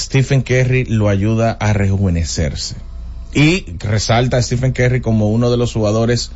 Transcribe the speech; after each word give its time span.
Stephen 0.00 0.42
Curry 0.42 0.84
lo 0.86 1.08
ayuda 1.08 1.52
a 1.52 1.72
rejuvenecerse. 1.72 2.76
Y 3.32 3.64
resalta 3.78 4.38
a 4.38 4.42
Stephen 4.42 4.72
Curry 4.72 5.00
como 5.00 5.30
uno 5.30 5.50
de 5.50 5.56
los 5.56 5.72
jugadores 5.72 6.32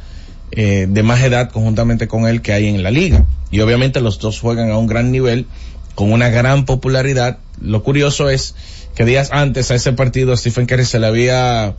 eh, 0.52 0.86
de 0.88 1.02
más 1.02 1.22
edad 1.22 1.50
conjuntamente 1.50 2.06
con 2.06 2.28
él 2.28 2.42
que 2.42 2.52
hay 2.52 2.68
en 2.68 2.82
la 2.82 2.90
liga. 2.90 3.24
Y 3.50 3.60
obviamente 3.60 4.00
los 4.00 4.18
dos 4.18 4.38
juegan 4.38 4.70
a 4.70 4.78
un 4.78 4.86
gran 4.86 5.10
nivel, 5.10 5.46
con 5.94 6.12
una 6.12 6.28
gran 6.28 6.64
popularidad. 6.64 7.38
Lo 7.60 7.82
curioso 7.82 8.30
es 8.30 8.54
que 8.94 9.04
días 9.04 9.30
antes 9.32 9.70
a 9.70 9.74
ese 9.74 9.92
partido 9.92 10.32
a 10.32 10.36
Stephen 10.36 10.66
Curry 10.66 10.84
se 10.84 11.00
le 11.00 11.06
había 11.06 11.74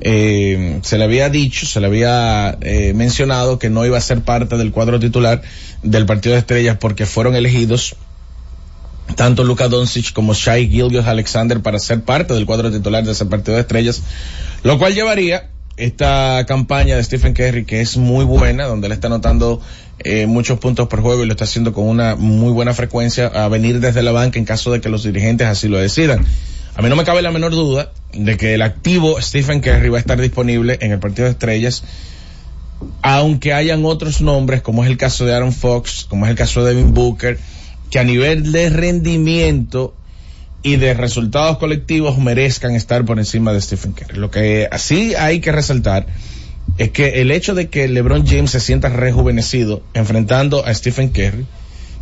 eh, 0.00 0.80
se 0.82 0.98
le 0.98 1.04
había 1.04 1.28
dicho, 1.28 1.66
se 1.66 1.80
le 1.80 1.86
había 1.86 2.56
eh, 2.60 2.92
mencionado 2.94 3.58
que 3.58 3.70
no 3.70 3.84
iba 3.84 3.98
a 3.98 4.00
ser 4.00 4.22
parte 4.22 4.56
del 4.56 4.72
cuadro 4.72 4.98
titular 4.98 5.42
del 5.82 6.06
partido 6.06 6.34
de 6.34 6.40
estrellas 6.40 6.76
porque 6.80 7.06
fueron 7.06 7.36
elegidos 7.36 7.96
tanto 9.16 9.44
Luka 9.44 9.68
Doncic 9.68 10.12
como 10.12 10.34
Shai 10.34 10.68
Gilgis 10.68 11.06
Alexander 11.06 11.60
para 11.60 11.78
ser 11.78 12.02
parte 12.02 12.34
del 12.34 12.46
cuadro 12.46 12.70
titular 12.70 13.04
de 13.04 13.12
ese 13.12 13.26
partido 13.26 13.54
de 13.54 13.62
estrellas, 13.62 14.02
lo 14.62 14.78
cual 14.78 14.94
llevaría 14.94 15.48
esta 15.76 16.44
campaña 16.46 16.96
de 16.96 17.04
Stephen 17.04 17.34
Curry 17.34 17.64
que 17.64 17.80
es 17.80 17.96
muy 17.96 18.24
buena, 18.24 18.66
donde 18.66 18.86
él 18.86 18.92
está 18.92 19.08
anotando 19.08 19.60
eh, 20.00 20.26
muchos 20.26 20.58
puntos 20.58 20.88
por 20.88 21.00
juego 21.00 21.22
y 21.22 21.26
lo 21.26 21.32
está 21.32 21.44
haciendo 21.44 21.72
con 21.72 21.86
una 21.86 22.16
muy 22.16 22.52
buena 22.52 22.74
frecuencia 22.74 23.26
a 23.26 23.48
venir 23.48 23.80
desde 23.80 24.02
la 24.02 24.12
banca 24.12 24.38
en 24.38 24.44
caso 24.44 24.72
de 24.72 24.80
que 24.80 24.88
los 24.88 25.04
dirigentes 25.04 25.46
así 25.46 25.68
lo 25.68 25.78
decidan. 25.78 26.24
A 26.74 26.82
mí 26.82 26.88
no 26.88 26.96
me 26.96 27.04
cabe 27.04 27.22
la 27.22 27.30
menor 27.30 27.52
duda 27.52 27.92
de 28.12 28.36
que 28.36 28.54
el 28.54 28.62
activo 28.62 29.20
Stephen 29.20 29.60
Curry 29.60 29.90
va 29.90 29.98
a 29.98 30.00
estar 30.00 30.20
disponible 30.20 30.78
en 30.80 30.92
el 30.92 30.98
partido 30.98 31.24
de 31.26 31.32
estrellas, 31.32 31.84
aunque 33.02 33.52
hayan 33.52 33.84
otros 33.84 34.20
nombres, 34.20 34.62
como 34.62 34.82
es 34.82 34.90
el 34.90 34.96
caso 34.96 35.24
de 35.24 35.34
Aaron 35.34 35.52
Fox, 35.52 36.06
como 36.08 36.24
es 36.24 36.30
el 36.30 36.36
caso 36.36 36.64
de 36.64 36.74
Devin 36.74 36.94
Booker, 36.94 37.38
que 37.92 37.98
a 37.98 38.04
nivel 38.04 38.50
de 38.50 38.70
rendimiento 38.70 39.94
y 40.62 40.76
de 40.76 40.94
resultados 40.94 41.58
colectivos 41.58 42.16
merezcan 42.18 42.74
estar 42.74 43.04
por 43.04 43.18
encima 43.18 43.52
de 43.52 43.60
Stephen 43.60 43.92
Curry. 43.92 44.18
Lo 44.18 44.30
que 44.30 44.66
así 44.72 45.14
hay 45.14 45.40
que 45.40 45.52
resaltar 45.52 46.06
es 46.78 46.90
que 46.90 47.20
el 47.20 47.30
hecho 47.30 47.54
de 47.54 47.68
que 47.68 47.86
LeBron 47.88 48.26
James 48.26 48.50
se 48.50 48.60
sienta 48.60 48.88
rejuvenecido 48.88 49.82
enfrentando 49.92 50.64
a 50.64 50.72
Stephen 50.72 51.10
Curry, 51.10 51.46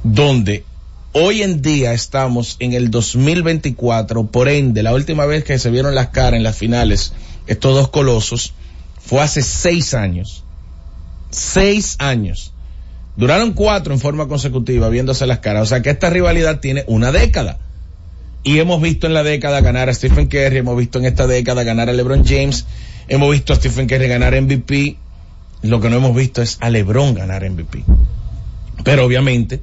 donde 0.05 0.65
Hoy 1.13 1.43
en 1.43 1.61
día 1.61 1.93
estamos 1.93 2.55
en 2.61 2.73
el 2.73 2.93
2024, 2.93 4.27
por 4.29 4.49
ende, 4.49 4.85
la 4.85 4.95
última 4.95 5.27
vez 5.27 5.43
que 5.43 5.59
se 5.59 5.69
vieron 5.69 5.97
las 5.97 6.11
caras 6.11 6.35
en 6.35 6.45
las 6.45 6.57
finales, 6.57 7.13
estos 7.49 7.75
dos 7.75 7.89
colosos, 7.89 8.53
fue 9.01 9.21
hace 9.21 9.43
seis 9.43 9.93
años. 9.95 10.45
Seis 11.31 11.97
años. 11.99 12.53
Duraron 13.17 13.53
cuatro 13.53 13.93
en 13.93 14.01
forma 14.01 14.29
consecutiva 14.29 14.89
viéndose 14.89 15.27
las 15.27 15.39
caras. 15.39 15.63
O 15.63 15.67
sea 15.67 15.83
que 15.83 15.91
esta 15.91 16.11
rivalidad 16.11 16.61
tiene 16.61 16.85
una 16.87 17.13
década. 17.13 17.59
Y 18.43 18.59
hemos 18.59 18.81
visto 18.81 19.07
en 19.07 19.15
la 19.15 19.23
década 19.23 19.61
ganar 19.61 19.89
a 19.91 19.95
Stephen 19.95 20.29
Curry, 20.29 20.59
hemos 20.59 20.77
visto 20.77 20.99
en 20.99 21.05
esta 21.05 21.27
década 21.27 21.63
ganar 21.63 21.91
a 21.91 21.93
LeBron 21.93 22.25
James, 22.25 22.65
hemos 23.09 23.31
visto 23.31 23.53
a 23.53 23.57
Stephen 23.57 23.87
Curry 23.87 24.09
ganar 24.09 24.41
MVP. 24.41 24.97
Lo 25.63 25.81
que 25.81 25.91
no 25.91 25.97
hemos 25.97 26.17
visto 26.17 26.41
es 26.41 26.57
a 26.61 26.71
LeBron 26.71 27.15
ganar 27.15 27.49
MVP. 27.49 27.85
Pero 28.83 29.05
obviamente, 29.05 29.61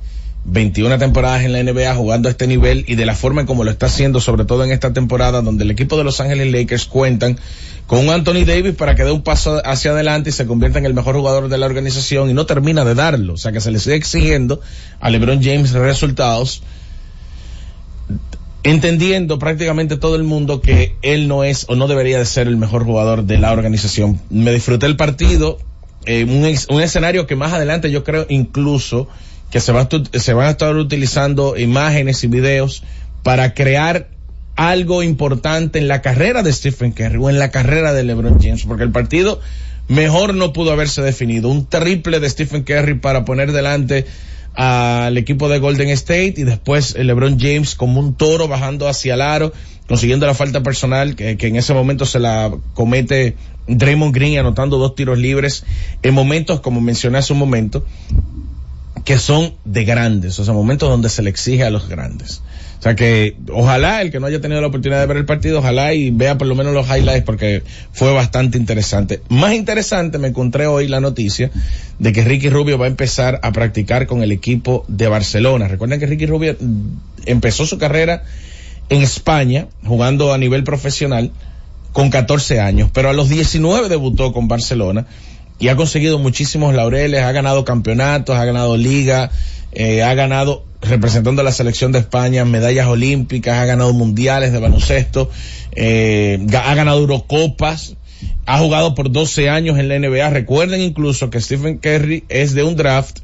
21 0.50 0.98
temporadas 0.98 1.44
en 1.44 1.52
la 1.52 1.62
NBA 1.62 1.94
jugando 1.96 2.30
a 2.30 2.32
este 2.32 2.48
nivel 2.48 2.86
y 2.88 2.96
de 2.96 3.06
la 3.06 3.16
forma 3.16 3.42
en 3.42 3.48
como 3.48 3.66
lo 3.66 3.72
está 3.72 3.88
haciendo, 3.88 4.22
sobre 4.22 4.46
todo 4.46 4.64
en 4.64 4.72
esta 4.72 4.94
temporada 4.94 5.42
donde 5.42 5.66
el 5.66 5.72
equipo 5.72 5.98
de 5.98 6.06
Los 6.06 6.22
Ángeles 6.22 6.52
Lakers 6.52 6.86
cuentan 6.86 7.38
con 7.86 8.00
un 8.00 8.10
Anthony 8.10 8.46
Davis 8.46 8.74
para 8.74 8.96
que 8.96 9.04
dé 9.04 9.12
un 9.12 9.24
paso 9.24 9.62
hacia 9.66 9.92
adelante 9.92 10.30
y 10.30 10.34
se 10.34 10.46
convierta 10.46 10.80
en 10.80 10.86
el 10.86 10.94
mejor 10.94 11.16
jugador 11.16 11.50
de 11.50 11.58
la 11.58 11.66
organización 11.66 12.30
y 12.30 12.34
no 12.34 12.46
termina 12.46 12.86
de 12.86 12.96
darlo. 12.96 13.34
O 13.34 13.38
sea 13.38 13.52
que 13.52 13.60
se 13.60 13.72
le 13.72 13.80
sigue 13.80 13.96
exigiendo 13.96 14.62
a 15.02 15.10
LeBron 15.10 15.44
James 15.44 15.72
resultados 15.74 16.64
entendiendo 18.64 19.40
prácticamente 19.40 19.98
todo 19.98 20.16
el 20.16 20.24
mundo 20.24 20.62
que 20.62 20.96
él 21.02 21.28
no 21.28 21.44
es 21.44 21.66
o 21.68 21.76
no 21.76 21.88
debería 21.88 22.20
de 22.20 22.26
ser 22.26 22.48
el 22.48 22.58
mejor 22.58 22.86
jugador 22.86 23.24
de 23.24 23.38
la 23.38 23.52
organización. 23.52 24.22
Me 24.30 24.54
disfruté 24.54 24.86
el 24.86 24.96
partido, 24.96 25.58
eh, 26.06 26.24
un, 26.24 26.76
un 26.76 26.82
escenario 26.82 27.28
que 27.28 27.36
más 27.36 27.52
adelante 27.52 27.92
yo 27.92 28.06
creo 28.06 28.26
incluso 28.30 29.10
que 29.52 29.60
se, 29.60 29.72
va 29.72 29.88
se 30.14 30.34
van 30.34 30.48
a 30.48 30.52
estar 30.52 30.76
utilizando 30.76 31.58
imágenes 31.58 32.24
y 32.24 32.28
videos 32.28 32.84
para 33.24 33.54
crear 33.54 34.10
algo 34.56 35.04
importante 35.04 35.80
en 35.80 35.88
la 35.88 36.02
carrera 36.02 36.44
de 36.44 36.52
Stephen 36.52 36.92
Curry 36.92 37.18
o 37.18 37.30
en 37.30 37.40
la 37.40 37.52
carrera 37.52 37.94
de 37.94 38.04
LeBron 38.04 38.40
James, 38.42 38.66
porque 38.66 38.84
el 38.84 38.92
partido 38.92 39.40
mejor 39.88 40.34
no 40.34 40.52
pudo 40.52 40.72
haberse 40.72 41.02
definido. 41.02 41.50
Un 41.50 41.68
triple 41.68 42.20
de 42.20 42.30
Stephen 42.30 42.64
Curry 42.64 42.96
para 42.96 43.24
poner 43.24 43.52
delante 43.52 44.06
al 44.56 45.16
equipo 45.18 45.50
de 45.50 45.60
Golden 45.60 45.90
State 45.90 46.34
y 46.38 46.44
después 46.44 46.98
LeBron 46.98 47.40
James 47.40 47.76
como 47.76 48.00
un 48.00 48.16
toro 48.16 48.48
bajando 48.48 48.88
hacia 48.88 49.14
el 49.14 49.22
aro, 49.22 49.54
consiguiendo 49.88 50.26
la 50.26 50.34
falta 50.34 50.64
personal 50.64 51.16
que, 51.16 51.38
que 51.38 51.48
en 51.48 51.56
ese 51.58 51.76
momento 51.76 52.08
se 52.08 52.20
la 52.20 52.52
comete 52.74 53.36
Draymond 53.68 54.16
Green 54.16 54.40
anotando 54.40 54.80
dos 54.80 54.96
tiros 54.96 55.20
libres 55.20 55.64
en 56.02 56.14
momentos 56.14 56.62
como 56.62 56.82
mencioné 56.82 57.20
hace 57.20 57.34
un 57.34 57.40
momento 57.40 57.86
que 59.06 59.18
son 59.18 59.54
de 59.66 59.86
grandes, 59.86 60.40
o 60.40 60.46
sea, 60.46 60.54
momentos 60.54 60.90
donde 60.90 61.10
se 61.10 61.22
le 61.22 61.30
exige 61.30 61.64
a 61.64 61.70
los 61.70 61.88
grandes. 61.90 62.42
O 62.80 62.82
sea 62.82 62.96
que 62.96 63.36
ojalá 63.52 64.02
el 64.02 64.12
que 64.12 64.20
no 64.20 64.28
haya 64.28 64.40
tenido 64.40 64.62
la 64.62 64.68
oportunidad 64.68 65.00
de 65.00 65.08
ver 65.08 65.18
el 65.18 65.26
partido, 65.26 65.60
ojalá 65.60 65.94
y 65.94 66.12
vea 66.12 66.38
por 66.38 66.46
lo 66.46 66.54
menos 66.54 66.74
los 66.74 66.88
highlights 66.88 67.24
porque 67.26 67.64
fue 67.92 68.14
bastante 68.14 68.58
interesante. 68.58 69.22
Más 69.30 69.54
interesante 69.56 70.20
me 70.20 70.28
encontré 70.28 70.68
hoy 70.68 70.88
la 70.88 71.00
noticia 71.00 71.50
de 71.98 72.14
que 72.14 72.24
Ricky 72.24 72.50
Rubio 72.50 72.78
va 72.78 72.86
a 72.86 72.90
empezar 72.90 73.40
a 73.42 73.52
practicar 73.52 74.06
con 74.06 74.22
el 74.22 74.32
equipo 74.32 74.86
de 74.88 75.08
Barcelona. 75.08 75.68
Recuerden 75.68 76.00
que 76.00 76.06
Ricky 76.06 76.28
Rubio 76.28 76.56
empezó 77.26 77.66
su 77.66 77.80
carrera 77.80 78.24
en 78.90 79.02
España 79.02 79.68
jugando 79.84 80.32
a 80.32 80.38
nivel 80.38 80.64
profesional 80.64 81.32
con 81.94 82.12
14 82.12 82.60
años, 82.60 82.92
pero 82.94 83.10
a 83.10 83.14
los 83.14 83.28
19 83.28 83.90
debutó 83.90 84.34
con 84.34 84.48
Barcelona 84.48 85.08
y 85.60 85.70
ha 85.70 85.76
conseguido 85.76 86.20
muchísimos 86.20 86.74
laureles, 86.74 87.24
ha 87.24 87.32
ganado 87.32 87.66
campeonatos, 87.66 88.36
ha 88.36 88.46
ganado 88.46 88.78
liga, 88.78 89.32
eh, 89.72 90.04
ha 90.04 90.14
ganado 90.14 90.66
representando 90.82 91.42
a 91.42 91.46
la 91.46 91.52
selección 91.52 91.92
de 91.92 92.00
España 92.00 92.46
medallas 92.46 92.88
olímpicas, 92.88 93.58
ha 93.58 93.66
ganado 93.66 93.94
mundiales 93.94 94.52
de 94.52 94.60
baloncesto, 94.60 95.30
eh, 95.72 96.46
ha 96.54 96.76
ganado 96.76 97.00
Eurocopas, 97.00 97.96
ha 98.46 98.60
jugado 98.60 98.96
por 98.96 99.12
12 99.12 99.50
años 99.50 99.78
en 99.80 99.90
la 99.90 100.00
NBA. 100.00 100.30
Recuerden 100.30 100.82
incluso 100.82 101.30
que 101.30 101.42
Stephen 101.42 101.78
Curry 101.80 102.24
es 102.30 102.54
de 102.54 102.64
un 102.64 102.76
draft 102.76 103.20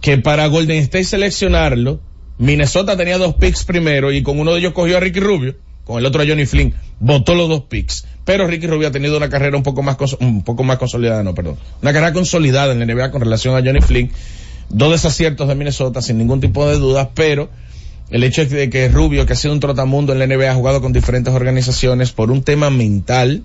que 0.00 0.18
para 0.18 0.46
Golden 0.46 0.78
State 0.78 1.04
seleccionarlo, 1.04 2.00
Minnesota 2.38 2.96
tenía 2.96 3.18
dos 3.18 3.34
picks 3.34 3.64
primero 3.64 4.12
y 4.12 4.22
con 4.22 4.38
uno 4.38 4.52
de 4.52 4.60
ellos 4.60 4.72
cogió 4.72 4.98
a 4.98 5.00
Ricky 5.00 5.20
Rubio, 5.20 5.56
con 5.88 5.98
el 5.98 6.06
otro 6.06 6.22
Johnny 6.24 6.44
Flynn, 6.44 6.74
votó 7.00 7.34
los 7.34 7.48
dos 7.48 7.62
picks. 7.62 8.04
Pero 8.26 8.46
Ricky 8.46 8.66
Rubio 8.66 8.88
ha 8.88 8.90
tenido 8.90 9.16
una 9.16 9.30
carrera 9.30 9.56
un 9.56 9.62
poco 9.62 9.82
más, 9.82 9.96
un 10.20 10.44
poco 10.44 10.62
más 10.62 10.76
consolidada, 10.76 11.22
no, 11.24 11.34
perdón. 11.34 11.56
Una 11.80 11.94
carrera 11.94 12.12
consolidada 12.12 12.72
en 12.72 12.78
la 12.78 12.84
NBA 12.84 13.10
con 13.10 13.22
relación 13.22 13.56
a 13.56 13.64
Johnny 13.64 13.80
Flynn. 13.80 14.10
Dos 14.68 14.92
desaciertos 14.92 15.48
de 15.48 15.54
Minnesota 15.54 16.02
sin 16.02 16.18
ningún 16.18 16.42
tipo 16.42 16.68
de 16.68 16.76
dudas, 16.76 17.08
pero 17.14 17.48
el 18.10 18.22
hecho 18.22 18.44
de 18.44 18.68
que 18.68 18.88
Rubio, 18.90 19.24
que 19.24 19.32
ha 19.32 19.36
sido 19.36 19.54
un 19.54 19.60
trotamundo 19.60 20.12
en 20.12 20.18
la 20.18 20.26
NBA, 20.26 20.50
ha 20.50 20.54
jugado 20.54 20.82
con 20.82 20.92
diferentes 20.92 21.32
organizaciones 21.32 22.12
por 22.12 22.30
un 22.30 22.42
tema 22.42 22.68
mental, 22.68 23.44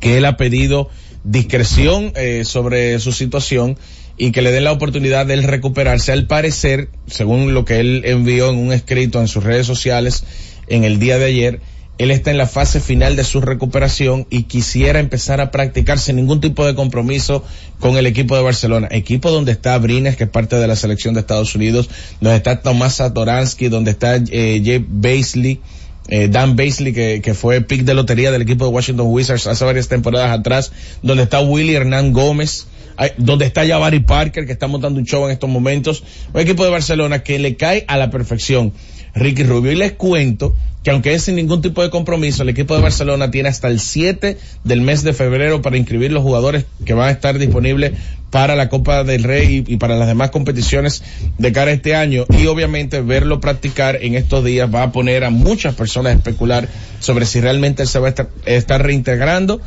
que 0.00 0.18
él 0.18 0.26
ha 0.26 0.36
pedido 0.36 0.90
discreción 1.24 2.12
eh, 2.16 2.44
sobre 2.44 3.00
su 3.00 3.12
situación 3.12 3.78
y 4.18 4.30
que 4.30 4.42
le 4.42 4.52
den 4.52 4.64
la 4.64 4.72
oportunidad 4.72 5.24
de 5.24 5.34
él 5.34 5.42
recuperarse. 5.42 6.12
Al 6.12 6.26
parecer, 6.26 6.90
según 7.06 7.54
lo 7.54 7.64
que 7.64 7.80
él 7.80 8.02
envió 8.04 8.50
en 8.50 8.58
un 8.58 8.72
escrito 8.74 9.20
en 9.20 9.28
sus 9.28 9.42
redes 9.42 9.66
sociales 9.66 10.24
en 10.66 10.84
el 10.84 10.98
día 10.98 11.18
de 11.18 11.26
ayer, 11.26 11.60
él 11.96 12.10
está 12.10 12.32
en 12.32 12.38
la 12.38 12.48
fase 12.48 12.80
final 12.80 13.14
de 13.14 13.22
su 13.22 13.40
recuperación 13.40 14.26
y 14.28 14.44
quisiera 14.44 14.98
empezar 14.98 15.40
a 15.40 15.52
practicar 15.52 15.98
sin 16.00 16.16
ningún 16.16 16.40
tipo 16.40 16.66
de 16.66 16.74
compromiso 16.74 17.44
con 17.78 17.96
el 17.96 18.06
equipo 18.06 18.34
de 18.34 18.42
Barcelona. 18.42 18.88
Equipo 18.90 19.30
donde 19.30 19.52
está 19.52 19.78
Brines, 19.78 20.16
que 20.16 20.24
es 20.24 20.30
parte 20.30 20.56
de 20.56 20.66
la 20.66 20.74
selección 20.74 21.14
de 21.14 21.20
Estados 21.20 21.54
Unidos, 21.54 21.88
donde 22.20 22.36
está 22.36 22.62
Tomás 22.62 22.96
Satoransky, 22.96 23.68
donde 23.68 23.92
está 23.92 24.16
eh, 24.16 24.60
Jeff 24.64 24.82
Baisley, 24.88 25.60
eh, 26.08 26.28
Dan 26.28 26.56
Baisley, 26.56 26.92
que, 26.92 27.34
fue 27.34 27.60
pick 27.60 27.82
de 27.82 27.94
lotería 27.94 28.32
del 28.32 28.42
equipo 28.42 28.64
de 28.64 28.72
Washington 28.72 29.06
Wizards 29.08 29.46
hace 29.46 29.64
varias 29.64 29.86
temporadas 29.86 30.36
atrás, 30.36 30.72
donde 31.02 31.22
está 31.22 31.40
Willy 31.40 31.76
Hernán 31.76 32.12
Gómez, 32.12 32.66
donde 33.18 33.46
está 33.46 33.66
Jabari 33.66 34.00
Parker, 34.00 34.46
que 34.46 34.52
está 34.52 34.66
montando 34.66 34.98
un 34.98 35.06
show 35.06 35.24
en 35.26 35.32
estos 35.32 35.48
momentos. 35.48 36.02
Un 36.32 36.40
equipo 36.40 36.64
de 36.64 36.70
Barcelona 36.70 37.22
que 37.22 37.38
le 37.38 37.56
cae 37.56 37.84
a 37.86 37.96
la 37.96 38.10
perfección. 38.10 38.72
Ricky 39.14 39.44
Rubio. 39.44 39.72
Y 39.72 39.76
les 39.76 39.92
cuento 39.92 40.54
que 40.82 40.90
aunque 40.90 41.14
es 41.14 41.22
sin 41.22 41.36
ningún 41.36 41.62
tipo 41.62 41.82
de 41.82 41.88
compromiso, 41.88 42.42
el 42.42 42.50
equipo 42.50 42.76
de 42.76 42.82
Barcelona 42.82 43.30
tiene 43.30 43.48
hasta 43.48 43.68
el 43.68 43.80
7 43.80 44.36
del 44.64 44.80
mes 44.82 45.02
de 45.02 45.14
febrero 45.14 45.62
para 45.62 45.78
inscribir 45.78 46.12
los 46.12 46.22
jugadores 46.22 46.66
que 46.84 46.92
van 46.92 47.08
a 47.08 47.10
estar 47.10 47.38
disponibles 47.38 47.92
para 48.30 48.54
la 48.54 48.68
Copa 48.68 49.02
del 49.02 49.22
Rey 49.22 49.64
y, 49.66 49.76
para 49.76 49.96
las 49.96 50.08
demás 50.08 50.30
competiciones 50.30 51.02
de 51.38 51.52
cara 51.52 51.70
a 51.70 51.74
este 51.74 51.94
año. 51.94 52.26
Y 52.28 52.46
obviamente 52.48 53.00
verlo 53.00 53.40
practicar 53.40 53.96
en 54.02 54.14
estos 54.14 54.44
días 54.44 54.68
va 54.72 54.82
a 54.82 54.92
poner 54.92 55.24
a 55.24 55.30
muchas 55.30 55.74
personas 55.74 56.12
a 56.12 56.16
especular 56.18 56.68
sobre 57.00 57.24
si 57.24 57.40
realmente 57.40 57.86
se 57.86 57.98
va 57.98 58.08
a 58.08 58.26
estar, 58.44 58.82
reintegrando 58.82 59.60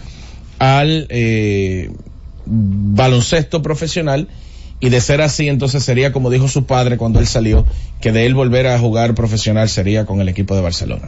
al 0.60 1.08
eh, 1.10 1.90
baloncesto 2.46 3.64
profesional 3.64 4.28
y 4.80 4.90
de 4.90 5.02
ser 5.02 5.22
así 5.22 5.48
entonces 5.48 5.84
sería 5.84 6.12
como 6.12 6.30
dijo 6.30 6.48
su 6.48 6.66
padre 6.66 6.98
cuando 6.98 7.20
él 7.20 7.28
salió, 7.28 7.66
que 8.02 8.12
de 8.12 8.26
él 8.26 8.36
volver 8.36 8.68
a 8.68 8.80
jugar 8.80 9.16
profesional 9.16 9.70
sería 9.70 10.06
con 10.06 10.22
el 10.22 10.30
equipo 10.30 10.56
de 10.56 10.62
Barcelona. 10.62 11.08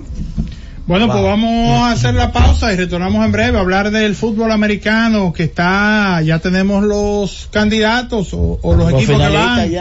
Bueno, 0.87 1.05
pues 1.05 1.21
vamos 1.21 1.81
a 1.81 1.91
hacer 1.91 2.15
la 2.15 2.31
pausa 2.31 2.73
y 2.73 2.75
retornamos 2.75 3.23
en 3.23 3.31
breve 3.31 3.57
a 3.57 3.61
hablar 3.61 3.91
del 3.91 4.15
fútbol 4.15 4.51
americano 4.51 5.31
que 5.31 5.43
está, 5.43 6.19
ya 6.23 6.39
tenemos 6.39 6.83
los 6.83 7.47
candidatos 7.51 8.29
o, 8.31 8.59
los, 8.75 8.91
equipos 8.93 9.21
que 9.21 9.29
van 9.29 9.71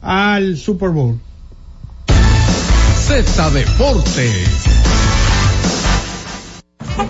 al 0.00 0.56
Super 0.56 0.90
Bowl. 0.90 1.18
Z 3.08 3.50
Deportes. 3.50 4.81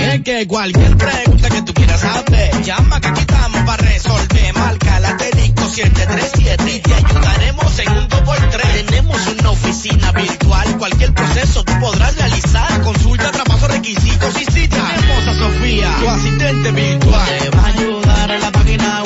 Es 0.00 0.22
que 0.22 0.46
cualquier 0.48 0.96
pregunta 0.96 1.48
que 1.48 1.62
tú 1.62 1.72
quieras 1.74 2.02
hacer, 2.02 2.62
llama 2.62 3.00
que 3.00 3.08
aquí 3.08 3.20
estamos 3.20 3.60
para 3.60 3.82
resolver. 3.84 4.54
Marca 4.54 4.98
la 4.98 5.16
737 5.16 6.74
y 6.74 6.80
te 6.80 6.92
ayudaremos 6.92 7.78
en 7.78 7.88
un 7.90 8.08
2x3. 8.08 8.86
Tenemos 8.86 9.26
una 9.38 9.50
oficina 9.50 10.10
virtual, 10.10 10.78
cualquier 10.78 11.14
proceso 11.14 11.62
tú 11.62 11.72
podrás 11.78 12.16
realizar. 12.16 12.82
Consulta, 12.82 13.30
traspaso, 13.30 13.68
requisitos 13.68 14.40
y 14.40 14.68
tenemos 14.68 15.28
a 15.28 15.34
Sofía, 15.38 15.94
tu 16.00 16.08
asistente 16.08 16.72
virtual. 16.72 17.28
Te 17.38 17.50
va 17.50 17.62
a 17.62 17.66
ayudar 17.66 18.30
en 18.32 18.40
la 18.40 18.50
página 18.50 19.02
web 19.04 19.05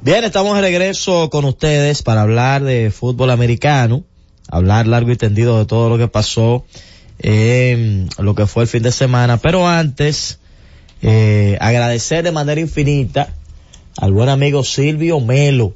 Bien, 0.00 0.22
estamos 0.22 0.54
de 0.54 0.60
regreso 0.60 1.28
con 1.28 1.44
ustedes 1.44 2.04
para 2.04 2.22
hablar 2.22 2.62
de 2.62 2.92
fútbol 2.92 3.30
americano, 3.30 4.04
hablar 4.48 4.86
largo 4.86 5.10
y 5.10 5.16
tendido 5.16 5.58
de 5.58 5.64
todo 5.64 5.88
lo 5.88 5.98
que 5.98 6.06
pasó 6.06 6.64
en 7.18 8.08
lo 8.16 8.36
que 8.36 8.46
fue 8.46 8.62
el 8.62 8.68
fin 8.68 8.84
de 8.84 8.92
semana, 8.92 9.38
pero 9.38 9.66
antes, 9.66 10.38
eh, 11.02 11.58
agradecer 11.60 12.22
de 12.22 12.30
manera 12.30 12.60
infinita 12.60 13.34
al 13.96 14.12
buen 14.12 14.28
amigo 14.28 14.62
Silvio 14.62 15.18
Melo, 15.18 15.74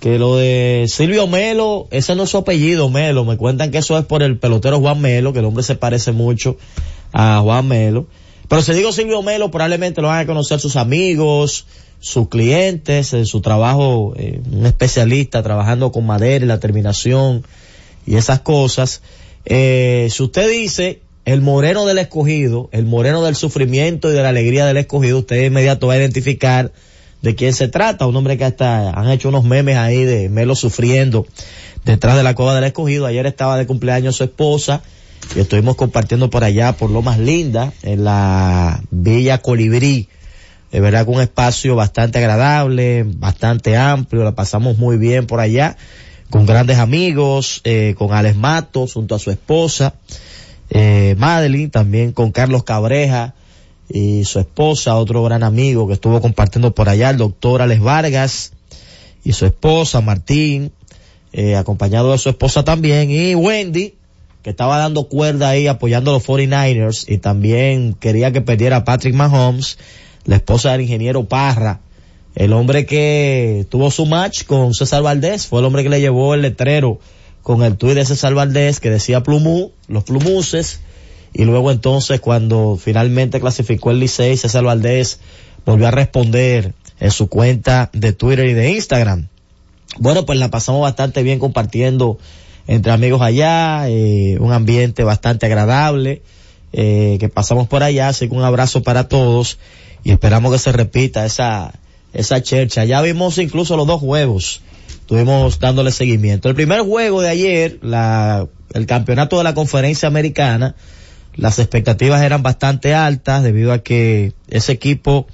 que 0.00 0.18
lo 0.18 0.36
de 0.36 0.86
Silvio 0.88 1.28
Melo, 1.28 1.86
ese 1.92 2.16
no 2.16 2.24
es 2.24 2.30
su 2.30 2.38
apellido 2.38 2.90
Melo, 2.90 3.24
me 3.24 3.36
cuentan 3.36 3.70
que 3.70 3.78
eso 3.78 3.96
es 3.96 4.04
por 4.06 4.24
el 4.24 4.38
pelotero 4.38 4.80
Juan 4.80 5.00
Melo, 5.00 5.32
que 5.32 5.38
el 5.38 5.44
hombre 5.44 5.62
se 5.62 5.76
parece 5.76 6.10
mucho 6.10 6.56
a 7.12 7.38
Juan 7.44 7.68
Melo, 7.68 8.08
pero 8.48 8.62
si 8.62 8.72
digo 8.72 8.90
Silvio 8.90 9.22
Melo, 9.22 9.52
probablemente 9.52 10.02
lo 10.02 10.08
van 10.08 10.18
a 10.18 10.26
conocer 10.26 10.58
sus 10.58 10.74
amigos, 10.74 11.66
sus 12.00 12.28
clientes, 12.28 13.12
en 13.12 13.26
su 13.26 13.40
trabajo, 13.40 14.14
eh, 14.16 14.40
un 14.50 14.66
especialista 14.66 15.42
trabajando 15.42 15.92
con 15.92 16.06
madera 16.06 16.44
y 16.44 16.48
la 16.48 16.58
terminación 16.58 17.44
y 18.06 18.16
esas 18.16 18.40
cosas. 18.40 19.02
Eh, 19.44 20.08
si 20.10 20.22
usted 20.22 20.50
dice 20.50 21.00
el 21.26 21.42
moreno 21.42 21.86
del 21.86 21.98
escogido, 21.98 22.68
el 22.72 22.86
moreno 22.86 23.22
del 23.22 23.36
sufrimiento 23.36 24.10
y 24.10 24.14
de 24.14 24.22
la 24.22 24.30
alegría 24.30 24.66
del 24.66 24.78
escogido, 24.78 25.18
usted 25.18 25.36
de 25.36 25.46
inmediato 25.46 25.86
va 25.86 25.94
a 25.94 25.98
identificar 25.98 26.72
de 27.22 27.34
quién 27.34 27.52
se 27.52 27.68
trata, 27.68 28.06
un 28.06 28.16
hombre 28.16 28.38
que 28.38 28.44
hasta 28.44 28.90
han 28.90 29.10
hecho 29.10 29.28
unos 29.28 29.44
memes 29.44 29.76
ahí 29.76 30.04
de 30.04 30.30
Melo 30.30 30.54
sufriendo 30.54 31.26
detrás 31.84 32.16
de 32.16 32.22
la 32.22 32.34
cueva 32.34 32.54
del 32.54 32.64
escogido. 32.64 33.04
Ayer 33.04 33.26
estaba 33.26 33.58
de 33.58 33.66
cumpleaños 33.66 34.16
su 34.16 34.24
esposa 34.24 34.82
y 35.36 35.40
estuvimos 35.40 35.76
compartiendo 35.76 36.30
por 36.30 36.44
allá, 36.44 36.72
por 36.72 36.90
lo 36.90 37.02
más 37.02 37.18
linda, 37.18 37.72
en 37.82 38.04
la 38.04 38.82
Villa 38.90 39.38
Colibrí, 39.38 40.08
de 40.70 40.80
verdad 40.80 41.04
que 41.04 41.10
un 41.10 41.20
espacio 41.20 41.74
bastante 41.74 42.18
agradable, 42.18 43.04
bastante 43.04 43.76
amplio, 43.76 44.22
la 44.22 44.34
pasamos 44.34 44.78
muy 44.78 44.96
bien 44.96 45.26
por 45.26 45.40
allá, 45.40 45.76
con 46.30 46.46
grandes 46.46 46.78
amigos, 46.78 47.60
eh, 47.64 47.94
con 47.98 48.12
Alex 48.12 48.36
Matos 48.36 48.94
junto 48.94 49.14
a 49.14 49.18
su 49.18 49.30
esposa, 49.30 49.94
eh, 50.70 51.16
Madeline, 51.18 51.70
también 51.70 52.12
con 52.12 52.30
Carlos 52.30 52.62
Cabreja 52.62 53.34
y 53.88 54.24
su 54.24 54.38
esposa, 54.38 54.96
otro 54.96 55.24
gran 55.24 55.42
amigo 55.42 55.88
que 55.88 55.94
estuvo 55.94 56.20
compartiendo 56.20 56.72
por 56.72 56.88
allá, 56.88 57.10
el 57.10 57.16
doctor 57.16 57.62
Alex 57.62 57.82
Vargas 57.82 58.52
y 59.24 59.32
su 59.32 59.46
esposa 59.46 60.00
Martín, 60.00 60.70
eh, 61.32 61.56
acompañado 61.56 62.12
de 62.12 62.18
su 62.18 62.28
esposa 62.28 62.62
también, 62.62 63.10
y 63.10 63.34
Wendy, 63.34 63.94
que 64.44 64.50
estaba 64.50 64.78
dando 64.78 65.08
cuerda 65.08 65.48
ahí 65.50 65.66
apoyando 65.66 66.12
a 66.12 66.14
los 66.14 66.26
49ers 66.26 67.04
y 67.08 67.18
también 67.18 67.94
quería 67.94 68.32
que 68.32 68.40
perdiera 68.40 68.84
Patrick 68.84 69.14
Mahomes 69.14 69.76
la 70.30 70.36
esposa 70.36 70.70
del 70.70 70.82
ingeniero 70.82 71.24
Parra, 71.24 71.80
el 72.36 72.52
hombre 72.52 72.86
que 72.86 73.66
tuvo 73.68 73.90
su 73.90 74.06
match 74.06 74.44
con 74.44 74.74
César 74.74 75.02
Valdés, 75.02 75.48
fue 75.48 75.58
el 75.58 75.66
hombre 75.66 75.82
que 75.82 75.88
le 75.88 76.00
llevó 76.00 76.34
el 76.34 76.42
letrero 76.42 77.00
con 77.42 77.64
el 77.64 77.76
tuit 77.76 77.96
de 77.96 78.06
César 78.06 78.32
Valdés 78.32 78.78
que 78.78 78.90
decía 78.90 79.24
Plumú, 79.24 79.72
los 79.88 80.04
Plumuses, 80.04 80.82
y 81.32 81.46
luego 81.46 81.72
entonces 81.72 82.20
cuando 82.20 82.78
finalmente 82.80 83.40
clasificó 83.40 83.90
el 83.90 83.98
Licey, 83.98 84.36
César 84.36 84.62
Valdés 84.62 85.18
volvió 85.66 85.88
a 85.88 85.90
responder 85.90 86.74
en 87.00 87.10
su 87.10 87.28
cuenta 87.28 87.90
de 87.92 88.12
Twitter 88.12 88.46
y 88.46 88.52
de 88.52 88.70
Instagram. 88.70 89.26
Bueno, 89.98 90.26
pues 90.26 90.38
la 90.38 90.48
pasamos 90.48 90.82
bastante 90.82 91.24
bien 91.24 91.40
compartiendo 91.40 92.18
entre 92.68 92.92
amigos 92.92 93.20
allá, 93.20 93.88
eh, 93.88 94.36
un 94.38 94.52
ambiente 94.52 95.02
bastante 95.02 95.46
agradable, 95.46 96.22
eh, 96.72 97.16
que 97.18 97.28
pasamos 97.28 97.66
por 97.66 97.82
allá, 97.82 98.06
así 98.06 98.28
que 98.28 98.34
un 98.36 98.44
abrazo 98.44 98.84
para 98.84 99.08
todos 99.08 99.58
y 100.04 100.10
esperamos 100.10 100.52
que 100.52 100.58
se 100.58 100.72
repita 100.72 101.24
esa, 101.24 101.72
esa 102.12 102.42
chercha. 102.42 102.84
Ya 102.84 103.00
vimos 103.02 103.38
incluso 103.38 103.76
los 103.76 103.86
dos 103.86 104.00
juegos, 104.00 104.62
estuvimos 104.88 105.58
dándole 105.58 105.92
seguimiento. 105.92 106.48
El 106.48 106.54
primer 106.54 106.80
juego 106.80 107.20
de 107.20 107.28
ayer, 107.28 107.78
la, 107.82 108.46
el 108.72 108.86
campeonato 108.86 109.38
de 109.38 109.44
la 109.44 109.54
conferencia 109.54 110.08
americana, 110.08 110.74
las 111.36 111.58
expectativas 111.58 112.22
eran 112.22 112.42
bastante 112.42 112.94
altas 112.94 113.42
debido 113.42 113.72
a 113.72 113.82
que 113.82 114.32
ese 114.48 114.72
equipo 114.72 115.26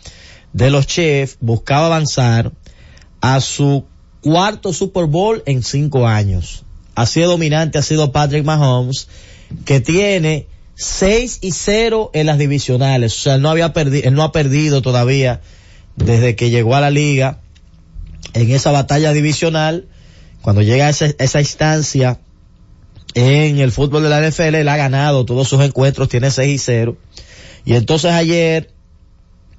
de 0.52 0.70
los 0.70 0.86
Chiefs 0.86 1.38
buscaba 1.40 1.86
avanzar 1.86 2.52
a 3.20 3.40
su 3.40 3.84
cuarto 4.20 4.72
Super 4.72 5.06
Bowl 5.06 5.42
en 5.46 5.62
cinco 5.62 6.06
años. 6.06 6.64
Así 6.94 7.20
de 7.20 7.26
dominante 7.26 7.78
ha 7.78 7.82
sido 7.82 8.12
Patrick 8.12 8.44
Mahomes, 8.44 9.08
que 9.64 9.80
tiene 9.80 10.46
6 10.76 11.38
y 11.40 11.52
0 11.52 12.10
en 12.12 12.26
las 12.26 12.38
divisionales. 12.38 13.14
O 13.14 13.18
sea, 13.18 13.34
él 13.34 13.42
no 13.42 13.50
había 13.50 13.72
perdido, 13.72 14.08
él 14.08 14.14
no 14.14 14.22
ha 14.22 14.32
perdido 14.32 14.82
todavía 14.82 15.40
desde 15.96 16.36
que 16.36 16.50
llegó 16.50 16.76
a 16.76 16.80
la 16.80 16.90
liga 16.90 17.40
en 18.34 18.50
esa 18.50 18.70
batalla 18.70 19.12
divisional. 19.12 19.86
Cuando 20.42 20.62
llega 20.62 20.86
a 20.86 20.90
esa, 20.90 21.40
instancia 21.40 22.20
en 23.14 23.58
el 23.58 23.72
fútbol 23.72 24.02
de 24.02 24.10
la 24.10 24.20
NFL, 24.20 24.54
él 24.54 24.68
ha 24.68 24.76
ganado 24.76 25.24
todos 25.24 25.48
sus 25.48 25.60
encuentros, 25.62 26.08
tiene 26.08 26.30
6 26.30 26.54
y 26.54 26.58
0. 26.58 26.96
Y 27.64 27.74
entonces 27.74 28.12
ayer, 28.12 28.70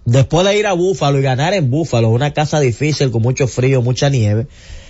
después 0.06 0.46
de 0.46 0.58
ir 0.58 0.68
a 0.68 0.74
Búfalo 0.74 1.20
y 1.20 1.24
ganar 1.24 1.54
en 1.54 1.70
Búfalo, 1.70 2.10
una 2.10 2.32
casa 2.32 2.60
difícil 2.60 3.12
con 3.12 3.24
mucho 3.24 3.48
frío, 3.48 3.82
mucha 3.82 4.10
nieve, 4.10 4.48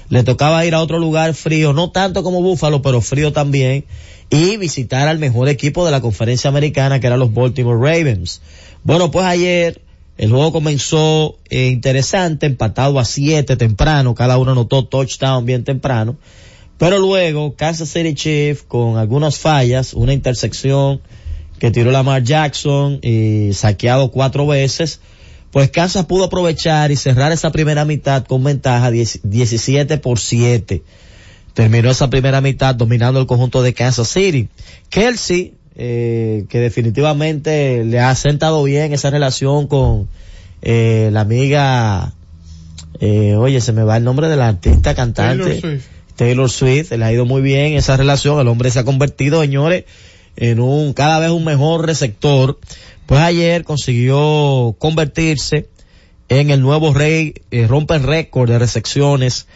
le 0.10 0.24
tocaba 0.24 0.66
ir 0.66 0.74
a 0.74 0.82
otro 0.82 1.00
lugar 1.00 1.34
frío, 1.34 1.74
no 1.74 1.92
tanto 1.92 2.24
como 2.24 2.42
Búfalo, 2.42 2.82
pero 2.82 3.02
frío 3.02 3.34
también, 3.34 3.86
y 4.30 4.58
visitar 4.58 5.08
al 5.08 5.20
mejor 5.20 5.50
equipo 5.50 5.86
de 5.86 5.92
la 5.92 6.02
conferencia 6.02 6.50
americana, 6.50 7.00
que 7.00 7.08
eran 7.08 7.20
los 7.20 7.34
Baltimore 7.34 7.78
Ravens. 7.78 8.42
Bueno, 8.84 9.12
pues 9.12 9.26
ayer 9.26 9.82
el 10.18 10.32
juego 10.32 10.52
comenzó 10.52 11.38
eh, 11.50 11.68
interesante, 11.68 12.46
empatado 12.46 13.00
a 13.00 13.06
siete 13.06 13.56
temprano, 13.56 14.16
cada 14.16 14.38
uno 14.38 14.52
anotó 14.52 14.86
touchdown 14.86 15.46
bien 15.46 15.64
temprano, 15.64 16.18
pero 16.78 17.00
luego 17.00 17.56
Kansas 17.56 17.90
City 17.90 18.14
Chiefs 18.14 18.64
con 18.64 18.98
algunas 18.98 19.38
fallas, 19.38 19.94
una 19.94 20.14
intersección 20.14 21.02
que 21.60 21.72
tiró 21.72 21.92
Lamar 21.92 22.24
Jackson 22.24 23.00
y 23.02 23.52
saqueado 23.54 24.12
cuatro 24.12 24.46
veces, 24.46 25.02
pues 25.52 25.72
Kansas 25.72 26.06
pudo 26.06 26.26
aprovechar 26.26 26.92
y 26.92 26.96
cerrar 26.96 27.32
esa 27.32 27.52
primera 27.52 27.86
mitad 27.86 28.26
con 28.26 28.44
ventaja 28.44 28.92
17 28.92 29.98
por 29.98 30.20
7. 30.20 30.84
Terminó 31.54 31.90
esa 31.90 32.10
primera 32.10 32.42
mitad 32.42 32.76
dominando 32.76 33.20
el 33.20 33.26
conjunto 33.26 33.62
de 33.62 33.74
Kansas 33.74 34.10
City. 34.10 34.50
Kelsey, 34.90 35.56
eh, 35.76 36.46
que 36.50 36.60
definitivamente 36.60 37.84
le 37.84 38.00
ha 38.00 38.14
sentado 38.16 38.64
bien 38.64 38.94
esa 38.94 39.10
relación 39.10 39.68
con 39.68 40.08
eh, 40.62 41.10
la 41.12 41.22
amiga, 41.22 42.14
eh, 43.00 43.36
oye, 43.36 43.62
se 43.62 43.74
me 43.74 43.84
va 43.84 43.98
el 43.98 44.04
nombre 44.04 44.28
de 44.28 44.36
la 44.36 44.50
artista 44.50 44.94
cantante. 44.96 45.44
Taylor 45.44 45.62
Swift. 45.62 45.86
Taylor 46.16 46.50
Swift, 46.50 46.92
le 46.92 47.06
ha 47.06 47.14
ido 47.14 47.26
muy 47.26 47.42
bien 47.42 47.74
esa 47.74 47.96
relación. 47.96 48.40
El 48.40 48.48
hombre 48.48 48.70
se 48.70 48.80
ha 48.80 48.84
convertido, 48.84 49.42
señores, 49.42 49.86
en 50.36 50.60
un 50.60 50.94
cada 50.94 51.20
vez 51.20 51.32
un 51.32 51.46
mejor 51.46 51.86
receptor 51.86 52.60
pues 53.08 53.22
ayer 53.22 53.64
consiguió 53.64 54.76
convertirse 54.78 55.70
en 56.30 56.52
el 56.52 56.62
nuevo 56.62 56.94
rey, 56.94 57.34
eh, 57.52 57.66
rompe 57.66 57.96
el 57.96 58.04
récord 58.04 58.50
de 58.50 58.60
recepciones 58.60 59.48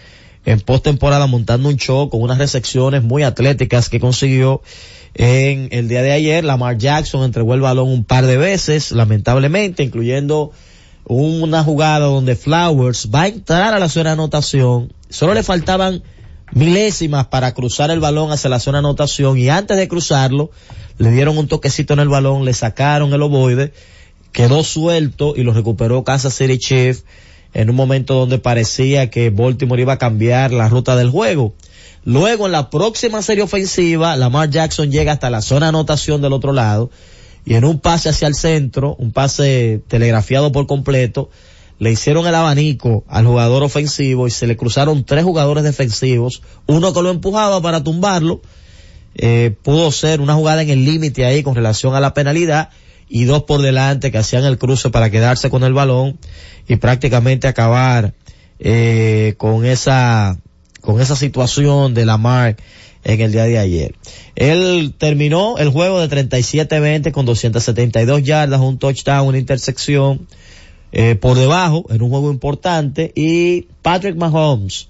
en 0.46 0.62
postemporada 0.62 1.27
montando 1.27 1.70
un 1.70 1.75
show 1.75 2.10
con 2.10 2.22
unas 2.22 2.38
recepciones 2.38 3.03
muy 3.03 3.24
atléticas 3.24 3.89
que 3.89 4.00
consiguió 4.00 4.62
en 5.13 5.67
el 5.72 5.89
día 5.89 6.01
de 6.01 6.13
ayer. 6.13 6.46
Lamar 6.46 6.77
Jackson 6.77 7.24
entregó 7.24 7.53
el 7.53 7.62
balón 7.62 7.89
un 7.89 8.05
par 8.05 8.25
de 8.25 8.38
veces, 8.38 8.93
lamentablemente, 8.93 9.84
incluyendo 9.84 10.51
una 11.03 11.62
jugada 11.63 12.05
donde 12.05 12.38
Flowers 12.38 13.10
va 13.13 13.24
a 13.24 13.27
entrar 13.27 13.74
a 13.74 13.79
la 13.79 13.89
zona 13.89 14.12
de 14.12 14.13
anotación. 14.13 14.93
Solo 15.10 15.34
le 15.34 15.43
faltaban 15.43 16.03
milésimas 16.53 17.27
para 17.27 17.53
cruzar 17.53 17.91
el 17.91 18.00
balón 18.00 18.31
hacia 18.31 18.50
la 18.50 18.60
zona 18.60 18.79
de 18.79 18.88
anotación 18.88 19.38
y 19.38 19.50
antes 19.50 19.77
de 19.77 19.88
cruzarlo, 19.88 20.51
le 20.98 21.12
dieron 21.12 21.38
un 21.38 21.48
toquecito 21.48 21.93
en 21.93 22.00
el 22.00 22.10
balón, 22.10 22.46
le 22.46 22.53
sacaron 22.53 23.13
el 23.13 23.22
ovoide, 23.22 23.74
quedó 24.31 24.63
suelto 24.63 25.34
y 25.36 25.43
lo 25.43 25.53
recuperó 25.53 26.03
Kansas 26.03 26.34
City 26.34 26.58
Chief 26.58 27.01
en 27.53 27.70
un 27.70 27.75
momento 27.75 28.15
donde 28.15 28.38
parecía 28.38 29.10
que 29.10 29.29
Baltimore 29.29 29.81
iba 29.81 29.93
a 29.93 29.98
cambiar 29.98 30.51
la 30.51 30.70
ruta 30.70 30.96
del 30.96 31.10
juego. 31.10 31.53
Luego 32.03 32.46
en 32.46 32.51
la 32.51 32.70
próxima 32.70 33.22
serie 33.22 33.43
ofensiva, 33.43 34.15
Lamar 34.15 34.50
Jackson 34.50 34.91
llega 34.91 35.12
hasta 35.12 35.29
la 35.29 35.41
zona 35.41 35.67
de 35.67 35.70
anotación 35.70 36.22
del 36.22 36.34
otro 36.34 36.53
lado 36.53 36.89
y 37.46 37.55
en 37.55 37.65
un 37.65 37.79
pase 37.79 38.10
hacia 38.10 38.27
el 38.27 38.36
centro, 38.36 38.96
un 38.98 39.12
pase 39.12 39.81
telegrafiado 39.88 40.51
por 40.51 40.67
completo, 40.67 41.29
le 41.81 41.91
hicieron 41.91 42.27
el 42.27 42.35
abanico 42.35 43.03
al 43.07 43.25
jugador 43.25 43.63
ofensivo 43.63 44.27
y 44.27 44.29
se 44.29 44.45
le 44.45 44.55
cruzaron 44.55 45.03
tres 45.03 45.23
jugadores 45.23 45.63
defensivos, 45.63 46.43
uno 46.67 46.93
que 46.93 47.01
lo 47.01 47.09
empujaba 47.09 47.59
para 47.59 47.83
tumbarlo. 47.83 48.39
Eh, 49.15 49.55
pudo 49.63 49.91
ser 49.91 50.21
una 50.21 50.35
jugada 50.35 50.61
en 50.61 50.69
el 50.69 50.85
límite 50.85 51.25
ahí 51.25 51.41
con 51.41 51.55
relación 51.55 51.95
a 51.95 52.00
la 52.00 52.13
penalidad 52.13 52.69
y 53.09 53.23
dos 53.23 53.45
por 53.45 53.63
delante 53.63 54.11
que 54.11 54.19
hacían 54.19 54.45
el 54.45 54.59
cruce 54.59 54.91
para 54.91 55.09
quedarse 55.09 55.50
con 55.50 55.63
el 55.63 55.73
balón 55.73 56.19
y 56.67 56.75
prácticamente 56.75 57.47
acabar 57.47 58.13
eh, 58.59 59.33
con 59.39 59.65
esa 59.65 60.38
con 60.81 61.01
esa 61.01 61.15
situación 61.15 61.95
de 61.95 62.05
Lamar 62.05 62.57
en 63.03 63.21
el 63.21 63.31
día 63.31 63.45
de 63.45 63.57
ayer. 63.57 63.95
Él 64.35 64.93
terminó 64.95 65.57
el 65.57 65.69
juego 65.69 66.00
de 66.00 66.27
37-20 66.27 67.11
con 67.11 67.25
272 67.25 68.21
yardas, 68.21 68.59
un 68.59 68.77
touchdown, 68.77 69.29
una 69.29 69.39
intersección 69.39 70.27
eh, 70.91 71.15
por 71.15 71.38
debajo 71.38 71.86
en 71.89 72.01
un 72.01 72.10
juego 72.10 72.31
importante 72.31 73.12
y 73.15 73.67
Patrick 73.81 74.15
Mahomes 74.15 74.88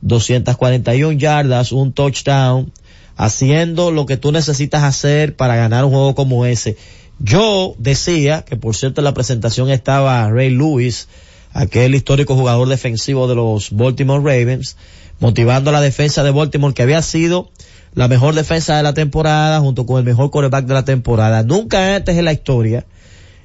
241 0.00 1.12
yardas, 1.18 1.72
un 1.72 1.92
touchdown, 1.92 2.72
haciendo 3.16 3.90
lo 3.90 4.06
que 4.06 4.16
tú 4.16 4.30
necesitas 4.32 4.84
hacer 4.84 5.34
para 5.34 5.56
ganar 5.56 5.84
un 5.84 5.90
juego 5.90 6.14
como 6.14 6.46
ese. 6.46 6.76
Yo 7.18 7.74
decía, 7.78 8.42
que 8.42 8.56
por 8.56 8.76
cierto 8.76 9.00
en 9.00 9.06
la 9.06 9.14
presentación 9.14 9.70
estaba 9.70 10.30
Ray 10.30 10.50
Lewis, 10.50 11.08
aquel 11.52 11.94
histórico 11.94 12.36
jugador 12.36 12.68
defensivo 12.68 13.26
de 13.26 13.34
los 13.34 13.72
Baltimore 13.72 14.22
Ravens, 14.22 14.76
motivando 15.18 15.72
la 15.72 15.80
defensa 15.80 16.22
de 16.22 16.30
Baltimore 16.30 16.74
que 16.74 16.82
había 16.82 17.02
sido 17.02 17.50
la 17.94 18.06
mejor 18.06 18.34
defensa 18.34 18.76
de 18.76 18.84
la 18.84 18.94
temporada 18.94 19.58
junto 19.58 19.84
con 19.84 19.98
el 19.98 20.04
mejor 20.04 20.30
coreback 20.30 20.66
de 20.66 20.74
la 20.74 20.84
temporada. 20.84 21.42
Nunca 21.42 21.96
antes 21.96 22.16
en 22.16 22.24
la 22.24 22.32
historia 22.32 22.86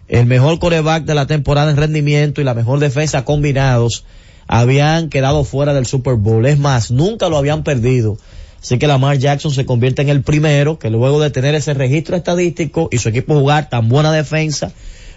el 0.08 0.26
mejor 0.26 0.60
coreback 0.60 1.06
de 1.06 1.16
la 1.16 1.28
temporada 1.28 1.72
en 1.72 1.78
rendimiento 1.78 2.42
y 2.42 2.44
la 2.44 2.54
mejor 2.54 2.80
defensa 2.80 3.26
combinados 3.26 4.04
habían 4.48 5.10
quedado 5.10 5.44
fuera 5.44 5.74
del 5.74 5.86
Super 5.86 6.16
Bowl. 6.16 6.46
Es 6.46 6.60
más, 6.60 6.92
nunca 6.92 7.30
lo 7.30 7.38
habían 7.38 7.64
perdido. 7.64 8.18
Así 8.62 8.78
que 8.78 8.88
Lamar 8.88 9.18
Jackson 9.18 9.52
se 9.52 9.66
convierte 9.66 10.02
en 10.02 10.10
el 10.10 10.22
primero 10.22 10.80
que 10.80 10.90
luego 10.90 11.20
de 11.20 11.30
tener 11.30 11.54
ese 11.56 11.74
registro 11.74 12.16
estadístico 12.16 12.88
y 12.92 12.98
su 12.98 13.10
equipo 13.10 13.38
jugar 13.38 13.70
tan 13.70 13.90
buena 13.90 14.12
defensa, 14.12 14.72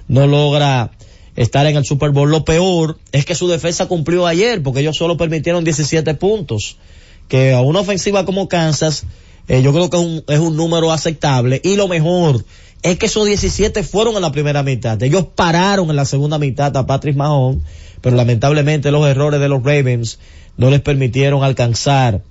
no 0.09 0.26
logra 0.26 0.90
estar 1.37 1.66
en 1.66 1.76
el 1.76 1.85
Super 1.85 2.11
Bowl. 2.11 2.31
Lo 2.31 2.45
peor 2.45 2.99
es 3.12 3.25
que 3.25 3.35
su 3.35 3.47
defensa 3.47 3.87
cumplió 3.87 4.26
ayer 4.26 4.62
porque 4.62 4.81
ellos 4.81 4.97
solo 4.97 5.16
permitieron 5.16 5.62
17 5.64 6.14
puntos. 6.14 6.76
Que 7.28 7.52
a 7.52 7.61
una 7.61 7.81
ofensiva 7.81 8.25
como 8.25 8.49
Kansas, 8.49 9.05
eh, 9.49 9.62
yo 9.62 9.73
creo 9.73 9.90
que 9.90 9.97
es 9.97 10.02
un, 10.02 10.25
es 10.26 10.38
un 10.40 10.57
número 10.57 10.93
aceptable. 10.93 11.61
Y 11.62 11.76
lo 11.76 11.88
mejor 11.88 12.45
es 12.83 12.99
que 12.99 13.06
esos 13.06 13.26
17 13.26 13.83
fueron 13.83 14.16
en 14.16 14.23
la 14.23 14.33
primera 14.33 14.62
mitad. 14.62 15.02
Ellos 15.02 15.26
pararon 15.35 15.90
en 15.90 15.97
la 15.97 16.04
segunda 16.04 16.38
mitad 16.38 16.76
a 16.76 16.87
Patrick 16.87 17.16
Mahomes, 17.16 17.62
pero 18.00 18.16
lamentablemente 18.16 18.90
los 18.90 19.06
errores 19.06 19.40
de 19.40 19.49
los 19.49 19.62
Ravens 19.62 20.18
no 20.56 20.71
les 20.71 20.80
permitieron 20.80 21.42
alcanzar 21.42 22.23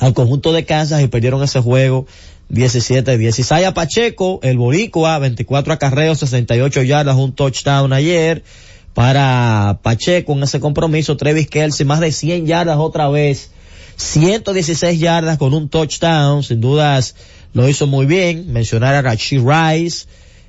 al 0.00 0.14
conjunto 0.14 0.52
de 0.52 0.64
Kansas 0.64 1.02
y 1.02 1.08
perdieron 1.08 1.42
ese 1.42 1.60
juego 1.60 2.06
17-10. 2.50 3.38
Isaiah 3.38 3.74
Pacheco, 3.74 4.40
el 4.42 4.58
boricua, 4.58 5.18
24 5.18 5.72
acarreos, 5.72 6.18
68 6.18 6.82
yardas, 6.82 7.16
un 7.16 7.32
touchdown 7.32 7.92
ayer 7.92 8.42
para 8.92 9.80
Pacheco 9.82 10.32
en 10.32 10.44
ese 10.44 10.60
compromiso. 10.60 11.16
Travis 11.16 11.48
Kelsey, 11.48 11.86
más 11.86 12.00
de 12.00 12.12
100 12.12 12.46
yardas 12.46 12.78
otra 12.78 13.08
vez. 13.08 13.50
116 13.96 14.98
yardas 14.98 15.38
con 15.38 15.54
un 15.54 15.68
touchdown, 15.68 16.42
sin 16.42 16.60
dudas 16.60 17.14
lo 17.54 17.68
hizo 17.68 17.86
muy 17.86 18.04
bien. 18.04 18.52
Mencionar 18.52 18.94
a 18.94 19.02
Rashid 19.02 19.40
Rice, 19.40 20.06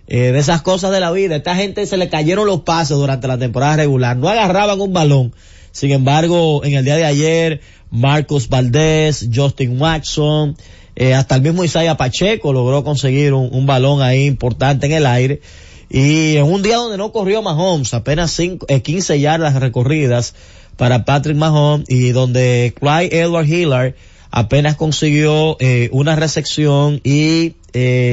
eh, 0.08 0.32
de 0.34 0.40
esas 0.40 0.62
cosas 0.62 0.92
de 0.92 1.00
la 1.00 1.12
vida. 1.12 1.38
Esta 1.38 1.56
gente 1.56 1.86
se 1.86 1.96
le 1.96 2.10
cayeron 2.10 2.46
los 2.46 2.62
pasos 2.62 3.00
durante 3.00 3.28
la 3.28 3.38
temporada 3.38 3.78
regular, 3.78 4.18
no 4.18 4.28
agarraban 4.28 4.82
un 4.82 4.92
balón. 4.92 5.34
Sin 5.72 5.92
embargo, 5.92 6.64
en 6.64 6.74
el 6.74 6.86
día 6.86 6.96
de 6.96 7.06
ayer, 7.06 7.62
Marcos 7.92 8.50
Valdés, 8.50 9.30
Justin 9.34 9.80
Watson, 9.82 10.56
eh, 10.96 11.14
hasta 11.14 11.36
el 11.36 11.42
mismo 11.42 11.64
Isaiah 11.64 11.98
Pacheco 11.98 12.54
logró 12.54 12.84
conseguir 12.84 13.34
un, 13.34 13.66
balón 13.66 14.02
ahí 14.02 14.26
importante 14.26 14.86
en 14.86 14.94
el 14.94 15.06
aire. 15.06 15.42
Y 15.90 16.38
en 16.38 16.46
un 16.46 16.62
día 16.62 16.78
donde 16.78 16.98
no 16.98 17.12
corrió 17.12 17.42
Mahomes, 17.42 17.94
apenas 17.94 18.32
cinco, 18.32 18.66
15 18.66 19.14
eh, 19.14 19.20
yardas 19.20 19.56
recorridas 19.56 20.34
para 20.78 21.04
Patrick 21.04 21.36
Mahomes 21.36 21.90
y 21.90 22.10
donde 22.10 22.74
Clyde 22.80 23.20
Edward 23.20 23.48
Hillard 23.48 23.96
apenas 24.36 24.76
consiguió 24.76 25.58
eh, 25.60 25.90
una 25.92 26.16
recepción 26.16 27.02
y 27.04 27.56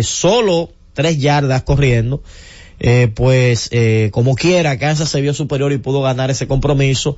solo 0.02 0.70
tres 0.94 1.18
yardas 1.18 1.62
corriendo. 1.62 2.22
pues 3.14 3.70
como 4.10 4.34
quiera, 4.34 4.78
Kansas 4.78 5.08
se 5.08 5.20
vio 5.20 5.34
superior 5.34 5.72
y 5.72 5.78
pudo 5.78 6.02
ganar 6.02 6.30
ese 6.30 6.48
compromiso 6.48 7.16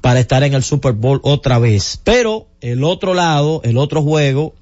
para 0.00 0.20
estar 0.20 0.42
en 0.42 0.54
el 0.54 0.62
Super 0.62 0.92
Bowl 0.92 1.20
otra 1.22 1.58
vez. 1.58 2.00
Pero 2.02 2.46
el 2.60 2.84
otro 2.84 3.14
lado, 3.14 3.60
el 3.64 3.78
otro 3.78 4.02
juego, 4.02 4.54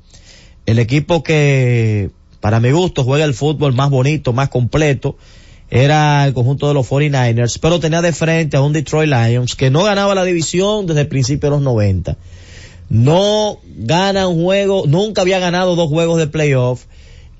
el 0.66 0.78
equipo 0.78 1.22
que 1.22 2.10
para 2.40 2.60
mi 2.60 2.70
gusto 2.70 3.04
juega 3.04 3.24
el 3.24 3.34
fútbol 3.34 3.72
más 3.72 3.90
bonito, 3.90 4.32
más 4.32 4.48
completo, 4.48 5.16
era 5.70 6.24
el 6.26 6.34
conjunto 6.34 6.68
de 6.68 6.74
los 6.74 6.88
49ers, 6.88 7.58
pero 7.60 7.80
tenía 7.80 8.02
de 8.02 8.12
frente 8.12 8.56
a 8.56 8.60
un 8.60 8.72
Detroit 8.72 9.10
Lions 9.10 9.56
que 9.56 9.70
no 9.70 9.84
ganaba 9.84 10.14
la 10.14 10.24
división 10.24 10.86
desde 10.86 11.02
el 11.02 11.08
principio 11.08 11.48
de 11.48 11.56
los 11.56 11.62
90. 11.62 12.16
No 12.92 13.56
gana 13.64 14.28
un 14.28 14.42
juego, 14.44 14.84
nunca 14.86 15.22
había 15.22 15.38
ganado 15.38 15.76
dos 15.76 15.88
juegos 15.88 16.18
de 16.18 16.26
playoff 16.26 16.84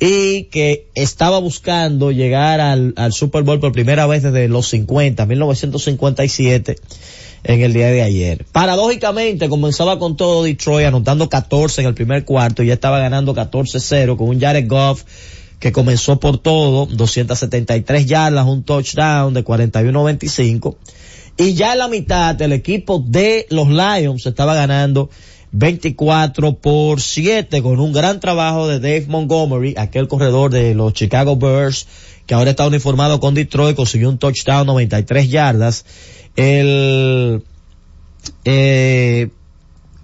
y 0.00 0.44
que 0.44 0.88
estaba 0.94 1.40
buscando 1.40 2.11
llegar 2.11 2.59
al, 2.59 2.94
al 2.97 3.12
Super 3.12 3.42
Bowl 3.42 3.61
por 3.61 3.71
primera 3.71 4.06
vez 4.06 4.23
desde 4.23 4.49
los 4.49 4.68
50, 4.68 5.26
1957 5.26 6.76
en 7.44 7.61
el 7.61 7.75
día 7.75 7.88
de 7.88 8.00
ayer. 8.00 8.47
Paradójicamente 8.50 9.50
comenzaba 9.50 9.99
con 9.99 10.16
todo 10.16 10.42
Detroit 10.42 10.87
anotando 10.87 11.28
14 11.28 11.82
en 11.82 11.88
el 11.88 11.94
primer 11.94 12.25
cuarto 12.25 12.62
y 12.62 12.68
ya 12.68 12.73
estaba 12.73 12.99
ganando 12.99 13.35
14-0 13.35 14.16
con 14.16 14.28
un 14.30 14.40
Jared 14.40 14.66
Goff 14.66 15.04
que 15.59 15.71
comenzó 15.71 16.18
por 16.18 16.38
todo, 16.38 16.87
273 16.87 18.06
yardas, 18.06 18.47
un 18.47 18.62
touchdown 18.62 19.35
de 19.35 19.44
41-25 19.44 20.76
y 21.37 21.52
ya 21.52 21.73
en 21.73 21.78
la 21.78 21.88
mitad 21.88 22.40
el 22.40 22.52
equipo 22.52 23.04
de 23.06 23.47
los 23.50 23.68
Lions 23.68 24.25
estaba 24.25 24.54
ganando 24.54 25.11
24 25.52 26.54
por 26.56 27.00
7 27.00 27.62
con 27.62 27.78
un 27.78 27.92
gran 27.92 28.21
trabajo 28.21 28.68
de 28.68 28.80
Dave 28.80 29.06
Montgomery, 29.06 29.75
aquel 29.76 30.09
corredor 30.09 30.50
de 30.50 30.75
los 30.75 30.94
Chicago 30.94 31.37
Bears 31.37 31.87
que 32.26 32.35
ahora 32.35 32.50
está 32.50 32.66
uniformado 32.66 33.21
con 33.21 33.35
Detroit, 33.35 33.76
consiguió 33.76 34.09
un 34.09 34.18
touchdown 34.18 34.66
93 34.66 35.28
yardas. 35.28 35.85
El 36.37 37.42
eh, 38.44 39.28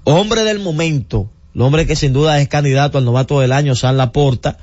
hombre 0.05 0.43
del 0.43 0.59
momento, 0.59 1.31
el 1.55 1.63
hombre 1.63 1.87
que 1.87 1.97
sin 1.97 2.13
duda 2.13 2.41
es 2.41 2.49
candidato 2.49 2.99
al 2.99 3.05
novato 3.05 3.41
del 3.41 3.53
año, 3.53 3.75
San 3.75 3.97
Laporta, 3.97 4.59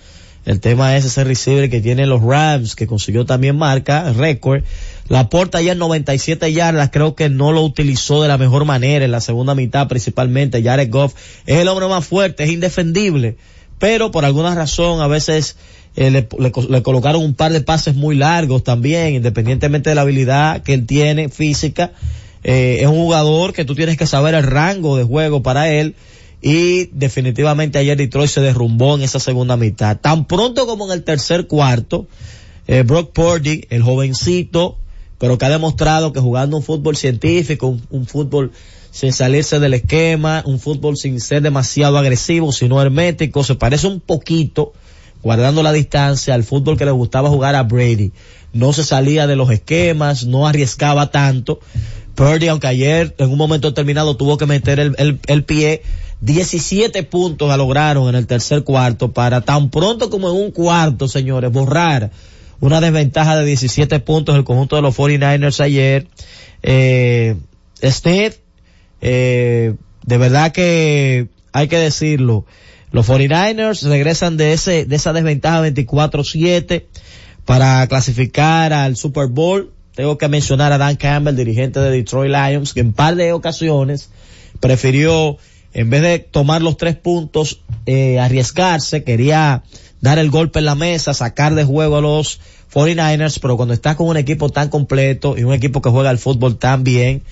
el 0.45 0.59
tema 0.59 0.95
es 0.95 1.05
ese 1.05 1.23
receiver 1.23 1.69
que 1.69 1.81
tiene 1.81 2.05
los 2.05 2.21
Rams, 2.21 2.75
que 2.75 2.85
consiguió 2.85 3.25
también 3.25 3.57
marca, 3.57 4.13
récord. 4.13 4.63
La 5.07 5.27
porta 5.29 5.61
ya 5.61 5.71
en 5.71 5.79
97 5.79 6.53
yardas, 6.53 6.89
creo 6.91 7.15
que 7.15 7.29
no 7.29 7.51
lo 7.51 7.63
utilizó 7.63 8.21
de 8.21 8.27
la 8.27 8.37
mejor 8.37 8.65
manera 8.65 9.05
en 9.05 9.11
la 9.11 9.21
segunda 9.21 9.55
mitad 9.55 9.87
principalmente. 9.87 10.61
Jared 10.61 10.91
Goff 10.91 11.15
es 11.47 11.57
el 11.57 11.67
hombre 11.67 11.87
más 11.87 12.05
fuerte, 12.05 12.43
es 12.43 12.51
indefendible, 12.51 13.37
pero 13.79 14.11
por 14.11 14.23
alguna 14.23 14.53
razón 14.53 15.01
a 15.01 15.07
veces 15.07 15.57
eh, 15.95 16.11
le, 16.11 16.27
le, 16.39 16.83
colocaron 16.83 17.23
un 17.23 17.33
par 17.33 17.51
de 17.51 17.61
pases 17.61 17.95
muy 17.95 18.15
largos 18.15 18.63
también, 18.63 19.15
independientemente 19.15 19.89
de 19.89 19.95
la 19.95 20.01
habilidad 20.01 20.61
que 20.61 20.75
él 20.75 20.85
tiene 20.85 21.29
física. 21.29 21.91
Eh, 22.43 22.77
es 22.81 22.87
un 22.87 22.97
jugador 22.97 23.53
que 23.53 23.65
tú 23.65 23.73
tienes 23.73 23.97
que 23.97 24.05
saber 24.05 24.35
el 24.35 24.43
rango 24.43 24.95
de 24.97 25.03
juego 25.03 25.41
para 25.41 25.71
él 25.71 25.95
y 26.47 26.91
definitivamente 26.93 27.79
ayer 27.79 27.97
Detroit 27.97 28.29
se 28.29 28.39
derrumbó 28.39 28.93
en 28.93 29.01
esa 29.01 29.19
segunda 29.19 29.57
mitad. 29.57 29.97
Tan 29.97 30.25
pronto 30.25 30.67
como 30.67 30.85
en 30.85 30.91
el 30.91 31.03
tercer 31.03 31.47
cuarto, 31.47 32.05
eh, 32.67 32.83
Brock 32.83 33.13
Purdy, 33.13 33.65
el 33.71 33.81
jovencito, 33.81 34.77
pero 35.17 35.39
que 35.39 35.45
ha 35.45 35.49
demostrado 35.49 36.13
que 36.13 36.19
jugando 36.19 36.55
un 36.55 36.61
fútbol 36.61 36.97
científico, 36.97 37.79
un, 37.89 38.05
fútbol 38.05 38.51
sin 38.91 39.11
salirse 39.11 39.59
del 39.59 39.73
esquema, 39.73 40.43
un 40.45 40.59
fútbol 40.59 40.97
sin 40.97 41.19
ser 41.19 41.41
demasiado 41.41 41.97
agresivo, 41.97 42.51
sino 42.51 42.79
hermético, 42.79 43.43
se 43.43 43.55
parece 43.55 43.87
un 43.87 43.99
poquito, 43.99 44.73
guardando 45.23 45.63
la 45.63 45.73
distancia, 45.73 46.35
al 46.35 46.43
fútbol 46.43 46.77
que 46.77 46.85
le 46.85 46.91
gustaba 46.91 47.29
jugar 47.29 47.55
a 47.55 47.63
Brady. 47.63 48.11
No 48.53 48.71
se 48.71 48.83
salía 48.83 49.25
de 49.25 49.35
los 49.35 49.49
esquemas, 49.49 50.27
no 50.27 50.45
arriesgaba 50.45 51.09
tanto. 51.09 51.59
Purdy, 52.13 52.49
aunque 52.49 52.67
ayer 52.67 53.15
en 53.17 53.31
un 53.31 53.37
momento 53.37 53.67
determinado 53.67 54.15
tuvo 54.15 54.37
que 54.37 54.45
meter 54.45 54.79
el 54.79 55.43
pie, 55.43 55.81
17 56.21 57.03
puntos 57.03 57.55
lograron 57.57 58.09
en 58.09 58.15
el 58.15 58.27
tercer 58.27 58.63
cuarto 58.63 59.11
para 59.11 59.41
tan 59.41 59.69
pronto 59.69 60.09
como 60.09 60.29
en 60.29 60.35
un 60.35 60.51
cuarto, 60.51 61.07
señores, 61.07 61.51
borrar 61.51 62.11
una 62.59 62.81
desventaja 62.81 63.37
de 63.37 63.45
17 63.45 63.99
puntos 63.99 64.35
el 64.35 64.43
conjunto 64.43 64.75
de 64.75 64.81
los 64.81 64.95
49ers 64.97 65.59
ayer. 65.59 66.07
Eh, 66.63 67.35
Steve, 67.83 68.35
eh, 69.01 69.75
de 70.03 70.17
verdad 70.17 70.51
que 70.51 71.27
hay 71.51 71.67
que 71.67 71.77
decirlo. 71.77 72.45
Los 72.91 73.07
49ers 73.07 73.83
regresan 73.83 74.37
de 74.37 74.53
ese, 74.53 74.85
de 74.85 74.95
esa 74.95 75.13
desventaja 75.13 75.61
24-7 75.67 76.85
para 77.43 77.85
clasificar 77.87 78.73
al 78.73 78.95
Super 78.95 79.27
Bowl. 79.27 79.71
Tengo 79.95 80.17
que 80.17 80.27
mencionar 80.27 80.71
a 80.71 80.77
Dan 80.77 80.95
Campbell, 80.95 81.35
dirigente 81.35 81.79
de 81.79 81.91
Detroit 81.91 82.31
Lions, 82.31 82.73
que 82.73 82.79
en 82.81 82.93
par 82.93 83.15
de 83.15 83.33
ocasiones 83.33 84.09
prefirió 84.59 85.37
en 85.75 85.89
vez 85.89 86.01
de 86.01 86.19
tomar 86.19 86.61
los 86.61 86.77
tres 86.77 86.95
puntos, 86.95 87.59
eh, 87.85 88.17
arriesgarse, 88.17 89.03
quería 89.03 89.63
dar 89.99 90.19
el 90.19 90.29
golpe 90.31 90.59
en 90.59 90.65
la 90.65 90.75
mesa, 90.75 91.13
sacar 91.13 91.53
de 91.53 91.65
juego 91.65 91.97
a 91.97 92.01
los 92.01 92.39
49ers, 92.73 93.39
pero 93.41 93.57
cuando 93.57 93.73
estás 93.73 93.97
con 93.97 94.07
un 94.07 94.15
equipo 94.15 94.47
tan 94.47 94.69
completo 94.69 95.37
y 95.37 95.43
un 95.43 95.53
equipo 95.53 95.81
que 95.81 95.89
juega 95.89 96.11
el 96.11 96.17
fútbol 96.17 96.57
tan 96.57 96.85
bien, 96.85 97.23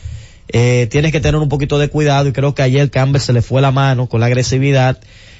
eh, 0.49 0.89
tienes 0.91 1.13
que 1.13 1.21
tener 1.21 1.39
un 1.39 1.47
poquito 1.47 1.79
de 1.79 1.87
cuidado 1.87 2.27
y 2.27 2.33
creo 2.33 2.53
que 2.53 2.61
ayer 2.63 2.91
Campbell 2.91 3.21
se 3.21 3.31
le 3.31 3.41
fue 3.41 3.61
la 3.61 3.71
mano 3.71 4.09
con 4.09 4.19
la 4.19 4.25
agresividad 4.25 4.99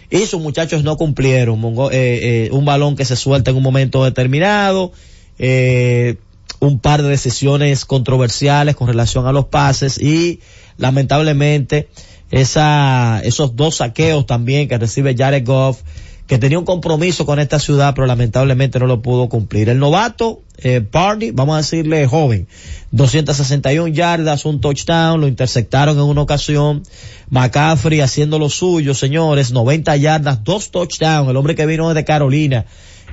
y 0.09 0.19
sus 0.19 0.41
muchachos 0.41 0.85
no 0.85 0.95
cumplieron. 0.95 1.59
Eh, 1.91 2.47
un 2.53 2.63
balón 2.63 2.95
que 2.95 3.03
se 3.03 3.17
suelta 3.17 3.51
en 3.51 3.57
un 3.57 3.63
momento 3.63 4.05
determinado, 4.05 4.93
un 5.39 6.79
par 6.79 7.03
de 7.03 7.09
decisiones 7.09 7.83
controversiales 7.83 8.77
con 8.77 8.87
relación 8.87 9.27
a 9.27 9.33
los 9.33 9.47
pases 9.47 10.01
y 10.01 10.39
lamentablemente 10.77 11.89
esa, 12.33 13.21
esos 13.23 13.55
dos 13.55 13.75
saqueos 13.75 14.25
también 14.25 14.67
que 14.67 14.79
recibe 14.79 15.15
Jared 15.15 15.45
Goff, 15.45 15.81
que 16.25 16.39
tenía 16.39 16.57
un 16.57 16.65
compromiso 16.65 17.27
con 17.27 17.37
esta 17.37 17.59
ciudad, 17.59 17.93
pero 17.93 18.07
lamentablemente 18.07 18.79
no 18.79 18.87
lo 18.87 19.03
pudo 19.03 19.29
cumplir. 19.29 19.69
El 19.69 19.77
novato, 19.77 20.41
eh, 20.57 20.81
Party, 20.81 21.29
vamos 21.29 21.53
a 21.53 21.57
decirle 21.57 22.07
joven, 22.07 22.47
261 22.89 23.89
yardas, 23.89 24.45
un 24.45 24.61
touchdown, 24.61 25.21
lo 25.21 25.27
interceptaron 25.27 25.95
en 25.95 26.03
una 26.03 26.21
ocasión. 26.21 26.81
McCaffrey 27.29 28.01
haciendo 28.01 28.39
lo 28.39 28.49
suyo, 28.49 28.95
señores, 28.95 29.51
90 29.51 29.95
yardas, 29.97 30.43
dos 30.43 30.71
touchdowns, 30.71 31.29
el 31.29 31.37
hombre 31.37 31.53
que 31.53 31.67
vino 31.67 31.87
desde 31.89 32.03
Carolina, 32.03 32.65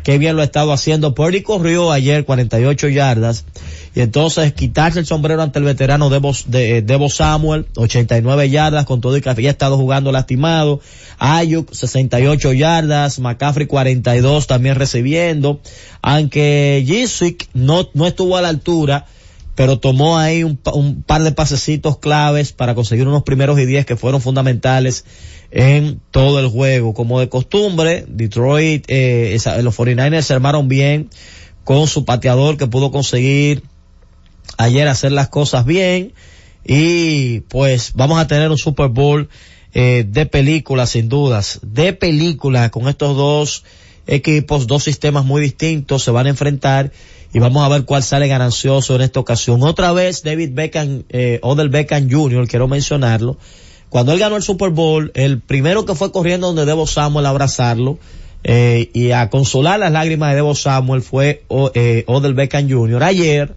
qué 0.02 0.18
bien 0.18 0.36
lo 0.36 0.42
ha 0.42 0.44
estado 0.44 0.72
haciendo. 0.72 1.14
Purdy 1.14 1.42
corrió 1.42 1.92
ayer 1.92 2.24
48 2.24 2.88
yardas 2.88 3.44
y 3.94 4.00
entonces 4.00 4.52
quitarse 4.52 4.98
el 4.98 5.06
sombrero 5.06 5.42
ante 5.42 5.58
el 5.58 5.64
veterano 5.64 6.10
Debo, 6.10 6.32
de, 6.46 6.82
Debo 6.82 7.08
Samuel, 7.08 7.66
89 7.76 8.50
yardas 8.50 8.84
con 8.84 9.00
todo 9.00 9.16
y 9.16 9.20
que 9.20 9.30
había 9.30 9.50
estado 9.50 9.76
jugando 9.76 10.12
lastimado. 10.12 10.80
Ayuk, 11.18 11.72
68 11.72 12.52
yardas, 12.52 13.18
McCaffrey 13.18 13.66
42 13.66 14.46
también 14.46 14.76
recibiendo. 14.76 15.60
Aunque 16.02 16.82
Jiswick 16.86 17.48
no, 17.52 17.88
no 17.94 18.06
estuvo 18.06 18.36
a 18.36 18.42
la 18.42 18.48
altura, 18.48 19.06
pero 19.54 19.78
tomó 19.78 20.18
ahí 20.18 20.44
un, 20.44 20.58
un, 20.72 21.02
par 21.02 21.22
de 21.22 21.32
pasecitos 21.32 21.98
claves 21.98 22.52
para 22.52 22.74
conseguir 22.74 23.06
unos 23.06 23.24
primeros 23.24 23.58
y 23.58 23.66
diez 23.66 23.84
que 23.84 23.96
fueron 23.96 24.20
fundamentales 24.20 25.04
en 25.50 26.00
todo 26.10 26.40
el 26.40 26.48
juego. 26.48 26.94
Como 26.94 27.20
de 27.20 27.28
costumbre, 27.28 28.04
Detroit, 28.08 28.84
eh, 28.88 29.36
los 29.62 29.76
49ers 29.76 30.22
se 30.22 30.34
armaron 30.34 30.68
bien 30.68 31.10
con 31.64 31.86
su 31.86 32.04
pateador 32.04 32.56
que 32.56 32.66
pudo 32.66 32.90
conseguir 32.90 33.62
ayer 34.56 34.88
hacer 34.88 35.12
las 35.12 35.28
cosas 35.28 35.64
bien 35.64 36.12
y 36.64 37.40
pues 37.40 37.92
vamos 37.94 38.20
a 38.20 38.26
tener 38.26 38.50
un 38.50 38.58
Super 38.58 38.88
Bowl 38.88 39.28
eh, 39.72 40.04
de 40.06 40.26
película 40.26 40.86
sin 40.86 41.08
dudas, 41.08 41.60
de 41.62 41.92
película 41.92 42.70
con 42.70 42.88
estos 42.88 43.16
dos 43.16 43.64
equipos, 44.06 44.66
dos 44.66 44.82
sistemas 44.82 45.24
muy 45.24 45.40
distintos 45.40 46.02
se 46.02 46.10
van 46.10 46.26
a 46.26 46.30
enfrentar 46.30 46.92
y 47.32 47.38
vamos 47.38 47.64
a 47.64 47.68
ver 47.68 47.84
cuál 47.84 48.02
sale 48.02 48.26
ganancioso 48.26 48.96
en 48.96 49.02
esta 49.02 49.20
ocasión. 49.20 49.62
Otra 49.62 49.92
vez 49.92 50.22
David 50.22 50.50
Beckham, 50.52 51.04
eh, 51.10 51.38
Odell 51.42 51.68
Beckham 51.68 52.10
Jr., 52.10 52.48
quiero 52.48 52.66
mencionarlo. 52.66 53.38
Cuando 53.90 54.12
él 54.12 54.18
ganó 54.18 54.36
el 54.36 54.42
Super 54.42 54.70
Bowl, 54.70 55.12
el 55.14 55.40
primero 55.40 55.84
que 55.84 55.94
fue 55.94 56.10
corriendo 56.10 56.46
donde 56.46 56.64
Debo 56.64 56.86
Samuel 56.86 57.26
a 57.26 57.30
abrazarlo, 57.30 57.98
eh, 58.42 58.90
y 58.94 59.10
a 59.10 59.28
consolar 59.28 59.78
las 59.78 59.92
lágrimas 59.92 60.30
de 60.30 60.36
Debo 60.36 60.54
Samuel 60.54 61.02
fue 61.02 61.44
eh, 61.74 62.04
Odell 62.06 62.32
Beckham 62.32 62.70
Jr. 62.70 63.02
Ayer, 63.02 63.54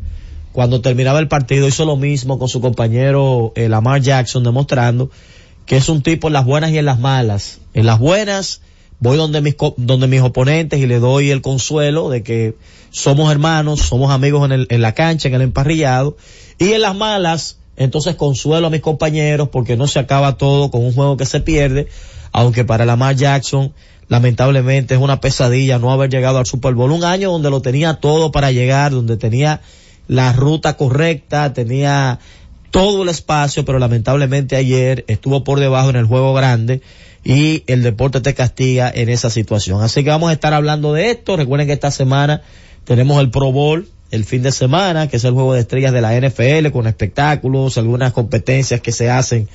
cuando 0.51 0.81
terminaba 0.81 1.19
el 1.19 1.29
partido 1.29 1.67
hizo 1.67 1.85
lo 1.85 1.95
mismo 1.95 2.37
con 2.37 2.49
su 2.49 2.59
compañero 2.59 3.53
eh, 3.55 3.69
Lamar 3.69 4.01
Jackson 4.01 4.43
demostrando 4.43 5.09
que 5.65 5.77
es 5.77 5.89
un 5.89 6.01
tipo 6.01 6.27
en 6.27 6.33
las 6.33 6.45
buenas 6.45 6.71
y 6.71 6.77
en 6.77 6.85
las 6.85 6.99
malas. 6.99 7.59
En 7.73 7.85
las 7.85 7.99
buenas 7.99 8.61
voy 8.99 9.17
donde 9.17 9.41
mis, 9.41 9.55
donde 9.77 10.07
mis 10.07 10.21
oponentes 10.21 10.79
y 10.79 10.87
le 10.87 10.99
doy 10.99 11.29
el 11.29 11.41
consuelo 11.41 12.09
de 12.09 12.23
que 12.23 12.55
somos 12.89 13.31
hermanos, 13.31 13.81
somos 13.81 14.11
amigos 14.11 14.45
en, 14.45 14.51
el, 14.51 14.67
en 14.69 14.81
la 14.81 14.93
cancha, 14.93 15.27
en 15.27 15.35
el 15.35 15.41
emparrillado. 15.41 16.17
Y 16.59 16.73
en 16.73 16.81
las 16.81 16.95
malas, 16.95 17.57
entonces 17.75 18.15
consuelo 18.15 18.67
a 18.67 18.69
mis 18.69 18.81
compañeros 18.81 19.49
porque 19.49 19.77
no 19.77 19.87
se 19.87 19.99
acaba 19.99 20.37
todo 20.37 20.69
con 20.71 20.83
un 20.83 20.93
juego 20.93 21.17
que 21.17 21.25
se 21.25 21.39
pierde, 21.39 21.87
aunque 22.31 22.63
para 22.63 22.85
Lamar 22.85 23.15
Jackson 23.15 23.73
lamentablemente 24.07 24.93
es 24.95 24.99
una 24.99 25.21
pesadilla 25.21 25.79
no 25.79 25.91
haber 25.91 26.09
llegado 26.09 26.37
al 26.37 26.45
Super 26.45 26.73
Bowl. 26.73 26.91
Un 26.91 27.03
año 27.03 27.31
donde 27.31 27.49
lo 27.49 27.61
tenía 27.61 27.95
todo 27.95 28.31
para 28.31 28.51
llegar, 28.51 28.91
donde 28.91 29.17
tenía 29.17 29.61
la 30.07 30.33
ruta 30.33 30.75
correcta, 30.77 31.53
tenía 31.53 32.19
todo 32.71 33.03
el 33.03 33.09
espacio, 33.09 33.65
pero 33.65 33.79
lamentablemente 33.79 34.55
ayer 34.55 35.05
estuvo 35.07 35.43
por 35.43 35.59
debajo 35.59 35.89
en 35.89 35.95
el 35.95 36.05
juego 36.05 36.33
grande 36.33 36.81
y 37.23 37.63
el 37.67 37.83
deporte 37.83 38.19
te 38.19 38.33
castiga 38.33 38.91
en 38.93 39.09
esa 39.09 39.29
situación. 39.29 39.81
Así 39.81 40.03
que 40.03 40.09
vamos 40.09 40.29
a 40.29 40.33
estar 40.33 40.53
hablando 40.53 40.93
de 40.93 41.11
esto. 41.11 41.37
Recuerden 41.37 41.67
que 41.67 41.73
esta 41.73 41.91
semana 41.91 42.41
tenemos 42.83 43.19
el 43.21 43.31
Pro 43.31 43.51
Bowl, 43.51 43.87
el 44.13 44.25
fin 44.25 44.43
de 44.43 44.51
semana, 44.51 45.07
que 45.07 45.17
es 45.17 45.23
el 45.23 45.33
juego 45.33 45.55
de 45.55 45.61
estrellas 45.61 45.91
de 45.91 45.99
la 45.99 46.15
NFL, 46.15 46.69
con 46.71 46.85
espectáculos, 46.85 47.79
algunas 47.79 48.13
competencias 48.13 48.79
que 48.79 48.91
se 48.91 49.09
hacen 49.09 49.49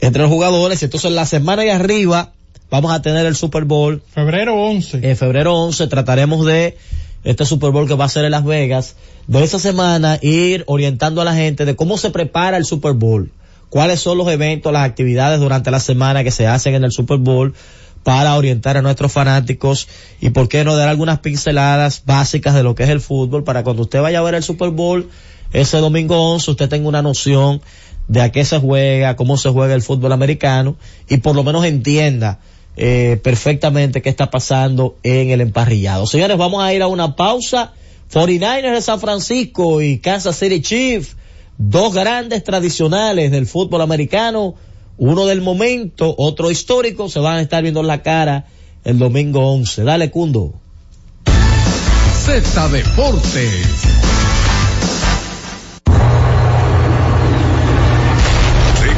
entre 0.00 0.20
los 0.20 0.30
jugadores. 0.30 0.82
Entonces 0.82 1.10
la 1.12 1.24
semana 1.24 1.62
de 1.62 1.70
arriba 1.70 2.34
vamos 2.70 2.92
a 2.92 3.00
tener 3.00 3.24
el 3.24 3.34
Super 3.34 3.64
Bowl. 3.64 4.02
Febrero 4.12 4.54
11. 4.54 5.00
En 5.02 5.16
febrero 5.16 5.54
11 5.54 5.86
trataremos 5.86 6.44
de 6.44 6.76
este 7.24 7.46
Super 7.46 7.70
Bowl 7.70 7.88
que 7.88 7.94
va 7.94 8.04
a 8.04 8.10
ser 8.10 8.26
en 8.26 8.32
Las 8.32 8.44
Vegas. 8.44 8.96
De 9.28 9.42
esa 9.42 9.58
semana 9.58 10.18
ir 10.20 10.64
orientando 10.66 11.22
a 11.22 11.24
la 11.24 11.34
gente 11.34 11.64
de 11.64 11.74
cómo 11.74 11.96
se 11.96 12.10
prepara 12.10 12.58
el 12.58 12.66
Super 12.66 12.92
Bowl. 12.92 13.32
Cuáles 13.70 14.00
son 14.00 14.18
los 14.18 14.28
eventos, 14.28 14.74
las 14.74 14.84
actividades 14.84 15.40
durante 15.40 15.70
la 15.70 15.80
semana 15.80 16.22
que 16.22 16.30
se 16.30 16.46
hacen 16.46 16.74
en 16.74 16.84
el 16.84 16.92
Super 16.92 17.16
Bowl 17.16 17.54
para 18.06 18.36
orientar 18.36 18.76
a 18.76 18.82
nuestros 18.82 19.10
fanáticos 19.10 19.88
y 20.20 20.30
por 20.30 20.48
qué 20.48 20.62
no 20.62 20.76
dar 20.76 20.88
algunas 20.88 21.18
pinceladas 21.18 22.04
básicas 22.06 22.54
de 22.54 22.62
lo 22.62 22.76
que 22.76 22.84
es 22.84 22.88
el 22.88 23.00
fútbol 23.00 23.42
para 23.42 23.64
cuando 23.64 23.82
usted 23.82 24.00
vaya 24.00 24.20
a 24.20 24.22
ver 24.22 24.36
el 24.36 24.44
Super 24.44 24.70
Bowl 24.70 25.10
ese 25.52 25.78
domingo 25.78 26.16
11 26.34 26.52
usted 26.52 26.68
tenga 26.68 26.86
una 26.86 27.02
noción 27.02 27.60
de 28.06 28.20
a 28.20 28.30
qué 28.30 28.44
se 28.44 28.60
juega, 28.60 29.16
cómo 29.16 29.36
se 29.36 29.48
juega 29.48 29.74
el 29.74 29.82
fútbol 29.82 30.12
americano 30.12 30.76
y 31.08 31.16
por 31.16 31.34
lo 31.34 31.42
menos 31.42 31.64
entienda 31.64 32.38
eh, 32.76 33.18
perfectamente 33.24 34.02
qué 34.02 34.08
está 34.08 34.30
pasando 34.30 34.94
en 35.02 35.30
el 35.30 35.40
emparrillado. 35.40 36.06
Señores, 36.06 36.38
vamos 36.38 36.62
a 36.62 36.72
ir 36.72 36.82
a 36.82 36.86
una 36.86 37.16
pausa. 37.16 37.72
49ers 38.12 38.72
de 38.72 38.82
San 38.82 39.00
Francisco 39.00 39.82
y 39.82 39.98
Kansas 39.98 40.38
City 40.38 40.62
Chiefs, 40.62 41.16
dos 41.58 41.92
grandes 41.92 42.44
tradicionales 42.44 43.32
del 43.32 43.46
fútbol 43.46 43.80
americano, 43.80 44.54
uno 44.98 45.26
del 45.26 45.42
momento, 45.42 46.14
otro 46.16 46.50
histórico, 46.50 47.08
se 47.08 47.20
van 47.20 47.36
a 47.36 47.42
estar 47.42 47.62
viendo 47.62 47.80
en 47.80 47.86
la 47.86 48.02
cara 48.02 48.46
el 48.84 48.98
domingo 48.98 49.52
11. 49.52 49.84
Dale, 49.84 50.10
Cundo. 50.10 50.54
Z 52.24 52.68
Deportes. 52.68 54.05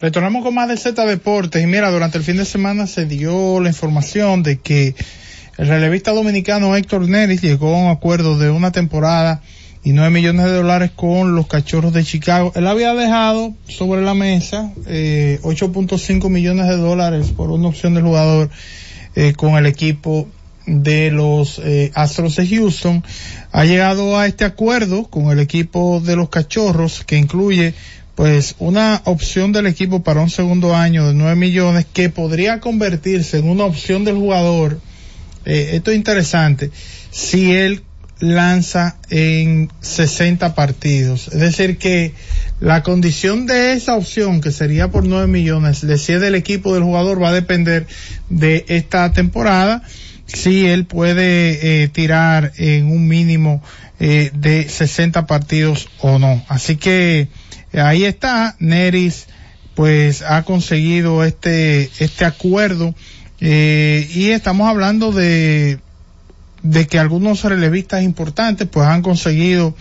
Retornamos 0.00 0.42
con 0.42 0.54
más 0.54 0.66
de 0.66 0.78
Z 0.78 1.04
Deportes 1.04 1.62
y 1.62 1.66
mira, 1.66 1.90
durante 1.90 2.16
el 2.16 2.24
fin 2.24 2.38
de 2.38 2.46
semana 2.46 2.86
se 2.86 3.04
dio 3.04 3.60
la 3.60 3.68
información 3.68 4.42
de 4.42 4.58
que 4.58 4.94
el 5.58 5.68
relevista 5.68 6.12
dominicano 6.12 6.74
Héctor 6.74 7.06
Neris 7.06 7.42
llegó 7.42 7.76
a 7.76 7.78
un 7.84 7.90
acuerdo 7.90 8.38
de 8.38 8.48
una 8.48 8.72
temporada 8.72 9.42
y 9.84 9.92
nueve 9.92 10.08
millones 10.08 10.46
de 10.46 10.52
dólares 10.52 10.90
con 10.96 11.34
los 11.34 11.48
cachorros 11.48 11.92
de 11.92 12.02
Chicago. 12.02 12.50
Él 12.54 12.66
había 12.66 12.94
dejado 12.94 13.52
sobre 13.68 14.00
la 14.00 14.14
mesa 14.14 14.72
eh, 14.86 15.38
8.5 15.42 16.30
millones 16.30 16.66
de 16.68 16.78
dólares 16.78 17.32
por 17.36 17.50
una 17.50 17.68
opción 17.68 17.92
del 17.92 18.04
jugador 18.04 18.48
eh, 19.16 19.34
con 19.34 19.56
el 19.56 19.66
equipo 19.66 20.28
de 20.64 21.10
los 21.10 21.60
eh, 21.62 21.90
Astros 21.94 22.36
de 22.36 22.46
Houston. 22.46 23.04
Ha 23.52 23.66
llegado 23.66 24.18
a 24.18 24.26
este 24.26 24.46
acuerdo 24.46 25.04
con 25.04 25.30
el 25.30 25.40
equipo 25.40 26.00
de 26.00 26.16
los 26.16 26.30
cachorros 26.30 27.04
que 27.04 27.18
incluye 27.18 27.74
pues 28.20 28.56
una 28.58 29.00
opción 29.06 29.50
del 29.50 29.66
equipo 29.66 30.02
para 30.02 30.20
un 30.20 30.28
segundo 30.28 30.76
año 30.76 31.08
de 31.08 31.14
9 31.14 31.36
millones 31.36 31.86
que 31.90 32.10
podría 32.10 32.60
convertirse 32.60 33.38
en 33.38 33.48
una 33.48 33.64
opción 33.64 34.04
del 34.04 34.16
jugador. 34.16 34.78
Eh, 35.46 35.70
esto 35.72 35.90
es 35.90 35.96
interesante. 35.96 36.70
Si 37.10 37.50
él 37.52 37.82
lanza 38.18 38.98
en 39.08 39.70
60 39.80 40.54
partidos. 40.54 41.28
Es 41.28 41.40
decir 41.40 41.78
que 41.78 42.12
la 42.60 42.82
condición 42.82 43.46
de 43.46 43.72
esa 43.72 43.96
opción, 43.96 44.42
que 44.42 44.52
sería 44.52 44.88
por 44.90 45.06
9 45.06 45.26
millones, 45.26 45.80
de 45.80 45.96
si 45.96 46.12
es 46.12 46.20
del 46.20 46.34
equipo 46.34 46.74
del 46.74 46.82
jugador, 46.82 47.22
va 47.22 47.30
a 47.30 47.32
depender 47.32 47.86
de 48.28 48.66
esta 48.68 49.10
temporada. 49.14 49.82
Si 50.26 50.66
él 50.66 50.84
puede 50.84 51.84
eh, 51.84 51.88
tirar 51.88 52.52
en 52.58 52.84
un 52.84 53.08
mínimo 53.08 53.62
eh, 53.98 54.30
de 54.34 54.68
60 54.68 55.26
partidos 55.26 55.88
o 56.00 56.18
no. 56.18 56.44
Así 56.48 56.76
que 56.76 57.28
ahí 57.72 58.04
está, 58.04 58.56
Neris 58.58 59.26
pues 59.74 60.22
ha 60.22 60.42
conseguido 60.42 61.24
este, 61.24 61.90
este 62.00 62.24
acuerdo 62.24 62.94
eh, 63.40 64.08
y 64.12 64.28
estamos 64.28 64.68
hablando 64.68 65.12
de, 65.12 65.78
de 66.62 66.86
que 66.86 66.98
algunos 66.98 67.44
relevistas 67.44 68.02
importantes 68.02 68.68
pues 68.70 68.86
han 68.86 69.02
conseguido 69.02 69.74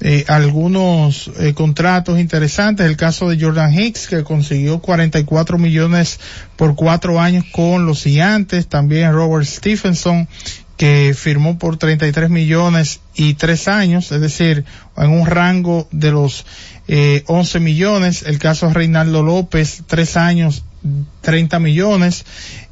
eh, 0.00 0.24
algunos 0.28 1.30
eh, 1.38 1.54
contratos 1.54 2.18
interesantes. 2.18 2.86
El 2.86 2.96
caso 2.96 3.28
de 3.28 3.40
Jordan 3.40 3.72
Hicks, 3.72 4.08
que 4.08 4.24
consiguió 4.24 4.80
44 4.80 5.58
millones 5.58 6.20
por 6.56 6.74
cuatro 6.74 7.20
años 7.20 7.44
con 7.52 7.86
los 7.86 8.02
gigantes. 8.02 8.66
También 8.66 9.12
Robert 9.12 9.46
Stephenson, 9.46 10.28
que 10.76 11.14
firmó 11.16 11.58
por 11.58 11.78
33 11.78 12.28
millones 12.28 13.00
y 13.14 13.34
tres 13.34 13.68
años, 13.68 14.12
es 14.12 14.20
decir, 14.20 14.66
en 14.98 15.10
un 15.10 15.26
rango 15.26 15.88
de 15.90 16.10
los 16.10 16.44
eh, 16.88 17.24
11 17.26 17.60
millones. 17.60 18.22
El 18.22 18.38
caso 18.38 18.72
Reinaldo 18.72 19.22
López, 19.22 19.82
tres 19.86 20.16
años, 20.16 20.64
30 21.22 21.58
millones. 21.58 22.24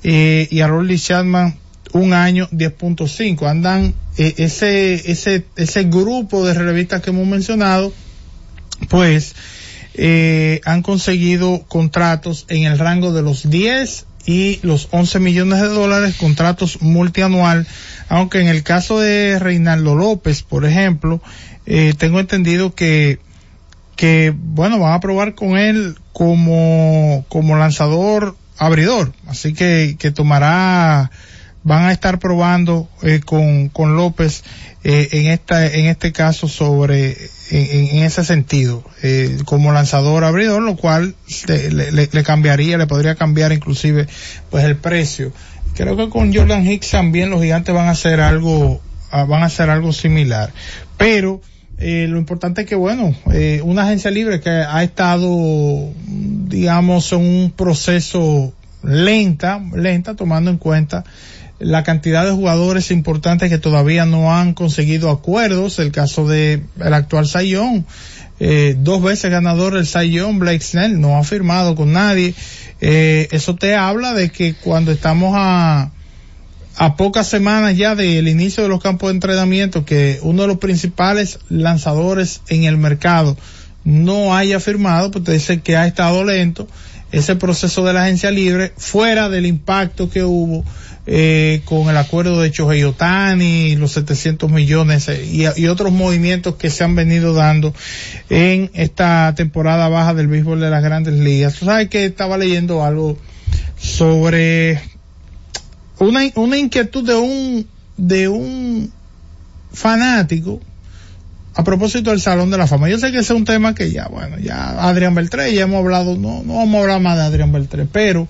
Eh, 0.03 0.49
y 0.51 0.61
a 0.61 0.69
Rolly 0.69 0.99
Chapman, 0.99 1.57
un 1.93 2.13
año, 2.13 2.49
10.5. 2.51 3.49
Andan 3.49 3.95
eh, 4.17 4.35
ese, 4.39 5.11
ese, 5.11 5.45
ese 5.57 5.85
grupo 5.85 6.47
de 6.47 6.55
revistas 6.55 7.03
que 7.03 7.11
hemos 7.11 7.27
mencionado, 7.27 7.93
pues, 8.89 9.35
eh, 9.95 10.61
han 10.65 10.83
conseguido 10.83 11.65
contratos 11.69 12.47
en 12.49 12.65
el 12.65 12.79
rango 12.79 13.13
de 13.13 13.23
los 13.23 13.49
10 13.49 14.07
y 14.27 14.59
los 14.63 14.89
11 14.91 15.21
millones 15.21 15.61
de 15.61 15.69
dólares, 15.69 16.17
contratos 16.17 16.83
multianual, 16.83 17.67
aunque 18.09 18.41
en 18.41 18.49
el 18.49 18.63
caso 18.63 18.99
de 18.99 19.39
Reinaldo 19.39 19.95
López, 19.95 20.43
por 20.43 20.65
ejemplo, 20.65 21.23
eh, 21.67 21.95
tengo 21.97 22.21
entendido 22.21 22.75
que, 22.75 23.21
que, 23.97 24.35
bueno, 24.37 24.79
van 24.79 24.93
a 24.93 25.01
probar 25.01 25.35
con 25.35 25.57
él 25.57 25.97
como, 26.13 27.25
como 27.29 27.57
lanzador 27.57 28.37
abridor, 28.59 29.13
así 29.27 29.53
que, 29.53 29.97
que 29.99 30.11
tomará, 30.11 31.11
van 31.65 31.85
a 31.85 31.93
estar 31.93 32.19
probando 32.19 32.89
eh, 33.03 33.21
con, 33.25 33.69
con 33.69 33.97
López 33.97 34.45
eh, 34.85 35.09
en 35.13 35.27
esta, 35.29 35.67
en 35.67 35.87
este 35.87 36.13
caso 36.13 36.47
sobre, 36.47 37.17
en, 37.51 38.03
ese 38.03 38.23
sentido, 38.23 38.85
eh, 39.03 39.39
como 39.47 39.73
lanzador 39.73 40.25
abridor, 40.25 40.63
lo 40.63 40.77
cual 40.77 41.15
le, 41.47 42.23
cambiaría, 42.23 42.77
le 42.77 42.87
podría 42.87 43.15
cambiar 43.15 43.53
inclusive, 43.53 44.07
pues 44.51 44.65
el 44.65 44.77
precio. 44.77 45.33
Creo 45.75 45.97
que 45.97 46.11
con 46.11 46.33
Jordan 46.33 46.71
Hicks 46.71 46.91
también 46.91 47.31
los 47.31 47.43
gigantes 47.43 47.75
van 47.75 47.89
a 47.89 47.93
hacer 47.93 48.21
algo, 48.21 48.81
ah, 49.11 49.25
van 49.25 49.43
a 49.43 49.47
hacer 49.47 49.71
algo 49.71 49.93
similar. 49.93 50.53
Pero, 50.99 51.41
eh, 51.79 52.07
lo 52.09 52.19
importante 52.19 52.63
es 52.63 52.67
que, 52.67 52.75
bueno, 52.75 53.15
eh, 53.33 53.61
una 53.65 53.83
agencia 53.83 54.11
libre 54.11 54.41
que 54.41 54.51
ha 54.51 54.83
estado, 54.83 55.93
digamos, 56.07 57.13
en 57.13 57.21
un 57.21 57.53
proceso 57.57 58.53
lenta, 58.83 59.61
lenta, 59.75 60.15
tomando 60.15 60.51
en 60.51 60.59
cuenta 60.59 61.05
la 61.59 61.85
cantidad 61.85 62.25
de 62.25 62.33
jugadores 62.33 62.91
importantes 62.91 63.49
que 63.49 63.59
todavía 63.59 64.07
no 64.07 64.37
han 64.37 64.55
conseguido 64.55 65.11
acuerdos, 65.11 65.79
el 65.79 65.93
caso 65.93 66.27
de 66.27 66.63
el 66.81 66.95
actual 66.95 67.27
Sayón, 67.27 67.87
eh, 68.41 68.77
dos 68.79 69.03
veces 69.03 69.31
ganador 69.31 69.77
el 69.77 69.87
Sayón, 69.87 70.39
Blake 70.39 70.61
Snell, 70.61 71.01
no 71.01 71.17
ha 71.17 71.25
firmado 71.25 71.77
con 71.77 71.93
nadie, 71.93 72.35
eh, 72.81 73.29
eso 73.31 73.55
te 73.55 73.77
habla 73.77 74.13
de 74.13 74.31
que 74.31 74.55
cuando 74.55 74.91
estamos 74.91 75.33
a, 75.37 75.91
a 76.77 76.97
pocas 76.97 77.29
semanas 77.29 77.77
ya 77.77 77.95
del 77.95 78.29
inicio 78.29 78.63
de 78.63 78.69
los 78.69 78.83
campos 78.83 79.09
de 79.09 79.15
entrenamiento, 79.15 79.85
que 79.85 80.19
uno 80.23 80.43
de 80.43 80.49
los 80.49 80.59
principales 80.59 81.39
lanzadores 81.49 82.41
en 82.49 82.65
el 82.65 82.77
mercado 82.77 83.37
no 83.85 84.35
haya 84.35 84.61
firmado, 84.61 85.11
pues 85.11 85.25
te 85.25 85.33
dice 85.33 85.61
que 85.61 85.77
ha 85.77 85.87
estado 85.87 86.25
lento 86.25 86.67
ese 87.13 87.37
proceso 87.37 87.85
de 87.85 87.93
la 87.93 88.05
agencia 88.05 88.31
libre, 88.31 88.73
fuera 88.77 89.29
del 89.29 89.47
impacto 89.47 90.11
que 90.11 90.25
hubo 90.25 90.65
eh, 91.07 91.61
con 91.65 91.89
el 91.89 91.97
acuerdo 91.97 92.41
de 92.41 92.51
Chohei 92.51 92.83
Otani, 92.83 93.77
los 93.77 93.93
700 93.93 94.51
millones 94.51 95.09
y, 95.09 95.45
y, 95.55 95.67
otros 95.69 95.93
movimientos 95.93 96.57
que 96.57 96.71
se 96.71 96.83
han 96.83 96.97
venido 96.97 97.35
dando 97.35 97.75
en 98.31 98.71
esta 98.75 99.33
temporada 99.37 99.89
baja 99.89 100.15
del 100.15 100.29
béisbol 100.29 100.61
de 100.61 100.71
las 100.71 100.83
grandes 100.83 101.15
ligas. 101.15 101.55
Tú 101.55 101.67
sabes 101.67 101.89
que 101.89 102.07
estaba 102.07 102.39
leyendo 102.39 102.83
algo 102.85 103.19
sobre 103.79 104.81
una, 105.99 106.23
una 106.35 106.57
inquietud 106.57 107.07
de 107.07 107.15
un, 107.15 107.67
de 107.97 108.29
un 108.29 108.93
fanático 109.73 110.61
a 111.55 111.63
propósito 111.63 112.11
del 112.11 112.21
Salón 112.21 112.51
de 112.51 112.59
la 112.59 112.67
Fama. 112.67 112.89
Yo 112.89 112.99
sé 112.99 113.13
que 113.13 113.19
ese 113.19 113.33
es 113.33 113.39
un 113.39 113.45
tema 113.45 113.75
que 113.75 113.91
ya, 113.93 114.09
bueno, 114.09 114.39
ya 114.39 114.89
Adrián 114.89 115.15
Beltré, 115.15 115.55
ya 115.55 115.63
hemos 115.63 115.79
hablado, 115.79 116.17
no, 116.17 116.43
no 116.43 116.57
vamos 116.57 116.75
a 116.77 116.81
hablar 116.81 117.01
más 117.01 117.17
de 117.17 117.25
Adrián 117.25 117.53
Beltré, 117.53 117.87
pero 117.87 118.29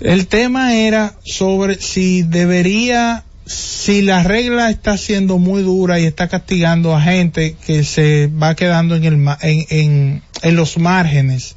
el 0.00 0.26
tema 0.26 0.74
era 0.74 1.14
sobre 1.24 1.80
si 1.80 2.22
debería, 2.22 3.24
si 3.44 4.00
la 4.00 4.22
regla 4.22 4.70
está 4.70 4.96
siendo 4.96 5.38
muy 5.38 5.62
dura 5.62 6.00
y 6.00 6.06
está 6.06 6.28
castigando 6.28 6.96
a 6.96 7.02
gente 7.02 7.56
que 7.66 7.84
se 7.84 8.28
va 8.28 8.54
quedando 8.54 8.96
en 8.96 9.04
el, 9.04 9.14
en, 9.42 9.66
en, 9.68 10.22
en 10.42 10.56
los 10.56 10.78
márgenes 10.78 11.54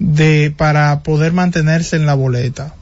de, 0.00 0.52
para 0.56 1.02
poder 1.04 1.32
mantenerse 1.32 1.94
en 1.94 2.06
la 2.06 2.14
boleta. 2.14 2.74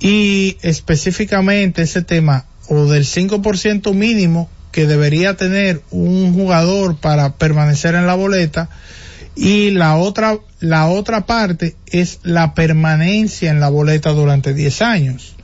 Y 0.00 0.56
específicamente 0.62 1.82
ese 1.82 2.02
tema, 2.02 2.46
o 2.68 2.86
del 2.86 3.04
5% 3.04 3.92
mínimo 3.94 4.48
que 4.72 4.86
debería 4.86 5.36
tener 5.36 5.82
un 5.90 6.32
jugador 6.32 6.96
para 6.96 7.34
permanecer 7.36 7.94
en 7.94 8.06
la 8.06 8.14
boleta 8.14 8.68
y 9.34 9.70
la 9.70 9.96
otra 9.96 10.38
la 10.60 10.88
otra 10.88 11.26
parte 11.26 11.74
es 11.86 12.20
la 12.22 12.54
permanencia 12.54 13.50
en 13.50 13.60
la 13.60 13.70
boleta 13.70 14.10
durante 14.10 14.52
10 14.54 14.82
años. 14.82 15.34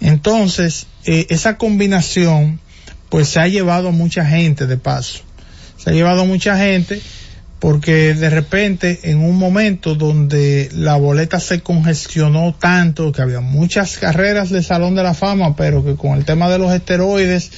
Entonces, 0.00 0.86
eh, 1.04 1.26
esa 1.30 1.56
combinación 1.56 2.60
pues 3.08 3.28
se 3.28 3.40
ha 3.40 3.48
llevado 3.48 3.88
a 3.88 3.92
mucha 3.92 4.24
gente 4.24 4.66
de 4.66 4.76
paso. 4.76 5.20
Se 5.78 5.90
ha 5.90 5.92
llevado 5.92 6.22
a 6.22 6.26
mucha 6.26 6.56
gente 6.56 7.00
porque 7.60 8.14
de 8.14 8.30
repente 8.30 9.00
en 9.04 9.18
un 9.18 9.36
momento 9.36 9.94
donde 9.94 10.70
la 10.72 10.96
boleta 10.96 11.38
se 11.38 11.60
congestionó 11.60 12.54
tanto 12.58 13.12
que 13.12 13.20
había 13.20 13.40
muchas 13.40 13.98
carreras 13.98 14.48
de 14.48 14.62
Salón 14.62 14.94
de 14.94 15.02
la 15.02 15.12
Fama, 15.12 15.54
pero 15.54 15.84
que 15.84 15.94
con 15.94 16.16
el 16.16 16.24
tema 16.24 16.48
de 16.48 16.58
los 16.58 16.72
esteroides 16.72 17.50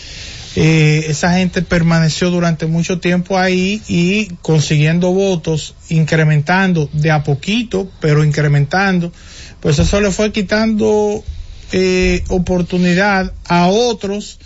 eh, 0.56 1.06
esa 1.08 1.32
gente 1.34 1.62
permaneció 1.62 2.30
durante 2.30 2.66
mucho 2.66 2.98
tiempo 2.98 3.38
ahí 3.38 3.80
y 3.86 4.26
consiguiendo 4.42 5.12
votos, 5.12 5.76
incrementando 5.88 6.90
de 6.92 7.12
a 7.12 7.22
poquito, 7.22 7.88
pero 8.00 8.24
incrementando, 8.24 9.12
pues 9.60 9.78
eso 9.78 10.00
le 10.00 10.10
fue 10.10 10.32
quitando 10.32 11.22
eh, 11.70 12.24
oportunidad 12.28 13.32
a 13.46 13.68
otros 13.68 14.40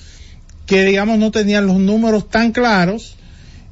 que 0.67 0.85
digamos 0.85 1.19
no 1.19 1.31
tenían 1.31 1.67
los 1.67 1.79
números 1.79 2.29
tan 2.29 2.53
claros 2.53 3.16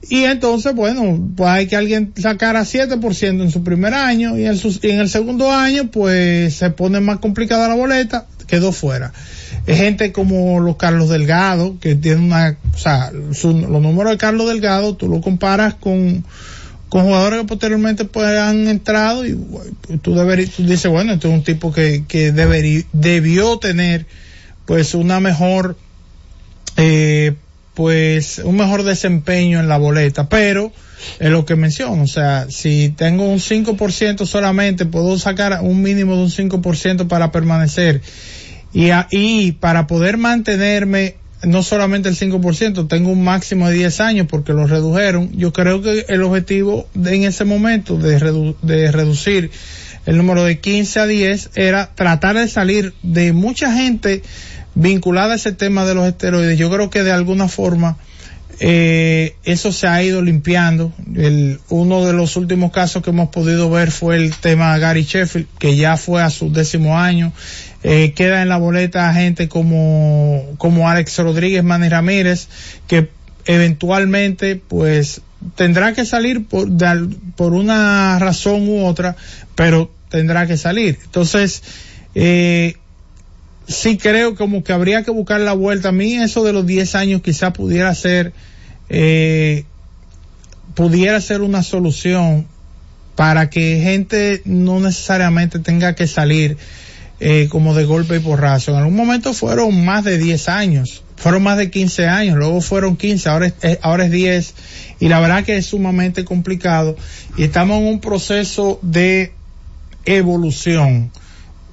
y 0.08 0.24
entonces 0.24 0.74
bueno 0.74 1.30
pues 1.36 1.50
hay 1.50 1.66
que 1.66 1.76
alguien 1.76 2.12
sacara 2.16 2.62
7% 2.62 3.42
en 3.42 3.50
su 3.50 3.62
primer 3.62 3.94
año 3.94 4.36
y 4.38 4.46
en, 4.46 4.56
su, 4.56 4.78
y 4.82 4.90
en 4.90 5.00
el 5.00 5.08
segundo 5.08 5.50
año 5.50 5.90
pues 5.90 6.54
se 6.54 6.70
pone 6.70 7.00
más 7.00 7.18
complicada 7.18 7.68
la 7.68 7.74
boleta 7.74 8.26
quedó 8.46 8.72
fuera. 8.72 9.12
Es 9.66 9.78
gente 9.78 10.12
como 10.12 10.60
los 10.60 10.76
Carlos 10.76 11.08
Delgado, 11.08 11.78
que 11.80 11.94
tiene 11.94 12.20
una, 12.20 12.56
o 12.74 12.78
sea, 12.78 13.10
los 13.12 13.44
números 13.44 14.12
de 14.12 14.18
Carlos 14.18 14.48
Delgado, 14.48 14.94
tú 14.94 15.08
lo 15.08 15.20
comparas 15.20 15.74
con, 15.74 16.24
con 16.88 17.04
jugadores 17.04 17.40
que 17.40 17.46
posteriormente 17.46 18.04
pues 18.04 18.26
han 18.26 18.68
entrado 18.68 19.26
y 19.26 19.38
tú, 20.02 20.14
deberías, 20.14 20.50
tú 20.50 20.64
dices, 20.64 20.90
bueno, 20.90 21.12
este 21.12 21.28
es 21.28 21.34
un 21.34 21.44
tipo 21.44 21.72
que, 21.72 22.04
que 22.06 22.32
debió 22.32 23.58
tener 23.58 24.06
pues 24.66 24.94
una 24.94 25.20
mejor, 25.20 25.76
eh, 26.76 27.34
pues 27.74 28.38
un 28.38 28.56
mejor 28.56 28.84
desempeño 28.84 29.60
en 29.60 29.68
la 29.68 29.78
boleta, 29.78 30.28
pero 30.28 30.72
es 31.18 31.30
lo 31.30 31.44
que 31.44 31.56
menciono, 31.56 32.02
o 32.02 32.06
sea, 32.06 32.46
si 32.48 32.94
tengo 32.96 33.24
un 33.24 33.38
5% 33.38 34.26
solamente, 34.26 34.86
puedo 34.86 35.18
sacar 35.18 35.58
un 35.62 35.82
mínimo 35.82 36.16
de 36.16 36.22
un 36.22 36.30
5% 36.30 37.08
para 37.08 37.30
permanecer 37.32 38.00
y, 38.72 38.90
y 39.10 39.52
para 39.52 39.86
poder 39.86 40.16
mantenerme 40.16 41.16
no 41.46 41.62
solamente 41.62 42.08
el 42.08 42.16
5%, 42.16 42.88
tengo 42.88 43.10
un 43.10 43.22
máximo 43.22 43.68
de 43.68 43.74
10 43.74 44.00
años 44.00 44.26
porque 44.28 44.52
lo 44.52 44.66
redujeron. 44.66 45.30
Yo 45.36 45.52
creo 45.52 45.82
que 45.82 46.06
el 46.08 46.22
objetivo 46.22 46.88
de, 46.94 47.14
en 47.14 47.24
ese 47.24 47.44
momento 47.44 47.96
de, 47.96 48.18
redu 48.18 48.56
de 48.62 48.90
reducir 48.90 49.50
el 50.06 50.16
número 50.16 50.44
de 50.44 50.58
15 50.60 51.00
a 51.00 51.06
10 51.06 51.50
era 51.54 51.94
tratar 51.94 52.36
de 52.36 52.48
salir 52.48 52.94
de 53.02 53.32
mucha 53.32 53.72
gente 53.72 54.22
vinculada 54.74 55.32
a 55.32 55.36
ese 55.36 55.52
tema 55.52 55.84
de 55.84 55.94
los 55.94 56.06
esteroides. 56.06 56.58
Yo 56.58 56.70
creo 56.70 56.90
que 56.90 57.02
de 57.02 57.12
alguna 57.12 57.48
forma 57.48 57.96
eh, 58.60 59.36
eso 59.44 59.72
se 59.72 59.86
ha 59.86 60.02
ido 60.02 60.22
limpiando. 60.22 60.92
El, 61.14 61.60
uno 61.68 62.04
de 62.04 62.12
los 62.12 62.36
últimos 62.36 62.72
casos 62.72 63.02
que 63.02 63.10
hemos 63.10 63.30
podido 63.30 63.70
ver 63.70 63.90
fue 63.90 64.16
el 64.16 64.34
tema 64.36 64.76
Gary 64.78 65.04
Sheffield, 65.04 65.48
que 65.58 65.76
ya 65.76 65.96
fue 65.96 66.22
a 66.22 66.30
su 66.30 66.52
décimo 66.52 66.98
año. 66.98 67.32
Eh, 67.82 68.12
queda 68.14 68.42
en 68.42 68.48
la 68.48 68.56
boleta 68.56 69.12
gente 69.12 69.48
como, 69.48 70.54
como 70.58 70.88
Alex 70.88 71.18
Rodríguez, 71.18 71.62
Manny 71.62 71.88
Ramírez, 71.88 72.48
que 72.86 73.10
eventualmente 73.46 74.56
pues 74.56 75.20
tendrá 75.54 75.92
que 75.92 76.06
salir 76.06 76.46
por, 76.46 76.68
de, 76.68 77.08
por 77.36 77.52
una 77.52 78.18
razón 78.18 78.68
u 78.68 78.86
otra, 78.86 79.16
pero 79.54 79.90
tendrá 80.08 80.46
que 80.46 80.56
salir. 80.56 80.98
Entonces, 81.04 81.62
eh, 82.14 82.76
sí 83.66 83.96
creo 83.96 84.34
como 84.34 84.62
que 84.62 84.72
habría 84.72 85.02
que 85.02 85.10
buscar 85.10 85.40
la 85.40 85.52
vuelta. 85.52 85.88
A 85.88 85.92
mí 85.92 86.14
eso 86.14 86.44
de 86.44 86.52
los 86.52 86.66
10 86.66 86.94
años 86.94 87.22
quizá 87.22 87.52
pudiera 87.52 87.94
ser, 87.94 88.32
eh, 88.88 89.64
pudiera 90.74 91.20
ser 91.20 91.42
una 91.42 91.62
solución 91.62 92.46
para 93.16 93.48
que 93.48 93.80
gente 93.82 94.42
no 94.44 94.80
necesariamente 94.80 95.58
tenga 95.58 95.94
que 95.94 96.06
salir 96.06 96.56
eh, 97.20 97.48
como 97.48 97.74
de 97.74 97.84
golpe 97.84 98.16
y 98.16 98.20
porrazo. 98.20 98.72
En 98.72 98.78
algún 98.78 98.96
momento 98.96 99.32
fueron 99.32 99.84
más 99.84 100.04
de 100.04 100.18
10 100.18 100.48
años, 100.48 101.04
fueron 101.16 101.44
más 101.44 101.56
de 101.56 101.70
15 101.70 102.06
años, 102.06 102.36
luego 102.36 102.60
fueron 102.60 102.96
15, 102.96 103.28
ahora 103.28 103.46
es, 103.46 103.78
ahora 103.82 104.06
es 104.06 104.10
10 104.10 104.54
y 105.00 105.08
la 105.08 105.20
verdad 105.20 105.44
que 105.44 105.56
es 105.56 105.66
sumamente 105.66 106.24
complicado 106.24 106.96
y 107.36 107.44
estamos 107.44 107.78
en 107.78 107.86
un 107.86 108.00
proceso 108.00 108.80
de 108.82 109.32
evolución, 110.04 111.12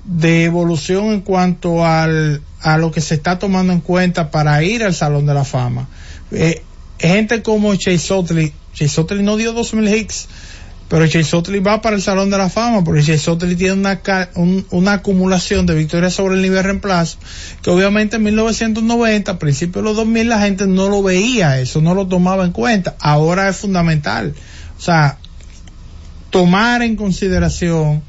de 0.03 0.45
evolución 0.45 1.07
en 1.07 1.21
cuanto 1.21 1.85
al, 1.85 2.41
a 2.61 2.77
lo 2.77 2.91
que 2.91 3.01
se 3.01 3.15
está 3.15 3.39
tomando 3.39 3.73
en 3.73 3.81
cuenta 3.81 4.31
para 4.31 4.63
ir 4.63 4.83
al 4.83 4.93
Salón 4.93 5.25
de 5.25 5.33
la 5.33 5.45
Fama. 5.45 5.87
Eh, 6.31 6.63
gente 6.99 7.41
como 7.41 7.75
Chase 7.75 8.13
Utley, 8.13 8.53
Chase 8.73 9.01
Utley 9.01 9.23
no 9.23 9.37
dio 9.37 9.53
2000 9.53 9.93
hits, 9.93 10.27
pero 10.87 11.07
Chase 11.07 11.35
Utley 11.35 11.59
va 11.59 11.81
para 11.81 11.95
el 11.95 12.01
Salón 12.01 12.29
de 12.29 12.37
la 12.37 12.49
Fama 12.49 12.83
porque 12.83 13.03
Chase 13.03 13.31
Utley 13.31 13.55
tiene 13.55 13.73
una, 13.73 14.01
una 14.71 14.93
acumulación 14.93 15.65
de 15.65 15.75
victorias 15.75 16.13
sobre 16.13 16.35
el 16.35 16.41
nivel 16.41 16.63
reemplazo 16.63 17.17
que 17.61 17.69
obviamente 17.69 18.17
en 18.17 18.23
1990, 18.23 19.31
a 19.31 19.39
principios 19.39 19.83
de 19.83 19.89
los 19.89 19.95
2000 19.97 20.29
la 20.29 20.41
gente 20.41 20.67
no 20.67 20.89
lo 20.89 21.03
veía 21.03 21.59
eso, 21.59 21.81
no 21.81 21.93
lo 21.93 22.07
tomaba 22.07 22.43
en 22.43 22.51
cuenta. 22.51 22.95
Ahora 22.99 23.47
es 23.49 23.57
fundamental. 23.57 24.33
O 24.77 24.81
sea, 24.81 25.17
tomar 26.31 26.81
en 26.81 26.95
consideración 26.95 28.01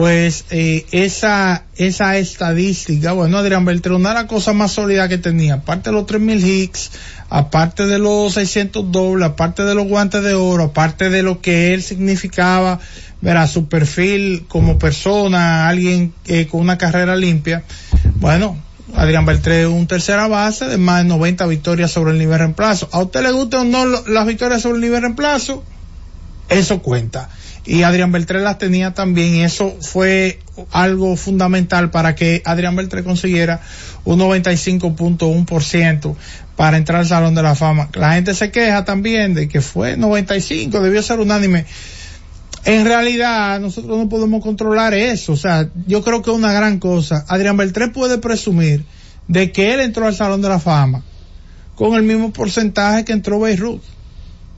pues 0.00 0.46
eh, 0.48 0.86
esa 0.92 1.64
esa 1.76 2.16
estadística, 2.16 3.12
bueno, 3.12 3.36
Adrián 3.36 3.66
Beltrán, 3.66 3.96
una 3.96 4.08
de 4.08 4.14
las 4.14 4.24
cosas 4.24 4.54
más 4.54 4.72
sólidas 4.72 5.10
que 5.10 5.18
tenía, 5.18 5.56
aparte 5.56 5.90
de 5.90 5.94
los 5.94 6.06
3000 6.06 6.42
hits, 6.42 6.90
aparte 7.28 7.86
de 7.86 7.98
los 7.98 8.32
600 8.32 8.90
dobles, 8.90 9.28
aparte 9.28 9.62
de 9.62 9.74
los 9.74 9.86
guantes 9.86 10.22
de 10.22 10.32
oro, 10.32 10.64
aparte 10.64 11.10
de 11.10 11.22
lo 11.22 11.42
que 11.42 11.74
él 11.74 11.82
significaba, 11.82 12.80
verá, 13.20 13.46
su 13.46 13.68
perfil 13.68 14.46
como 14.48 14.78
persona, 14.78 15.68
alguien 15.68 16.14
eh, 16.24 16.46
con 16.46 16.62
una 16.62 16.78
carrera 16.78 17.14
limpia, 17.14 17.64
bueno, 18.14 18.56
Adrián 18.94 19.26
Beltré 19.26 19.66
un 19.66 19.86
tercera 19.86 20.28
base 20.28 20.64
de 20.64 20.78
más 20.78 21.02
de 21.02 21.10
90 21.10 21.46
victorias 21.46 21.90
sobre 21.90 22.12
el 22.12 22.18
nivel 22.18 22.38
reemplazo. 22.38 22.88
¿A 22.92 23.02
usted 23.02 23.20
le 23.20 23.32
gustan 23.32 23.74
o 23.74 23.84
no 23.84 24.00
las 24.08 24.26
victorias 24.26 24.62
sobre 24.62 24.76
el 24.76 24.80
nivel 24.80 25.02
reemplazo? 25.02 25.62
Eso 26.48 26.80
cuenta 26.80 27.28
y 27.64 27.82
Adrián 27.82 28.12
Beltré 28.12 28.40
las 28.40 28.58
tenía 28.58 28.94
también 28.94 29.34
y 29.34 29.42
eso 29.42 29.76
fue 29.80 30.38
algo 30.72 31.16
fundamental 31.16 31.90
para 31.90 32.14
que 32.14 32.42
Adrián 32.44 32.76
Beltré 32.76 33.04
consiguiera 33.04 33.60
un 34.04 34.18
95.1% 34.18 36.16
para 36.56 36.76
entrar 36.76 37.00
al 37.00 37.06
Salón 37.06 37.34
de 37.34 37.42
la 37.42 37.54
Fama. 37.54 37.88
La 37.94 38.14
gente 38.14 38.34
se 38.34 38.50
queja 38.50 38.84
también 38.84 39.34
de 39.34 39.48
que 39.48 39.60
fue 39.60 39.96
95, 39.96 40.80
debió 40.80 41.02
ser 41.02 41.20
unánime. 41.20 41.66
En 42.64 42.84
realidad, 42.84 43.60
nosotros 43.60 43.96
no 43.98 44.08
podemos 44.08 44.42
controlar 44.42 44.92
eso. 44.94 45.32
O 45.32 45.36
sea, 45.36 45.68
yo 45.86 46.02
creo 46.02 46.22
que 46.22 46.30
es 46.30 46.36
una 46.36 46.52
gran 46.52 46.78
cosa. 46.78 47.24
Adrián 47.28 47.56
Beltré 47.56 47.88
puede 47.88 48.18
presumir 48.18 48.84
de 49.28 49.52
que 49.52 49.72
él 49.72 49.80
entró 49.80 50.06
al 50.06 50.14
Salón 50.14 50.42
de 50.42 50.48
la 50.48 50.58
Fama 50.58 51.02
con 51.74 51.94
el 51.94 52.02
mismo 52.02 52.30
porcentaje 52.32 53.04
que 53.04 53.12
entró 53.12 53.40
Beirut. 53.40 53.82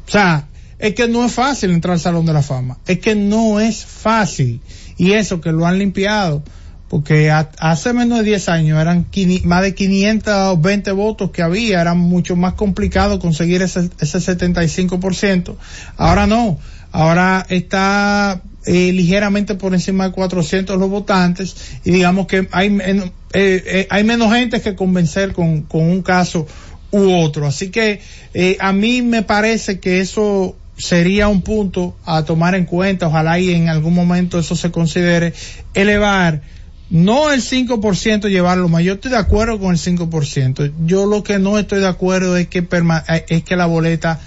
O 0.07 0.11
sea, 0.11 0.49
es 0.83 0.95
que 0.95 1.07
no 1.07 1.25
es 1.25 1.33
fácil 1.33 1.71
entrar 1.71 1.95
al 1.95 2.01
Salón 2.01 2.27
de 2.27 2.33
la 2.33 2.43
Fama. 2.43 2.77
Es 2.89 2.99
que 2.99 3.15
no 3.15 3.61
es 3.61 3.85
fácil. 3.85 4.61
Y 4.99 5.13
eso 5.13 5.41
que 5.41 5.53
lo 5.53 5.65
han 5.65 5.79
limpiado. 5.79 6.43
Porque 6.89 7.31
hace 7.31 7.93
menos 7.93 8.19
de 8.19 8.25
10 8.25 8.49
años 8.49 8.81
eran 8.81 9.07
más 9.45 9.63
de 9.63 9.75
520 9.77 10.91
votos 10.91 11.31
que 11.31 11.41
había. 11.41 11.81
Era 11.81 11.95
mucho 11.95 12.35
más 12.35 12.55
complicado 12.55 13.21
conseguir 13.21 13.63
ese, 13.63 13.91
ese 14.01 14.19
75%. 14.19 15.55
Ahora 15.97 16.27
no. 16.27 16.59
Ahora 16.91 17.47
está 17.49 18.43
eh, 18.67 18.93
ligeramente 18.93 19.55
por 19.55 19.75
encima 19.75 20.09
de 20.09 20.13
400 20.13 20.79
los 20.79 20.91
votantes 20.91 21.55
y 21.85 21.93
digamos 21.93 22.27
que 22.27 22.49
hay, 22.51 22.77
eh, 22.77 23.11
eh, 23.33 23.87
hay 23.89 24.03
menos 24.05 24.33
gente 24.35 24.61
que 24.61 24.75
convencer 24.75 25.33
con, 25.33 25.63
con 25.63 25.83
un 25.83 26.03
caso 26.03 26.47
u 26.93 27.11
otro. 27.11 27.47
Así 27.47 27.71
que 27.71 28.01
eh, 28.35 28.57
a 28.61 28.73
mí 28.73 29.03
me 29.03 29.23
parece 29.23 29.81
que 29.81 30.01
eso 30.01 30.57
sería 30.83 31.29
un 31.29 31.43
punto 31.43 31.97
a 32.05 32.25
tomar 32.25 32.57
en 32.57 32.65
cuenta, 32.65 33.07
ojalá 33.07 33.39
y 33.39 33.55
en 33.55 33.69
algún 33.69 33.95
momento 33.95 34.41
eso 34.41 34.57
se 34.57 34.73
considere, 34.73 35.33
elevar 35.75 36.43
no 36.91 37.31
el 37.31 37.41
5% 37.41 38.29
llevarlo 38.29 38.69
más, 38.69 38.83
yo 38.83 38.95
estoy 38.95 39.13
de 39.13 39.17
acuerdo 39.17 39.61
con 39.61 39.71
el 39.71 39.79
5%, 39.79 40.73
yo 40.85 41.07
lo 41.07 41.23
que 41.23 41.39
no 41.39 41.57
estoy 41.57 41.79
de 41.79 41.87
acuerdo 41.87 42.37
es 42.37 42.49
que, 42.49 42.59
eh, 42.59 43.25
es 43.29 43.45
que 43.45 43.55
la 43.55 43.67
boleta, 43.67 44.19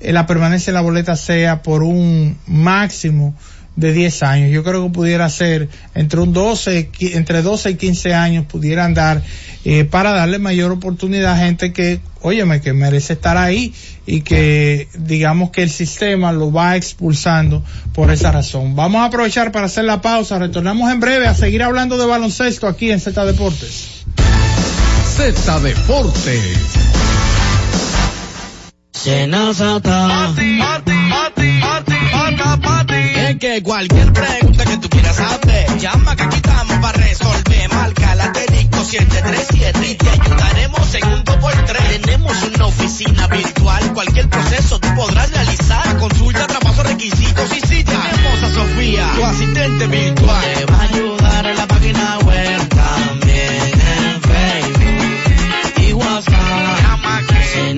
eh, 0.00 0.12
la 0.12 0.26
permanencia 0.26 0.72
de 0.72 0.74
la 0.74 0.82
boleta 0.82 1.14
sea 1.14 1.62
por 1.62 1.84
un 1.84 2.36
máximo 2.44 3.36
de 3.80 3.92
10 3.92 4.22
años. 4.22 4.50
Yo 4.50 4.62
creo 4.62 4.84
que 4.84 4.90
pudiera 4.90 5.28
ser 5.28 5.68
entre 5.94 6.20
un 6.20 6.32
12, 6.32 6.90
entre 7.14 7.42
12 7.42 7.70
y 7.70 7.74
15 7.74 8.14
años 8.14 8.46
pudieran 8.46 8.94
dar 8.94 9.22
eh, 9.64 9.84
para 9.84 10.12
darle 10.12 10.38
mayor 10.38 10.70
oportunidad 10.70 11.32
a 11.32 11.36
gente 11.36 11.72
que, 11.72 12.00
óyeme, 12.22 12.60
que 12.60 12.72
merece 12.72 13.14
estar 13.14 13.36
ahí 13.36 13.74
y 14.06 14.20
que 14.20 14.88
digamos 14.98 15.50
que 15.50 15.62
el 15.62 15.70
sistema 15.70 16.32
lo 16.32 16.52
va 16.52 16.76
expulsando 16.76 17.62
por 17.94 18.10
esa 18.10 18.30
razón. 18.30 18.76
Vamos 18.76 19.00
a 19.00 19.06
aprovechar 19.06 19.52
para 19.52 19.66
hacer 19.66 19.84
la 19.84 20.00
pausa. 20.00 20.38
Retornamos 20.38 20.90
en 20.92 21.00
breve 21.00 21.26
a 21.26 21.34
seguir 21.34 21.62
hablando 21.62 21.96
de 21.98 22.06
baloncesto 22.06 22.66
aquí 22.66 22.90
en 22.90 23.00
Z 23.00 23.24
Deportes. 23.24 24.04
Z 25.16 25.60
Deportes. 25.60 26.90
Que 33.38 33.62
cualquier 33.62 34.12
pregunta 34.12 34.64
que 34.64 34.76
tú 34.78 34.88
quieras 34.90 35.18
hacer, 35.20 35.78
llama 35.78 36.16
que 36.16 36.24
aquí 36.24 36.36
estamos 36.36 36.76
para 36.78 36.98
resolver. 36.98 37.68
Marca 37.72 38.14
la 38.16 38.32
737 38.34 39.88
y 39.88 39.94
te 39.94 40.08
ayudaremos 40.10 40.94
en 40.96 41.06
un 41.06 41.24
2x3. 41.24 42.00
Tenemos 42.00 42.42
una 42.42 42.66
oficina 42.66 43.28
virtual, 43.28 43.94
cualquier 43.94 44.28
proceso 44.28 44.80
tú 44.80 44.88
podrás 44.96 45.30
realizar. 45.30 45.96
Consulta, 45.98 46.46
traspaso, 46.48 46.82
requisitos 46.82 47.56
y 47.56 47.60
si 47.60 47.84
tenemos 47.84 48.42
a 48.42 48.52
Sofía, 48.52 49.12
tu 49.14 49.24
asistente 49.24 49.86
virtual. 49.86 50.44
Te 50.54 50.64
va 50.66 50.76
a 50.76 50.82
ayudar 50.82 51.46
en 51.46 51.56
la 51.56 51.66
página 51.68 52.18
web 52.18 52.68
también 52.68 53.80
en 53.96 54.22
Facebook 54.22 55.86
y 55.86 55.92
WhatsApp. 55.92 56.82
Llama 56.82 57.22
que 57.28 57.74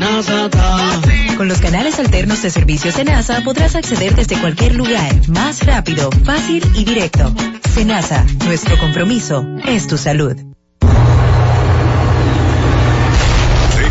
con 1.42 1.48
los 1.48 1.60
canales 1.60 1.98
alternos 1.98 2.40
de 2.40 2.50
servicios 2.50 2.96
de 2.96 3.02
NASA 3.02 3.40
podrás 3.42 3.74
acceder 3.74 4.14
desde 4.14 4.40
cualquier 4.40 4.76
lugar, 4.76 5.28
más 5.28 5.66
rápido, 5.66 6.08
fácil 6.24 6.62
y 6.76 6.84
directo. 6.84 7.34
Senasa, 7.74 8.24
nuestro 8.46 8.78
compromiso 8.78 9.44
es 9.64 9.88
tu 9.88 9.98
salud. 9.98 10.36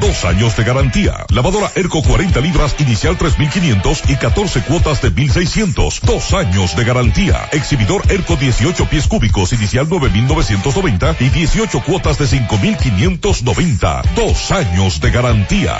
dos 0.00 0.24
años 0.24 0.56
de 0.56 0.64
garantía. 0.64 1.26
Lavadora 1.30 1.70
Erco 1.74 2.02
40 2.02 2.40
libras 2.40 2.74
inicial 2.78 3.16
3500 3.16 4.02
y 4.08 4.16
14 4.16 4.62
cuotas 4.62 5.02
de 5.02 5.10
1600, 5.10 6.00
dos 6.02 6.32
años 6.32 6.76
de 6.76 6.84
garantía. 6.84 7.48
Exhibidor 7.52 8.02
Erco 8.10 8.36
18 8.36 8.86
pies 8.86 9.06
cúbicos 9.06 9.52
inicial 9.52 9.88
9990 9.88 11.16
y 11.20 11.28
18 11.28 11.80
cuotas 11.80 12.18
de 12.18 12.26
5590, 12.26 14.02
dos 14.14 14.50
años 14.50 15.00
de 15.00 15.10
garantía. 15.10 15.76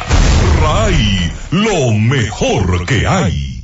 RAI, 0.60 1.32
lo 1.50 1.92
mejor 1.92 2.86
que 2.86 3.06
hay. 3.06 3.56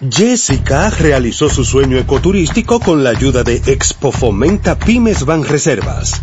Jessica 0.00 0.90
realizó 0.90 1.48
su 1.50 1.64
sueño 1.64 1.98
ecoturístico 1.98 2.78
con 2.78 3.02
la 3.02 3.10
ayuda 3.10 3.42
de 3.42 3.56
Expo 3.66 4.12
Fomenta 4.12 4.78
Pymes 4.78 5.24
Van 5.24 5.44
Reservas. 5.44 6.22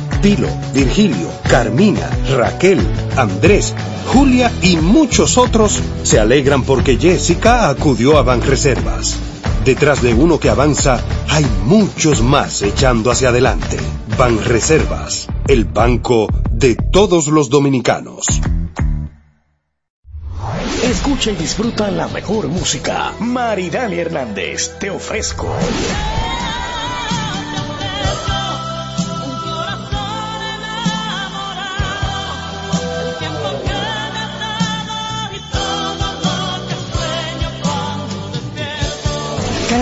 Pilo, 0.21 0.47
Virgilio, 0.73 1.29
Carmina, 1.49 2.07
Raquel, 2.37 2.79
Andrés, 3.17 3.73
Julia 4.13 4.51
y 4.61 4.77
muchos 4.77 5.37
otros 5.37 5.79
se 6.03 6.19
alegran 6.19 6.63
porque 6.63 6.97
Jessica 6.97 7.69
acudió 7.69 8.17
a 8.17 8.21
Banreservas. 8.21 9.17
Detrás 9.65 10.01
de 10.01 10.13
uno 10.13 10.39
que 10.39 10.49
avanza, 10.49 11.01
hay 11.27 11.45
muchos 11.65 12.21
más 12.21 12.61
echando 12.61 13.09
hacia 13.09 13.29
adelante. 13.29 13.77
Banreservas, 14.17 15.27
el 15.47 15.65
banco 15.65 16.27
de 16.51 16.75
todos 16.75 17.27
los 17.27 17.49
dominicanos. 17.49 18.25
Escucha 20.83 21.31
y 21.31 21.35
disfruta 21.35 21.89
la 21.89 22.07
mejor 22.07 22.47
música. 22.47 23.13
Maridani 23.19 23.97
Hernández, 23.97 24.77
te 24.79 24.89
ofrezco. 24.89 25.47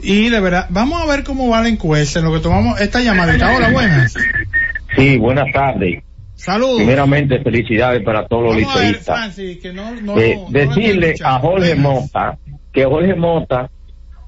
Y 0.00 0.28
de 0.28 0.40
verdad, 0.40 0.66
vamos 0.70 1.00
a 1.00 1.06
ver 1.06 1.24
cómo 1.24 1.48
va 1.48 1.62
la 1.62 1.68
encuesta 1.68 2.18
en 2.18 2.26
lo 2.26 2.32
que 2.32 2.40
tomamos 2.40 2.80
esta 2.80 3.00
llamadita. 3.00 3.56
Hola, 3.56 3.70
buenas. 3.70 4.14
Sí, 4.94 5.16
buenas 5.18 5.52
tardes. 5.52 6.02
Saludos. 6.34 6.76
Primeramente, 6.76 7.40
felicidades 7.42 8.02
para 8.02 8.26
todos 8.26 8.54
los 8.54 8.62
Vamos 8.62 8.76
liceístas. 8.76 9.38
No, 9.74 9.94
no, 10.02 10.18
Eh, 10.18 10.36
no 10.36 10.50
decirle 10.50 11.14
a 11.24 11.38
Jorge. 11.38 11.74
Mota 11.74 12.38
que 12.72 12.84
Jorge 12.84 13.14
Mota 13.14 13.70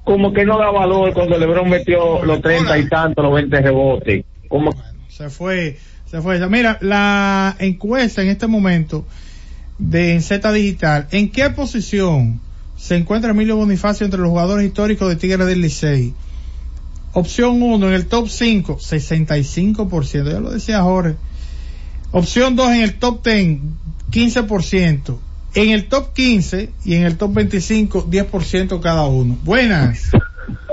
como 0.03 0.33
que 0.33 0.43
no 0.43 0.57
da 0.57 0.71
valor 0.71 1.13
cuando 1.13 1.37
LeBron 1.37 1.69
metió 1.69 2.25
los 2.25 2.41
treinta 2.41 2.75
y 2.79 2.89
tantos, 2.89 3.23
los 3.23 3.33
20 3.35 3.61
rebotes. 3.61 4.25
Como 4.47 4.71
Se 5.07 5.29
fue, 5.29 5.77
se 6.05 6.19
fue. 6.19 6.45
Mira, 6.49 6.79
la 6.81 7.55
encuesta 7.59 8.23
en 8.23 8.29
este 8.29 8.47
momento 8.47 9.05
de 9.77 10.13
en 10.13 10.23
Z 10.23 10.51
Digital, 10.51 11.07
¿en 11.11 11.29
qué 11.29 11.51
posición 11.51 12.41
se 12.79 12.95
encuentra 12.95 13.31
Emilio 13.31 13.57
Bonifacio 13.57 14.05
entre 14.05 14.21
los 14.21 14.29
jugadores 14.29 14.65
históricos 14.65 15.09
de 15.09 15.17
Tigres 15.17 15.45
del 15.45 15.61
Licey? 15.61 16.13
Opción 17.11 17.61
1 17.61 17.87
en 17.87 17.93
el 17.93 18.07
top 18.07 18.29
5, 18.29 18.77
65%, 18.77 20.31
ya 20.31 20.39
lo 20.39 20.51
decía 20.51 20.81
Jorge. 20.81 21.15
Opción 22.11 22.55
2 22.55 22.71
en 22.71 22.81
el 22.81 22.93
top 22.97 23.23
10, 23.23 23.59
15%. 24.11 25.17
En 25.55 25.71
el 25.71 25.89
top 25.89 26.13
15 26.13 26.69
y 26.85 26.95
en 26.95 27.03
el 27.03 27.17
top 27.17 27.33
25, 27.33 28.07
10% 28.07 28.79
cada 28.79 29.05
uno. 29.07 29.37
Buenas. 29.43 30.11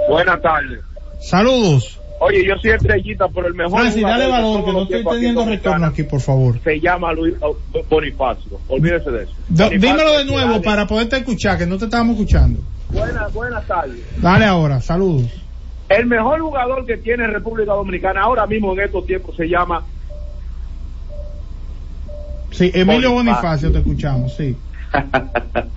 Buenas 0.09 0.41
tardes. 0.41 0.81
Saludos. 1.21 1.99
Oye, 2.19 2.47
yo 2.47 2.57
soy 2.57 2.71
estrellita 2.71 3.29
por 3.29 3.47
el 3.47 3.55
mejor. 3.55 3.81
Francis, 3.81 4.03
jugador 4.03 4.21
dale 4.21 4.33
valor, 4.33 4.64
que 4.64 4.73
no 4.73 4.83
estoy 4.83 5.05
teniendo 5.05 5.43
en 5.43 5.49
retorno 5.49 5.87
aquí, 5.87 6.03
por 6.03 6.21
favor. 6.21 6.59
Se 6.64 6.81
llama 6.81 7.12
Luis 7.12 7.35
oh, 7.41 7.57
Bonifacio. 7.91 8.59
Olvídese 8.69 9.11
de 9.11 9.25
eso. 9.25 9.33
Do- 9.49 9.69
dímelo 9.69 10.19
de 10.19 10.25
nuevo 10.25 10.53
dale. 10.53 10.64
para 10.64 10.87
poderte 10.87 11.17
escuchar, 11.19 11.59
que 11.59 11.67
no 11.67 11.77
te 11.77 11.85
estábamos 11.85 12.17
escuchando. 12.17 12.61
Buenas, 12.91 13.33
buenas 13.35 13.67
tardes. 13.67 14.01
Dale 14.21 14.47
ahora, 14.47 14.81
saludos. 14.81 15.31
El 15.89 16.07
mejor 16.07 16.41
jugador 16.41 16.87
que 16.87 16.97
tiene 16.97 17.27
República 17.27 17.73
Dominicana 17.73 18.23
ahora 18.23 18.47
mismo 18.47 18.73
en 18.73 18.81
estos 18.81 19.07
tiempos 19.07 19.37
se 19.37 19.49
llama 19.49 19.85
Sí, 22.51 22.71
Emilio 22.73 23.12
Bonifacio. 23.12 23.69
Bonifacio, 23.69 23.73
te 23.73 23.79
escuchamos, 23.79 24.35
sí. 24.35 24.57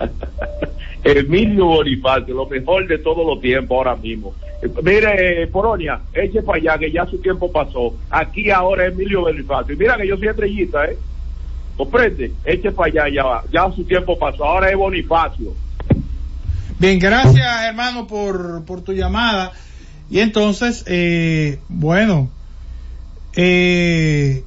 Emilio 1.02 1.66
Bonifacio, 1.66 2.34
lo 2.34 2.46
mejor 2.46 2.86
de 2.86 2.98
todos 2.98 3.26
los 3.26 3.40
tiempos 3.40 3.76
ahora 3.76 3.96
mismo. 3.96 4.34
Mire, 4.82 5.42
eh, 5.42 5.46
Polonia, 5.46 6.00
eche 6.12 6.42
para 6.42 6.58
allá 6.58 6.78
que 6.78 6.92
ya 6.92 7.06
su 7.06 7.18
tiempo 7.18 7.50
pasó. 7.50 7.94
Aquí 8.10 8.50
ahora 8.50 8.86
es 8.86 8.92
Emilio 8.92 9.22
Bonifacio. 9.22 9.74
Y 9.74 9.78
mira 9.78 9.96
que 9.96 10.06
yo 10.06 10.16
soy 10.18 10.28
estrellita, 10.28 10.84
¿eh? 10.84 10.98
¿Comprende? 11.76 12.32
Eche 12.44 12.70
para 12.72 13.02
allá 13.02 13.14
ya, 13.14 13.42
ya 13.50 13.74
su 13.74 13.84
tiempo 13.84 14.18
pasó. 14.18 14.44
Ahora 14.44 14.70
es 14.70 14.76
Bonifacio. 14.76 15.54
Bien, 16.78 16.98
gracias 16.98 17.62
hermano 17.64 18.06
por, 18.06 18.64
por 18.64 18.82
tu 18.82 18.92
llamada. 18.92 19.52
Y 20.10 20.20
entonces, 20.20 20.84
eh, 20.86 21.58
bueno, 21.68 22.28
eh, 23.34 24.44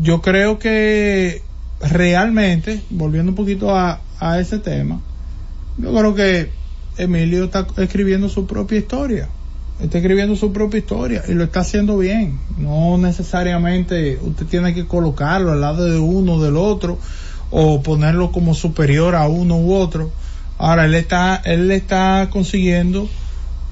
yo 0.00 0.20
creo 0.20 0.58
que 0.58 1.42
realmente, 1.80 2.80
volviendo 2.90 3.32
un 3.32 3.36
poquito 3.36 3.74
a, 3.74 4.00
a 4.20 4.38
ese 4.38 4.58
tema, 4.58 5.00
yo 5.78 5.92
creo 5.92 6.14
que 6.14 6.50
Emilio 6.96 7.44
está 7.44 7.66
escribiendo 7.76 8.28
su 8.28 8.46
propia 8.46 8.78
historia. 8.78 9.28
Está 9.80 9.98
escribiendo 9.98 10.36
su 10.36 10.52
propia 10.52 10.78
historia 10.78 11.24
y 11.26 11.32
lo 11.32 11.44
está 11.44 11.60
haciendo 11.60 11.98
bien. 11.98 12.38
No 12.58 12.96
necesariamente 12.96 14.18
usted 14.22 14.46
tiene 14.46 14.72
que 14.72 14.86
colocarlo 14.86 15.50
al 15.50 15.60
lado 15.60 15.84
de 15.84 15.98
uno 15.98 16.34
o 16.34 16.42
del 16.42 16.56
otro 16.56 16.98
o 17.50 17.82
ponerlo 17.82 18.30
como 18.30 18.54
superior 18.54 19.16
a 19.16 19.26
uno 19.26 19.56
u 19.56 19.74
otro. 19.74 20.12
Ahora 20.58 20.84
él 20.84 20.94
está, 20.94 21.42
él 21.44 21.70
está 21.72 22.28
consiguiendo 22.30 23.08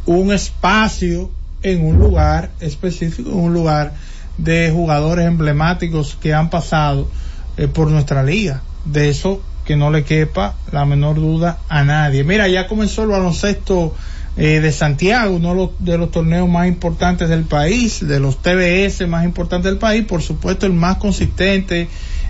un 0.04 0.32
espacio 0.32 1.30
en 1.62 1.86
un 1.86 1.98
lugar 1.98 2.50
específico, 2.58 3.30
en 3.30 3.38
un 3.38 3.54
lugar 3.54 3.94
de 4.38 4.72
jugadores 4.72 5.26
emblemáticos 5.26 6.16
que 6.20 6.34
han 6.34 6.50
pasado 6.50 7.08
eh, 7.56 7.68
por 7.68 7.88
nuestra 7.88 8.24
liga. 8.24 8.62
De 8.84 9.08
eso 9.08 9.40
que 9.64 9.76
no 9.76 9.90
le 9.90 10.04
quepa 10.04 10.54
la 10.70 10.84
menor 10.84 11.16
duda 11.16 11.58
a 11.68 11.84
nadie. 11.84 12.24
Mira, 12.24 12.48
ya 12.48 12.66
comenzó 12.66 13.02
el 13.02 13.08
baloncesto 13.08 13.94
eh, 14.36 14.60
de 14.60 14.72
Santiago, 14.72 15.36
uno 15.36 15.72
de 15.78 15.98
los, 15.98 16.10
torneos 16.10 16.48
más 16.48 16.66
importantes 16.66 17.28
del 17.28 17.44
país, 17.44 18.06
de 18.06 18.18
los 18.18 18.38
TBS 18.40 19.06
más 19.06 19.24
importantes 19.24 19.70
del 19.70 19.78
país, 19.78 20.04
por 20.06 20.22
supuesto 20.22 20.64
el 20.64 20.72
más 20.72 20.96
consistente, 20.96 21.88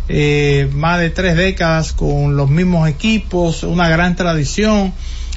eh, 0.08 0.68
más 0.72 0.98
de 0.98 1.10
tres 1.10 1.36
décadas 1.36 1.92
con 1.92 2.36
los 2.36 2.50
mismos 2.50 2.88
equipos, 2.88 3.62
una 3.62 3.88
gran 3.88 4.16
tradición 4.16 4.92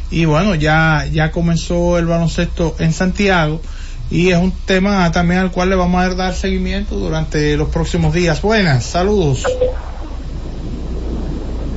y 0.10 0.26
bueno, 0.26 0.56
ya, 0.56 1.06
ya 1.12 1.32
comenzó 1.32 2.00
el 2.00 2.08
baloncesto 2.08 2.76
en 2.80 2.93
Santiago 2.93 3.62
y 4.10 4.30
es 4.32 4.38
un 4.38 4.52
tema 4.52 5.12
también 5.12 5.41
al 5.41 5.52
cual 5.52 5.70
le 5.70 5.76
vamos 5.76 6.04
a 6.04 6.14
dar 6.16 6.34
seguimiento 6.34 6.96
durante 6.96 7.58
los 7.58 7.70
próximos 7.70 8.14
días. 8.14 8.41
Buenas, 8.41 8.86
saludos. 8.86 9.43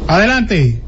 Adelante. 0.08 0.82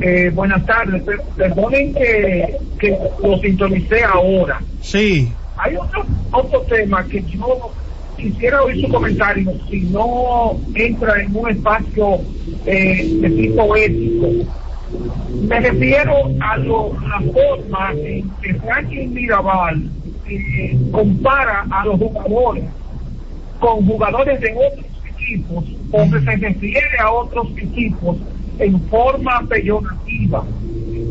Eh, 0.00 0.30
buenas 0.34 0.64
tardes. 0.66 1.02
Per- 1.02 1.20
Perdonen 1.36 1.94
que, 1.94 2.56
que 2.78 2.98
lo 3.22 3.38
sintonicé 3.38 4.02
ahora. 4.04 4.60
Sí. 4.80 5.32
Hay 5.56 5.76
otro, 5.76 6.04
otro 6.32 6.60
tema 6.62 7.04
que 7.04 7.22
yo 7.24 7.70
quisiera 8.16 8.62
oír 8.62 8.80
su 8.86 8.92
comentario, 8.92 9.52
si 9.70 9.80
no 9.82 10.58
entra 10.74 11.20
en 11.22 11.36
un 11.36 11.50
espacio 11.50 12.20
eh, 12.66 13.08
de 13.20 13.30
tipo 13.30 13.76
ético. 13.76 14.28
Me 15.48 15.60
refiero 15.60 16.14
a 16.40 16.56
lo, 16.56 16.92
la 17.08 17.20
forma 17.32 17.92
en 17.96 18.30
que 18.42 18.54
Franklin 18.54 19.12
Mirabal 19.12 19.90
eh, 20.28 20.78
compara 20.92 21.66
a 21.70 21.84
los 21.86 21.98
jugadores 21.98 22.64
con 23.58 23.86
jugadores 23.86 24.40
de 24.40 24.54
otros 24.54 24.86
equipos, 25.24 25.64
o 25.90 26.10
que 26.10 26.20
se 26.20 26.36
refiere 26.36 26.98
a 27.00 27.10
otros 27.10 27.48
equipos 27.56 28.16
en 28.58 28.80
forma 28.88 29.42
peyorativa. 29.48 30.44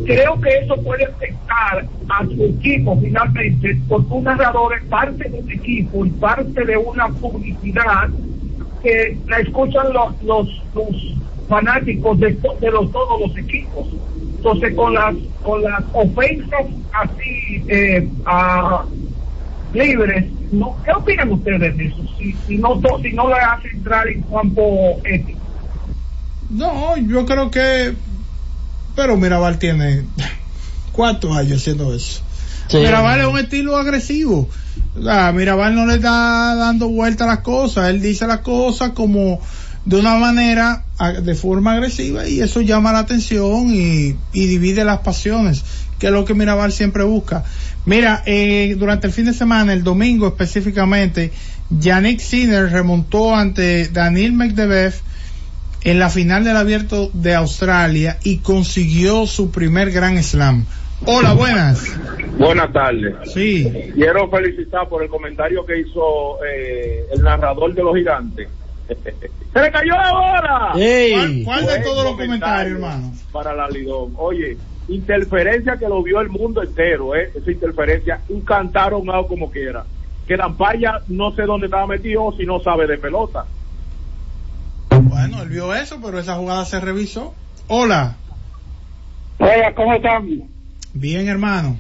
Creo 0.06 0.40
que 0.42 0.50
eso 0.50 0.76
puede 0.84 1.06
afectar 1.06 1.86
a 2.10 2.26
su 2.26 2.44
equipo 2.44 3.00
finalmente, 3.02 3.78
porque 3.88 4.14
un 4.14 4.24
narrador 4.26 4.76
es 4.78 4.84
parte 4.86 5.30
de 5.30 5.40
un 5.40 5.52
equipo 5.52 6.06
y 6.06 6.10
parte 6.12 6.66
de 6.66 6.78
una 6.78 7.08
publicidad 7.08 8.10
que 8.82 9.18
la 9.28 9.40
escuchan 9.40 9.94
los, 9.94 10.22
los, 10.24 10.62
los 10.76 11.16
fanáticos 11.48 12.20
de, 12.20 12.38
los, 12.72 12.92
todos 12.92 13.22
los 13.22 13.38
equipos. 13.38 13.88
Entonces, 14.38 14.76
con 14.76 14.94
las, 14.94 15.16
con 15.42 15.62
las 15.62 15.84
ofensas 15.94 16.66
así 16.92 17.64
eh, 17.70 18.08
a, 18.26 18.84
libres, 19.74 20.26
no, 20.52 20.78
¿qué 20.84 20.92
opinan 20.92 21.32
ustedes 21.32 21.78
de 21.78 21.86
eso? 21.86 21.98
Si, 22.18 22.34
si, 22.48 22.58
no, 22.58 22.80
si 23.02 23.12
no 23.12 23.28
le 23.30 23.36
hace 23.36 23.70
entrar 23.70 24.08
en 24.08 24.22
campo 24.24 25.02
ético. 25.04 25.40
No, 26.50 26.98
yo 26.98 27.26
creo 27.26 27.50
que. 27.50 27.94
Pero 28.96 29.18
Mirabal 29.18 29.58
tiene 29.58 30.04
cuatro 30.92 31.34
años 31.34 31.62
haciendo 31.62 31.94
eso. 31.94 32.22
Mirabal 32.74 33.22
es 33.22 33.28
un 33.28 33.40
estilo 33.40 33.76
agresivo. 33.78 34.48
O 34.96 35.34
Mirabal 35.34 35.76
no 35.76 35.86
le 35.86 35.96
está 35.96 36.56
dando 36.56 36.90
vuelta 36.90 37.24
a 37.24 37.28
las 37.28 37.40
cosas. 37.40 37.90
Él 37.90 38.02
dice 38.02 38.28
las 38.28 38.40
cosas 38.40 38.92
como 38.92 39.42
de 39.86 40.00
una 40.00 40.16
manera, 40.16 40.86
de 41.22 41.36
forma 41.36 41.74
agresiva, 41.74 42.28
y 42.28 42.40
eso 42.40 42.62
llama 42.62 42.94
la 42.94 43.00
atención 43.00 43.68
y, 43.74 44.16
y 44.32 44.46
divide 44.46 44.86
las 44.86 45.00
pasiones, 45.00 45.64
que 46.00 46.08
es 46.08 46.14
lo 46.14 46.24
que 46.24 46.34
Mirabal 46.34 46.72
siempre 46.72 47.04
busca. 47.04 47.44
Mira, 47.86 48.24
eh, 48.26 48.76
durante 48.78 49.08
el 49.08 49.14
fin 49.14 49.26
de 49.26 49.34
semana, 49.34 49.74
el 49.74 49.84
domingo 49.84 50.28
específicamente, 50.28 51.32
Yannick 51.70 52.20
Sinner 52.20 52.72
remontó 52.72 53.36
ante 53.36 53.90
Daniel 53.90 54.34
Medvedev 54.34 54.94
en 55.84 56.00
la 56.00 56.10
final 56.10 56.44
del 56.46 56.56
abierto 56.56 57.10
de 57.14 57.36
Australia 57.36 58.18
y 58.24 58.38
consiguió 58.38 59.26
su 59.26 59.52
primer 59.52 59.92
gran 59.92 60.22
slam. 60.24 60.66
Hola, 61.06 61.34
buenas. 61.34 61.86
Buenas 62.38 62.72
tardes. 62.72 63.16
Sí. 63.34 63.70
Quiero 63.94 64.30
felicitar 64.30 64.88
por 64.88 65.04
el 65.04 65.10
comentario 65.10 65.66
que 65.66 65.82
hizo 65.82 66.38
eh, 66.46 67.06
el 67.14 67.22
narrador 67.22 67.74
de 67.74 67.84
los 67.84 67.96
gigantes. 67.96 68.48
¡Se 69.54 69.62
le 69.62 69.72
cayó 69.72 69.92
la 69.92 70.12
bola! 70.14 70.72
¿Cuál, 70.72 71.42
cuál 71.44 71.66
de 71.66 71.80
todos 71.80 72.06
los 72.06 72.16
comentarios, 72.16 72.76
hermano? 72.76 73.14
Para 73.32 73.54
la 73.54 73.70
Lidón. 73.70 74.14
Oye, 74.18 74.58
interferencia 74.88 75.78
que 75.78 75.88
lo 75.88 76.04
vio 76.04 76.22
el 76.22 76.30
mundo 76.30 76.62
entero, 76.62 77.16
¿eh? 77.16 77.32
Esa 77.36 77.52
interferencia, 77.52 78.22
un 78.30 78.42
cantaron 78.42 79.10
algo 79.10 79.28
como 79.28 79.52
quiera. 79.52 79.84
Que 80.28 80.38
Lampaya 80.38 81.00
no 81.08 81.32
sé 81.36 81.44
dónde 81.44 81.68
estaba 81.68 81.88
metido 81.88 82.34
si 82.38 82.46
no 82.46 82.60
sabe 82.62 82.88
de 82.88 82.98
pelota. 82.98 83.46
Bueno, 85.02 85.44
él 85.44 85.50
vio 85.50 85.74
eso, 85.74 86.00
pero 86.04 86.20
esa 86.20 86.36
jugada 86.36 86.66
se 86.66 86.80
revisó. 86.80 87.34
Hola. 87.68 88.18
Hola, 89.40 89.74
¿cómo 89.76 89.94
están? 89.94 90.28
Bien, 90.94 91.28
hermano. 91.28 91.78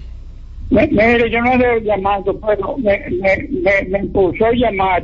mire, 0.70 1.30
yo 1.30 1.42
no 1.42 1.52
ando 1.52 1.78
llamando, 1.84 2.40
pero 2.40 2.78
me, 2.78 3.00
me, 3.10 3.48
me, 3.50 3.90
me 3.90 4.00
impulsó 4.00 4.46
a 4.48 4.52
llamar 4.52 5.04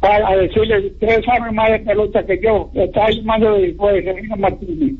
para 0.00 0.34
decirle, 0.36 0.88
ustedes 0.88 1.24
saben 1.24 1.54
más 1.54 1.70
de 1.70 1.78
pelota 1.78 2.26
que 2.26 2.40
yo, 2.42 2.68
está 2.74 3.08
llamando 3.08 3.54
después, 3.54 4.04
Martínez. 4.36 4.94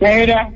Mira, 0.00 0.52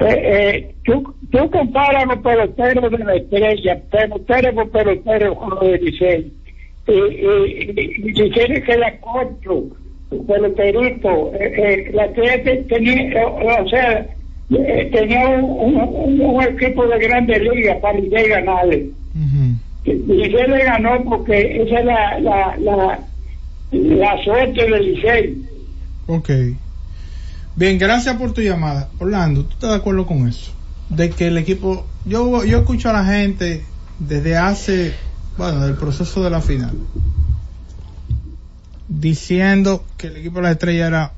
eh, 0.00 0.04
eh, 0.04 0.74
tú, 0.84 1.14
tú 1.30 1.50
comparas 1.50 2.06
los 2.06 2.18
peloteros 2.18 2.90
de 2.90 2.98
la 2.98 3.14
estrella, 3.14 3.80
peloteros 3.90 4.54
por 4.54 4.70
peloteros 4.70 5.38
con 5.38 5.50
los 5.50 5.60
de 5.60 5.78
Licey. 5.78 6.32
Y, 6.88 6.92
y, 6.92 7.92
y, 8.04 8.20
y 8.20 8.62
queda 8.62 8.98
corto, 9.00 9.68
peloterito. 10.26 11.32
Eh, 11.34 11.52
eh, 11.56 11.90
la 11.92 12.06
estrella 12.06 12.66
tenía, 12.68 13.26
o 13.26 13.68
sea, 13.68 14.06
tenía 14.48 15.28
un, 15.28 15.76
un, 15.76 16.20
un, 16.20 16.42
equipo 16.42 16.86
de 16.86 16.98
grandes 16.98 17.42
ligas 17.42 17.76
para 17.78 17.98
Licey 17.98 18.28
ganarle. 18.28 18.90
Licey 19.84 20.48
le 20.48 20.64
ganó 20.64 21.04
porque 21.04 21.62
esa 21.62 21.78
es 21.78 21.84
la, 21.84 22.18
la, 22.18 22.56
la, 22.58 23.00
la 23.70 24.24
suerte 24.24 24.68
del 24.68 24.94
Licey. 24.94 25.36
Ok. 26.08 26.30
Bien, 27.54 27.78
gracias 27.78 28.16
por 28.16 28.32
tu 28.32 28.40
llamada. 28.40 28.88
Orlando, 28.98 29.44
¿tú 29.44 29.52
estás 29.52 29.70
de 29.70 29.76
acuerdo 29.76 30.06
con 30.06 30.26
eso? 30.26 30.52
De 30.88 31.10
que 31.10 31.26
el 31.26 31.36
equipo, 31.36 31.86
yo, 32.06 32.44
yo 32.44 32.58
escucho 32.58 32.88
a 32.88 32.94
la 32.94 33.04
gente 33.04 33.64
desde 33.98 34.38
hace, 34.38 34.94
bueno, 35.36 35.60
del 35.60 35.74
proceso 35.76 36.22
de 36.22 36.30
la 36.30 36.40
final, 36.40 36.74
diciendo 38.88 39.84
que 39.98 40.06
el 40.06 40.16
equipo 40.16 40.36
de 40.36 40.42
la 40.42 40.50
estrella 40.52 40.86
era 40.86 41.12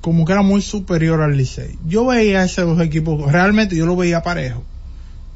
como 0.00 0.24
que 0.24 0.32
era 0.32 0.42
muy 0.42 0.60
superior 0.60 1.22
al 1.22 1.36
Licey. 1.36 1.78
Yo 1.86 2.06
veía 2.06 2.42
esos 2.42 2.66
dos 2.66 2.80
equipos, 2.84 3.30
realmente 3.30 3.76
yo 3.76 3.86
lo 3.86 3.94
veía 3.94 4.22
parejo. 4.22 4.64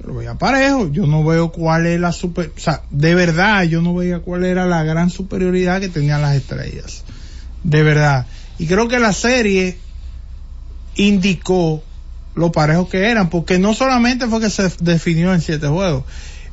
Yo 0.00 0.08
lo 0.08 0.14
veía 0.16 0.34
parejo, 0.34 0.90
yo 0.90 1.06
no 1.06 1.22
veo 1.24 1.52
cuál 1.52 1.86
es 1.86 2.00
la 2.00 2.10
super, 2.10 2.50
o 2.56 2.60
sea, 2.60 2.82
de 2.90 3.14
verdad 3.14 3.62
yo 3.64 3.82
no 3.82 3.94
veía 3.94 4.18
cuál 4.18 4.44
era 4.44 4.66
la 4.66 4.82
gran 4.82 5.10
superioridad 5.10 5.80
que 5.80 5.88
tenían 5.88 6.22
las 6.22 6.34
estrellas. 6.34 7.04
De 7.62 7.84
verdad. 7.84 8.26
Y 8.58 8.66
creo 8.66 8.88
que 8.88 8.98
la 8.98 9.12
serie 9.12 9.78
indicó 10.96 11.82
lo 12.34 12.52
parejos 12.52 12.88
que 12.88 13.10
eran, 13.10 13.30
porque 13.30 13.58
no 13.58 13.74
solamente 13.74 14.26
fue 14.26 14.40
que 14.40 14.50
se 14.50 14.70
definió 14.80 15.32
en 15.32 15.40
siete 15.40 15.68
juegos, 15.68 16.04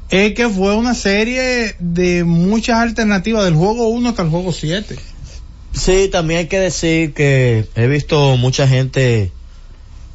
es 0.09 0.33
que 0.33 0.49
fue 0.49 0.75
una 0.75 0.93
serie 0.93 1.75
de 1.79 2.23
muchas 2.23 2.79
alternativas 2.79 3.45
del 3.45 3.55
juego 3.55 3.87
1 3.89 4.09
hasta 4.09 4.23
el 4.23 4.29
juego 4.29 4.51
7. 4.51 4.95
Sí, 5.71 6.09
también 6.11 6.39
hay 6.41 6.47
que 6.47 6.59
decir 6.59 7.13
que 7.13 7.65
he 7.75 7.87
visto 7.87 8.35
mucha 8.35 8.67
gente 8.67 9.31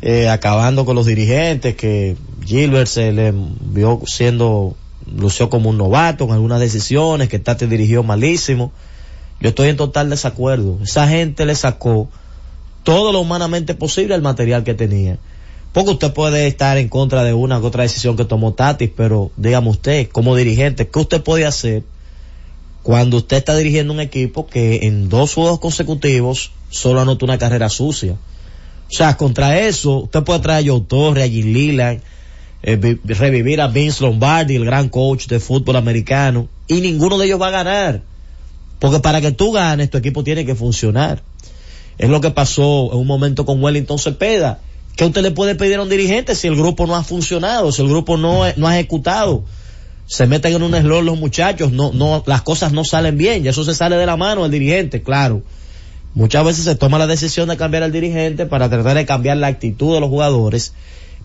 eh, 0.02 0.28
acabando 0.28 0.84
con 0.84 0.94
los 0.94 1.06
dirigentes, 1.06 1.74
que 1.76 2.16
Gilbert 2.44 2.86
se 2.86 3.12
le 3.12 3.32
vio 3.32 4.02
siendo, 4.06 4.76
lució 5.10 5.48
como 5.48 5.70
un 5.70 5.78
novato 5.78 6.24
en 6.24 6.32
algunas 6.32 6.60
decisiones, 6.60 7.28
que 7.28 7.38
Tate 7.38 7.66
dirigió 7.66 8.02
malísimo. 8.02 8.72
Yo 9.40 9.48
estoy 9.48 9.70
en 9.70 9.76
total 9.76 10.10
desacuerdo. 10.10 10.78
Esa 10.82 11.08
gente 11.08 11.46
le 11.46 11.54
sacó 11.54 12.10
todo 12.86 13.10
lo 13.10 13.18
humanamente 13.18 13.74
posible 13.74 14.14
al 14.14 14.22
material 14.22 14.62
que 14.62 14.72
tenía. 14.72 15.18
Porque 15.72 15.90
usted 15.90 16.12
puede 16.12 16.46
estar 16.46 16.78
en 16.78 16.88
contra 16.88 17.24
de 17.24 17.34
una 17.34 17.58
u 17.58 17.66
otra 17.66 17.82
decisión 17.82 18.16
que 18.16 18.24
tomó 18.24 18.54
Tatis, 18.54 18.90
pero 18.96 19.32
dígame 19.36 19.70
usted, 19.70 20.08
como 20.08 20.36
dirigente, 20.36 20.86
¿qué 20.86 21.00
usted 21.00 21.20
puede 21.20 21.46
hacer 21.46 21.82
cuando 22.84 23.16
usted 23.16 23.38
está 23.38 23.56
dirigiendo 23.56 23.92
un 23.92 23.98
equipo 23.98 24.46
que 24.46 24.86
en 24.86 25.08
dos 25.08 25.34
juegos 25.34 25.58
consecutivos 25.58 26.52
solo 26.70 27.00
anotó 27.00 27.24
una 27.24 27.38
carrera 27.38 27.68
sucia? 27.68 28.12
O 28.12 28.94
sea, 28.94 29.16
contra 29.16 29.58
eso, 29.58 30.04
usted 30.04 30.22
puede 30.22 30.38
traer 30.38 30.64
a 30.64 30.70
Joe 30.70 30.84
Torre, 30.86 31.24
a 31.24 31.28
Jim 31.28 31.52
Leland, 31.52 32.02
eh, 32.62 32.98
revivir 33.02 33.60
a 33.62 33.66
Vince 33.66 34.04
Lombardi, 34.04 34.54
el 34.54 34.64
gran 34.64 34.90
coach 34.90 35.26
de 35.26 35.40
fútbol 35.40 35.74
americano, 35.74 36.46
y 36.68 36.80
ninguno 36.80 37.18
de 37.18 37.26
ellos 37.26 37.42
va 37.42 37.48
a 37.48 37.64
ganar. 37.64 38.02
Porque 38.78 39.00
para 39.00 39.20
que 39.20 39.32
tú 39.32 39.50
ganes, 39.50 39.90
tu 39.90 39.98
equipo 39.98 40.22
tiene 40.22 40.46
que 40.46 40.54
funcionar. 40.54 41.24
Es 41.98 42.10
lo 42.10 42.20
que 42.20 42.30
pasó 42.30 42.90
en 42.92 42.98
un 42.98 43.06
momento 43.06 43.46
con 43.46 43.62
Wellington 43.62 43.98
Cepeda. 43.98 44.60
¿Qué 44.96 45.04
usted 45.04 45.22
le 45.22 45.30
puede 45.30 45.54
pedir 45.54 45.76
a 45.76 45.82
un 45.82 45.88
dirigente 45.88 46.34
si 46.34 46.46
el 46.46 46.56
grupo 46.56 46.86
no 46.86 46.96
ha 46.96 47.04
funcionado, 47.04 47.70
si 47.72 47.82
el 47.82 47.88
grupo 47.88 48.16
no, 48.16 48.42
no 48.56 48.66
ha 48.66 48.78
ejecutado? 48.78 49.44
Se 50.06 50.26
meten 50.26 50.54
en 50.54 50.62
un 50.62 50.74
error 50.74 51.04
los 51.04 51.18
muchachos, 51.18 51.72
no, 51.72 51.92
no, 51.92 52.22
las 52.26 52.42
cosas 52.42 52.72
no 52.72 52.84
salen 52.84 53.18
bien, 53.18 53.44
y 53.44 53.48
eso 53.48 53.64
se 53.64 53.74
sale 53.74 53.96
de 53.96 54.06
la 54.06 54.16
mano 54.16 54.42
del 54.42 54.52
dirigente, 54.52 55.02
claro. 55.02 55.42
Muchas 56.14 56.44
veces 56.46 56.64
se 56.64 56.76
toma 56.76 56.98
la 56.98 57.06
decisión 57.06 57.48
de 57.48 57.58
cambiar 57.58 57.82
al 57.82 57.92
dirigente 57.92 58.46
para 58.46 58.70
tratar 58.70 58.96
de 58.96 59.04
cambiar 59.04 59.36
la 59.36 59.48
actitud 59.48 59.92
de 59.92 60.00
los 60.00 60.08
jugadores, 60.08 60.72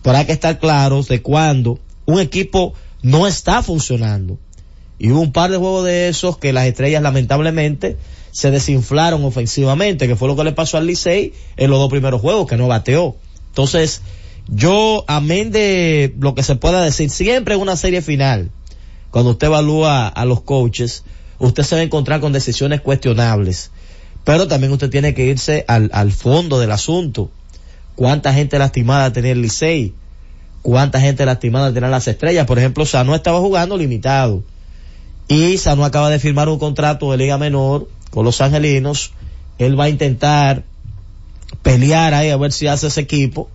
pero 0.02 0.18
hay 0.18 0.26
que 0.26 0.32
estar 0.32 0.58
claros 0.58 1.08
de 1.08 1.22
cuando 1.22 1.78
un 2.04 2.20
equipo 2.20 2.74
no 3.00 3.26
está 3.26 3.62
funcionando. 3.62 4.38
Y 4.98 5.10
hubo 5.10 5.20
un 5.20 5.32
par 5.32 5.50
de 5.50 5.56
juegos 5.56 5.86
de 5.86 6.08
esos 6.08 6.36
que 6.36 6.52
las 6.52 6.66
estrellas 6.66 7.02
lamentablemente 7.02 7.96
se 8.32 8.50
desinflaron 8.50 9.24
ofensivamente, 9.24 10.08
que 10.08 10.16
fue 10.16 10.26
lo 10.26 10.34
que 10.34 10.44
le 10.44 10.52
pasó 10.52 10.78
al 10.78 10.86
Licey 10.86 11.34
en 11.56 11.70
los 11.70 11.78
dos 11.78 11.90
primeros 11.90 12.20
juegos, 12.20 12.48
que 12.48 12.56
no 12.56 12.66
bateó. 12.66 13.14
Entonces, 13.48 14.00
yo, 14.48 15.04
amén 15.06 15.52
de 15.52 16.14
lo 16.18 16.34
que 16.34 16.42
se 16.42 16.56
pueda 16.56 16.82
decir, 16.82 17.10
siempre 17.10 17.54
en 17.54 17.60
una 17.60 17.76
serie 17.76 18.00
final, 18.00 18.50
cuando 19.10 19.32
usted 19.32 19.48
evalúa 19.48 20.08
a 20.08 20.24
los 20.24 20.40
coaches, 20.40 21.04
usted 21.38 21.62
se 21.62 21.74
va 21.74 21.80
a 21.82 21.84
encontrar 21.84 22.20
con 22.20 22.32
decisiones 22.32 22.80
cuestionables. 22.80 23.70
Pero 24.24 24.48
también 24.48 24.72
usted 24.72 24.88
tiene 24.88 25.12
que 25.12 25.26
irse 25.26 25.66
al, 25.68 25.90
al 25.92 26.10
fondo 26.10 26.58
del 26.58 26.72
asunto. 26.72 27.30
¿Cuánta 27.96 28.32
gente 28.32 28.58
lastimada 28.58 29.12
tenía 29.12 29.32
el 29.32 29.42
Licey? 29.42 29.92
¿Cuánta 30.62 31.00
gente 31.00 31.26
lastimada 31.26 31.72
tenía 31.74 31.90
las 31.90 32.08
estrellas? 32.08 32.46
Por 32.46 32.58
ejemplo, 32.58 32.86
Sano 32.86 33.14
estaba 33.14 33.40
jugando 33.40 33.76
limitado. 33.76 34.42
Y 35.28 35.58
Sano 35.58 35.84
acaba 35.84 36.08
de 36.08 36.18
firmar 36.18 36.48
un 36.48 36.58
contrato 36.58 37.10
de 37.10 37.18
liga 37.18 37.36
menor 37.36 37.88
con 38.12 38.24
los 38.24 38.40
angelinos. 38.40 39.10
Él 39.58 39.78
va 39.78 39.84
a 39.84 39.88
intentar 39.88 40.62
pelear 41.62 42.14
ahí 42.14 42.30
a 42.30 42.36
ver 42.36 42.52
si 42.52 42.68
hace 42.68 42.86
ese 42.86 43.00
equipo. 43.00 43.48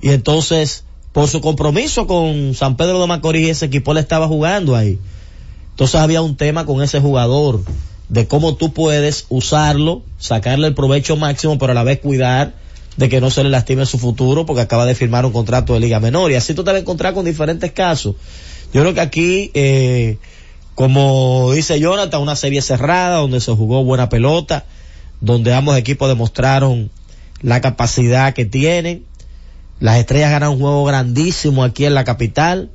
Y 0.00 0.10
entonces, 0.10 0.84
por 1.12 1.28
su 1.28 1.40
compromiso 1.40 2.06
con 2.06 2.54
San 2.54 2.76
Pedro 2.76 3.00
de 3.00 3.06
Macorís, 3.06 3.50
ese 3.50 3.66
equipo 3.66 3.94
le 3.94 4.00
estaba 4.00 4.26
jugando 4.26 4.74
ahí. 4.74 4.98
Entonces 5.70 6.00
había 6.00 6.22
un 6.22 6.36
tema 6.36 6.66
con 6.66 6.82
ese 6.82 7.00
jugador 7.00 7.62
de 8.08 8.26
cómo 8.26 8.56
tú 8.56 8.72
puedes 8.72 9.26
usarlo, 9.28 10.02
sacarle 10.18 10.66
el 10.66 10.74
provecho 10.74 11.16
máximo, 11.16 11.58
pero 11.58 11.72
a 11.72 11.74
la 11.74 11.84
vez 11.84 12.00
cuidar 12.00 12.54
de 12.96 13.08
que 13.08 13.20
no 13.20 13.30
se 13.30 13.44
le 13.44 13.50
lastime 13.50 13.86
su 13.86 13.98
futuro 13.98 14.44
porque 14.46 14.62
acaba 14.62 14.84
de 14.84 14.94
firmar 14.94 15.24
un 15.24 15.32
contrato 15.32 15.74
de 15.74 15.80
liga 15.80 16.00
menor 16.00 16.30
y 16.32 16.34
así 16.34 16.54
tú 16.54 16.64
te 16.64 16.70
vas 16.70 16.78
a 16.78 16.80
encontrar 16.80 17.14
con 17.14 17.24
diferentes 17.24 17.70
casos. 17.72 18.16
Yo 18.72 18.82
creo 18.82 18.94
que 18.94 19.00
aquí, 19.00 19.50
eh, 19.54 20.18
como 20.80 21.52
dice 21.52 21.78
Jonathan, 21.78 22.22
una 22.22 22.36
serie 22.36 22.62
cerrada 22.62 23.18
donde 23.18 23.40
se 23.40 23.52
jugó 23.52 23.84
buena 23.84 24.08
pelota, 24.08 24.64
donde 25.20 25.52
ambos 25.52 25.76
equipos 25.76 26.08
demostraron 26.08 26.90
la 27.42 27.60
capacidad 27.60 28.32
que 28.32 28.46
tienen. 28.46 29.04
Las 29.78 29.98
estrellas 29.98 30.30
ganan 30.30 30.52
un 30.52 30.58
juego 30.58 30.82
grandísimo 30.86 31.64
aquí 31.64 31.84
en 31.84 31.92
la 31.92 32.04
capital. 32.04 32.70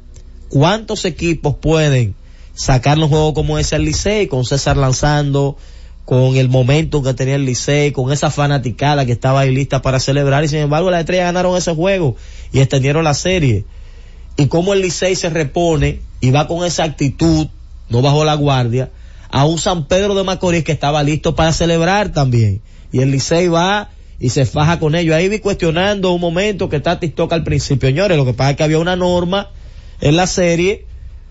¿Cuántos 0.49 1.03
equipos 1.05 1.55
pueden 1.55 2.13
sacar 2.53 2.99
un 2.99 3.09
juego 3.09 3.33
como 3.33 3.57
ese 3.57 3.75
al 3.75 3.85
Licey 3.85 4.27
con 4.27 4.45
César 4.45 4.77
lanzando, 4.77 5.57
con 6.05 6.35
el 6.35 6.47
momento 6.47 7.01
que 7.01 7.15
tenía 7.15 7.37
el 7.37 7.45
Licey, 7.45 7.91
con 7.91 8.13
esa 8.13 8.29
fanaticada 8.29 9.07
que 9.07 9.13
estaba 9.13 9.39
ahí 9.39 9.55
lista 9.55 9.81
para 9.81 9.99
celebrar 9.99 10.43
y 10.43 10.47
sin 10.47 10.59
embargo 10.59 10.91
las 10.91 10.99
estrellas 10.99 11.25
ganaron 11.25 11.57
ese 11.57 11.73
juego 11.73 12.15
y 12.53 12.59
extendieron 12.59 13.03
la 13.03 13.15
serie. 13.15 13.65
Y 14.37 14.45
cómo 14.45 14.73
el 14.73 14.83
Licey 14.83 15.15
se 15.15 15.31
repone 15.31 16.01
y 16.21 16.29
va 16.29 16.47
con 16.47 16.63
esa 16.63 16.83
actitud, 16.83 17.47
no 17.89 18.01
bajó 18.01 18.25
la 18.25 18.35
guardia, 18.35 18.91
a 19.29 19.45
un 19.45 19.57
San 19.57 19.87
Pedro 19.87 20.15
de 20.15 20.23
Macorís 20.23 20.63
que 20.63 20.71
estaba 20.71 21.03
listo 21.03 21.35
para 21.35 21.51
celebrar 21.51 22.11
también. 22.11 22.61
Y 22.91 22.99
el 23.01 23.11
Licey 23.11 23.47
va 23.47 23.89
y 24.19 24.29
se 24.29 24.45
faja 24.45 24.79
con 24.79 24.95
ellos. 24.95 25.15
Ahí 25.15 25.27
vi 25.27 25.39
cuestionando 25.39 26.11
un 26.11 26.21
momento 26.21 26.69
que 26.69 26.79
Tatis 26.79 27.13
toca 27.13 27.35
al 27.35 27.43
principio, 27.43 27.89
señores, 27.89 28.17
lo 28.17 28.25
que 28.25 28.33
pasa 28.33 28.51
es 28.51 28.57
que 28.57 28.63
había 28.63 28.79
una 28.79 28.95
norma 28.95 29.49
en 30.01 30.15
la 30.15 30.27
serie, 30.27 30.85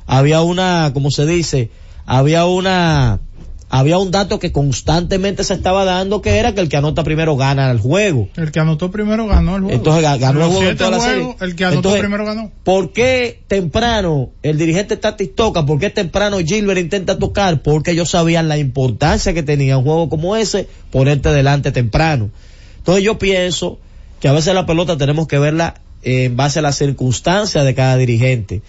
había 0.07 0.43
una, 0.43 0.91
como 0.93 1.11
se 1.11 1.27
dice, 1.27 1.71
había 2.07 2.45
una 2.45 3.21
había 3.69 3.99
un 3.99 4.11
dato 4.11 4.39
que 4.39 4.53
constantemente 4.53 5.43
se 5.43 5.55
estaba 5.55 5.85
dando 5.85 6.23
que 6.23 6.37
era 6.37 6.55
que 6.55 6.61
el 6.61 6.69
que 6.69 6.77
anota 6.77 7.03
primero 7.03 7.37
gana 7.37 7.71
el 7.71 7.79
juego. 7.79 8.29
El 8.37 8.53
que 8.53 8.61
anotó 8.61 8.91
primero 8.91 9.27
ganó 9.27 9.57
el 9.57 9.63
juego. 9.63 9.77
Entonces 9.77 10.21
ganó 10.21 10.45
el 10.45 10.51
juego 10.53 10.77
toda 10.77 10.91
la 10.91 11.01
serie. 11.01 11.37
El 11.41 11.57
que 11.57 11.65
anotó 11.65 11.93
primero 11.93 12.25
ganó. 12.25 12.53
¿Por 12.63 12.93
qué 12.93 13.43
temprano 13.47 14.31
el 14.43 14.59
dirigente 14.59 14.97
Tatis 14.97 15.35
toca? 15.35 15.67
¿Por 15.67 15.79
qué 15.79 15.91
temprano 15.91 16.39
Gilbert 16.39 16.81
intenta 16.81 17.19
tocar? 17.19 17.63
Porque 17.63 17.93
ellos 17.93 18.11
sabían 18.11 18.49
la 18.49 18.59
importancia 18.59 19.35
que 19.35 19.43
tenía 19.43 19.79
un 19.79 19.85
juego 19.85 20.09
como 20.09 20.37
ese 20.37 20.69
ponerte 20.91 21.31
delante 21.31 21.73
temprano. 21.73 22.31
Entonces 22.79 23.03
yo 23.03 23.19
pienso 23.19 23.79
que 24.21 24.29
a 24.29 24.33
veces 24.33 24.55
la 24.55 24.67
pelota 24.67 24.97
tenemos 24.97 25.27
que 25.27 25.39
verla 25.39 25.81
en 26.03 26.37
base 26.37 26.59
a 26.59 26.63
las 26.63 26.77
circunstancias 26.77 27.65
de 27.65 27.75
cada 27.75 27.97
dirigente 27.97 28.63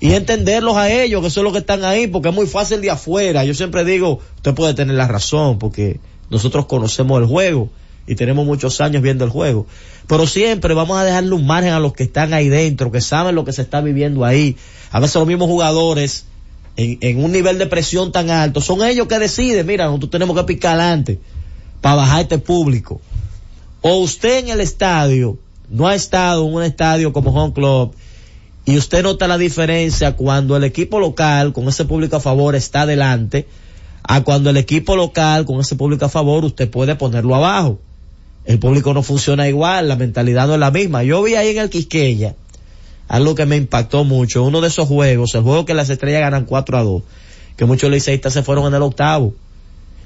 y 0.00 0.12
entenderlos 0.12 0.76
a 0.76 0.90
ellos, 0.90 1.22
que 1.22 1.30
son 1.30 1.44
los 1.44 1.52
que 1.52 1.58
están 1.58 1.84
ahí, 1.84 2.06
porque 2.06 2.28
es 2.28 2.34
muy 2.34 2.46
fácil 2.46 2.80
de 2.80 2.90
afuera. 2.90 3.44
Yo 3.44 3.54
siempre 3.54 3.84
digo, 3.84 4.20
usted 4.36 4.54
puede 4.54 4.74
tener 4.74 4.94
la 4.94 5.08
razón, 5.08 5.58
porque 5.58 5.98
nosotros 6.30 6.66
conocemos 6.66 7.20
el 7.20 7.26
juego 7.26 7.68
y 8.06 8.14
tenemos 8.14 8.46
muchos 8.46 8.80
años 8.80 9.02
viendo 9.02 9.24
el 9.24 9.30
juego. 9.30 9.66
Pero 10.06 10.26
siempre 10.26 10.72
vamos 10.72 10.98
a 10.98 11.04
dejarle 11.04 11.34
un 11.34 11.46
margen 11.46 11.72
a 11.72 11.80
los 11.80 11.92
que 11.92 12.04
están 12.04 12.32
ahí 12.32 12.48
dentro, 12.48 12.92
que 12.92 13.00
saben 13.00 13.34
lo 13.34 13.44
que 13.44 13.52
se 13.52 13.62
está 13.62 13.80
viviendo 13.80 14.24
ahí. 14.24 14.56
A 14.92 15.00
veces 15.00 15.16
los 15.16 15.26
mismos 15.26 15.48
jugadores, 15.48 16.26
en, 16.76 17.22
un 17.22 17.32
nivel 17.32 17.58
de 17.58 17.66
presión 17.66 18.12
tan 18.12 18.30
alto, 18.30 18.60
son 18.60 18.82
ellos 18.82 19.08
que 19.08 19.18
deciden, 19.18 19.66
mira, 19.66 19.86
nosotros 19.86 20.12
tenemos 20.12 20.36
que 20.36 20.44
picar 20.44 20.78
adelante 20.78 21.18
para 21.80 21.96
bajar 21.96 22.22
este 22.22 22.38
público. 22.38 23.00
O 23.82 23.96
usted 23.96 24.38
en 24.38 24.48
el 24.48 24.60
estadio, 24.60 25.38
no 25.68 25.88
ha 25.88 25.94
estado 25.94 26.46
en 26.46 26.54
un 26.54 26.62
estadio 26.62 27.12
como 27.12 27.30
Home 27.30 27.52
Club, 27.52 27.94
y 28.68 28.76
usted 28.76 29.02
nota 29.02 29.26
la 29.26 29.38
diferencia 29.38 30.14
cuando 30.14 30.54
el 30.54 30.62
equipo 30.62 31.00
local 31.00 31.54
con 31.54 31.66
ese 31.68 31.86
público 31.86 32.16
a 32.16 32.20
favor 32.20 32.54
está 32.54 32.82
adelante, 32.82 33.46
a 34.02 34.22
cuando 34.24 34.50
el 34.50 34.58
equipo 34.58 34.94
local 34.94 35.46
con 35.46 35.58
ese 35.60 35.74
público 35.74 36.04
a 36.04 36.10
favor 36.10 36.44
usted 36.44 36.68
puede 36.68 36.94
ponerlo 36.94 37.34
abajo. 37.34 37.78
El 38.44 38.58
público 38.58 38.92
no 38.92 39.02
funciona 39.02 39.48
igual, 39.48 39.88
la 39.88 39.96
mentalidad 39.96 40.46
no 40.46 40.52
es 40.52 40.60
la 40.60 40.70
misma. 40.70 41.02
Yo 41.02 41.22
vi 41.22 41.34
ahí 41.34 41.48
en 41.48 41.62
el 41.62 41.70
Quisqueya 41.70 42.34
algo 43.08 43.34
que 43.34 43.46
me 43.46 43.56
impactó 43.56 44.04
mucho, 44.04 44.44
uno 44.44 44.60
de 44.60 44.68
esos 44.68 44.86
juegos, 44.86 45.34
el 45.34 45.44
juego 45.44 45.64
que 45.64 45.72
las 45.72 45.88
estrellas 45.88 46.20
ganan 46.20 46.44
4 46.44 46.76
a 46.76 46.82
2, 46.82 47.02
que 47.56 47.64
muchos 47.64 47.90
liceístas 47.90 48.34
se 48.34 48.42
fueron 48.42 48.66
en 48.66 48.74
el 48.74 48.82
octavo. 48.82 49.32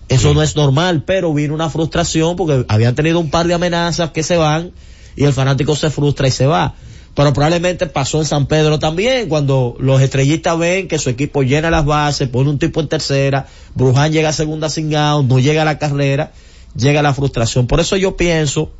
Eso 0.07 0.35
no 0.35 0.43
es 0.45 0.55
normal, 0.55 1.03
pero 1.05 1.35
vino 1.35 1.53
una 1.53 1.69
frustración 1.69 2.37
porque 2.37 2.65
habían 2.69 2.95
tenido 2.95 3.19
un 3.19 3.29
par 3.29 3.49
de 3.49 3.55
amenazas 3.55 4.13
que 4.13 4.23
se 4.23 4.37
van 4.37 4.71
y 5.17 5.25
el 5.25 5.33
fanático 5.33 5.75
se 5.75 5.91
frustra 5.91 6.29
y 6.29 6.31
se 6.31 6.47
va 6.47 6.77
pero 7.15 7.33
probablemente 7.33 7.87
pasó 7.87 8.21
en 8.21 8.25
San 8.25 8.47
Pedro 8.47 8.79
también, 8.79 9.29
cuando 9.29 9.77
los 9.79 10.01
estrellistas 10.01 10.59
ven 10.59 10.89
que 10.89 10.99
su 10.99 11.11
equipo 11.11 11.43
llena 11.43 11.71
las 11.71 11.85
bases, 11.85 12.29
pone 12.29 12.49
un 12.49 12.59
tipo 12.59 12.81
en 12.81 12.89
tercera, 12.89 13.47
Bruján 13.75 14.13
llega 14.13 14.31
a 14.31 14.33
segunda 14.33 14.71
sin 14.71 14.95
out, 14.95 15.27
no 15.27 15.39
llega 15.39 15.63
a 15.63 15.67
la 15.67 15.79
carrera, 15.79 16.33
llega 16.75 17.03
la 17.03 17.13
frustración. 17.13 17.67
Por 17.67 17.81
eso 17.81 17.97
yo 17.99 18.17
pienso 18.17 18.71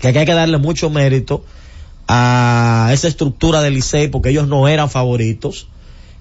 que 0.00 0.08
hay 0.08 0.24
que 0.24 0.32
darle 0.32 0.56
mucho 0.56 0.88
mérito 0.88 1.44
a 2.08 2.90
esa 2.92 3.08
estructura 3.08 3.60
del 3.60 3.74
Licey, 3.74 4.08
porque 4.08 4.30
ellos 4.30 4.48
no 4.48 4.66
eran 4.66 4.88
favoritos, 4.88 5.68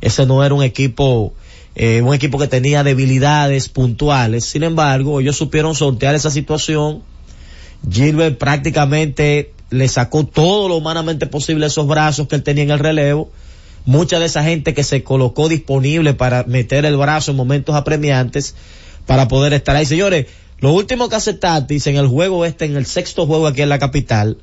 ese 0.02 0.26
no 0.26 0.44
era 0.44 0.54
un 0.54 0.62
equipo, 0.62 1.34
eh, 1.76 2.02
un 2.02 2.14
equipo 2.14 2.38
que 2.38 2.48
tenía 2.48 2.84
debilidades 2.84 3.70
puntuales, 3.70 4.44
sin 4.44 4.64
embargo, 4.64 5.22
ellos 5.22 5.38
supieron 5.38 5.74
sortear 5.74 6.16
esa 6.16 6.32
situación, 6.32 7.02
Gilbert 7.90 8.38
prácticamente 8.38 9.54
le 9.70 9.88
sacó 9.88 10.26
todo 10.26 10.68
lo 10.68 10.76
humanamente 10.76 11.28
posible 11.28 11.68
esos 11.68 11.88
brazos 11.88 12.28
que 12.28 12.36
él 12.36 12.44
tenía 12.44 12.64
en 12.64 12.72
el 12.72 12.80
relevo. 12.80 13.32
Mucha 13.86 14.20
de 14.20 14.26
esa 14.26 14.44
gente 14.44 14.74
que 14.74 14.84
se 14.84 15.04
colocó 15.04 15.48
disponible 15.48 16.14
para 16.14 16.44
meter 16.44 16.86
el 16.86 16.98
brazo 16.98 17.32
en 17.32 17.38
momentos 17.38 17.76
apremiantes 17.76 18.56
para 19.06 19.28
poder 19.28 19.54
estar 19.54 19.76
ahí. 19.76 19.86
Señores, 19.86 20.28
lo 20.60 20.74
último 20.74 21.10
que 21.10 21.16
hace 21.16 21.34
Tatis 21.34 21.88
en 21.88 21.96
el 21.96 22.08
juego 22.08 22.46
este, 22.46 22.66
en 22.66 22.76
el 22.76 22.86
sexto 22.86 23.26
juego 23.26 23.48
aquí 23.48 23.62
en 23.62 23.70
la 23.70 23.80
capital, 23.80 24.38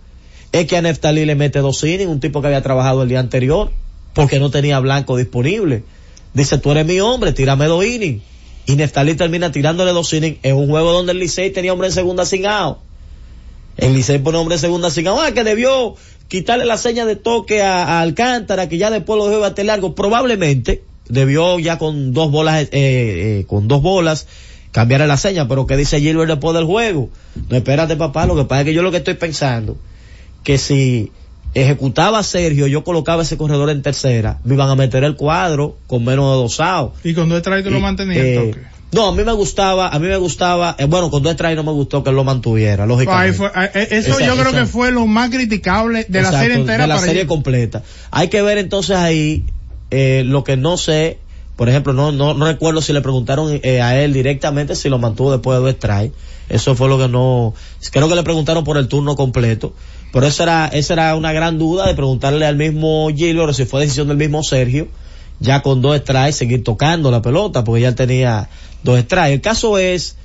es 0.53 0.67
que 0.67 0.77
a 0.77 0.83
Neftalí 0.83 1.25
le 1.25 1.35
mete 1.35 1.59
dos 1.59 1.83
innings, 1.85 2.11
un 2.11 2.21
tipo 2.21 2.41
que 2.41 2.47
había 2.47 2.63
trabajado 2.63 3.03
el 3.03 3.09
día 3.09 3.21
anterior, 3.21 3.71
porque 4.15 4.41
no 4.41 4.51
tenía 4.51 4.79
blanco 4.81 5.17
disponible. 5.17 5.85
Dice, 6.33 6.59
tú 6.59 6.71
eres 6.73 6.87
mi 6.87 7.01
hombre, 7.01 7.33
tírame 7.33 7.67
dos 7.67 7.85
innings. 7.85 8.23
Y 8.67 8.77
Neftalí 8.77 9.15
termina 9.15 9.53
tirándole 9.53 9.93
dos 9.93 10.13
innings 10.13 10.39
en 10.43 10.57
un 10.57 10.69
juego 10.69 10.93
donde 10.93 11.13
el 11.13 11.19
Licey 11.19 11.51
tenía 11.51 11.73
hombre 11.73 11.89
en 11.89 11.95
segunda 11.95 12.25
sin. 12.25 12.43
El 13.77 13.95
Licey 13.95 14.19
pone 14.19 14.39
hombre 14.39 14.59
segunda 14.59 14.91
sin 14.91 15.07
ah, 15.09 15.33
que 15.35 15.45
debió 15.45 15.95
quitarle 16.29 16.65
la 16.65 16.79
seña 16.79 17.05
de 17.05 17.17
toque 17.17 17.63
a, 17.63 18.01
Alcántara, 18.01 18.69
que 18.69 18.79
ya 18.79 18.91
después 18.91 19.19
lo 19.19 19.29
dejó 19.29 19.41
bate 19.41 19.65
largo. 19.65 19.95
Probablemente 19.95 20.83
debió 21.09 21.59
ya 21.59 21.79
con 21.79 22.13
dos 22.13 22.31
bolas, 22.31 22.63
eh, 22.63 22.69
eh, 22.73 23.45
con 23.47 23.69
dos 23.69 23.83
bolas, 23.83 24.27
cambiar 24.73 25.07
la 25.07 25.17
seña, 25.17 25.47
pero 25.47 25.67
¿qué 25.67 25.77
dice 25.77 26.01
Gilbert 26.01 26.31
después 26.31 26.55
del 26.55 26.65
juego? 26.65 27.11
No, 27.49 27.57
espérate 27.57 27.97
papá, 27.97 28.27
lo 28.27 28.35
que 28.35 28.45
pasa 28.45 28.63
es 28.63 28.67
que 28.67 28.75
yo 28.75 28.83
lo 28.83 28.91
que 28.91 28.99
estoy 28.99 29.15
pensando, 29.15 29.77
que 30.43 30.59
si 30.59 31.13
ejecutaba 31.55 32.19
a 32.19 32.23
Sergio, 32.23 32.67
yo 32.67 32.85
colocaba 32.85 33.23
ese 33.23 33.37
corredor 33.37 33.71
en 33.71 33.83
tercera, 33.83 34.41
me 34.45 34.55
iban 34.55 34.69
a 34.69 34.75
meter 34.75 35.05
el 35.05 35.17
cuadro 35.17 35.77
con 35.87 36.05
menos 36.05 36.59
de. 36.59 36.93
Y 37.05 37.15
con 37.15 37.29
dos 37.29 37.41
strikes 37.41 37.71
lo 37.71 37.81
mantenía 37.81 38.21
el 38.21 38.27
eh, 38.27 38.53
toque. 38.53 38.76
No, 38.97 39.09
a 39.09 39.13
mí 39.13 39.23
me 39.25 39.33
gustaba, 39.33 39.89
a 39.91 39.99
mí 39.99 40.09
me 40.09 40.17
gustaba, 40.17 40.75
eh, 40.79 40.87
bueno, 40.87 41.11
con 41.11 41.23
dos 41.23 41.37
no 41.39 41.63
me 41.63 41.73
gustó 41.73 42.03
que 42.03 42.09
él 42.09 42.17
lo 42.17 42.25
mantuviera, 42.25 42.87
lógicamente. 42.87 43.45
Eh, 43.45 43.71
eh, 43.75 43.89
eso 43.91 44.19
yo 44.21 44.35
creo 44.37 44.53
que 44.53 44.65
fue 44.65 44.91
lo 44.91 45.07
más 45.07 45.29
criticable 45.29 46.07
de 46.09 46.23
la 46.23 46.33
serie 46.33 46.57
entera. 46.57 46.85
De 46.85 46.89
la 46.89 46.99
serie 46.99 47.27
completa. 47.27 47.83
Hay 48.11 48.29
que 48.29 48.41
ver 48.41 48.57
entonces 48.57 48.97
ahí, 48.97 49.45
eh, 49.91 50.23
lo 50.25 50.45
que 50.45 50.57
no 50.57 50.79
sé, 50.79 51.19
por 51.57 51.69
ejemplo, 51.69 51.93
no, 51.93 52.11
no, 52.11 52.33
no 52.33 52.47
recuerdo 52.47 52.81
si 52.81 52.95
le 52.95 53.03
preguntaron 53.03 53.61
eh, 53.63 53.83
a 53.83 54.01
él 54.01 54.15
directamente 54.15 54.75
si 54.75 54.89
lo 54.89 54.99
mantuvo 54.99 55.31
después 55.31 55.59
de 55.59 55.65
dos 55.67 55.75
strikes. 55.75 56.17
Eso 56.49 56.75
fue 56.75 56.89
lo 56.89 56.97
que 56.97 57.09
no, 57.09 57.53
creo 57.93 58.09
que 58.09 58.15
le 58.15 58.23
preguntaron 58.23 58.65
por 58.65 58.79
el 58.79 58.89
turno 58.89 59.15
completo. 59.15 59.75
Pero 60.11 60.27
esa 60.27 60.45
era, 60.45 60.67
esa 60.69 60.95
era 60.95 61.17
una 61.17 61.35
gran 61.35 61.59
duda 61.59 61.87
de 61.87 61.95
preguntarle 61.95 62.47
al 62.47 62.57
mismo 62.57 63.11
Gilbert 63.15 63.53
si 63.53 63.67
fue 63.67 63.83
decisión 63.83 64.09
del 64.09 64.17
mismo 64.17 64.43
Sergio, 64.43 64.89
ya 65.41 65.63
con 65.63 65.83
dos 65.83 65.97
strikes, 65.99 66.33
seguir 66.33 66.65
tocando 66.65 67.11
la 67.11 67.23
pelota, 67.23 67.65
porque 67.65 67.83
ya 67.83 67.95
tenía 67.95 68.49
dos 68.83 69.01
strikes. 69.01 69.33
El 69.35 69.41
caso 69.41 69.79
es 69.79 70.17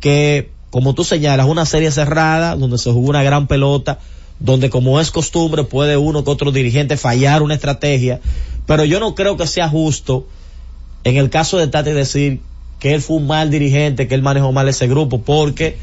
que, 0.00 0.50
como 0.70 0.94
tú 0.94 1.04
señalas, 1.04 1.46
una 1.46 1.66
serie 1.66 1.90
cerrada, 1.90 2.56
donde 2.56 2.78
se 2.78 2.90
jugó 2.90 3.08
una 3.08 3.22
gran 3.22 3.46
pelota, 3.46 3.98
donde 4.40 4.70
como 4.70 5.00
es 5.00 5.10
costumbre 5.10 5.64
puede 5.64 5.96
uno 5.96 6.24
que 6.24 6.30
otro 6.30 6.52
dirigente 6.52 6.96
fallar 6.96 7.42
una 7.42 7.54
estrategia, 7.54 8.20
pero 8.66 8.84
yo 8.84 9.00
no 9.00 9.14
creo 9.14 9.36
que 9.36 9.46
sea 9.46 9.68
justo 9.68 10.26
en 11.04 11.16
el 11.16 11.30
caso 11.30 11.56
de 11.58 11.68
Tati 11.68 11.90
decir 11.90 12.40
que 12.78 12.94
él 12.94 13.00
fue 13.00 13.16
un 13.16 13.26
mal 13.26 13.50
dirigente, 13.50 14.06
que 14.06 14.14
él 14.14 14.22
manejó 14.22 14.52
mal 14.52 14.68
ese 14.68 14.86
grupo, 14.86 15.22
porque 15.22 15.76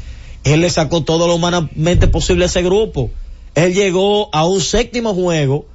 él 0.44 0.60
le 0.60 0.70
sacó 0.70 1.02
todo 1.02 1.26
lo 1.26 1.34
humanamente 1.34 2.06
posible 2.08 2.44
a 2.44 2.46
ese 2.46 2.62
grupo. 2.62 3.10
Él 3.54 3.74
llegó 3.74 4.34
a 4.34 4.46
un 4.46 4.60
séptimo 4.60 5.14
juego, 5.14 5.66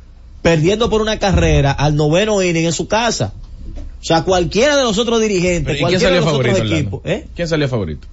perdiendo 0.42 0.90
por 0.90 1.02
una 1.02 1.20
carrera 1.20 1.72
al 1.72 1.96
noveno 1.96 2.42
inning 2.42 2.66
en 2.66 2.74
su 2.74 2.88
casa. 2.88 3.34
O 4.02 4.04
sea, 4.04 4.24
cualquiera 4.24 4.78
de 4.78 4.84
los 4.84 4.98
otros 4.98 5.22
dirigentes, 5.22 5.80
cualquiera 5.80 6.10
de 6.10 6.16
los 6.18 6.26
favorito, 6.26 6.56
otros 6.56 6.72
equipos, 6.72 7.02
¿eh? 7.06 7.28
¿Quién 7.36 7.48
salió 7.48 7.70
favorito? 7.70 8.08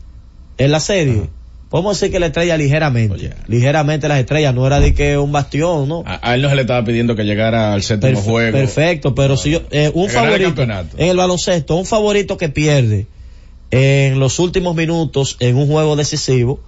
En 0.58 0.70
la 0.70 0.80
serie. 0.80 1.30
Podemos 1.70 1.98
decir 1.98 2.12
que 2.12 2.18
la 2.18 2.26
estrella 2.26 2.56
ligeramente. 2.56 3.30
Ligeramente 3.46 4.08
las 4.08 4.20
estrellas, 4.20 4.54
no 4.54 4.66
era 4.66 4.80
de 4.80 4.94
que 4.94 5.18
un 5.18 5.32
bastión, 5.32 5.88
¿no? 5.88 6.02
A, 6.06 6.34
él 6.34 6.42
no 6.42 6.48
se 6.48 6.54
le 6.56 6.62
estaba 6.62 6.82
pidiendo 6.84 7.14
que 7.14 7.24
llegara 7.24 7.74
al 7.74 7.82
séptimo 7.82 8.20
juego. 8.20 8.56
Perfecto, 8.56 9.14
pero 9.14 9.36
si 9.36 9.50
yo, 9.50 9.62
eh, 9.70 9.90
un 9.92 10.08
favorito 10.08 10.62
en 10.62 11.08
el 11.08 11.16
baloncesto, 11.16 11.76
un 11.76 11.84
favorito 11.84 12.38
que 12.38 12.48
pierde 12.48 13.06
en 13.70 14.18
los 14.18 14.38
últimos 14.38 14.74
minutos 14.74 15.36
en 15.40 15.56
un 15.56 15.68
juego 15.68 15.94
decisivo, 15.94 16.60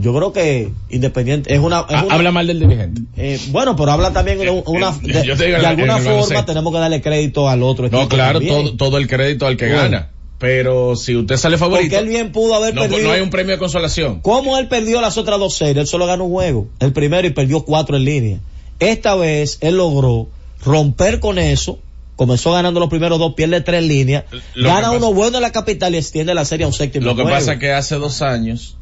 yo 0.00 0.14
creo 0.14 0.32
que 0.32 0.70
Independiente 0.90 1.52
es 1.52 1.60
una, 1.60 1.84
es 1.88 2.02
una- 2.02 2.14
habla 2.14 2.30
mal 2.30 2.46
del 2.46 2.60
dirigente. 2.60 3.02
eh, 3.16 3.40
bueno, 3.50 3.74
pero 3.76 3.90
habla 3.92 4.12
también 4.12 4.38
de, 4.38 4.48
una, 4.50 4.92
de, 5.02 5.26
Yo 5.26 5.36
te 5.36 5.46
digo, 5.46 5.58
de 5.58 5.66
alguna 5.66 5.98
forma 5.98 6.44
tenemos 6.46 6.72
que 6.72 6.78
darle 6.78 7.00
crédito 7.02 7.48
al 7.48 7.62
otro 7.62 7.88
No, 7.88 8.08
claro, 8.08 8.40
todo, 8.40 8.76
todo 8.76 8.98
el 8.98 9.08
crédito 9.08 9.46
al 9.46 9.56
que 9.56 9.66
Bueno. 9.66 9.82
gana. 9.82 10.10
Pero 10.38 10.94
si 10.94 11.16
usted 11.16 11.36
sale 11.36 11.58
favorito, 11.58 11.88
porque 11.90 11.98
él 11.98 12.08
bien 12.08 12.30
pudo 12.30 12.54
haber 12.54 12.72
no, 12.72 12.82
perdido 12.82 13.08
no 13.08 13.12
hay 13.12 13.20
un 13.22 13.30
premio 13.30 13.54
de 13.54 13.58
consolación. 13.58 14.20
¿Cómo 14.20 14.56
él 14.56 14.68
perdió 14.68 15.00
las 15.00 15.18
otras 15.18 15.38
dos 15.40 15.56
series? 15.56 15.76
Él 15.78 15.86
solo 15.88 16.06
ganó 16.06 16.26
un 16.26 16.30
juego, 16.30 16.68
el 16.78 16.92
primero 16.92 17.26
y 17.26 17.30
perdió 17.30 17.64
cuatro 17.64 17.96
en 17.96 18.04
línea. 18.04 18.38
Esta 18.78 19.16
vez 19.16 19.58
él 19.62 19.76
logró 19.78 20.28
romper 20.64 21.18
con 21.18 21.38
eso, 21.40 21.80
comenzó 22.14 22.52
ganando 22.52 22.78
los 22.78 22.88
primeros 22.88 23.18
dos, 23.18 23.34
pierde 23.34 23.60
tres 23.62 23.82
en 23.82 23.88
línea, 23.88 24.26
Lo 24.54 24.68
gana 24.68 24.92
uno 24.92 25.12
bueno 25.12 25.38
en 25.38 25.42
la 25.42 25.50
capital 25.50 25.94
y 25.96 25.98
extiende 25.98 26.32
la 26.34 26.44
serie 26.44 26.62
a 26.64 26.68
un 26.68 26.72
séptimo 26.72 27.06
Lo 27.06 27.16
que 27.16 27.22
juego. 27.22 27.36
pasa 27.36 27.54
es 27.54 27.58
que 27.58 27.72
hace 27.72 27.96
dos 27.96 28.22
años, 28.22 28.76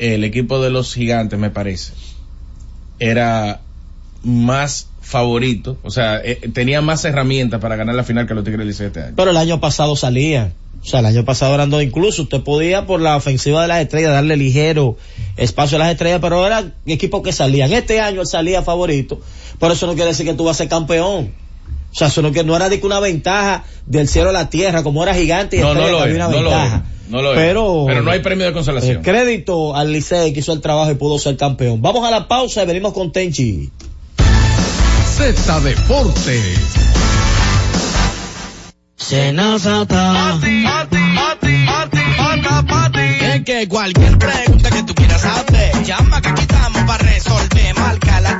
el 0.00 0.24
equipo 0.24 0.60
de 0.60 0.70
los 0.70 0.94
gigantes, 0.94 1.38
me 1.38 1.50
parece, 1.50 1.92
era 2.98 3.60
más 4.22 4.88
favorito, 5.00 5.78
o 5.82 5.90
sea, 5.90 6.20
eh, 6.22 6.36
tenía 6.52 6.80
más 6.80 7.04
herramientas 7.04 7.60
para 7.60 7.76
ganar 7.76 7.94
la 7.94 8.04
final 8.04 8.26
que 8.26 8.34
los 8.34 8.44
Tigres 8.44 8.78
del 8.78 8.86
este 8.86 9.00
año. 9.00 9.14
Pero 9.16 9.30
el 9.30 9.36
año 9.36 9.60
pasado 9.60 9.96
salían. 9.96 10.52
O 10.82 10.86
sea, 10.86 11.00
el 11.00 11.06
año 11.06 11.24
pasado 11.24 11.54
eran 11.54 11.68
dos. 11.68 11.82
Incluso 11.82 12.22
usted 12.22 12.40
podía 12.40 12.86
por 12.86 13.00
la 13.00 13.16
ofensiva 13.16 13.60
de 13.62 13.68
las 13.68 13.82
estrellas 13.82 14.12
darle 14.12 14.36
ligero 14.36 14.96
espacio 15.36 15.76
a 15.76 15.80
las 15.80 15.90
estrellas, 15.92 16.20
pero 16.22 16.46
eran 16.46 16.74
equipos 16.86 17.22
que 17.22 17.32
salían. 17.32 17.72
Este 17.72 18.00
año 18.00 18.22
él 18.22 18.26
salía 18.26 18.62
favorito. 18.62 19.20
Pero 19.58 19.74
eso 19.74 19.86
no 19.86 19.94
quiere 19.94 20.08
decir 20.08 20.24
que 20.24 20.34
tú 20.34 20.44
vas 20.44 20.56
a 20.56 20.58
ser 20.58 20.68
campeón. 20.68 21.32
O 21.90 21.94
sea, 21.94 22.06
eso 22.08 22.22
no, 22.22 22.30
que 22.32 22.44
no 22.44 22.54
era 22.56 22.68
de 22.68 22.78
que 22.80 22.86
una 22.86 23.00
ventaja 23.00 23.64
del 23.86 24.06
cielo 24.08 24.30
a 24.30 24.32
la 24.32 24.48
tierra, 24.48 24.82
como 24.82 25.02
era 25.02 25.12
gigante 25.14 25.56
y 25.56 25.60
No, 25.60 25.74
no 25.74 25.88
lo 25.88 26.04
es, 26.04 26.14
una 26.14 26.28
no 26.28 26.30
lo 26.40 26.50
ventaja. 26.50 26.76
es, 27.04 27.10
no 27.10 27.22
lo 27.22 27.32
es. 27.32 27.38
Pero, 27.38 27.84
Pero 27.88 28.02
no 28.02 28.10
hay 28.12 28.20
premio 28.20 28.46
de 28.46 28.52
consolación. 28.52 28.98
eh, 28.98 29.00
crédito 29.02 29.74
al 29.74 29.92
Licey 29.92 30.32
que 30.32 30.40
hizo 30.40 30.52
el 30.52 30.60
trabajo 30.60 30.90
y 30.90 30.94
pudo 30.94 31.18
ser 31.18 31.36
campeón. 31.36 31.82
Vamos 31.82 32.06
a 32.06 32.10
la 32.12 32.28
pausa 32.28 32.62
y 32.62 32.66
venimos 32.66 32.92
con 32.92 33.10
Tenchi. 33.10 33.70
Z 35.16 35.60
Deportes. 35.60 36.58
Senazata. 38.96 40.38
Es 43.34 43.44
que 43.44 43.68
cualquier 43.68 44.18
pregunta 44.18 44.70
que 44.70 44.82
tú 44.84 44.94
quieras 44.94 45.20
saber, 45.22 45.82
llama 45.84 46.20
que 46.20 46.28
aquí 46.28 46.42
estamos 46.42 46.82
para 46.84 46.98
resolver. 47.04 47.74
Marca 47.78 48.20
la 48.20 48.38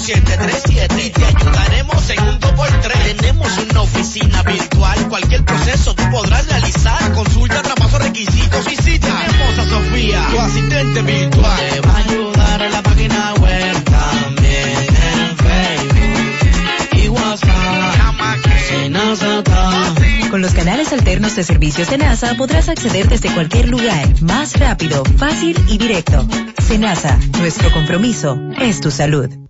737 0.00 1.04
y 1.04 1.10
te 1.10 1.24
ayudaremos 1.26 2.10
en 2.10 2.20
un 2.20 2.40
2x3. 2.40 3.16
Tenemos 3.16 3.58
una 3.58 3.82
oficina 3.82 4.42
virtual, 4.42 5.08
cualquier 5.08 5.44
proceso 5.44 5.94
tú 5.94 6.02
podrás 6.10 6.46
realizar. 6.48 7.12
Consulta, 7.12 7.62
traspaso, 7.62 7.98
requisitos, 7.98 8.66
visita. 8.66 9.06
Tenemos 9.06 9.58
a 9.58 9.68
Sofía, 9.68 10.26
tu 10.30 10.40
asistente 10.40 11.02
virtual. 11.02 11.58
Te 11.70 11.80
va 11.80 11.92
a 11.92 11.98
ayudar 11.98 12.62
en 12.62 12.72
la 12.72 12.82
página 12.82 13.34
web 13.34 13.84
también 13.84 14.78
en 15.12 15.36
Facebook 15.36 17.04
y 17.04 17.08
WhatsApp. 17.08 17.96
Llama 17.98 18.36
que 18.42 18.58
Senazata. 18.58 19.94
Con 20.30 20.40
los 20.40 20.54
canales 20.54 20.92
alternos 20.94 21.36
de 21.36 21.44
servicios 21.44 21.90
de 21.90 21.98
NASA 21.98 22.36
podrás 22.36 22.70
acceder 22.70 23.08
desde 23.08 23.34
cualquier 23.34 23.68
lugar, 23.68 24.08
más 24.22 24.58
rápido, 24.58 25.04
fácil 25.18 25.62
y 25.68 25.76
directo. 25.76 26.26
Senasa, 26.58 27.18
nuestro 27.38 27.70
compromiso 27.72 28.38
es 28.58 28.80
tu 28.80 28.90
salud. 28.90 29.49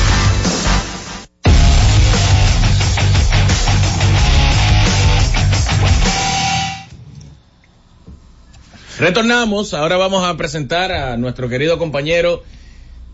Retornamos, 9.01 9.73
ahora 9.73 9.97
vamos 9.97 10.23
a 10.27 10.37
presentar 10.37 10.91
a 10.91 11.17
nuestro 11.17 11.49
querido 11.49 11.79
compañero 11.79 12.43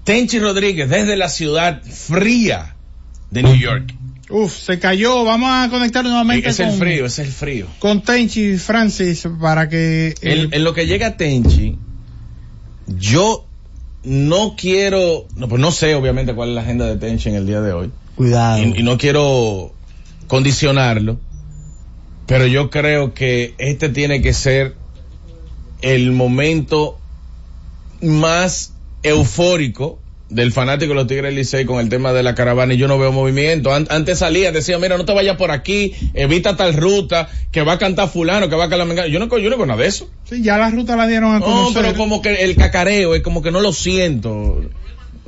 Tenchi 0.04 0.38
Rodríguez 0.38 0.90
desde 0.90 1.16
la 1.16 1.30
ciudad 1.30 1.82
fría 1.82 2.76
de 3.32 3.44
New 3.44 3.56
York. 3.56 3.94
Uf, 4.30 4.52
se 4.54 4.80
cayó. 4.80 5.24
Vamos 5.24 5.50
a 5.50 5.70
conectar 5.70 6.04
nuevamente 6.04 6.50
Es 6.50 6.58
con, 6.58 6.66
el 6.68 6.78
frío, 6.78 7.06
es 7.06 7.20
el 7.20 7.28
frío. 7.32 7.68
con 7.80 8.02
Tenchi 8.02 8.58
Francis 8.58 9.26
para 9.40 9.70
que... 9.70 10.10
eh, 10.10 10.16
En, 10.22 10.54
en 10.54 10.64
lo 10.66 10.74
que 10.74 10.88
llega 10.88 11.16
Tenchi, 11.16 11.78
yo 12.88 13.46
no 14.04 14.56
quiero, 14.58 15.26
no, 15.38 15.48
pues 15.48 15.62
no 15.62 15.72
sé 15.72 15.96
obviamente 15.96 16.34
cuál 16.36 16.50
es 16.50 16.56
la 16.56 16.62
agenda 16.64 16.86
de 16.88 16.98
Tenchi 16.98 17.30
en 17.30 17.36
el 17.36 17.48
día 17.48 17.62
de 17.62 17.72
hoy. 17.72 17.92
Cuidado. 18.16 18.60
Y, 18.62 18.80
y 18.80 18.84
no 18.84 18.98
quiero 18.98 19.72
condicionarlo, 20.28 21.18
pero 22.26 22.46
yo 22.46 22.70
creo 22.70 23.14
que 23.14 23.54
este 23.58 23.88
tiene 23.88 24.22
que 24.22 24.34
ser 24.34 24.76
el 25.82 26.12
momento 26.12 26.98
más 28.02 28.74
eufórico 29.04 30.00
del 30.30 30.52
fanático 30.52 30.90
de 30.90 30.96
los 30.96 31.08
Tigres 31.08 31.34
Licey 31.34 31.64
con 31.64 31.80
el 31.80 31.88
tema 31.88 32.12
de 32.12 32.22
la 32.22 32.36
caravana 32.36 32.74
y 32.74 32.78
yo 32.78 32.90
no 32.90 32.98
veo 33.00 33.14
movimiento. 33.14 33.74
An- 33.74 33.88
antes 33.90 34.20
salía, 34.20 34.52
decía, 34.52 34.78
mira, 34.78 34.98
no 34.98 35.06
te 35.06 35.14
vayas 35.14 35.38
por 35.38 35.52
aquí, 35.52 35.94
evita 36.14 36.58
tal 36.58 36.74
ruta, 36.74 37.30
que 37.52 37.62
va 37.62 37.74
a 37.74 37.78
cantar 37.78 38.10
fulano, 38.10 38.50
que 38.50 38.56
va 38.58 38.66
a 38.66 38.70
cantar 38.70 38.86
mengano. 38.88 39.08
Yo 39.08 39.20
no, 39.20 39.38
yo 39.38 39.50
no 39.50 39.56
veo 39.58 39.66
nada 39.66 39.82
de 39.82 39.88
eso. 39.88 40.10
sí, 40.30 40.42
ya 40.44 40.58
la 40.58 40.70
ruta 40.70 40.98
la 40.98 41.08
dieron 41.08 41.34
a 41.34 41.40
No, 41.40 41.46
conocer. 41.46 41.82
pero 41.82 41.96
como 41.98 42.22
que 42.22 42.44
el 42.44 42.58
cacareo 42.58 43.16
es 43.16 43.22
como 43.22 43.42
que 43.42 43.52
no 43.52 43.62
lo 43.62 43.72
siento. 43.72 44.62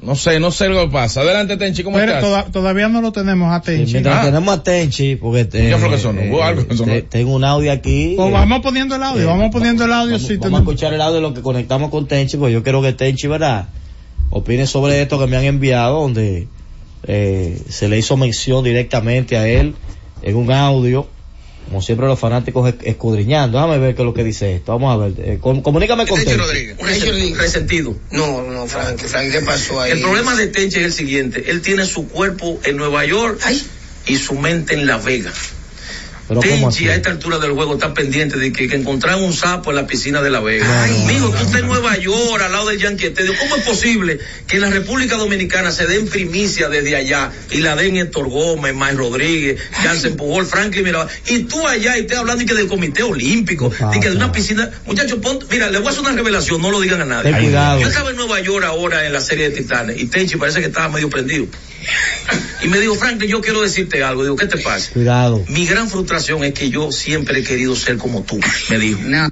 No 0.02 0.16
sé, 0.16 0.40
no 0.40 0.50
sé 0.52 0.70
lo 0.70 0.86
que 0.86 0.92
pasa. 0.92 1.22
Adelante, 1.22 1.58
Tenchi, 1.58 1.84
¿cómo 1.84 1.98
Pero 1.98 2.14
estás? 2.14 2.24
toda- 2.24 2.44
todavía 2.46 2.88
no 2.88 3.02
lo 3.02 3.12
tenemos 3.12 3.52
a 3.54 3.62
Tenchi. 3.62 3.92
Mientras 3.94 4.16
Ah. 4.18 4.26
tenemos 4.26 4.54
a 4.58 4.64
Tenchi, 4.64 5.16
porque 5.18 5.48
¿Qué 5.50 5.76
fue 5.78 5.90
lo 5.90 5.96
que 5.96 6.02
sonó? 6.02 6.22
¿Hubo 6.30 6.44
algo 6.44 6.68
que 6.68 6.76
sonó? 6.78 6.94
te- 6.94 7.02
tengo 7.02 7.34
un 7.36 7.44
audio 7.44 7.72
aquí. 7.72 8.14
Pues 8.16 8.30
eh, 8.30 8.32
vamos 8.32 8.60
poniendo 8.62 8.96
el 8.96 9.04
audio, 9.04 9.24
eh, 9.24 9.26
vamos 9.26 9.50
poniendo 9.52 9.86
el 9.86 9.92
audio. 9.94 10.14
Vamos, 10.14 10.28
sí, 10.28 10.38
vamos 10.38 10.60
a 10.60 10.62
escuchar 10.64 10.94
el 10.94 11.02
audio 11.02 11.16
de 11.16 11.22
lo 11.22 11.34
que 11.34 11.42
conectamos 11.42 11.90
con 11.90 12.08
Tenchi, 12.08 12.38
porque 12.38 12.54
yo 12.54 12.64
quiero 12.64 12.82
que 12.82 12.94
Tenchi, 12.94 13.28
¿verdad? 13.28 13.68
Opine 14.30 14.68
sobre 14.68 15.02
esto 15.02 15.20
que 15.20 15.28
me 15.28 15.36
han 15.38 15.44
enviado, 15.46 16.02
donde 16.02 16.48
eh, 17.08 17.60
se 17.70 17.88
le 17.90 17.98
hizo 17.98 18.16
mención 18.18 18.64
directamente 18.64 19.38
a 19.38 19.48
él 19.48 19.74
en 20.22 20.36
un 20.36 20.52
audio, 20.52 21.08
como 21.70 21.82
siempre 21.82 22.08
los 22.08 22.20
fanáticos 22.20 22.68
esc- 22.68 22.82
escudriñando. 22.84 23.58
Déjame 23.58 23.78
ver 23.80 23.96
qué 23.96 24.02
es 24.02 24.06
lo 24.06 24.14
que 24.14 24.24
dice 24.24 24.56
esto. 24.56 24.74
Vamos 24.74 24.94
a 24.94 24.98
ver. 25.08 25.14
eh, 25.20 25.38
com- 25.40 25.62
comunícame 25.62 26.06
con 26.08 26.20
Tenchi. 26.20 26.36
Rodríguez. 26.36 26.78
Resen- 26.78 27.36
Resentido. 27.38 27.96
No, 28.12 28.42
no, 28.42 28.68
Frank, 28.68 28.98
Frank, 29.00 29.32
¿qué 29.32 29.42
pasó 29.42 29.80
ahí? 29.80 29.92
El 29.92 30.02
problema 30.02 30.36
de 30.36 30.48
Tenchi 30.48 30.80
es 30.80 30.86
el 30.86 30.94
siguiente. 30.94 31.46
Él 31.52 31.62
tiene 31.62 31.86
su 31.86 32.08
cuerpo 32.08 32.60
en 32.64 32.76
Nueva 32.78 33.06
York 33.06 33.40
y 34.08 34.18
su 34.18 34.34
mente 34.36 34.74
en 34.74 34.88
La 34.88 34.98
Vega. 34.98 35.32
Pero 36.30 36.42
a 36.42 36.96
esta 36.96 37.10
altura 37.10 37.40
del 37.40 37.54
juego 37.54 37.74
está 37.74 37.92
pendiente 37.92 38.38
de 38.38 38.54
que, 38.54 38.68
que 38.68 38.76
encontraron 38.76 39.24
un 39.24 39.34
sapo 39.34 39.72
en 39.72 39.78
la 39.78 39.88
piscina 39.88 40.22
de 40.22 40.30
La 40.30 40.40
Vega. 40.40 40.84
Ay, 40.84 40.94
Mijo, 41.08 41.30
tú 41.30 41.38
estás 41.38 41.62
en 41.62 41.66
Nueva 41.66 41.98
York, 41.98 42.40
al 42.44 42.52
lado 42.52 42.70
del 42.70 42.80
Yankee. 42.80 43.12
¿Cómo 43.40 43.56
es 43.56 43.64
posible 43.64 44.20
que 44.46 44.58
en 44.58 44.62
la 44.62 44.70
República 44.70 45.18
Dominicana 45.18 45.72
se 45.72 45.88
den 45.88 46.08
primicia 46.08 46.70
desde 46.70 46.96
allá 46.96 47.32
y 47.50 47.62
la 47.62 47.76
den 47.76 47.98
Héctor 47.98 48.30
Gómez, 48.30 48.76
May 48.76 48.96
Rodríguez, 48.96 49.60
Jansen 49.72 50.16
Pujol, 50.16 50.46
Franklin 50.46 50.84
Mirabal? 50.84 51.08
Y 51.26 51.40
tú 51.40 51.68
allá 51.68 51.98
y 51.98 52.02
estés 52.02 52.20
hablando 52.20 52.44
y 52.44 52.46
que 52.46 52.54
del 52.54 52.68
Comité 52.68 53.02
Olímpico, 53.02 53.72
y 53.92 54.00
que 54.00 54.10
de 54.12 54.16
una 54.16 54.32
piscina. 54.32 54.70
Muchachos, 54.86 55.18
mira, 55.50 55.72
le 55.72 55.80
voy 55.80 55.88
a 55.88 55.90
hacer 55.90 56.02
una 56.02 56.12
revelación, 56.12 56.62
no 56.62 56.70
lo 56.70 56.80
digan 56.80 57.02
a 57.02 57.06
nadie. 57.06 57.32
Cuidado. 57.32 57.82
Yo 57.82 57.88
estaba 57.88 58.12
en 58.12 58.18
Nueva 58.18 58.40
York 58.40 58.64
ahora 58.66 59.08
en 59.08 59.14
la 59.14 59.22
serie 59.22 59.50
de 59.50 59.58
Titanes 59.58 60.00
y 60.00 60.06
Tenchi 60.06 60.38
parece 60.38 60.60
que 60.60 60.68
estaba 60.68 60.90
medio 60.90 61.10
prendido. 61.10 61.48
Y 62.62 62.68
me 62.68 62.80
dijo, 62.80 62.96
Franklin, 62.96 63.30
yo 63.30 63.42
quiero 63.42 63.62
decirte 63.62 64.04
algo. 64.04 64.24
Digo, 64.24 64.36
¿qué 64.36 64.48
te 64.48 64.58
pasa? 64.58 64.92
Cuidado. 64.92 65.44
Mi 65.48 65.66
gran 65.66 65.90
frustración 65.90 66.44
es 66.44 66.54
que 66.54 66.70
yo 66.70 66.92
siempre 66.92 67.40
he 67.40 67.44
querido 67.44 67.76
ser 67.76 67.98
como 67.98 68.24
tú, 68.24 68.40
me 68.70 68.80
dijo. 68.80 69.00
No, 69.04 69.32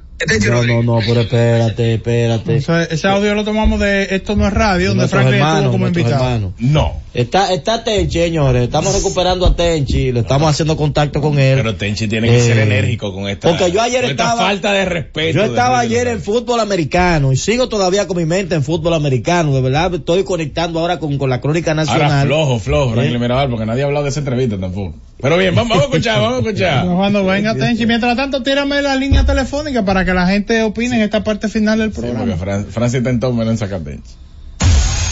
no, 0.68 0.82
no, 0.84 1.00
pero 1.06 1.22
espérate, 1.22 1.94
espérate. 1.96 2.56
ese 2.58 3.08
audio 3.08 3.36
lo 3.36 3.44
tomamos 3.44 3.80
de 3.80 4.16
Esto 4.16 4.36
no 4.36 4.48
es 4.48 4.54
radio, 4.54 4.90
donde 4.90 5.08
Franklin 5.08 5.42
estuvo 5.44 5.72
como 5.72 5.88
invitado. 5.88 6.54
No. 6.60 6.94
Está, 7.14 7.52
está 7.52 7.84
Tenchi, 7.84 8.20
señores. 8.20 8.64
Estamos 8.64 8.94
recuperando 8.94 9.46
a 9.48 9.56
Tenchi, 9.56 10.12
le 10.12 10.20
estamos 10.20 10.52
haciendo 10.52 10.78
contacto 10.78 11.20
con 11.20 11.40
él. 11.40 11.58
Pero 11.58 11.76
Tenchi 11.76 12.08
tiene 12.08 12.28
que 12.30 12.40
ser 12.42 12.58
Eh, 12.60 12.64
enérgico 12.64 13.12
con 13.14 13.28
esta, 13.28 13.50
Porque 13.50 13.72
yo 13.72 13.82
ayer 13.82 14.02
con 14.02 14.12
esta 14.12 14.24
estaba. 14.24 14.42
falta 14.42 14.72
de 14.74 14.86
respeto. 14.86 15.38
Yo 15.40 15.46
estaba 15.46 15.80
ayer 15.80 16.08
en 16.08 16.22
fútbol 16.22 16.60
americano 16.60 17.32
y 17.34 17.38
sigo 17.38 17.70
todavía 17.70 18.06
con 18.08 18.18
mi 18.18 18.26
mente 18.26 18.54
en 18.56 18.64
fútbol 18.64 18.94
americano. 18.94 19.54
De 19.56 19.62
verdad, 19.62 19.96
estoy 19.96 20.24
conectando 20.24 20.80
ahora 20.80 21.00
con, 21.00 21.18
con 21.18 21.30
la 21.30 21.42
crónica 21.42 21.74
nacional. 21.74 22.12
Ahora 22.12 22.22
flojo, 22.26 22.60
flojo, 22.60 22.92
¿Eh? 22.92 22.94
Franklin 22.96 23.22
Mirabal, 23.22 23.50
porque 23.50 23.66
nadie 23.66 23.82
ha 23.84 23.86
hablado 23.86 24.04
de 24.04 24.12
esa 24.12 24.20
entrevista 24.20 24.60
tampoco. 24.60 24.96
Pero 25.20 25.36
bien, 25.38 25.56
vamos, 25.56 25.70
vamos 25.70 25.86
a 25.86 25.88
escuchar, 25.88 26.22
vamos 26.22 26.46
a 26.46 26.50
escuchar. 26.50 26.86
Cuando 26.86 27.26
venga 27.26 27.56
Tenchi, 27.56 27.86
mientras 27.88 28.16
tanto, 28.16 28.44
tírame 28.44 28.82
la 28.84 28.96
línea 28.96 29.26
telefónica 29.26 29.84
para 29.84 30.06
que 30.06 30.14
la 30.14 30.28
gente 30.28 30.62
opine 30.64 30.96
en 30.98 31.02
esta 31.02 31.24
parte 31.24 31.48
final 31.50 31.80
del 31.80 31.92
Sí, 31.94 32.00
programa. 32.02 32.26
porque 32.26 32.36
Fran- 32.40 32.66
Francia 32.68 32.98
intentó 33.00 33.34
menos 33.34 33.54
en 33.54 33.58
sacar 33.58 33.80
Tenchi. 33.82 34.12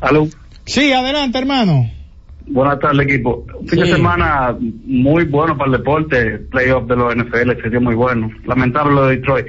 Aló. 0.00 0.28
Sí, 0.66 0.92
adelante, 0.92 1.38
hermano. 1.38 1.90
Buenas 2.46 2.78
tardes, 2.80 3.06
equipo. 3.06 3.44
Fin 3.68 3.80
de 3.80 3.86
Sí. 3.86 3.92
semana 3.92 4.56
muy 4.58 5.24
bueno 5.24 5.56
para 5.56 5.70
el 5.72 5.78
deporte. 5.78 6.38
Playoff 6.50 6.86
de 6.88 6.96
los 6.96 7.14
NFL 7.14 7.60
sería 7.62 7.80
muy 7.80 7.94
bueno. 7.94 8.30
Lamentable 8.46 8.94
lo 8.94 9.06
de 9.06 9.16
Detroit. 9.16 9.46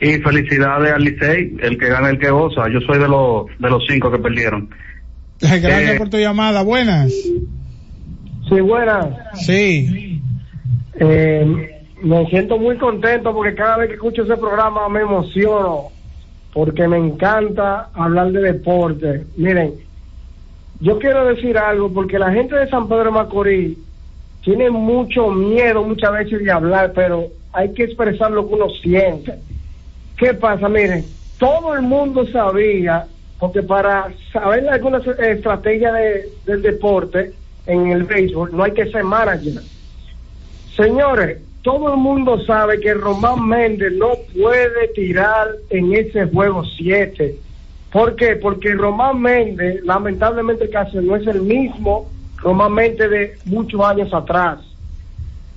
Y 0.00 0.18
felicidades 0.18 0.92
al 0.92 1.02
Licey, 1.04 1.56
el 1.62 1.78
que 1.78 1.88
gana, 1.88 2.10
el 2.10 2.18
que 2.18 2.30
goza. 2.30 2.62
Yo 2.72 2.80
soy 2.80 2.98
de 2.98 3.06
los 3.08 3.46
de 3.58 3.70
los 3.70 3.82
cinco 3.88 4.10
que 4.10 4.18
perdieron. 4.18 4.68
Gracias 5.40 5.94
Eh, 5.94 5.98
por 5.98 6.10
tu 6.10 6.18
llamada. 6.18 6.62
Buenas. 6.62 7.12
Sí, 8.48 8.60
buenas. 8.60 9.06
Sí. 9.34 10.20
Eh, 10.98 11.82
me 12.02 12.26
siento 12.26 12.58
muy 12.58 12.76
contento 12.76 13.32
porque 13.32 13.54
cada 13.54 13.78
vez 13.78 13.88
que 13.88 13.94
escucho 13.94 14.22
ese 14.22 14.36
programa 14.36 14.88
me 14.88 15.00
emociono 15.00 15.90
porque 16.54 16.86
me 16.86 16.98
encanta 16.98 17.88
hablar 17.94 18.30
de 18.30 18.40
deporte. 18.40 19.24
Miren, 19.36 19.74
yo 20.80 20.98
quiero 20.98 21.26
decir 21.26 21.58
algo 21.58 21.92
porque 21.92 22.18
la 22.18 22.30
gente 22.30 22.54
de 22.54 22.68
San 22.68 22.88
Pedro 22.88 23.04
de 23.04 23.10
Macorís 23.10 23.78
tiene 24.42 24.70
mucho 24.70 25.30
miedo 25.30 25.82
muchas 25.82 26.12
veces 26.12 26.44
de 26.44 26.50
hablar, 26.50 26.92
pero 26.94 27.28
hay 27.52 27.72
que 27.72 27.84
expresar 27.84 28.30
lo 28.30 28.46
que 28.46 28.54
uno 28.54 28.68
siente. 28.82 29.34
¿Qué 30.16 30.34
pasa? 30.34 30.68
Miren, 30.68 31.04
todo 31.38 31.74
el 31.74 31.82
mundo 31.82 32.24
sabía, 32.28 33.06
porque 33.40 33.62
para 33.62 34.12
saber 34.32 34.68
alguna 34.68 34.98
estrategia 34.98 35.92
de, 35.92 36.28
del 36.46 36.62
deporte 36.62 37.32
en 37.66 37.90
el 37.90 38.04
béisbol 38.04 38.50
no 38.56 38.64
hay 38.64 38.72
que 38.72 38.90
ser 38.90 39.04
manager. 39.04 39.62
Señores, 40.76 41.38
todo 41.62 41.94
el 41.94 42.00
mundo 42.00 42.38
sabe 42.44 42.78
que 42.80 42.92
Román 42.94 43.46
Méndez 43.48 43.92
no 43.94 44.12
puede 44.38 44.88
tirar 44.94 45.48
en 45.70 45.94
ese 45.94 46.26
juego 46.26 46.62
7. 46.64 47.36
¿Por 47.90 48.16
qué? 48.16 48.36
Porque 48.36 48.74
Román 48.74 49.20
Méndez, 49.20 49.82
lamentablemente 49.84 50.68
casi 50.68 50.98
no 50.98 51.16
es 51.16 51.26
el 51.26 51.42
mismo 51.42 52.10
Román 52.36 52.72
Méndez 52.74 53.10
de 53.10 53.38
muchos 53.46 53.80
años 53.80 54.12
atrás. 54.12 54.58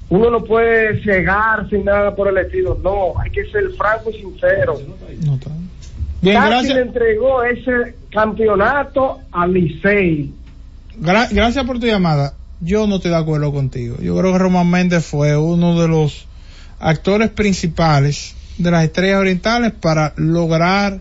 Uno 0.10 0.30
no 0.30 0.44
puede 0.44 1.04
cegar 1.04 1.70
sin 1.70 1.84
nada 1.84 2.16
por 2.16 2.30
el 2.30 2.38
estilo. 2.38 2.80
No, 2.82 3.20
hay 3.20 3.30
que 3.32 3.44
ser 3.52 3.70
franco 3.72 4.10
y 4.10 4.14
sincero. 4.20 4.78
Bien, 6.22 6.36
Casi 6.36 6.50
gracias. 6.50 6.76
le 6.76 6.82
entregó 6.82 7.44
ese 7.44 7.96
campeonato 8.12 9.20
al 9.32 9.54
Licey. 9.54 10.32
Gra- 11.00 11.30
gracias 11.32 11.66
por 11.66 11.80
tu 11.80 11.86
llamada. 11.88 12.34
Yo 12.60 12.88
no 12.88 12.96
estoy 12.96 13.12
de 13.12 13.18
acuerdo 13.18 13.52
contigo. 13.54 13.98
Yo 14.02 14.18
creo 14.18 14.34
que 14.34 14.40
Román 14.40 14.70
Méndez 14.70 15.06
fue 15.06 15.38
uno 15.38 15.80
de 15.80 15.88
los 15.88 16.26
actores 16.80 17.30
principales 17.30 18.34
de 18.58 18.72
las 18.72 18.84
estrellas 18.84 19.20
orientales 19.20 19.74
para 19.80 20.14
lograr 20.16 21.00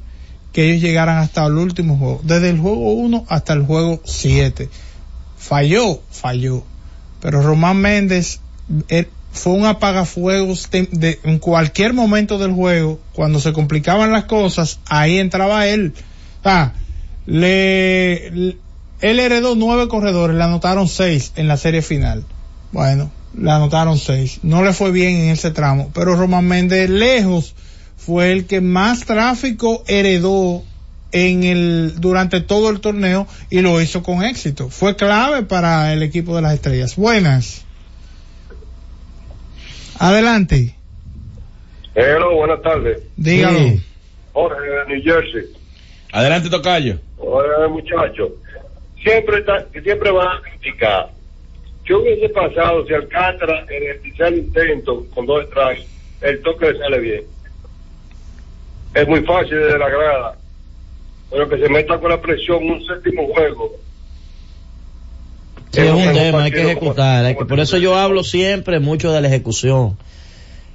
que 0.53 0.71
ellos 0.71 0.83
llegaran 0.83 1.19
hasta 1.19 1.47
el 1.47 1.55
último 1.55 1.97
juego. 1.97 2.21
Desde 2.25 2.51
el 2.51 2.59
juego 2.59 2.93
1 2.93 3.25
hasta 3.29 3.53
el 3.55 3.63
juego 3.63 4.01
7. 4.05 4.69
Falló, 5.39 6.01
falló. 6.11 6.65
Pero 7.21 7.43
Román 7.43 7.79
Méndez 7.79 8.41
fue 9.33 9.53
un 9.53 9.65
apagafuegos 9.67 10.69
de, 10.71 11.21
en 11.25 11.39
cualquier 11.39 11.93
momento 11.95 12.39
del 12.39 12.53
juego, 12.53 13.01
cuando 13.13 13.39
se 13.41 13.53
complicaban 13.53 14.13
las 14.13 14.25
cosas, 14.25 14.79
ahí 14.87 15.19
entraba 15.19 15.67
él. 15.67 15.93
Ah, 16.45 16.73
le- 17.27 18.57
él 19.01 19.21
heredó 19.21 19.55
nueve 19.55 19.89
corredores, 19.89 20.37
le 20.37 20.43
anotaron 20.43 20.89
seis 20.89 21.33
en 21.37 21.49
la 21.49 21.57
serie 21.57 21.83
final. 21.83 22.25
Bueno, 22.73 23.11
le 23.39 23.51
anotaron 23.51 23.99
seis. 23.99 24.41
No 24.43 24.65
le 24.65 24.73
fue 24.73 24.91
bien 24.91 25.17
en 25.17 25.31
ese 25.31 25.51
tramo, 25.51 25.91
pero 25.95 26.17
Román 26.17 26.47
Méndez 26.47 26.89
lejos 26.89 27.55
fue 27.97 28.33
el 28.33 28.47
que 28.47 28.61
más 28.61 29.05
tráfico 29.05 29.83
heredó 29.87 30.63
en 31.13 31.45
el 31.45 31.95
durante 31.99 32.41
todo 32.41 32.71
el 32.71 32.81
torneo 32.81 33.27
y 33.51 33.61
lo 33.61 33.81
hizo 33.81 34.03
con 34.03 34.23
éxito. 34.23 34.69
Fue 34.69 34.97
clave 34.97 35.43
para 35.43 35.93
el 35.93 36.03
equipo 36.03 36.37
de 36.37 36.43
las 36.43 36.55
estrellas. 36.55 36.97
Buenas. 36.97 37.65
Adelante. 39.99 40.75
Hello, 41.95 42.35
buenas 42.37 42.61
tardes. 42.63 43.03
Dígalo. 43.17 43.59
Jorge 44.33 44.61
de 44.61 44.95
New 44.95 45.03
Jersey. 45.03 45.51
Adelante, 46.13 46.51
Tocayo. 46.51 46.99
Hola, 47.17 47.69
muchacho. 47.69 48.35
Siempre, 49.07 49.39
está, 49.39 49.65
siempre 49.85 50.11
van 50.11 50.27
a 50.27 50.43
criticar. 50.43 51.11
¿Qué 51.85 51.95
hubiese 51.95 52.29
pasado 52.31 52.85
si 52.87 52.93
Alcántara 52.93 53.65
en 53.71 53.91
el 53.91 54.01
tercer 54.03 54.37
intento 54.37 55.07
con 55.15 55.27
dos 55.27 55.45
strikes, 55.47 55.87
el 56.23 56.43
toque 56.43 56.73
le 56.73 56.79
sale 56.81 56.99
bien? 56.99 57.23
Es 58.95 59.07
muy 59.07 59.21
fácil 59.21 59.59
desde 59.59 59.79
la 59.79 59.89
grada. 59.89 60.37
Pero 61.31 61.49
que 61.49 61.59
se 61.59 61.69
meta 61.69 62.01
con 62.01 62.11
la 62.11 62.21
presión 62.21 62.69
un 62.69 62.85
séptimo 62.85 63.29
juego. 63.33 63.77
Sí, 65.71 65.81
es 65.83 65.91
un 65.93 66.13
tema, 66.13 66.43
hay 66.43 66.51
que 66.51 66.63
ejecutar. 66.63 67.25
hay 67.27 67.37
que- 67.37 67.45
por 67.45 67.61
eso 67.61 67.77
yo 67.77 67.95
hablo 67.95 68.25
siempre 68.25 68.81
mucho 68.81 69.13
de 69.13 69.21
la 69.21 69.29
ejecución. 69.29 69.97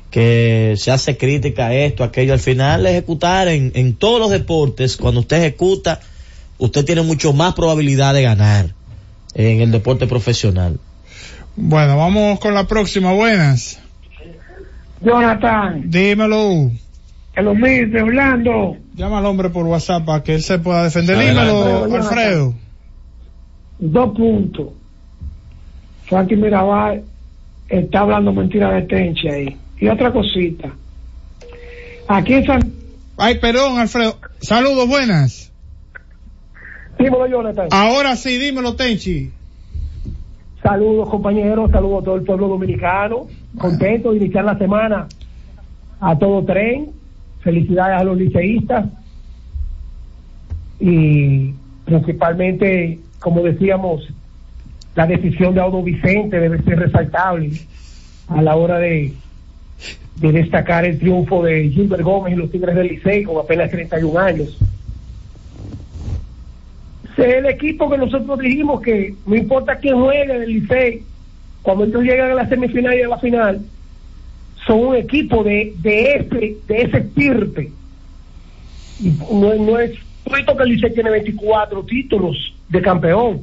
Que 0.10 0.76
se 0.78 0.92
hace 0.92 1.18
crítica 1.18 1.68
a 1.68 1.74
esto, 1.76 2.06
aquello. 2.06 2.32
Al 2.32 2.40
final, 2.40 2.86
ejecutar 2.86 3.50
en, 3.50 3.74
en 3.76 3.96
todos 3.96 4.20
los 4.22 4.30
deportes, 4.30 4.96
cuando 4.96 5.20
usted 5.22 5.38
ejecuta, 5.38 6.00
usted 6.62 6.86
tiene 6.86 7.01
mucho 7.01 7.34
más 7.34 7.55
probabilidad 7.55 8.14
de 8.14 8.22
ganar 8.22 8.68
en 9.34 9.62
el 9.62 9.72
deporte 9.72 10.05
profesional. 10.05 10.80
Bueno, 11.55 11.97
vamos 11.97 12.39
con 12.39 12.53
la 12.53 12.68
próxima. 12.68 13.12
Buenas. 13.14 13.80
Jonathan, 15.01 15.89
Dímelo. 15.89 16.70
el 17.36 17.47
humilde 17.47 18.03
Orlando. 18.03 18.78
Llama 18.95 19.18
al 19.18 19.26
hombre 19.26 19.49
por 19.49 19.66
WhatsApp 19.66 20.05
para 20.05 20.24
que 20.24 20.36
él 20.36 20.43
se 20.43 20.59
pueda 20.59 20.84
defender. 20.84 21.16
Adelante. 21.18 21.41
Dímelo, 21.51 21.88
Jonathan. 21.88 22.01
Alfredo. 22.01 22.53
Dos 23.80 24.16
puntos. 24.16 24.68
Frankie 26.05 26.36
Mirabal 26.36 27.03
está 27.68 28.01
hablando 28.01 28.32
mentira 28.32 28.72
de 28.74 28.84
Tenche 28.84 29.32
ahí. 29.32 29.57
Y 29.80 29.88
otra 29.88 30.14
cosita. 30.14 30.70
Aquí 32.07 32.34
en 32.34 32.45
San... 32.45 32.74
Ay, 33.18 33.39
perdón, 33.39 33.80
Alfredo. 33.80 34.20
Saludos, 34.41 34.88
buenas. 34.88 35.51
Dímelo, 37.04 37.28
Jonathan. 37.28 37.68
Ahora 37.72 38.16
sí, 38.16 38.38
dímelo, 38.38 38.76
Tenchi. 38.76 39.32
Saludos, 40.62 41.10
compañeros. 41.10 41.72
Saludos 41.72 42.02
a 42.02 42.06
todo 42.06 42.16
el 42.16 42.24
pueblo 42.24 42.47
dominicano. 42.47 43.28
Contento 43.58 44.12
de 44.12 44.18
iniciar 44.18 44.45
la 44.45 44.58
semana 44.58 45.08
a 45.99 46.18
todo 46.18 46.45
tren. 46.45 46.91
Felicidades 47.41 47.99
a 47.99 48.04
los 48.04 48.18
liceístas. 48.18 48.86
Y 50.80 51.54
principalmente, 51.86 52.99
como 53.20 53.41
decíamos, 53.41 54.08
la 54.95 55.08
decisión 55.08 55.54
de 55.54 55.62
Audo 55.62 55.84
Vicente 55.84 56.39
debe 56.39 56.62
ser 56.64 56.80
resaltable 56.80 57.52
a 58.28 58.41
la 58.41 58.56
hora 58.56 58.78
de, 58.78 59.14
de 60.18 60.32
destacar 60.32 60.86
el 60.86 60.99
triunfo 60.99 61.43
de 61.43 61.70
Gilbert 61.70 62.04
Gómez 62.04 62.34
y 62.34 62.36
los 62.36 62.52
Tigres 62.52 62.76
del 62.76 62.88
Licey 62.88 63.24
con 63.24 63.38
apenas 63.38 63.72
31 63.72 64.20
años. 64.20 64.58
Es 67.18 67.36
el 67.36 67.45
equipo 67.45 67.89
que 67.89 67.97
nosotros 67.97 68.39
dijimos 68.39 68.82
que 68.82 69.16
no 69.26 69.36
importa 69.36 69.78
quién 69.78 69.99
juegue 69.99 70.39
del 70.39 70.49
Licey, 70.49 71.03
cuando 71.62 71.84
ellos 71.86 72.03
llegan 72.03 72.32
a 72.32 72.36
la 72.36 72.49
semifinal 72.49 72.97
y 72.97 73.01
a 73.01 73.07
la 73.07 73.20
final, 73.20 73.62
son 74.66 74.80
un 74.88 74.95
equipo 74.95 75.43
de, 75.43 75.74
de 75.78 76.16
ese, 76.16 76.57
de 76.68 76.82
ese 76.82 76.97
estirpe. 76.97 77.72
No, 79.32 79.53
no 79.55 79.80
es 79.80 79.91
cierto 80.26 80.55
que 80.55 80.64
el 80.64 80.70
Licey 80.70 80.93
tiene 80.93 81.09
24 81.09 81.84
títulos 81.84 82.53
de 82.70 82.82
campeón. 82.82 83.41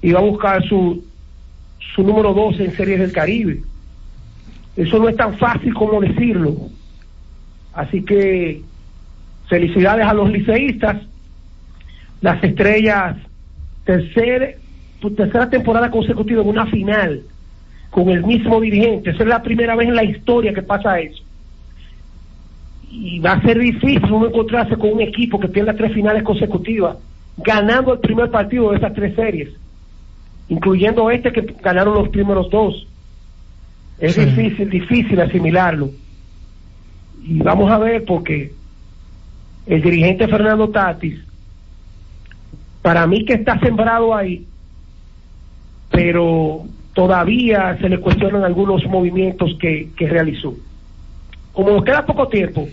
y 0.00 0.12
va 0.12 0.20
a 0.20 0.24
buscar 0.24 0.62
su, 0.68 1.04
su 1.94 2.02
número 2.02 2.32
12 2.32 2.64
en 2.64 2.76
Series 2.76 3.00
del 3.00 3.12
Caribe. 3.12 3.62
Eso 4.76 4.98
no 4.98 5.08
es 5.08 5.16
tan 5.16 5.36
fácil 5.38 5.72
como 5.74 6.00
decirlo. 6.00 6.54
Así 7.72 8.02
que 8.02 8.62
felicidades 9.48 10.06
a 10.06 10.14
los 10.14 10.30
liceístas, 10.30 11.02
las 12.26 12.42
estrellas, 12.42 13.16
tercer, 13.84 14.58
tercera 15.16 15.48
temporada 15.48 15.92
consecutiva 15.92 16.42
en 16.42 16.48
una 16.48 16.66
final 16.66 17.22
con 17.88 18.08
el 18.08 18.24
mismo 18.24 18.60
dirigente. 18.60 19.10
Esa 19.10 19.22
es 19.22 19.28
la 19.28 19.44
primera 19.44 19.76
vez 19.76 19.86
en 19.86 19.94
la 19.94 20.02
historia 20.02 20.52
que 20.52 20.62
pasa 20.62 20.98
eso. 20.98 21.22
Y 22.90 23.20
va 23.20 23.34
a 23.34 23.42
ser 23.42 23.60
difícil 23.60 24.12
uno 24.12 24.26
encontrarse 24.26 24.74
con 24.74 24.94
un 24.94 25.02
equipo 25.02 25.38
que 25.38 25.46
pierda 25.46 25.74
tres 25.74 25.92
finales 25.92 26.24
consecutivas, 26.24 26.96
ganando 27.36 27.92
el 27.92 28.00
primer 28.00 28.28
partido 28.28 28.72
de 28.72 28.78
esas 28.78 28.92
tres 28.92 29.14
series, 29.14 29.50
incluyendo 30.48 31.08
este 31.12 31.30
que 31.30 31.42
ganaron 31.62 31.94
los 31.94 32.08
primeros 32.08 32.50
dos. 32.50 32.88
Es 34.00 34.16
difícil, 34.16 34.68
difícil 34.68 35.20
asimilarlo. 35.20 35.90
Y 37.22 37.38
vamos 37.38 37.70
a 37.70 37.78
ver 37.78 38.04
porque 38.04 38.52
el 39.66 39.80
dirigente 39.80 40.26
Fernando 40.26 40.68
Tatis, 40.70 41.20
para 42.86 43.04
mí 43.04 43.24
que 43.24 43.32
está 43.32 43.58
sembrado 43.58 44.14
ahí, 44.14 44.46
pero 45.90 46.64
todavía 46.94 47.76
se 47.80 47.88
le 47.88 47.98
cuestionan 47.98 48.44
algunos 48.44 48.84
movimientos 48.86 49.56
que, 49.60 49.88
que 49.96 50.06
realizó. 50.06 50.54
Como 51.52 51.72
nos 51.72 51.84
queda 51.84 52.06
poco 52.06 52.28
tiempo, 52.28 52.68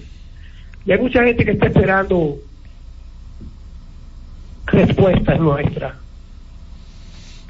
y 0.85 0.91
hay 0.91 0.99
mucha 0.99 1.23
gente 1.23 1.43
que 1.43 1.53
está 1.53 1.65
esperando 1.65 2.35
respuestas 4.67 5.39
nuestras. 5.39 5.95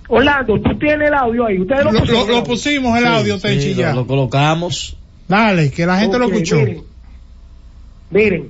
Orlando, 0.07 0.57
tú 0.61 0.77
tienes 0.79 1.09
el 1.09 1.13
audio 1.15 1.45
ahí. 1.45 1.59
Ustedes 1.59 1.83
lo, 1.83 1.91
Lo, 1.91 1.99
pusieron? 1.99 2.27
lo- 2.29 2.33
lo 2.35 2.43
pusimos 2.45 2.97
el 2.97 3.07
audio, 3.07 3.39
Tenchi, 3.39 3.73
Sí, 3.73 3.75
ya. 3.75 3.89
lo, 3.89 4.01
lo 4.03 4.07
colocamos. 4.07 4.95
Dale, 5.27 5.69
que 5.69 5.85
la 5.85 5.97
gente 5.99 6.17
lo 6.17 6.27
escuchó. 6.27 6.55
Miren, 6.59 6.83
miren, 8.09 8.49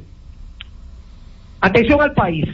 atención 1.62 2.00
al 2.00 2.14
país. 2.14 2.46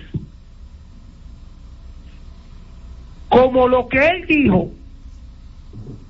Como 3.30 3.68
lo 3.68 3.88
que 3.88 4.06
él 4.06 4.26
dijo 4.28 4.72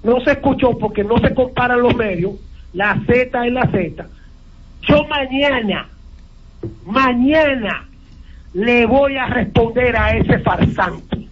no 0.03 0.19
se 0.21 0.31
escuchó 0.31 0.77
porque 0.77 1.03
no 1.03 1.17
se 1.19 1.33
comparan 1.33 1.81
los 1.81 1.95
medios, 1.95 2.33
la 2.73 2.99
Z 3.05 3.45
es 3.45 3.53
la 3.53 3.69
Z. 3.69 4.07
Yo 4.81 5.05
mañana, 5.07 5.89
mañana 6.85 7.85
le 8.53 8.85
voy 8.85 9.17
a 9.17 9.27
responder 9.27 9.95
a 9.95 10.15
ese 10.15 10.39
farsante. 10.39 11.27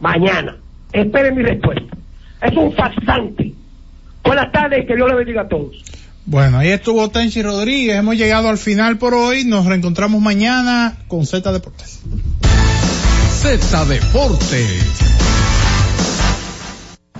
Mañana. 0.00 0.56
Esperen 0.92 1.36
mi 1.36 1.42
respuesta. 1.42 1.96
Es 2.42 2.56
un 2.56 2.72
farsante. 2.72 3.52
Buenas 4.24 4.50
tardes, 4.50 4.86
que 4.86 4.96
Dios 4.96 5.08
le 5.08 5.14
bendiga 5.14 5.42
a 5.42 5.48
todos. 5.48 5.84
Bueno, 6.26 6.58
ahí 6.58 6.68
estuvo 6.68 7.08
Tenchi 7.10 7.42
Rodríguez. 7.42 7.96
Hemos 7.96 8.16
llegado 8.16 8.48
al 8.48 8.58
final 8.58 8.98
por 8.98 9.14
hoy. 9.14 9.44
Nos 9.44 9.66
reencontramos 9.66 10.20
mañana 10.20 10.98
con 11.08 11.26
Z 11.26 11.52
Deportes. 11.52 12.00
Z 13.40 13.84
Deportes. 13.86 15.29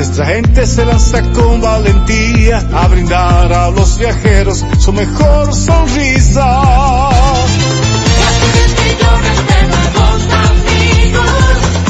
Nuestra 0.00 0.24
gente 0.24 0.66
se 0.66 0.82
lanza 0.86 1.20
con 1.32 1.60
valentía 1.60 2.66
a 2.72 2.88
brindar 2.88 3.52
a 3.52 3.70
los 3.70 3.98
viajeros 3.98 4.64
su 4.78 4.94
mejor 4.94 5.52
sonrisa. 5.52 7.10
millones 8.80 9.46
de 9.46 9.62
nuevos 9.68 10.22
amigos, 10.48 11.28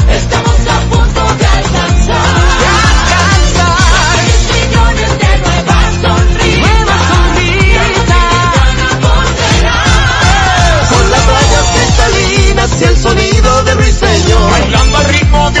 estamos 0.09 0.59
a 0.67 0.79
punto 0.91 1.21
de 1.39 1.45
alcanzar. 1.45 2.35
De 2.59 2.67
alcanzar. 2.91 4.19
millones 4.51 5.11
de 5.23 5.31
nuevas 5.45 5.87
sonrisas. 6.03 6.67
Nuevas 6.67 7.01
sonrisas. 7.11 8.11
Con 10.91 11.05
las 11.11 11.23
rayas 11.31 11.65
cristalinas 11.75 12.71
y 12.77 12.83
el 12.83 12.97
sonido 12.97 13.63
de 13.63 13.73
ruiseñor. 13.73 14.51
Bailando 14.51 14.97
al 14.97 15.05
ritmo 15.05 15.51
de 15.51 15.60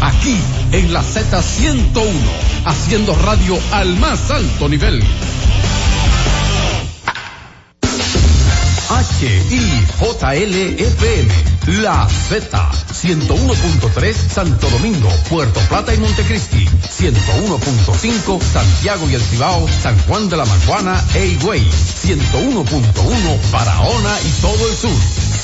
Aquí 0.00 0.36
en 0.72 0.92
la 0.92 1.02
Z101, 1.02 2.10
haciendo 2.64 3.14
radio 3.14 3.58
al 3.72 3.96
más 3.96 4.30
alto 4.30 4.68
nivel. 4.68 5.02
HIJLFM, 9.18 10.68
La 11.82 12.08
Z, 12.08 12.70
101.3 12.92 14.14
Santo 14.14 14.70
Domingo, 14.70 15.08
Puerto 15.28 15.58
Plata 15.68 15.92
y 15.92 15.98
Montecristi, 15.98 16.66
101.5 16.66 18.40
Santiago 18.40 19.10
y 19.10 19.14
El 19.14 19.22
Cibao, 19.22 19.66
San 19.82 19.98
Juan 20.06 20.28
de 20.28 20.36
la 20.36 20.44
Maguana 20.44 21.02
e 21.14 21.26
Higüey, 21.26 21.60
101.1 21.62 23.50
Barahona 23.50 24.16
y 24.24 24.30
todo 24.40 24.68
el 24.68 24.76
sur. 24.76 25.35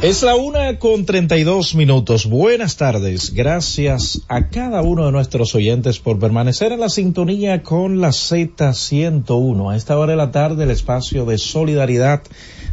Es 0.00 0.22
la 0.22 0.36
una 0.36 0.78
con 0.78 1.06
32 1.06 1.74
minutos. 1.74 2.26
Buenas 2.26 2.76
tardes. 2.76 3.34
Gracias 3.34 4.20
a 4.28 4.46
cada 4.46 4.80
uno 4.80 5.06
de 5.06 5.10
nuestros 5.10 5.56
oyentes 5.56 5.98
por 5.98 6.20
permanecer 6.20 6.70
en 6.70 6.78
la 6.78 6.88
sintonía 6.88 7.64
con 7.64 8.00
la 8.00 8.10
Z101. 8.10 9.72
A 9.72 9.76
esta 9.76 9.98
hora 9.98 10.12
de 10.12 10.16
la 10.16 10.30
tarde, 10.30 10.62
el 10.62 10.70
espacio 10.70 11.24
de 11.24 11.36
solidaridad 11.36 12.22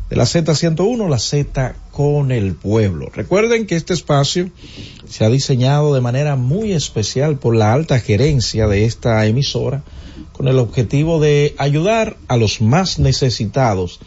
de 0.08 0.16
la 0.16 0.26
Z101, 0.26 1.10
la 1.10 1.18
Z 1.18 1.76
con 1.90 2.32
el 2.32 2.54
pueblo. 2.54 3.10
Recuerden 3.12 3.66
que 3.66 3.76
este 3.76 3.96
espacio 3.96 4.52
se 5.10 5.26
ha 5.26 5.30
diseñado 5.32 5.96
de 5.96 6.02
manera 6.02 6.36
muy 6.36 6.74
especial 6.74 7.40
por 7.40 7.56
la 7.56 7.74
alta 7.74 8.00
gerencia 8.00 8.68
de 8.68 8.86
esta 8.86 9.26
emisora 9.26 9.84
con 10.32 10.48
el 10.48 10.60
objetivo 10.60 11.20
de 11.20 11.56
ayudar 11.58 12.18
a 12.28 12.38
los 12.38 12.62
más 12.62 13.00
necesitados, 13.00 14.00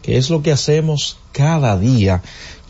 que 0.00 0.16
es 0.16 0.30
lo 0.30 0.42
que 0.42 0.52
hacemos 0.52 1.18
cada 1.32 1.78
día 1.78 2.22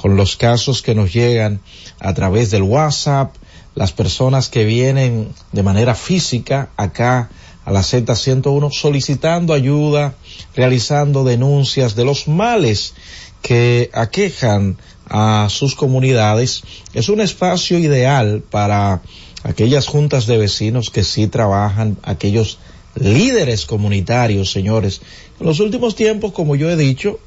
con 0.02 0.16
los 0.16 0.36
casos 0.36 0.82
que 0.82 0.96
nos 0.96 1.12
llegan 1.12 1.60
a 2.00 2.12
través 2.12 2.50
del 2.50 2.62
WhatsApp, 2.62 3.36
las 3.76 3.92
personas 3.92 4.48
que 4.48 4.64
vienen 4.64 5.28
de 5.52 5.62
manera 5.62 5.94
física 5.94 6.70
acá 6.76 7.30
a 7.64 7.70
la 7.70 7.82
Z101 7.82 8.72
solicitando 8.72 9.54
ayuda, 9.54 10.14
realizando 10.56 11.22
denuncias 11.22 11.94
de 11.94 12.04
los 12.04 12.26
males 12.26 12.94
que 13.42 13.90
aquejan 13.94 14.76
a 15.08 15.46
sus 15.48 15.76
comunidades. 15.76 16.64
Es 16.94 17.08
un 17.08 17.20
espacio 17.20 17.78
ideal 17.78 18.42
para 18.50 19.02
aquellas 19.44 19.86
juntas 19.86 20.26
de 20.26 20.36
vecinos 20.36 20.90
que 20.90 21.04
sí 21.04 21.28
trabajan, 21.28 21.96
aquellos 22.02 22.58
líderes 22.96 23.66
comunitarios, 23.66 24.50
señores. 24.50 25.00
En 25.38 25.46
los 25.46 25.60
últimos 25.60 25.94
tiempos, 25.94 26.32
como 26.32 26.56
yo 26.56 26.68
he 26.68 26.76
dicho, 26.76 27.20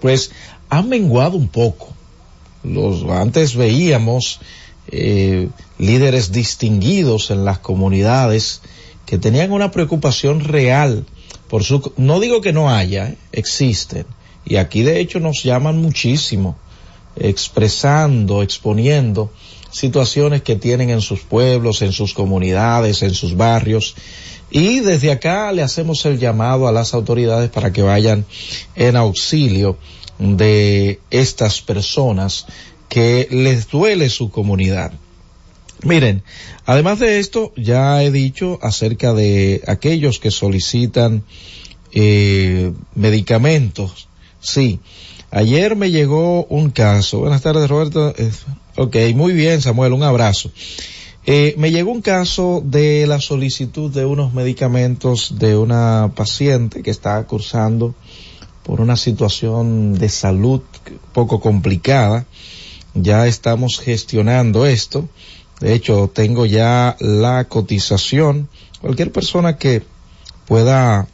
pues 0.00 0.32
han 0.72 0.88
menguado 0.88 1.36
un 1.36 1.48
poco. 1.48 1.88
Los, 2.64 3.04
antes 3.04 3.54
veíamos 3.54 4.40
eh, 4.88 5.50
líderes 5.78 6.32
distinguidos 6.32 7.30
en 7.30 7.44
las 7.44 7.58
comunidades 7.58 8.62
que 9.04 9.18
tenían 9.18 9.52
una 9.52 9.70
preocupación 9.70 10.40
real 10.40 11.04
por 11.48 11.62
su, 11.62 11.92
no 11.98 12.20
digo 12.20 12.40
que 12.40 12.54
no 12.54 12.70
haya, 12.70 13.16
existen, 13.32 14.06
y 14.46 14.56
aquí 14.56 14.82
de 14.82 15.00
hecho 15.00 15.20
nos 15.20 15.42
llaman 15.42 15.76
muchísimo, 15.76 16.56
expresando, 17.16 18.42
exponiendo 18.42 19.30
situaciones 19.70 20.40
que 20.40 20.56
tienen 20.56 20.88
en 20.88 21.02
sus 21.02 21.20
pueblos, 21.20 21.82
en 21.82 21.92
sus 21.92 22.14
comunidades, 22.14 23.02
en 23.02 23.12
sus 23.12 23.36
barrios, 23.36 23.94
y 24.50 24.80
desde 24.80 25.12
acá 25.12 25.52
le 25.52 25.60
hacemos 25.60 26.06
el 26.06 26.18
llamado 26.18 26.66
a 26.66 26.72
las 26.72 26.94
autoridades 26.94 27.50
para 27.50 27.74
que 27.74 27.82
vayan 27.82 28.24
en 28.74 28.96
auxilio 28.96 29.76
de 30.22 31.00
estas 31.10 31.60
personas 31.60 32.46
que 32.88 33.26
les 33.30 33.68
duele 33.68 34.08
su 34.08 34.30
comunidad. 34.30 34.92
Miren, 35.82 36.22
además 36.64 37.00
de 37.00 37.18
esto, 37.18 37.52
ya 37.56 38.02
he 38.04 38.12
dicho 38.12 38.58
acerca 38.62 39.14
de 39.14 39.62
aquellos 39.66 40.20
que 40.20 40.30
solicitan 40.30 41.24
eh, 41.92 42.72
medicamentos. 42.94 44.08
Sí, 44.40 44.78
ayer 45.32 45.74
me 45.74 45.90
llegó 45.90 46.44
un 46.44 46.70
caso. 46.70 47.18
Buenas 47.18 47.42
tardes, 47.42 47.68
Roberto. 47.68 48.14
Eh, 48.16 48.30
ok, 48.76 48.96
muy 49.16 49.32
bien, 49.32 49.60
Samuel, 49.60 49.92
un 49.92 50.04
abrazo. 50.04 50.52
Eh, 51.26 51.54
me 51.58 51.72
llegó 51.72 51.90
un 51.90 52.02
caso 52.02 52.62
de 52.64 53.06
la 53.08 53.20
solicitud 53.20 53.90
de 53.92 54.04
unos 54.04 54.34
medicamentos 54.34 55.38
de 55.38 55.56
una 55.56 56.12
paciente 56.14 56.82
que 56.82 56.90
está 56.90 57.24
cursando 57.26 57.94
por 58.62 58.80
una 58.80 58.96
situación 58.96 59.94
de 59.94 60.08
salud 60.08 60.60
poco 61.12 61.40
complicada. 61.40 62.26
Ya 62.94 63.26
estamos 63.26 63.80
gestionando 63.80 64.66
esto. 64.66 65.08
De 65.60 65.74
hecho, 65.74 66.10
tengo 66.12 66.46
ya 66.46 66.96
la 67.00 67.44
cotización. 67.44 68.48
Cualquier 68.80 69.12
persona 69.12 69.56
que 69.56 69.82
pueda 70.46 71.08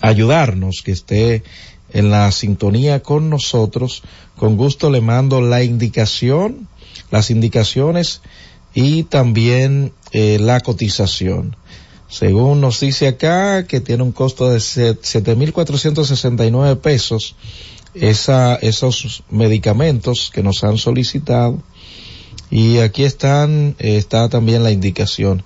ayudarnos, 0.00 0.82
que 0.84 0.92
esté 0.92 1.44
en 1.90 2.10
la 2.10 2.30
sintonía 2.32 3.02
con 3.02 3.30
nosotros, 3.30 4.02
con 4.36 4.56
gusto 4.56 4.90
le 4.90 5.00
mando 5.00 5.40
la 5.40 5.62
indicación, 5.62 6.68
las 7.10 7.30
indicaciones 7.30 8.20
y 8.74 9.04
también 9.04 9.92
eh, 10.10 10.38
la 10.40 10.60
cotización. 10.60 11.56
Según 12.14 12.60
nos 12.60 12.78
dice 12.78 13.08
acá 13.08 13.66
que 13.66 13.80
tiene 13.80 14.04
un 14.04 14.12
costo 14.12 14.48
de 14.48 14.58
7.469 14.58 16.78
pesos 16.78 17.34
esa, 17.92 18.54
esos 18.54 19.24
medicamentos 19.30 20.30
que 20.32 20.44
nos 20.44 20.62
han 20.62 20.78
solicitado. 20.78 21.60
Y 22.52 22.78
aquí 22.78 23.02
están, 23.02 23.74
está 23.80 24.28
también 24.28 24.62
la 24.62 24.70
indicación. 24.70 25.42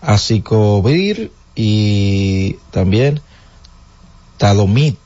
Acicovir 0.00 1.32
y 1.56 2.52
también 2.70 3.20
Tadomit 4.38 5.00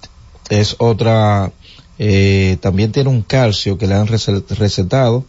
es 0.51 0.77
otra, 0.77 1.51
eh, 1.99 2.59
también 2.61 2.93
tiene 2.93 3.09
un 3.09 3.23
calcio 3.23 3.79
que 3.79 3.87
le 3.87 3.95
han 3.95 4.07
recetado 4.07 5.25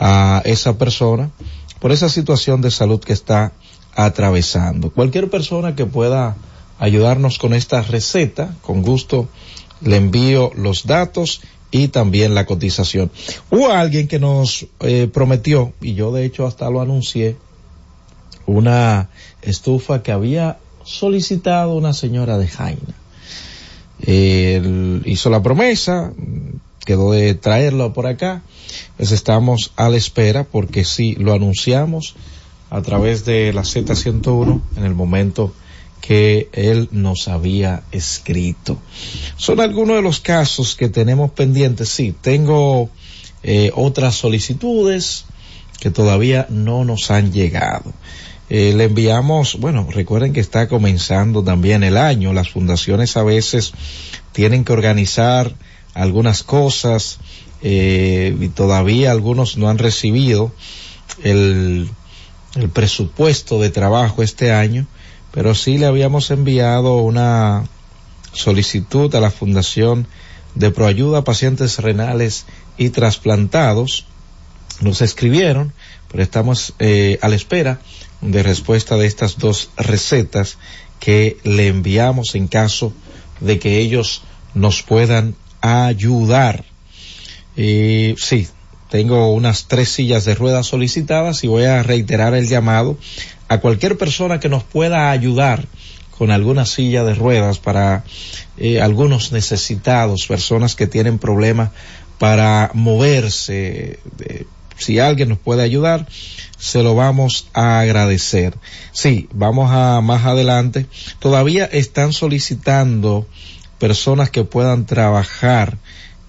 a 0.00 0.42
esa 0.44 0.78
persona 0.78 1.30
por 1.78 1.92
esa 1.92 2.08
situación 2.08 2.60
de 2.60 2.72
salud 2.72 2.98
que 2.98 3.12
está 3.12 3.52
atravesando. 3.94 4.90
Cualquier 4.90 5.30
persona 5.30 5.74
que 5.74 5.86
pueda 5.86 6.36
ayudarnos 6.78 7.38
con 7.38 7.54
esta 7.54 7.82
receta, 7.82 8.54
con 8.62 8.82
gusto 8.82 9.28
le 9.80 9.96
envío 9.96 10.50
los 10.54 10.86
datos 10.86 11.42
y 11.70 11.88
también 11.88 12.34
la 12.34 12.46
cotización. 12.46 13.10
Hubo 13.50 13.70
alguien 13.70 14.08
que 14.08 14.18
nos 14.18 14.66
eh, 14.80 15.08
prometió, 15.12 15.72
y 15.80 15.94
yo 15.94 16.12
de 16.12 16.24
hecho 16.24 16.46
hasta 16.46 16.70
lo 16.70 16.80
anuncié, 16.80 17.36
una 18.46 19.08
estufa 19.42 20.02
que 20.02 20.12
había 20.12 20.58
solicitado 20.84 21.74
una 21.74 21.92
señora 21.92 22.38
de 22.38 22.48
Jaina. 22.48 22.94
Él 24.04 25.02
hizo 25.04 25.30
la 25.30 25.42
promesa, 25.42 26.12
quedó 26.84 27.12
de 27.12 27.34
traerlo 27.34 27.92
por 27.92 28.06
acá 28.06 28.42
pues 28.96 29.12
estamos 29.12 29.72
a 29.76 29.88
la 29.88 29.96
espera 29.96 30.44
porque 30.44 30.84
sí, 30.84 31.14
lo 31.16 31.32
anunciamos 31.32 32.14
a 32.72 32.80
través 32.80 33.26
de 33.26 33.52
la 33.52 33.62
Z101 33.62 34.62
en 34.78 34.84
el 34.84 34.94
momento 34.94 35.52
que 36.00 36.48
él 36.54 36.88
nos 36.90 37.28
había 37.28 37.82
escrito. 37.92 38.78
Son 39.36 39.60
algunos 39.60 39.96
de 39.96 40.02
los 40.02 40.20
casos 40.20 40.74
que 40.74 40.88
tenemos 40.88 41.30
pendientes. 41.32 41.90
Sí, 41.90 42.14
tengo 42.18 42.88
eh, 43.42 43.70
otras 43.74 44.14
solicitudes 44.14 45.26
que 45.80 45.90
todavía 45.90 46.46
no 46.48 46.86
nos 46.86 47.10
han 47.10 47.30
llegado. 47.30 47.92
Eh, 48.48 48.72
le 48.74 48.84
enviamos, 48.84 49.60
bueno, 49.60 49.86
recuerden 49.90 50.32
que 50.32 50.40
está 50.40 50.66
comenzando 50.66 51.44
también 51.44 51.82
el 51.82 51.98
año. 51.98 52.32
Las 52.32 52.48
fundaciones 52.48 53.18
a 53.18 53.22
veces 53.22 53.74
tienen 54.32 54.64
que 54.64 54.72
organizar 54.72 55.54
algunas 55.92 56.42
cosas 56.42 57.18
eh, 57.60 58.34
y 58.40 58.48
todavía 58.48 59.10
algunos 59.10 59.58
no 59.58 59.68
han 59.68 59.76
recibido 59.76 60.52
el, 61.22 61.90
el 62.54 62.68
presupuesto 62.68 63.60
de 63.60 63.70
trabajo 63.70 64.22
este 64.22 64.52
año, 64.52 64.86
pero 65.32 65.54
sí 65.54 65.78
le 65.78 65.86
habíamos 65.86 66.30
enviado 66.30 66.96
una 66.98 67.64
solicitud 68.32 69.14
a 69.14 69.20
la 69.20 69.30
Fundación 69.30 70.06
de 70.54 70.70
Proayuda 70.70 71.18
a 71.18 71.24
Pacientes 71.24 71.78
Renales 71.78 72.44
y 72.76 72.90
Trasplantados. 72.90 74.06
Nos 74.80 75.00
escribieron, 75.00 75.72
pero 76.10 76.22
estamos 76.22 76.74
eh, 76.78 77.18
a 77.22 77.28
la 77.28 77.36
espera 77.36 77.80
de 78.20 78.42
respuesta 78.42 78.96
de 78.96 79.06
estas 79.06 79.38
dos 79.38 79.70
recetas 79.76 80.58
que 81.00 81.38
le 81.44 81.68
enviamos 81.68 82.34
en 82.34 82.48
caso 82.48 82.92
de 83.40 83.58
que 83.58 83.78
ellos 83.78 84.22
nos 84.54 84.82
puedan 84.82 85.34
ayudar. 85.60 86.64
Y 87.56 88.14
sí, 88.18 88.48
tengo 88.92 89.32
unas 89.32 89.68
tres 89.68 89.88
sillas 89.88 90.26
de 90.26 90.34
ruedas 90.34 90.66
solicitadas 90.66 91.44
y 91.44 91.46
voy 91.46 91.64
a 91.64 91.82
reiterar 91.82 92.34
el 92.34 92.46
llamado 92.46 92.98
a 93.48 93.56
cualquier 93.56 93.96
persona 93.96 94.38
que 94.38 94.50
nos 94.50 94.64
pueda 94.64 95.10
ayudar 95.10 95.64
con 96.10 96.30
alguna 96.30 96.66
silla 96.66 97.02
de 97.02 97.14
ruedas 97.14 97.58
para 97.58 98.04
eh, 98.58 98.82
algunos 98.82 99.32
necesitados, 99.32 100.26
personas 100.26 100.74
que 100.76 100.86
tienen 100.86 101.18
problemas 101.18 101.70
para 102.18 102.70
moverse. 102.74 103.98
si 104.76 104.98
alguien 104.98 105.30
nos 105.30 105.38
puede 105.38 105.62
ayudar, 105.62 106.06
se 106.58 106.82
lo 106.82 106.94
vamos 106.94 107.48
a 107.54 107.80
agradecer. 107.80 108.58
Sí, 108.92 109.26
vamos 109.32 109.70
a 109.72 110.02
más 110.02 110.26
adelante. 110.26 110.84
Todavía 111.18 111.64
están 111.64 112.12
solicitando 112.12 113.26
personas 113.78 114.28
que 114.28 114.44
puedan 114.44 114.84
trabajar 114.84 115.78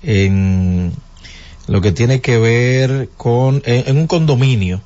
en 0.02 0.94
lo 1.68 1.82
que 1.82 1.92
tiene 1.92 2.22
que 2.22 2.38
ver 2.38 3.10
con 3.18 3.62
en, 3.66 3.98
un 3.98 4.08
condominio 4.08 4.82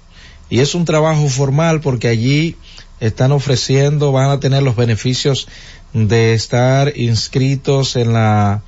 y 0.50 0.60
es 0.60 0.76
un 0.76 0.86
trabajo 0.86 1.28
formal 1.28 1.82
porque 1.82 2.08
allí 2.08 2.56
están 3.00 3.32
ofreciendo, 3.32 4.12
van 4.12 4.30
a 4.30 4.40
tener 4.40 4.64
los 4.64 4.76
beneficios 4.76 5.48
de 5.94 6.34
estar 6.34 6.98
inscritos 6.98 7.96
en 7.96 8.14
la 8.14 8.62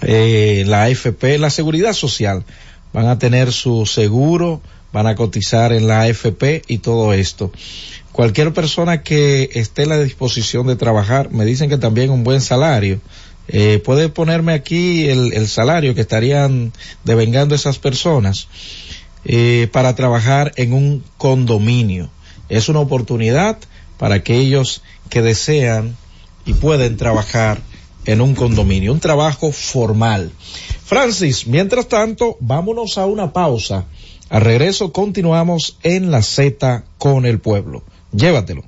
eh, 0.00 0.64
la 0.66 0.84
AFP, 0.84 1.38
la 1.38 1.50
seguridad 1.50 1.92
social, 1.92 2.44
van 2.92 3.08
a 3.08 3.18
tener 3.18 3.52
su 3.52 3.84
seguro, 3.84 4.60
van 4.92 5.06
a 5.06 5.16
cotizar 5.16 5.72
en 5.72 5.88
la 5.88 6.02
AFP 6.02 6.62
y 6.68 6.78
todo 6.78 7.12
esto. 7.12 7.52
Cualquier 8.12 8.52
persona 8.52 9.02
que 9.02 9.50
esté 9.54 9.82
a 9.84 9.86
la 9.86 9.98
disposición 9.98 10.66
de 10.66 10.76
trabajar, 10.76 11.30
me 11.30 11.44
dicen 11.44 11.68
que 11.68 11.78
también 11.78 12.10
un 12.10 12.24
buen 12.24 12.40
salario, 12.40 13.00
eh, 13.48 13.80
puede 13.82 14.10
ponerme 14.10 14.52
aquí 14.52 15.08
el, 15.08 15.48
salario 15.48 15.94
que 15.94 16.02
estarían 16.02 16.72
devengando 17.04 17.54
esas 17.54 17.78
personas 17.78 18.48
eh, 19.24 19.68
para 19.72 19.94
trabajar 19.94 20.52
en 20.56 20.74
un 20.74 21.02
condominio. 21.16 22.10
Es 22.50 22.68
una 22.68 22.80
oportunidad 22.80 23.58
para 23.96 24.16
aquellos 24.16 24.82
que 25.08 25.22
desean 25.22 25.96
y 26.44 26.52
pueden 26.52 26.96
trabajar 26.96 27.60
en 28.04 28.20
un 28.20 28.34
condominio, 28.34 28.92
un 28.92 29.00
trabajo 29.00 29.50
formal. 29.52 30.30
Francis, 30.84 31.46
mientras 31.46 31.88
tanto, 31.88 32.36
vámonos 32.40 32.96
a 32.98 33.06
una 33.06 33.32
pausa. 33.32 33.86
Al 34.30 34.42
regreso 34.42 34.92
continuamos 34.92 35.78
en 35.82 36.10
la 36.10 36.22
Z 36.22 36.84
con 36.98 37.24
el 37.26 37.40
pueblo. 37.40 37.82
Llévatelo. 38.12 38.64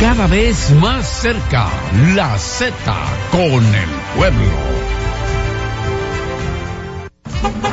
Cada 0.00 0.26
vez 0.26 0.70
más 0.70 1.06
cerca, 1.06 1.66
la 2.14 2.38
Z 2.38 2.72
con 3.30 3.62
el 3.62 3.90
pueblo. 4.16 4.50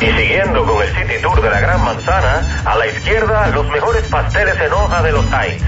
Y 0.01 0.05
siguiendo 0.05 0.65
con 0.65 0.83
el 0.83 0.89
City 0.89 1.21
Tour 1.21 1.41
de 1.41 1.49
la 1.49 1.61
Gran 1.61 1.85
Manzana, 1.85 2.63
a 2.65 2.75
la 2.75 2.87
izquierda 2.87 3.47
los 3.47 3.69
mejores 3.69 4.05
pasteles 4.09 4.59
en 4.59 4.73
hoja 4.73 5.01
de 5.03 5.11
los 5.13 5.25
Heights. 5.31 5.63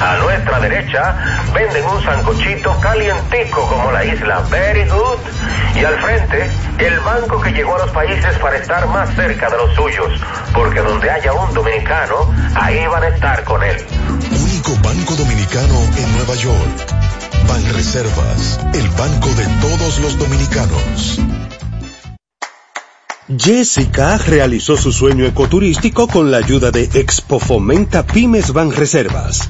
A 0.00 0.16
nuestra 0.16 0.60
derecha 0.60 1.16
venden 1.52 1.84
un 1.84 2.02
sancochito 2.02 2.80
calientico 2.80 3.66
como 3.68 3.92
la 3.92 4.02
isla 4.02 4.40
Very 4.50 4.88
Good. 4.88 5.18
Y 5.76 5.84
al 5.84 6.00
frente, 6.00 6.50
el 6.78 6.98
banco 7.00 7.42
que 7.42 7.52
llegó 7.52 7.74
a 7.74 7.80
los 7.80 7.90
países 7.90 8.38
para 8.38 8.56
estar 8.56 8.86
más 8.88 9.14
cerca 9.14 9.50
de 9.50 9.56
los 9.58 9.74
suyos. 9.74 10.18
Porque 10.54 10.80
donde 10.80 11.10
haya 11.10 11.34
un 11.34 11.52
dominicano, 11.52 12.34
ahí 12.54 12.86
van 12.86 13.02
a 13.02 13.08
estar 13.08 13.44
con 13.44 13.62
él. 13.62 13.76
Único 14.60 14.82
banco 14.82 15.14
dominicano 15.14 15.74
en 15.96 16.16
Nueva 16.16 16.34
York. 16.34 16.94
Banreservas, 17.48 18.60
el 18.74 18.86
banco 18.90 19.28
de 19.28 19.46
todos 19.58 19.98
los 20.00 20.18
dominicanos. 20.18 21.18
Jessica 23.38 24.18
realizó 24.18 24.76
su 24.76 24.92
sueño 24.92 25.24
ecoturístico 25.24 26.08
con 26.08 26.30
la 26.30 26.38
ayuda 26.38 26.70
de 26.70 26.90
Expo 26.92 27.38
Fomenta 27.38 28.06
Pymes 28.06 28.52
Ban 28.52 28.70
Reservas. 28.70 29.48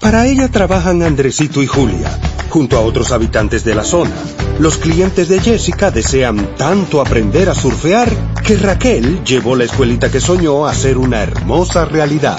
Para 0.00 0.26
ella 0.26 0.48
trabajan 0.48 1.02
Andresito 1.02 1.60
y 1.60 1.66
Julia, 1.66 2.18
junto 2.48 2.78
a 2.78 2.80
otros 2.80 3.12
habitantes 3.12 3.62
de 3.62 3.74
la 3.74 3.84
zona. 3.84 4.14
Los 4.58 4.78
clientes 4.78 5.28
de 5.28 5.38
Jessica 5.38 5.90
desean 5.90 6.56
tanto 6.56 7.02
aprender 7.02 7.50
a 7.50 7.54
surfear 7.54 8.10
que 8.42 8.56
Raquel 8.56 9.22
llevó 9.22 9.54
la 9.54 9.64
escuelita 9.64 10.10
que 10.10 10.22
soñó 10.22 10.66
a 10.66 10.72
ser 10.72 10.96
una 10.96 11.22
hermosa 11.22 11.84
realidad. 11.84 12.38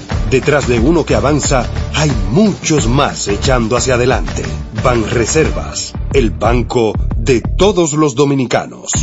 Detrás 0.31 0.65
de 0.69 0.79
uno 0.79 1.03
que 1.03 1.13
avanza, 1.13 1.69
hay 1.93 2.09
muchos 2.31 2.87
más 2.87 3.27
echando 3.27 3.75
hacia 3.75 3.95
adelante. 3.95 4.43
Banreservas, 4.81 5.91
el 6.13 6.31
banco 6.31 6.93
de 7.17 7.41
todos 7.41 7.91
los 7.91 8.15
dominicanos. 8.15 8.93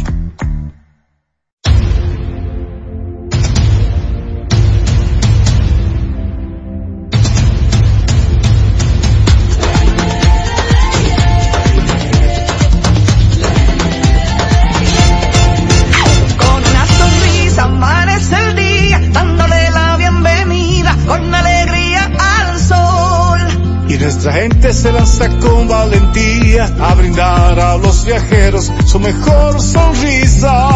Nuestra 24.08 24.32
gente 24.32 24.72
se 24.72 24.90
lanza 24.90 25.28
con 25.38 25.68
valentía 25.68 26.64
a 26.80 26.94
brindar 26.94 27.60
a 27.60 27.76
los 27.76 28.06
viajeros 28.06 28.72
su 28.86 28.98
mejor 28.98 29.60
sonrisa. 29.60 30.66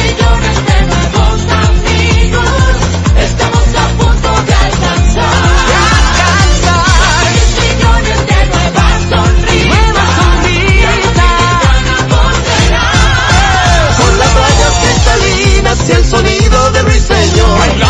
millones 0.00 0.56
de 0.64 0.80
nuevos 0.86 1.40
amigos, 1.68 2.48
estamos 3.18 3.68
a 3.76 3.86
punto 3.98 4.30
de 4.46 4.54
alcanzar. 4.54 5.44
De 5.68 5.74
alcanzar. 6.00 7.28
millones 7.60 8.20
de 8.30 8.40
nuevas 8.48 8.96
sonrisas. 9.10 9.76
Nuevas 9.76 10.10
sonrisas. 10.16 10.80
Con 14.00 14.12
las 14.18 14.32
rayas 14.40 14.74
cristalinas 14.80 15.78
y 15.86 15.92
el 15.92 16.04
sonido 16.06 16.70
de 16.72 16.80
ruiseñor. 16.80 17.89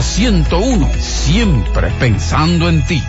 Z101, 0.00 0.94
siempre 1.00 1.90
pensando 1.98 2.68
en 2.68 2.86
ti. 2.86 3.02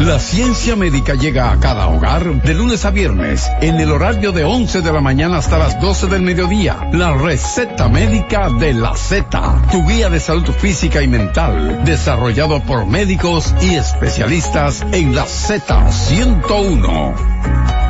La 0.00 0.18
ciencia 0.20 0.76
médica 0.76 1.14
llega 1.14 1.50
a 1.50 1.58
cada 1.58 1.88
hogar 1.88 2.42
de 2.42 2.54
lunes 2.54 2.84
a 2.84 2.90
viernes 2.90 3.50
en 3.60 3.80
el 3.80 3.90
horario 3.90 4.30
de 4.30 4.44
11 4.44 4.82
de 4.82 4.92
la 4.92 5.00
mañana 5.00 5.38
hasta 5.38 5.58
las 5.58 5.80
12 5.80 6.06
del 6.06 6.22
mediodía. 6.22 6.88
La 6.92 7.14
receta 7.14 7.88
médica 7.88 8.48
de 8.50 8.74
la 8.74 8.94
Z, 8.94 9.62
tu 9.72 9.84
guía 9.86 10.10
de 10.10 10.20
salud 10.20 10.52
física 10.52 11.02
y 11.02 11.08
mental, 11.08 11.84
desarrollado 11.84 12.62
por 12.62 12.86
médicos 12.86 13.52
y 13.60 13.74
especialistas 13.74 14.86
en 14.92 15.12
la 15.14 15.24
Z101. 15.24 17.85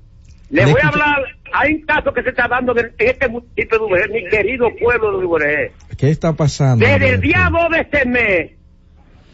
le 0.49 0.65
Le 0.65 0.71
voy 0.71 0.81
a 0.81 0.85
escucho. 0.87 0.87
hablar. 1.03 1.25
Hay 1.53 1.73
un 1.75 1.81
caso 1.83 2.13
que 2.13 2.23
se 2.23 2.29
está 2.29 2.47
dando 2.49 2.77
en 2.77 2.91
este 2.97 3.27
municipio 3.29 3.79
de 3.79 3.85
Uberé, 3.85 4.07
mi 4.23 4.29
querido 4.29 4.67
pueblo 4.81 5.17
de 5.19 5.25
Uberé. 5.25 5.71
¿Qué 5.97 6.09
está 6.09 6.33
pasando? 6.33 6.85
Desde 6.85 7.09
el 7.11 7.21
día 7.21 7.49
2 7.51 7.69
de 7.71 7.79
este 7.79 8.05
mes 8.05 8.51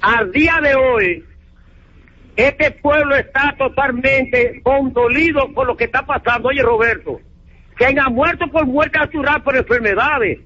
al 0.01 0.31
día 0.31 0.59
de 0.61 0.75
hoy, 0.75 1.23
Este 2.35 2.71
pueblo 2.71 3.15
está 3.15 3.55
totalmente 3.57 4.61
condolido 4.63 5.51
por 5.53 5.67
lo 5.67 5.75
que 5.75 5.85
está 5.85 6.05
pasando. 6.05 6.49
Oye, 6.49 6.61
Roberto, 6.61 7.19
que 7.77 7.85
han 7.85 8.13
muerto 8.13 8.47
por 8.47 8.65
muerte 8.65 8.99
natural 8.99 9.43
por 9.43 9.55
enfermedades. 9.55 10.39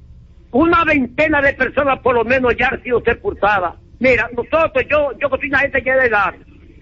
Una 0.52 0.84
veintena 0.84 1.42
de 1.42 1.54
personas 1.54 2.00
por 2.00 2.16
lo 2.16 2.24
menos 2.24 2.56
ya 2.58 2.70
han 2.70 2.82
sido 2.82 3.02
sepultadas. 3.02 3.76
Mira, 4.00 4.30
nosotros, 4.36 4.86
yo, 4.90 5.12
yo 5.20 5.30
que 5.30 5.38
soy 5.38 5.50
una 5.50 5.60
gente 5.60 5.84
que 5.84 5.92
de 5.92 6.06
edad, 6.06 6.34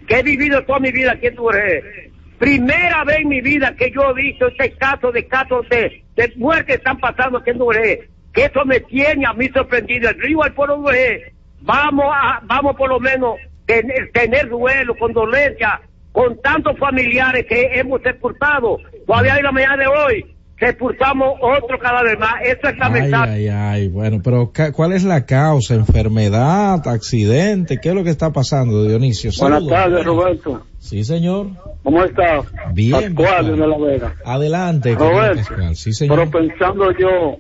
que 0.08 0.20
he 0.20 0.24
vivido 0.24 0.64
toda 0.64 0.80
mi 0.80 0.92
vida 0.92 1.14
aquí 1.14 1.28
en 1.28 1.36
Duré. 1.36 2.12
Primera 2.38 3.04
vez 3.04 3.20
en 3.20 3.30
mi 3.30 3.42
vida 3.42 3.76
que 3.76 3.92
yo 3.92 4.12
he 4.12 4.14
visto 4.14 4.48
este 4.48 4.72
caso 4.74 5.12
de 5.12 5.28
casos 5.28 5.68
de, 5.70 6.04
de 6.16 6.34
muerte 6.36 6.66
que 6.66 6.74
están 6.74 7.00
pasando 7.00 7.40
aquí 7.40 7.52
en 7.52 7.58
Duré. 7.58 8.10
Que 8.34 8.46
eso 8.46 8.66
me 8.66 8.80
tiene 8.80 9.26
a 9.26 9.34
mí 9.34 9.48
sorprendido. 9.50 10.10
El 10.10 10.22
río 10.22 10.44
al 10.44 10.54
pueblo 10.54 10.78
Duré. 10.78 11.34
Vamos 11.62 12.06
a, 12.14 12.42
vamos 12.44 12.76
por 12.76 12.90
lo 12.90 13.00
menos 13.00 13.38
tener, 13.82 14.12
tener 14.12 14.50
duelo, 14.50 14.96
condolencia 15.00 15.82
con 16.12 16.40
tantos 16.42 16.78
familiares 16.78 17.46
que 17.48 17.72
hemos 17.74 18.02
sepultado. 18.02 18.78
Todavía 19.08 19.38
en 19.38 19.44
la 19.44 19.52
mañana 19.52 19.78
de 19.78 19.88
hoy 19.88 20.26
sepultamos 20.60 21.34
otro 21.42 21.80
cada 21.80 22.04
vez 22.04 22.18
más. 22.20 22.36
Eso 22.44 22.70
es 22.70 22.78
lamentable. 22.78 23.32
Ay, 23.32 23.48
ay, 23.48 23.82
ay, 23.82 23.88
bueno, 23.88 24.22
pero 24.24 24.52
¿cuál 24.74 24.94
es 24.94 25.04
la 25.04 25.26
causa? 25.26 25.74
¿Enfermedad? 25.74 26.88
¿Accidente? 26.88 27.80
¿Qué 27.82 27.90
es 27.90 27.96
lo 27.96 28.04
que 28.04 28.12
está 28.12 28.32
pasando, 28.32 28.84
Dionisio? 28.84 29.32
Buenas 29.40 29.68
tardes, 29.68 30.06
Roberto. 30.06 30.66
Sí, 30.78 31.04
señor. 31.04 31.48
¿Cómo 31.84 32.04
estás? 32.04 32.46
Bien. 32.74 33.16
Pascual 33.16 33.58
de 33.58 33.68
la 33.68 33.78
Vega. 33.78 34.16
Adelante, 34.24 34.96
Roberto. 34.96 35.38
Pascual. 35.50 35.76
Sí, 35.76 35.94
señor. 35.94 36.30
Pero 36.30 36.32
pensando 36.32 36.92
yo, 36.92 37.38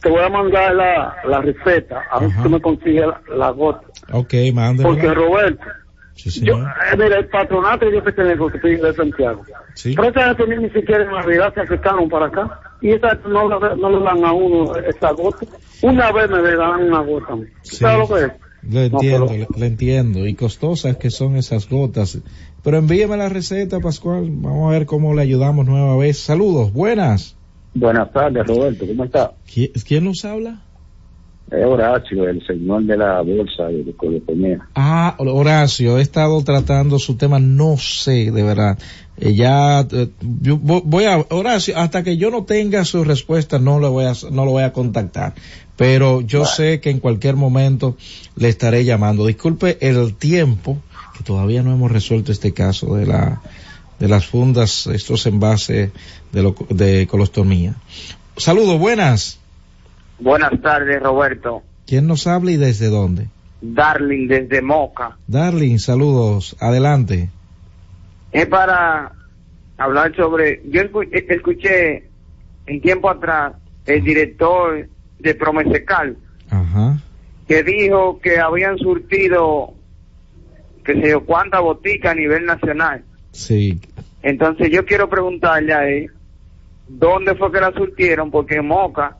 te 0.00 0.10
voy 0.10 0.22
a 0.22 0.28
mandar 0.28 0.74
la, 0.74 1.16
la 1.28 1.40
receta, 1.40 2.02
a 2.10 2.20
ver 2.20 2.30
si 2.30 2.42
tú 2.42 2.50
me 2.50 2.60
consigues 2.60 3.06
la, 3.06 3.36
la 3.36 3.50
gota. 3.50 3.86
Ok, 4.12 4.34
mándame. 4.52 4.88
Porque 4.88 5.12
Roberto, 5.14 5.64
Sí, 6.16 6.30
yo, 6.44 6.58
eh, 6.58 6.96
mira, 6.96 7.18
el 7.18 7.26
patronato 7.26 7.90
yo 7.90 8.02
que 8.04 8.12
tengo 8.12 8.48
que 8.48 8.56
estoy 8.58 8.76
de 8.76 8.94
Santiago. 8.94 9.42
Sí. 9.74 9.94
Pero 9.96 10.08
esa 10.10 10.34
gente 10.36 10.56
ni 10.58 10.70
siquiera 10.70 11.02
en 11.02 11.10
Navidad 11.10 11.52
se 11.54 11.60
acercaron 11.62 12.08
para 12.08 12.26
acá. 12.26 12.60
Y 12.80 12.90
esa 12.92 13.14
no, 13.28 13.48
no 13.48 13.90
le 13.90 14.04
dan 14.04 14.24
a 14.24 14.32
uno 14.32 14.76
esa 14.76 15.10
gota. 15.10 15.44
Una 15.82 16.12
vez 16.12 16.30
me 16.30 16.40
le 16.40 16.56
dan 16.56 16.84
una 16.84 17.00
gota. 17.00 17.34
Sí. 17.62 17.76
¿Sabes 17.76 18.08
lo 18.08 18.14
que 18.16 18.22
es? 18.26 18.32
Le 18.70 18.88
No, 18.90 18.96
entiendo, 18.96 19.26
pero- 19.26 19.46
le, 19.52 19.58
le 19.60 19.66
entiendo. 19.66 20.26
Y 20.26 20.34
costosas 20.34 20.96
que 20.98 21.10
son 21.10 21.36
esas 21.36 21.68
gotas. 21.68 22.18
Pero 22.62 22.76
envíeme 22.78 23.16
la 23.16 23.28
receta, 23.28 23.80
Pascual. 23.80 24.28
Vamos 24.30 24.68
a 24.70 24.78
ver 24.78 24.86
cómo 24.86 25.14
le 25.14 25.22
ayudamos 25.22 25.66
nueva 25.66 25.96
vez. 25.96 26.18
Saludos, 26.20 26.72
buenas. 26.72 27.36
Buenas 27.74 28.12
tardes, 28.12 28.46
Roberto. 28.46 28.86
¿Cómo 28.86 29.04
está? 29.04 29.32
¿Qui- 29.52 29.72
¿Quién 29.86 30.04
nos 30.04 30.24
habla? 30.24 30.62
Es 31.50 31.64
Horacio, 31.64 32.26
el 32.28 32.44
señor 32.46 32.84
de 32.84 32.96
la 32.96 33.20
bolsa 33.20 33.64
de 33.68 33.92
Colotomía. 33.96 34.66
Ah, 34.74 35.14
Horacio, 35.18 35.98
he 35.98 36.02
estado 36.02 36.42
tratando 36.42 36.98
su 36.98 37.16
tema, 37.16 37.38
no 37.38 37.76
sé, 37.76 38.30
de 38.32 38.42
verdad. 38.42 38.78
Eh, 39.18 39.34
ya, 39.34 39.80
eh, 39.80 40.08
yo 40.40 40.58
vo- 40.58 40.82
voy 40.84 41.04
a, 41.04 41.18
Horacio, 41.30 41.76
hasta 41.78 42.02
que 42.02 42.16
yo 42.16 42.30
no 42.30 42.44
tenga 42.44 42.84
su 42.84 43.04
respuesta, 43.04 43.58
no 43.58 43.78
lo 43.78 43.92
voy 43.92 44.06
a, 44.06 44.14
no 44.32 44.44
lo 44.44 44.52
voy 44.52 44.62
a 44.64 44.72
contactar. 44.72 45.34
Pero 45.76 46.22
yo 46.22 46.44
sé 46.46 46.80
que 46.80 46.90
en 46.90 46.98
cualquier 46.98 47.36
momento 47.36 47.96
le 48.36 48.48
estaré 48.48 48.84
llamando. 48.84 49.26
Disculpe 49.26 49.76
el 49.80 50.14
tiempo, 50.14 50.78
que 51.16 51.24
todavía 51.24 51.62
no 51.62 51.72
hemos 51.72 51.92
resuelto 51.92 52.32
este 52.32 52.52
caso 52.54 52.94
de 52.96 53.06
la, 53.06 53.42
de 54.00 54.08
las 54.08 54.26
fundas, 54.26 54.86
estos 54.88 55.26
envases 55.26 55.90
de, 56.32 56.42
lo, 56.42 56.54
de 56.70 57.06
colostomía. 57.06 57.74
Saludos, 58.36 58.78
buenas. 58.80 59.40
Buenas 60.18 60.60
tardes, 60.62 61.02
Roberto. 61.02 61.62
¿Quién 61.86 62.06
nos 62.06 62.26
habla 62.26 62.52
y 62.52 62.56
desde 62.56 62.88
dónde? 62.88 63.28
Darling 63.60 64.28
desde 64.28 64.62
Moca. 64.62 65.16
Darling, 65.26 65.78
saludos, 65.78 66.56
adelante. 66.60 67.30
Es 68.32 68.46
para 68.46 69.12
hablar 69.78 70.14
sobre... 70.16 70.62
Yo 70.68 70.82
eh, 70.82 71.26
escuché 71.28 72.08
en 72.66 72.80
tiempo 72.80 73.10
atrás 73.10 73.54
el 73.86 74.02
director 74.02 74.88
de 75.18 75.34
Promesecal 75.34 76.16
Ajá. 76.50 76.98
que 77.46 77.62
dijo 77.62 78.18
que 78.20 78.38
habían 78.38 78.78
surtido 78.78 79.74
que 80.84 80.94
sé 81.00 81.10
yo 81.10 81.24
cuánta 81.24 81.60
botica 81.60 82.10
a 82.10 82.14
nivel 82.14 82.44
nacional. 82.44 83.02
Sí, 83.32 83.80
Entonces 84.22 84.70
yo 84.70 84.84
quiero 84.84 85.08
preguntarle 85.08 85.72
a 85.72 85.88
él 85.88 86.10
dónde 86.88 87.34
fue 87.34 87.50
que 87.50 87.60
la 87.60 87.72
surtieron 87.72 88.30
porque 88.30 88.56
en 88.56 88.66
Moca 88.68 89.16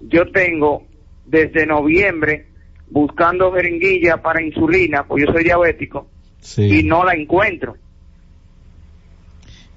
yo 0.00 0.30
tengo 0.30 0.84
desde 1.26 1.66
noviembre 1.66 2.46
buscando 2.90 3.52
jeringuilla 3.52 4.22
para 4.22 4.42
insulina, 4.42 5.04
pues 5.06 5.24
yo 5.26 5.32
soy 5.32 5.44
diabético 5.44 6.08
sí. 6.40 6.80
y 6.80 6.82
no 6.84 7.04
la 7.04 7.14
encuentro. 7.14 7.76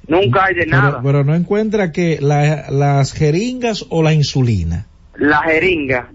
Nunca 0.08 0.46
hay 0.46 0.56
de 0.56 0.66
Pero, 0.66 0.78
nada. 0.78 1.02
pero 1.04 1.24
no 1.24 1.36
encuentra 1.36 1.92
que 1.92 2.18
la- 2.20 2.70
las 2.72 3.14
jeringas 3.14 3.86
o 3.90 4.02
la 4.04 4.14
insulina. 4.14 4.88
La 5.16 5.42
jeringa 5.44 6.10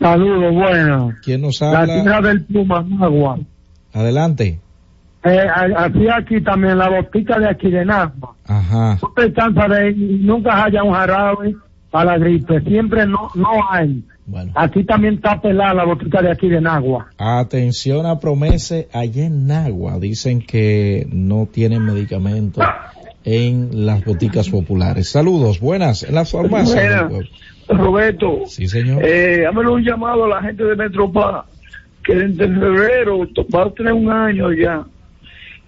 Saludos, 0.00 0.54
bueno. 0.54 1.14
¿Quién 1.22 1.40
nos 1.42 1.60
La 1.60 1.80
habla? 1.80 2.02
tierra 2.02 2.20
del 2.20 2.44
Puma, 2.44 2.84
Nagua. 2.88 3.38
Adelante. 3.92 4.58
Eh, 5.24 5.38
a- 5.40 5.84
así 5.84 6.06
aquí 6.08 6.40
también, 6.42 6.76
la 6.78 6.90
botica 6.90 7.38
de 7.38 7.48
aquí 7.48 7.70
de 7.70 7.84
Nagua. 7.84 8.34
Ajá. 8.46 8.98
No 9.02 9.12
de 9.16 9.94
nunca 9.94 10.64
haya 10.64 10.82
un 10.82 10.92
jarabe 10.92 11.56
para 11.90 12.12
la 12.12 12.18
gripe, 12.18 12.60
siempre 12.60 13.06
no, 13.06 13.30
no 13.34 13.48
hay. 13.70 14.02
Aquí 14.54 14.84
también 14.84 15.14
está 15.14 15.40
pelada 15.40 15.74
la 15.74 15.84
botica 15.84 16.20
de 16.22 16.30
aquí 16.30 16.48
de 16.48 16.60
Nagua. 16.60 17.06
Atención 17.18 18.06
a 18.06 18.18
Promese, 18.20 18.88
allá 18.92 19.24
en 19.26 19.46
Nagua 19.46 19.98
dicen 19.98 20.40
que 20.40 21.06
no 21.12 21.46
tienen 21.50 21.84
medicamentos 21.84 22.64
en 23.24 23.86
las 23.86 24.04
boticas 24.04 24.48
populares. 24.50 25.08
Saludos, 25.10 25.60
buenas, 25.60 26.02
en 26.02 26.14
la 26.14 26.24
farmacia. 26.24 27.08
Roberto. 27.68 28.42
Sí, 28.46 28.66
señor. 28.68 29.02
Eh, 29.04 29.46
un 29.72 29.82
llamado 29.82 30.24
a 30.24 30.28
la 30.28 30.42
gente 30.42 30.64
de 30.64 30.76
Metropa, 30.76 31.46
que 32.02 32.12
en 32.12 32.36
febrero 32.36 33.26
va 33.54 33.62
a 33.64 33.70
tener 33.70 33.92
un 33.94 34.10
año 34.10 34.52
ya. 34.52 34.84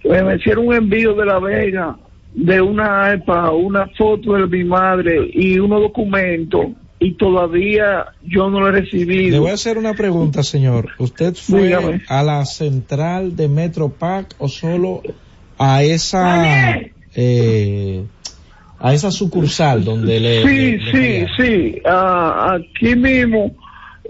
Me 0.09 0.37
hicieron 0.37 0.69
un 0.69 0.75
envío 0.75 1.15
de 1.15 1.27
La 1.27 1.39
Vega 1.39 1.97
de 2.35 2.61
una 2.61 3.13
EPA, 3.13 3.51
una 3.53 3.87
foto 3.97 4.35
de 4.35 4.47
mi 4.47 4.65
madre 4.65 5.31
y 5.33 5.59
unos 5.59 5.81
documentos 5.81 6.67
y 6.99 7.15
todavía 7.15 8.07
yo 8.23 8.51
no 8.51 8.61
lo 8.61 8.69
he 8.69 8.81
recibido. 8.81 9.33
Le 9.33 9.39
voy 9.39 9.51
a 9.51 9.55
hacer 9.55 9.79
una 9.79 9.95
pregunta, 9.95 10.43
señor. 10.43 10.91
¿Usted 10.99 11.35
fue 11.35 11.75
a 12.09 12.23
la 12.23 12.45
central 12.45 13.37
de 13.37 13.49
Metropac 13.49 14.35
o 14.39 14.49
solo 14.49 15.03
a 15.59 15.83
esa 15.83 16.79
eh, 17.15 18.05
a 18.79 18.93
esa 18.93 19.11
sucursal 19.11 19.85
donde 19.85 20.21
le... 20.21 20.43
Sí, 20.43 20.79
sí, 20.93 21.27
sí, 21.39 21.83
aquí 21.85 22.95
mismo. 22.95 23.55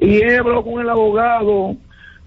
Y 0.00 0.16
he 0.16 0.38
hablado 0.38 0.64
con 0.64 0.80
el 0.80 0.90
abogado, 0.90 1.76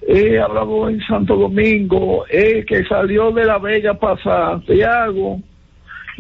he 0.08 0.40
hablado 0.40 0.90
en 0.90 1.00
Santo 1.02 1.36
Domingo, 1.36 2.26
eh, 2.30 2.66
que 2.68 2.84
salió 2.86 3.32
de 3.32 3.46
la 3.46 3.58
Vega 3.58 3.94
para 3.94 4.22
Santiago, 4.22 5.40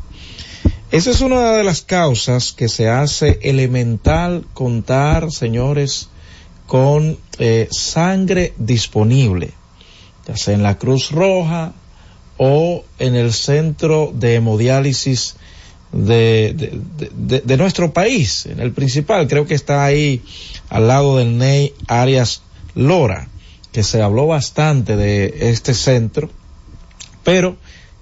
Esa 0.91 1.11
es 1.11 1.20
una 1.20 1.53
de 1.53 1.62
las 1.62 1.83
causas 1.83 2.55
que 2.55 2.70
se 2.70 2.89
hace 2.89 3.39
elemental 3.43 4.47
contar, 4.55 5.31
señores, 5.31 6.09
con 6.66 7.19
eh, 7.39 7.69
sangre 7.70 8.55
disponible, 8.57 9.51
ya 10.27 10.39
sea 10.39 10.55
en 10.55 10.62
la 10.62 10.79
Cruz 10.79 11.11
Roja 11.11 11.74
o 12.44 12.85
en 12.98 13.14
el 13.14 13.32
centro 13.32 14.12
de 14.12 14.35
hemodiálisis 14.35 15.36
de, 15.93 16.81
de, 17.14 17.56
nuestro 17.56 17.93
país, 17.93 18.47
en 18.47 18.59
el 18.59 18.73
principal, 18.73 19.28
creo 19.28 19.47
que 19.47 19.55
está 19.55 19.85
ahí 19.85 20.23
al 20.69 20.89
lado 20.89 21.19
del 21.19 21.39
Ney 21.39 21.73
Arias 21.86 22.43
Lora, 22.74 23.28
que 23.70 23.85
se 23.85 24.02
habló 24.02 24.27
bastante 24.27 24.97
de 24.97 25.51
este 25.51 25.73
centro, 25.73 26.31
pero 27.23 27.59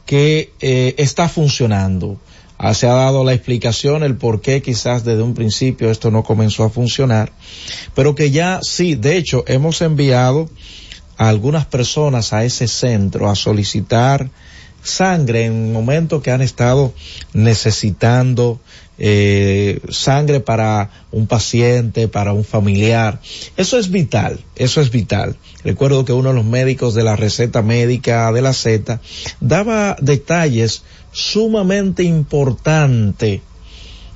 que 0.07 0.55
eh, 0.61 0.95
está 0.97 1.29
funcionando. 1.29 2.19
Ah, 2.57 2.73
se 2.73 2.87
ha 2.87 2.95
dado 2.95 3.25
la 3.25 3.35
explicación, 3.35 4.03
el 4.03 4.17
por 4.17 4.41
qué 4.41 4.63
quizás 4.63 5.05
desde 5.05 5.23
un 5.23 5.35
principio 5.35 5.91
esto 5.91 6.11
no 6.11 6.23
comenzó 6.23 6.65
a 6.65 6.71
funcionar, 6.71 7.31
pero 7.95 8.15
que 8.15 8.31
ya 8.31 8.61
sí, 8.63 8.95
de 8.95 9.19
hecho, 9.19 9.45
hemos 9.47 9.83
enviado 9.83 10.49
a 11.21 11.29
algunas 11.29 11.67
personas 11.67 12.33
a 12.33 12.47
ese 12.47 12.67
centro 12.67 13.29
a 13.29 13.35
solicitar 13.35 14.31
sangre 14.83 15.45
en 15.45 15.71
momentos 15.71 16.23
que 16.23 16.31
han 16.31 16.41
estado 16.41 16.95
necesitando 17.35 18.59
eh, 18.97 19.81
sangre 19.91 20.41
para 20.41 20.89
un 21.13 21.27
paciente, 21.27 22.09
para 22.09 22.33
un 22.33 22.43
familiar. 22.43 23.21
Eso 23.59 23.79
es 23.79 23.91
vital, 23.91 24.41
eso 24.57 24.81
es 24.81 24.91
vital. 24.91 25.37
Recuerdo 25.63 26.07
que 26.07 26.15
uno 26.15 26.31
de 26.31 26.37
los 26.37 26.47
médicos 26.47 26.95
de 26.95 27.05
la 27.05 27.17
receta 27.17 27.61
médica 27.61 28.33
de 28.33 28.41
la 28.41 28.55
Z 28.55 28.99
daba 29.41 29.97
detalles 30.01 30.85
sumamente 31.13 32.03
importante 32.03 33.43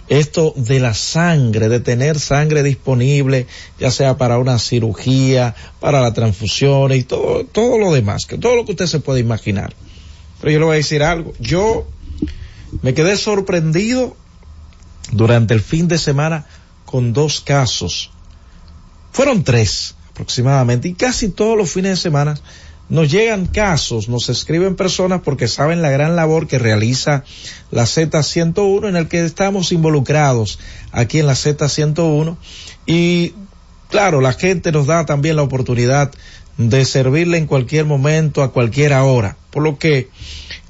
esto 0.09 0.52
de 0.56 0.81
la 0.81 0.94
sangre, 0.94 1.68
de 1.68 1.81
tener 1.81 2.18
sangre 2.18 2.62
disponible, 2.62 3.47
ya 3.78 3.90
sea 3.90 4.16
para 4.16 4.39
una 4.39 4.59
cirugía, 4.59 5.55
para 5.81 6.01
la 6.01 6.12
transfusión 6.12 6.93
y 6.93 7.02
todo, 7.02 7.44
todo 7.44 7.78
lo 7.78 7.93
demás, 7.93 8.26
que 8.26 8.39
todo 8.39 8.56
lo 8.56 8.64
que 8.64 8.72
usted 8.72 8.86
se 8.86 9.01
puede 9.01 9.20
imaginar. 9.20 9.74
Pero 10.40 10.52
yo 10.52 10.59
le 10.59 10.64
voy 10.66 10.74
a 10.74 10.76
decir 10.76 11.02
algo, 11.02 11.32
yo 11.40 11.86
me 12.82 12.94
quedé 12.94 13.16
sorprendido 13.16 14.16
durante 15.12 15.55
el 15.55 15.60
fin 15.60 15.89
de 15.89 15.98
semana 15.98 16.47
con 16.85 17.12
dos 17.12 17.40
casos. 17.40 18.10
Fueron 19.12 19.44
tres 19.44 19.94
aproximadamente 20.10 20.89
y 20.89 20.94
casi 20.94 21.28
todos 21.28 21.56
los 21.56 21.70
fines 21.70 21.93
de 21.93 21.97
semana 21.97 22.39
nos 22.89 23.11
llegan 23.11 23.47
casos, 23.47 24.09
nos 24.09 24.28
escriben 24.28 24.77
personas 24.77 25.23
porque 25.24 25.48
saben 25.48 25.82
la 25.82 25.90
gran 25.90 26.16
labor 26.16 26.47
que 26.47 26.59
realiza 26.59 27.24
la 27.70 27.85
Z101 27.85 28.89
en 28.89 28.97
el 28.97 29.09
que 29.09 29.24
estamos 29.24 29.73
involucrados 29.73 30.59
aquí 30.93 31.20
en 31.20 31.27
la 31.27 31.32
Z101 31.32 32.36
y 32.86 33.35
claro, 33.89 34.20
la 34.20 34.32
gente 34.32 34.73
nos 34.73 34.86
da 34.86 35.06
también 35.06 35.36
la 35.36 35.43
oportunidad 35.43 36.12
de 36.56 36.85
servirle 36.85 37.39
en 37.39 37.47
cualquier 37.47 37.85
momento, 37.85 38.43
a 38.43 38.52
cualquier 38.52 38.93
hora, 38.93 39.36
por 39.51 39.62
lo 39.62 39.78
que 39.78 40.09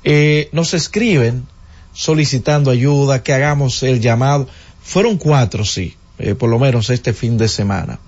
eh, 0.04 0.48
nos 0.52 0.74
escriben 0.74 1.46
solicitando 1.92 2.70
ayuda, 2.70 3.22
que 3.22 3.32
hagamos 3.32 3.82
el 3.82 4.00
llamado. 4.00 4.48
Fueron 4.82 5.16
cuatro, 5.16 5.64
sí, 5.64 5.96
eh, 6.18 6.34
por 6.34 6.50
lo 6.50 6.58
menos 6.58 6.90
este 6.90 7.12
fin 7.12 7.38
de 7.38 7.48
semana. 7.48 7.98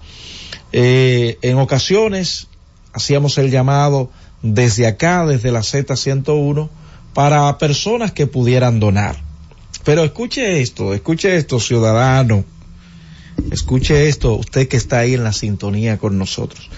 Eh, 0.72 1.38
en 1.42 1.58
ocasiones 1.58 2.48
hacíamos 2.96 3.36
el 3.36 3.50
llamado 3.50 4.10
desde 4.42 4.86
acá, 4.86 5.26
desde 5.26 5.52
la 5.52 5.60
Z101, 5.60 6.68
para 7.12 7.56
personas 7.58 8.12
que 8.12 8.26
pudieran 8.26 8.80
donar. 8.80 9.16
Pero 9.84 10.02
escuche 10.02 10.60
esto, 10.62 10.94
escuche 10.94 11.36
esto, 11.36 11.60
ciudadano. 11.60 12.44
Escuche 13.50 14.08
esto, 14.08 14.34
usted 14.34 14.66
que 14.66 14.78
está 14.78 15.00
ahí 15.00 15.14
en 15.14 15.24
la 15.24 15.32
sintonía 15.32 15.98
con 15.98 16.16
nosotros. 16.18 16.70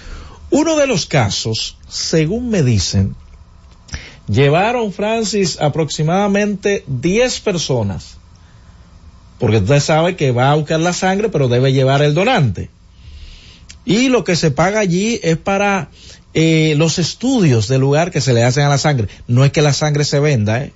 Uno 0.50 0.76
de 0.76 0.88
los 0.88 1.06
casos, 1.06 1.78
según 1.88 2.50
me 2.50 2.64
dicen, 2.64 3.14
llevaron, 4.26 4.92
Francis, 4.92 5.60
aproximadamente 5.60 6.82
10 6.88 7.40
personas. 7.40 8.16
Porque 9.38 9.58
usted 9.58 9.78
sabe 9.78 10.16
que 10.16 10.32
va 10.32 10.50
a 10.50 10.56
buscar 10.56 10.80
la 10.80 10.92
sangre, 10.92 11.28
pero 11.28 11.46
debe 11.46 11.72
llevar 11.72 12.02
el 12.02 12.12
donante. 12.12 12.70
Y 13.88 14.10
lo 14.10 14.22
que 14.22 14.36
se 14.36 14.50
paga 14.50 14.80
allí 14.80 15.18
es 15.22 15.38
para 15.38 15.88
eh, 16.34 16.74
los 16.76 16.98
estudios 16.98 17.68
del 17.68 17.80
lugar 17.80 18.10
que 18.10 18.20
se 18.20 18.34
le 18.34 18.44
hacen 18.44 18.64
a 18.64 18.68
la 18.68 18.76
sangre. 18.76 19.08
No 19.26 19.46
es 19.46 19.50
que 19.50 19.62
la 19.62 19.72
sangre 19.72 20.04
se 20.04 20.20
venda, 20.20 20.62
¿eh? 20.62 20.74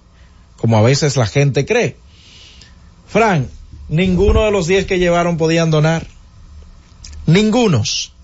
como 0.57 0.79
a 0.79 0.81
veces 0.81 1.19
la 1.19 1.27
gente 1.27 1.67
cree. 1.67 1.99
Frank, 3.07 3.49
ninguno 3.91 4.47
de 4.47 4.51
los 4.51 4.67
10 4.67 4.87
que 4.87 4.99
llevaron 4.99 5.37
podían 5.37 5.71
donar. 5.71 6.07
Ningunos. 7.27 8.15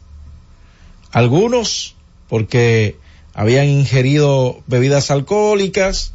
Algunos 1.12 1.94
porque 2.30 2.96
habían 3.34 3.66
ingerido 3.66 4.62
bebidas 4.68 5.10
alcohólicas, 5.10 6.14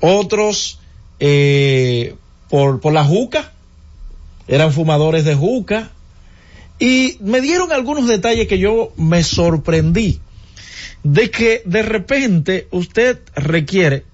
otros 0.00 0.80
eh, 1.20 2.16
por, 2.50 2.80
por 2.80 2.92
la 2.92 3.04
juca, 3.04 3.52
eran 4.48 4.72
fumadores 4.72 5.24
de 5.24 5.36
juca, 5.36 5.92
y 6.78 7.18
me 7.20 7.40
dieron 7.40 7.72
algunos 7.72 8.06
detalles 8.06 8.46
que 8.46 8.58
yo 8.58 8.92
me 8.96 9.24
sorprendí 9.24 10.20
de 11.02 11.30
que 11.30 11.62
de 11.64 11.82
repente 11.82 12.68
usted 12.70 13.20
requiere, 13.34 14.04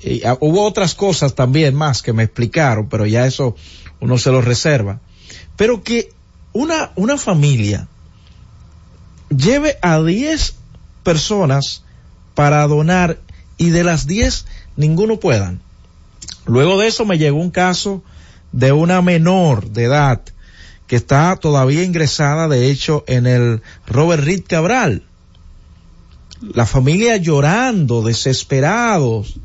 y 0.00 0.24
ah, 0.24 0.36
hubo 0.40 0.64
otras 0.64 0.94
cosas 0.94 1.34
también 1.34 1.74
más 1.74 2.02
que 2.02 2.12
me 2.12 2.24
explicaron, 2.24 2.88
pero 2.88 3.06
ya 3.06 3.26
eso 3.26 3.56
uno 4.00 4.18
se 4.18 4.30
lo 4.30 4.40
reserva, 4.40 5.00
pero 5.56 5.82
que 5.82 6.10
una, 6.52 6.90
una 6.96 7.16
familia 7.16 7.88
lleve 9.28 9.78
a 9.80 10.02
10 10.02 10.54
personas 11.02 11.84
para 12.34 12.66
donar 12.66 13.20
y 13.58 13.70
de 13.70 13.84
las 13.84 14.06
10 14.06 14.46
ninguno 14.76 15.18
puedan. 15.18 15.60
Luego 16.46 16.80
de 16.80 16.88
eso 16.88 17.04
me 17.04 17.18
llegó 17.18 17.38
un 17.38 17.50
caso 17.50 18.02
de 18.50 18.72
una 18.72 19.02
menor 19.02 19.70
de 19.70 19.84
edad 19.84 20.20
que 20.92 20.96
está 20.96 21.36
todavía 21.36 21.84
ingresada, 21.84 22.48
de 22.48 22.70
hecho, 22.70 23.02
en 23.06 23.26
el 23.26 23.62
Robert 23.86 24.24
Reed 24.24 24.42
Cabral. 24.46 25.02
La 26.52 26.66
familia 26.66 27.16
llorando, 27.16 28.02
desesperados, 28.02 29.36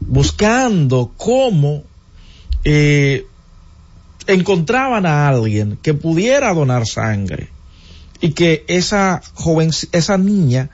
buscando 0.00 1.12
cómo 1.16 1.82
eh, 2.62 3.24
encontraban 4.26 5.06
a 5.06 5.28
alguien 5.28 5.78
que 5.80 5.94
pudiera 5.94 6.52
donar 6.52 6.86
sangre 6.86 7.48
y 8.20 8.32
que 8.32 8.66
esa 8.68 9.22
joven, 9.32 9.70
esa 9.92 10.18
niña 10.18 10.68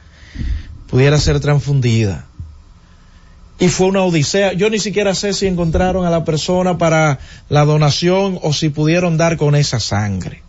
pudiera 0.88 1.16
ser 1.20 1.38
transfundida. 1.38 2.26
Y 3.62 3.68
fue 3.68 3.86
una 3.86 4.02
odisea. 4.02 4.54
Yo 4.54 4.70
ni 4.70 4.80
siquiera 4.80 5.14
sé 5.14 5.32
si 5.32 5.46
encontraron 5.46 6.04
a 6.04 6.10
la 6.10 6.24
persona 6.24 6.78
para 6.78 7.20
la 7.48 7.64
donación 7.64 8.40
o 8.42 8.52
si 8.52 8.70
pudieron 8.70 9.16
dar 9.16 9.36
con 9.36 9.54
esa 9.54 9.78
sangre. 9.78 10.42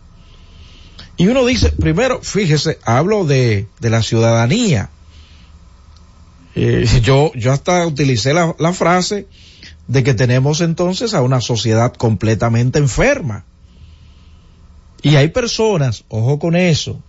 Y 1.16 1.28
uno 1.28 1.46
dice, 1.46 1.70
primero, 1.70 2.22
fíjese, 2.22 2.80
hablo 2.82 3.24
de, 3.24 3.68
de 3.78 3.90
la 3.90 4.02
ciudadanía. 4.02 4.90
Eh, 6.56 6.88
yo, 7.04 7.30
yo 7.36 7.52
hasta 7.52 7.86
utilicé 7.86 8.34
la, 8.34 8.56
la 8.58 8.72
frase 8.72 9.28
de 9.86 10.02
que 10.02 10.14
tenemos 10.14 10.60
entonces 10.60 11.14
a 11.14 11.22
una 11.22 11.40
sociedad 11.40 11.92
completamente 11.92 12.80
enferma. 12.80 13.44
Y 15.02 15.14
hay 15.14 15.28
personas, 15.28 16.02
ojo 16.08 16.40
con 16.40 16.56
eso, 16.56 17.00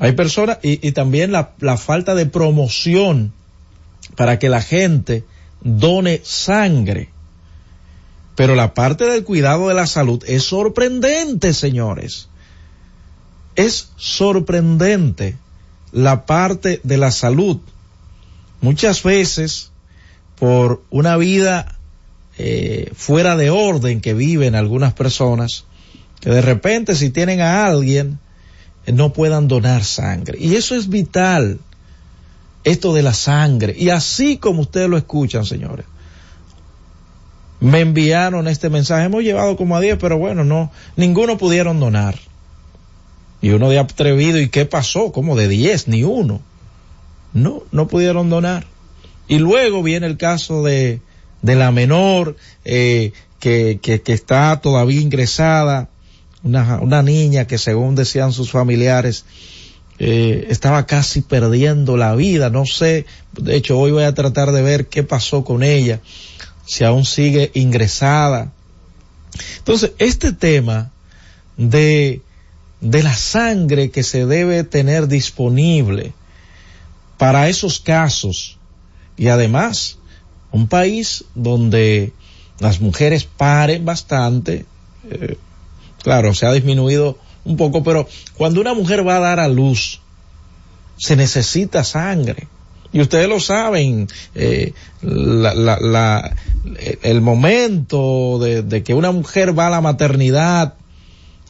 hay 0.00 0.14
personas 0.14 0.58
y, 0.64 0.84
y 0.84 0.90
también 0.90 1.30
la, 1.30 1.52
la, 1.60 1.76
falta 1.76 2.16
de 2.16 2.26
promoción 2.26 3.32
para 4.20 4.38
que 4.38 4.50
la 4.50 4.60
gente 4.60 5.24
done 5.62 6.20
sangre. 6.22 7.08
Pero 8.36 8.54
la 8.54 8.74
parte 8.74 9.06
del 9.06 9.24
cuidado 9.24 9.68
de 9.68 9.72
la 9.72 9.86
salud 9.86 10.22
es 10.26 10.42
sorprendente, 10.42 11.54
señores. 11.54 12.28
Es 13.56 13.92
sorprendente 13.96 15.38
la 15.90 16.26
parte 16.26 16.82
de 16.82 16.98
la 16.98 17.12
salud. 17.12 17.60
Muchas 18.60 19.02
veces, 19.02 19.70
por 20.38 20.82
una 20.90 21.16
vida 21.16 21.78
eh, 22.36 22.92
fuera 22.94 23.36
de 23.36 23.48
orden 23.48 24.02
que 24.02 24.12
viven 24.12 24.54
algunas 24.54 24.92
personas, 24.92 25.64
que 26.20 26.28
de 26.28 26.42
repente 26.42 26.94
si 26.94 27.08
tienen 27.08 27.40
a 27.40 27.64
alguien 27.64 28.18
eh, 28.84 28.92
no 28.92 29.14
puedan 29.14 29.48
donar 29.48 29.82
sangre. 29.82 30.36
Y 30.38 30.56
eso 30.56 30.74
es 30.74 30.90
vital, 30.90 31.58
esto 32.64 32.92
de 32.92 33.02
la 33.02 33.14
sangre. 33.14 33.74
Y 33.76 33.90
así 33.90 34.36
como 34.36 34.62
ustedes 34.62 34.88
lo 34.88 34.96
escuchan, 34.96 35.44
señores. 35.44 35.86
Me 37.60 37.80
enviaron 37.80 38.48
este 38.48 38.70
mensaje, 38.70 39.04
hemos 39.04 39.22
llevado 39.22 39.56
como 39.56 39.76
a 39.76 39.80
10, 39.80 39.98
pero 39.98 40.16
bueno, 40.18 40.44
no, 40.44 40.70
ninguno 40.96 41.36
pudieron 41.36 41.78
donar. 41.78 42.18
Y 43.42 43.50
uno 43.50 43.68
de 43.68 43.78
atrevido, 43.78 44.40
¿y 44.40 44.48
qué 44.48 44.64
pasó? 44.66 45.12
Como 45.12 45.36
de 45.36 45.48
10, 45.48 45.88
ni 45.88 46.04
uno. 46.04 46.40
No, 47.32 47.62
no 47.70 47.88
pudieron 47.88 48.30
donar. 48.30 48.66
Y 49.28 49.38
luego 49.38 49.82
viene 49.82 50.06
el 50.06 50.16
caso 50.16 50.62
de, 50.62 51.00
de 51.42 51.54
la 51.54 51.70
menor 51.70 52.36
eh, 52.64 53.12
que, 53.38 53.78
que, 53.82 54.02
que 54.02 54.12
está 54.12 54.60
todavía 54.60 55.00
ingresada 55.00 55.88
una, 56.42 56.80
una 56.80 57.02
niña 57.02 57.46
que 57.46 57.58
según 57.58 57.94
decían 57.94 58.32
sus 58.32 58.50
familiares, 58.50 59.24
eh, 60.00 60.46
estaba 60.48 60.86
casi 60.86 61.20
perdiendo 61.20 61.96
la 61.96 62.14
vida. 62.16 62.50
No 62.50 62.66
sé, 62.66 63.06
de 63.32 63.54
hecho 63.54 63.78
hoy 63.78 63.92
voy 63.92 64.04
a 64.04 64.14
tratar 64.14 64.50
de 64.50 64.62
ver 64.62 64.88
qué 64.88 65.02
pasó 65.02 65.44
con 65.44 65.62
ella, 65.62 66.00
si 66.66 66.82
aún 66.84 67.04
sigue 67.04 67.50
ingresada. 67.54 68.50
Entonces, 69.58 69.92
este 69.98 70.32
tema 70.32 70.90
de, 71.56 72.22
de 72.80 73.02
la 73.02 73.14
sangre 73.14 73.90
que 73.90 74.02
se 74.02 74.26
debe 74.26 74.64
tener 74.64 75.06
disponible 75.06 76.14
para 77.18 77.48
esos 77.48 77.78
casos 77.78 78.58
y 79.16 79.28
además 79.28 79.98
un 80.50 80.66
país 80.66 81.24
donde 81.34 82.12
las 82.58 82.80
mujeres 82.80 83.24
paren 83.24 83.84
bastante, 83.84 84.64
eh, 85.08 85.36
Claro, 86.02 86.34
se 86.34 86.46
ha 86.46 86.52
disminuido 86.52 87.18
un 87.44 87.56
poco, 87.56 87.82
pero 87.82 88.08
cuando 88.36 88.60
una 88.60 88.74
mujer 88.74 89.06
va 89.06 89.16
a 89.16 89.20
dar 89.20 89.40
a 89.40 89.48
luz, 89.48 90.00
se 90.96 91.16
necesita 91.16 91.84
sangre. 91.84 92.48
Y 92.92 93.00
ustedes 93.00 93.28
lo 93.28 93.38
saben, 93.38 94.08
eh, 94.34 94.72
la, 95.00 95.54
la, 95.54 95.78
la, 95.80 96.36
el 97.02 97.20
momento 97.20 98.38
de, 98.40 98.62
de, 98.62 98.82
que 98.82 98.94
una 98.94 99.12
mujer 99.12 99.56
va 99.56 99.68
a 99.68 99.70
la 99.70 99.80
maternidad, 99.80 100.74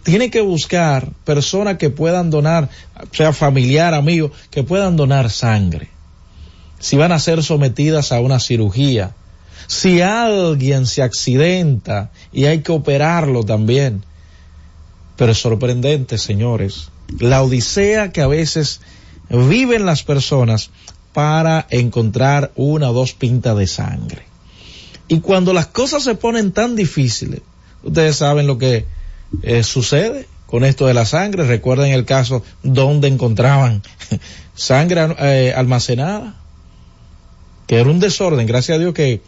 tiene 0.03 0.31
que 0.31 0.41
buscar 0.41 1.11
personas 1.25 1.79
que 1.79 1.91
puedan 1.91 2.31
donar, 2.31 2.69
sea 3.13 3.33
familiar, 3.33 3.95
amigo, 3.95 4.33
que 4.51 4.63
puedan 4.63 4.97
donar 4.97 5.31
sangre. 5.31 5.89
Si 6.79 6.97
van 6.97 7.13
a 7.13 7.19
ser 7.19 7.43
sometidas 7.43 8.13
a 8.13 8.21
una 8.21 8.39
cirugía, 8.39 9.15
si 9.67 10.01
alguien 10.01 10.87
se 10.87 11.03
accidenta 11.03 12.11
y 12.33 12.47
hay 12.47 12.61
que 12.61 12.73
operarlo 12.73 13.45
también, 13.45 14.03
pero 15.21 15.33
es 15.33 15.39
sorprendente, 15.39 16.17
señores, 16.17 16.89
la 17.19 17.43
odisea 17.43 18.11
que 18.11 18.23
a 18.23 18.27
veces 18.27 18.81
viven 19.29 19.85
las 19.85 20.03
personas 20.03 20.71
para 21.13 21.67
encontrar 21.69 22.53
una 22.57 22.89
o 22.89 22.95
dos 22.95 23.13
pintas 23.13 23.55
de 23.59 23.67
sangre. 23.67 24.23
Y 25.09 25.21
cuando 25.21 25.53
las 25.53 25.67
cosas 25.67 26.05
se 26.05 26.15
ponen 26.15 26.53
tan 26.53 26.75
difíciles, 26.75 27.43
ustedes 27.83 28.17
saben 28.17 28.47
lo 28.47 28.57
que 28.57 28.87
eh, 29.43 29.63
sucede 29.63 30.27
con 30.47 30.65
esto 30.65 30.87
de 30.87 30.95
la 30.95 31.05
sangre. 31.05 31.45
Recuerden 31.45 31.93
el 31.93 32.07
caso 32.07 32.43
donde 32.63 33.09
encontraban 33.09 33.83
sangre 34.55 35.17
eh, 35.19 35.53
almacenada, 35.55 36.35
que 37.67 37.77
era 37.77 37.91
un 37.91 38.01
desorden. 38.01 38.47
Gracias 38.47 38.77
a 38.77 38.79
Dios 38.79 38.95
que 38.95 39.21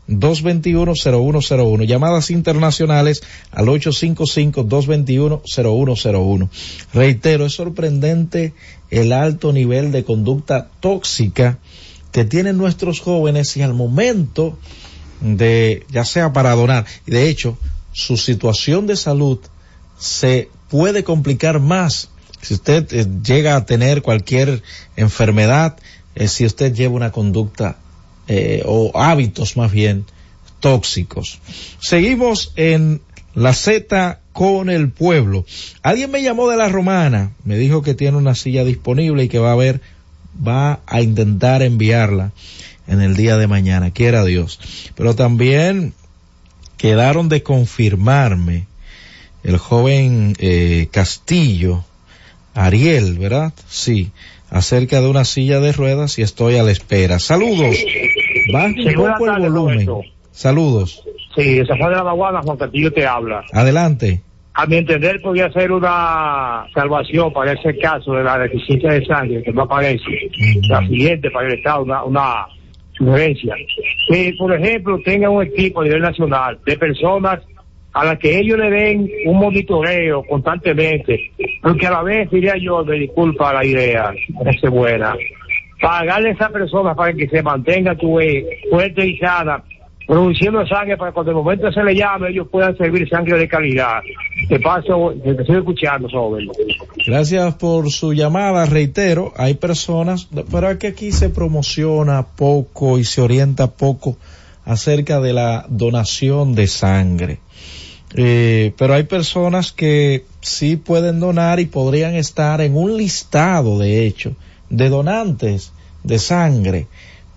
809-221-0101, 0.09 1.85
llamadas 1.85 2.29
internacionales 2.29 3.23
al 3.51 3.67
855-221-0101. 3.67 6.49
Reitero, 6.93 7.45
es 7.45 7.53
sorprendente 7.53 8.53
el 8.89 9.13
alto 9.13 9.53
nivel 9.53 9.93
de 9.93 10.03
conducta 10.03 10.67
tóxica 10.81 11.57
que 12.11 12.25
tienen 12.25 12.57
nuestros 12.57 12.99
jóvenes 12.99 13.55
y 13.55 13.61
al 13.61 13.73
momento 13.73 14.59
de, 15.21 15.85
ya 15.89 16.03
sea 16.03 16.33
para 16.33 16.53
donar, 16.53 16.85
de 17.05 17.29
hecho, 17.29 17.57
su 17.93 18.17
situación 18.17 18.87
de 18.87 18.97
salud 18.97 19.39
se 19.97 20.49
puede 20.69 21.05
complicar 21.05 21.61
más 21.61 22.09
si 22.41 22.53
usted 22.53 22.91
eh, 22.93 23.07
llega 23.23 23.55
a 23.55 23.65
tener 23.65 24.01
cualquier 24.01 24.61
enfermedad, 24.95 25.77
eh, 26.15 26.27
si 26.27 26.45
usted 26.45 26.73
lleva 26.73 26.95
una 26.95 27.11
conducta 27.11 27.77
eh, 28.27 28.63
o 28.65 28.91
hábitos 28.95 29.57
más 29.57 29.71
bien 29.71 30.05
tóxicos. 30.59 31.39
Seguimos 31.79 32.51
en 32.55 33.01
la 33.35 33.53
Z 33.53 34.19
con 34.33 34.69
el 34.69 34.89
pueblo. 34.89 35.45
Alguien 35.81 36.11
me 36.11 36.21
llamó 36.21 36.49
de 36.49 36.57
la 36.57 36.69
romana, 36.69 37.31
me 37.43 37.57
dijo 37.57 37.81
que 37.81 37.93
tiene 37.93 38.17
una 38.17 38.35
silla 38.35 38.63
disponible 38.63 39.23
y 39.23 39.29
que 39.29 39.39
va 39.39 39.51
a 39.51 39.55
ver, 39.55 39.81
va 40.45 40.81
a 40.85 41.01
intentar 41.01 41.61
enviarla 41.61 42.31
en 42.87 43.01
el 43.01 43.15
día 43.15 43.37
de 43.37 43.47
mañana, 43.47 43.91
quiera 43.91 44.25
Dios. 44.25 44.59
Pero 44.95 45.15
también 45.15 45.93
quedaron 46.77 47.29
de 47.29 47.43
confirmarme 47.43 48.67
el 49.43 49.57
joven 49.57 50.35
eh, 50.39 50.87
Castillo, 50.91 51.85
Ariel, 52.57 53.19
¿verdad? 53.19 53.53
Sí, 53.67 54.11
acerca 54.49 54.99
de 54.99 55.07
una 55.07 55.25
silla 55.25 55.59
de 55.59 55.71
ruedas 55.71 56.17
y 56.17 56.23
estoy 56.23 56.57
a 56.57 56.63
la 56.63 56.71
espera. 56.71 57.19
Saludos. 57.19 57.77
Baja 58.51 58.67
un 58.67 58.93
poco 58.95 59.31
el 59.31 59.41
volumen. 59.41 59.87
Saludos. 60.31 61.03
Sí, 61.35 61.59
esa 61.59 61.75
fue 61.75 61.89
de 61.89 61.95
la 61.95 62.03
Baguana, 62.03 62.41
Juan 62.41 62.57
Castillo 62.57 62.91
te 62.91 63.05
habla. 63.05 63.43
Adelante. 63.53 64.21
A 64.55 64.65
mi 64.65 64.77
entender 64.77 65.21
podría 65.21 65.51
ser 65.51 65.71
una 65.71 66.65
salvación 66.73 67.31
para 67.31 67.51
ese 67.51 67.77
caso 67.77 68.13
de 68.13 68.23
la 68.23 68.39
deficiencia 68.39 68.91
de 68.91 69.05
sangre 69.05 69.43
que 69.43 69.53
no 69.53 69.61
aparece. 69.61 70.01
La 70.67 70.79
siguiente 70.79 71.29
para 71.29 71.47
el 71.47 71.59
Estado, 71.59 71.83
una, 71.83 72.03
una 72.03 72.47
sugerencia. 72.97 73.53
Que, 74.09 74.33
por 74.35 74.51
ejemplo, 74.51 74.99
tenga 75.05 75.29
un 75.29 75.43
equipo 75.43 75.81
a 75.81 75.83
nivel 75.83 76.01
nacional 76.01 76.57
de 76.65 76.75
personas 76.75 77.39
a 77.93 78.05
la 78.05 78.17
que 78.17 78.39
ellos 78.39 78.57
le 78.59 78.69
den 78.69 79.09
un 79.25 79.37
monitoreo 79.37 80.23
constantemente, 80.23 81.31
porque 81.61 81.87
a 81.87 81.91
la 81.91 82.03
vez 82.03 82.29
diría 82.29 82.53
yo, 82.61 82.83
me 82.85 82.97
disculpa 82.97 83.53
la 83.53 83.65
idea, 83.65 84.11
es 84.45 84.69
buena, 84.69 85.15
pagarle 85.81 86.29
a 86.29 86.33
esa 86.33 86.49
persona 86.49 86.95
para 86.95 87.13
que 87.13 87.27
se 87.27 87.41
mantenga 87.41 87.95
tu 87.95 88.19
fuerte 88.69 89.05
y 89.05 89.17
sana, 89.17 89.63
produciendo 90.05 90.65
sangre 90.65 90.95
para 90.95 91.11
cuando 91.11 91.31
el 91.31 91.37
momento 91.37 91.71
se 91.71 91.83
le 91.83 91.95
llame 91.95 92.29
ellos 92.29 92.47
puedan 92.49 92.75
servir 92.77 93.07
sangre 93.09 93.37
de 93.37 93.47
calidad. 93.47 93.99
Te 94.47 94.59
paso, 94.59 95.13
te 95.21 95.31
estoy 95.31 95.57
escuchando 95.57 96.07
sobre. 96.09 96.47
Gracias 97.05 97.55
por 97.55 97.89
su 97.89 98.13
llamada, 98.13 98.65
reitero, 98.65 99.33
hay 99.37 99.55
personas, 99.55 100.29
pero 100.51 100.69
es 100.69 100.77
que 100.77 100.87
aquí 100.87 101.11
se 101.11 101.29
promociona 101.29 102.25
poco 102.37 102.97
y 102.97 103.03
se 103.03 103.21
orienta 103.21 103.67
poco 103.67 104.17
acerca 104.67 105.21
de 105.21 105.31
la 105.31 105.65
donación 105.69 106.53
de 106.53 106.67
sangre. 106.67 107.39
Eh, 108.15 108.73
pero 108.77 108.93
hay 108.93 109.03
personas 109.03 109.71
que 109.71 110.25
sí 110.41 110.75
pueden 110.75 111.19
donar 111.19 111.59
y 111.59 111.65
podrían 111.65 112.15
estar 112.15 112.59
en 112.61 112.75
un 112.75 112.97
listado, 112.97 113.79
de 113.79 114.05
hecho, 114.05 114.35
de 114.69 114.89
donantes 114.89 115.71
de 116.03 116.19
sangre, 116.19 116.87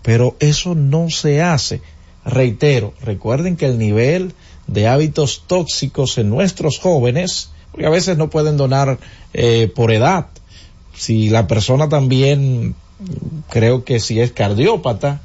pero 0.03 0.37
eso 0.41 0.75
no 0.75 1.09
se 1.09 1.41
hace. 1.41 1.81
Reitero, 2.25 2.95
recuerden 3.01 3.57
que 3.57 3.67
el 3.67 3.79
nivel 3.79 4.33
de 4.67 4.89
hábitos 4.89 5.45
tóxicos 5.47 6.19
en 6.19 6.31
nuestros 6.31 6.79
jóvenes, 6.79 7.51
porque 7.71 7.87
a 7.87 7.91
veces 7.91 8.19
no 8.19 8.29
pueden 8.29 8.57
donar 8.57 8.99
eh, 9.35 9.71
por 9.73 9.93
edad. 9.93 10.27
Si 10.95 11.31
la 11.31 11.47
persona 11.47 11.89
también, 11.89 12.75
creo 13.49 13.85
que 13.85 14.01
si 14.01 14.21
es 14.21 14.33
cardiópata, 14.33 15.21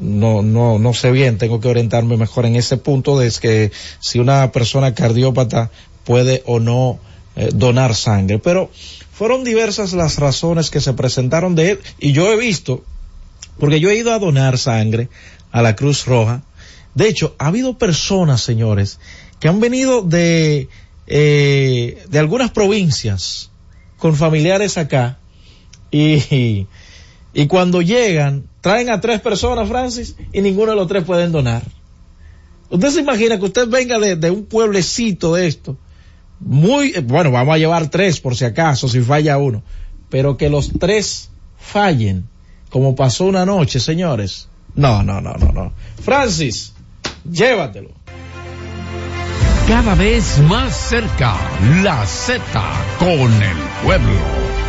no, 0.00 0.42
no, 0.42 0.78
no 0.78 0.94
sé 0.94 1.10
bien, 1.10 1.38
tengo 1.38 1.60
que 1.60 1.68
orientarme 1.68 2.16
mejor 2.16 2.46
en 2.46 2.56
ese 2.56 2.76
punto 2.76 3.18
de 3.18 3.32
que 3.40 3.72
si 4.00 4.18
una 4.18 4.52
persona 4.52 4.94
cardiópata 4.94 5.70
puede 6.04 6.42
o 6.46 6.60
no 6.60 6.98
eh, 7.36 7.50
donar 7.54 7.94
sangre. 7.94 8.38
Pero 8.38 8.70
fueron 9.12 9.44
diversas 9.44 9.92
las 9.94 10.18
razones 10.18 10.70
que 10.70 10.80
se 10.80 10.92
presentaron 10.92 11.54
de 11.54 11.72
él 11.72 11.80
y 11.98 12.12
yo 12.12 12.32
he 12.32 12.36
visto, 12.36 12.84
porque 13.58 13.80
yo 13.80 13.90
he 13.90 13.96
ido 13.96 14.12
a 14.12 14.18
donar 14.18 14.58
sangre 14.58 15.08
a 15.50 15.62
la 15.62 15.74
Cruz 15.74 16.04
Roja. 16.06 16.42
De 16.94 17.08
hecho, 17.08 17.34
ha 17.38 17.46
habido 17.46 17.78
personas, 17.78 18.42
señores, 18.42 18.98
que 19.40 19.48
han 19.48 19.60
venido 19.60 20.02
de, 20.02 20.68
eh, 21.06 22.04
de 22.08 22.18
algunas 22.18 22.50
provincias 22.50 23.50
con 23.98 24.14
familiares 24.14 24.78
acá 24.78 25.18
y, 25.90 26.66
y 27.34 27.46
cuando 27.46 27.82
llegan 27.82 28.44
traen 28.68 28.90
a 28.90 29.00
tres 29.00 29.22
personas, 29.22 29.66
Francis, 29.66 30.14
y 30.30 30.42
ninguno 30.42 30.72
de 30.72 30.76
los 30.76 30.88
tres 30.88 31.02
pueden 31.02 31.32
donar. 31.32 31.62
Usted 32.68 32.90
se 32.90 33.00
imagina 33.00 33.38
que 33.38 33.46
usted 33.46 33.66
venga 33.66 33.98
de, 33.98 34.14
de 34.14 34.30
un 34.30 34.44
pueblecito 34.44 35.34
de 35.34 35.46
esto 35.46 35.78
muy, 36.38 36.92
bueno, 37.00 37.30
vamos 37.30 37.54
a 37.54 37.58
llevar 37.58 37.88
tres 37.88 38.20
por 38.20 38.36
si 38.36 38.44
acaso, 38.44 38.86
si 38.86 39.00
falla 39.00 39.38
uno, 39.38 39.62
pero 40.10 40.36
que 40.36 40.50
los 40.50 40.70
tres 40.78 41.30
fallen, 41.58 42.28
como 42.68 42.94
pasó 42.94 43.24
una 43.24 43.46
noche, 43.46 43.80
señores. 43.80 44.48
No, 44.74 45.02
no, 45.02 45.22
no, 45.22 45.32
no, 45.32 45.50
no. 45.50 45.72
Francis, 46.02 46.74
llévatelo. 47.24 47.88
Cada 49.66 49.94
vez 49.94 50.40
más 50.46 50.76
cerca, 50.76 51.38
la 51.82 52.04
Z 52.04 52.42
con 52.98 53.32
el 53.42 53.56
pueblo. 53.82 54.67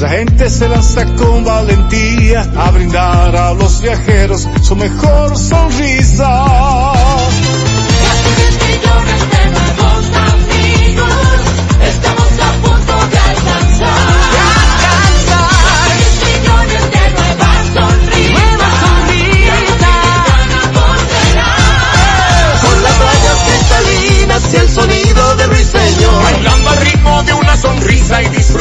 Nuestra 0.00 0.16
gente 0.16 0.48
se 0.48 0.68
lanza 0.68 1.04
con 1.16 1.44
valentía 1.44 2.48
a 2.56 2.70
brindar 2.70 3.34
a 3.34 3.52
los 3.52 3.82
viajeros 3.82 4.46
su 4.62 4.76
mejor 4.76 5.36
sonrisa. 5.36 6.46
Casi 8.06 8.30
10 8.36 8.58
millones 8.62 9.20
de 9.32 9.42
nuevos 9.50 10.06
amigos, 10.30 11.42
estamos 11.82 12.30
a 12.30 12.50
punto 12.62 12.94
de 13.10 13.18
alcanzar. 13.18 14.14
De 14.30 14.38
alcanzar. 14.62 15.90
10 15.98 16.14
millones 16.30 16.82
de 16.94 17.04
nuevas 17.18 17.66
sonrisas. 17.74 18.38
Nuevas 18.38 18.74
sonrisas. 18.86 19.58
Con 22.62 22.76
las 22.84 22.96
rayas 23.02 23.38
cristalinas 23.48 24.42
y 24.54 24.56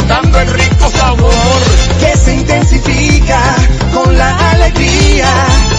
disfrutando 0.07 0.39
el 0.39 0.47
rico 0.47 0.89
sabor 0.89 1.61
que 1.99 2.17
se 2.17 2.33
intensifica 2.35 3.41
con 3.93 4.17
la 4.17 4.51
alegría 4.51 5.27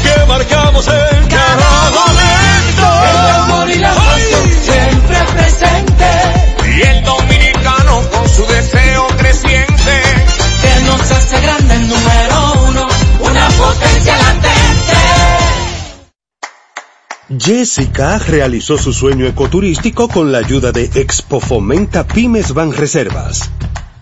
que 0.03 0.27
marcamos 0.27 0.87
en 0.87 1.29
cada 1.29 1.91
momento. 1.91 2.87
El 3.11 3.31
amor 3.43 3.71
y 3.71 3.79
la 3.79 3.95
pasión 3.95 4.49
siempre 4.63 5.19
presente. 5.33 6.77
Y 6.77 6.81
el 6.83 7.05
dominicano 7.05 8.03
con 8.13 8.29
su 8.29 8.47
deseo 8.47 9.07
creciente 9.19 10.03
que 10.63 10.81
nos 10.85 11.11
hace 11.11 11.41
grande 11.41 11.75
el 11.75 11.89
número 11.89 12.53
uno, 12.69 12.89
una 13.21 13.49
potencia 13.49 14.17
latente. 14.17 14.99
Jessica 17.39 18.19
realizó 18.19 18.77
su 18.77 18.93
sueño 18.93 19.27
ecoturístico 19.27 20.09
con 20.09 20.33
la 20.33 20.39
ayuda 20.39 20.73
de 20.73 20.85
Expo 20.95 21.41
Fomenta 21.41 22.07
Pymes 22.07 22.53
Van 22.53 22.73
Reservas. 22.73 23.51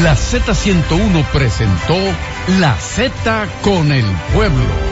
La 0.00 0.14
Z101 0.14 1.22
presentó 1.32 1.98
La 2.58 2.74
Z 2.76 3.46
con 3.62 3.92
el 3.92 4.06
pueblo. 4.34 4.91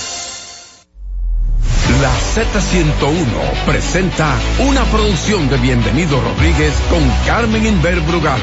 La 2.01 2.09
Z101 2.09 3.63
presenta 3.63 4.35
una 4.67 4.83
producción 4.85 5.47
de 5.49 5.57
Bienvenido 5.57 6.19
Rodríguez 6.19 6.73
con 6.89 6.99
Carmen 7.27 7.63
Inver 7.63 8.01
Brugal. 8.01 8.41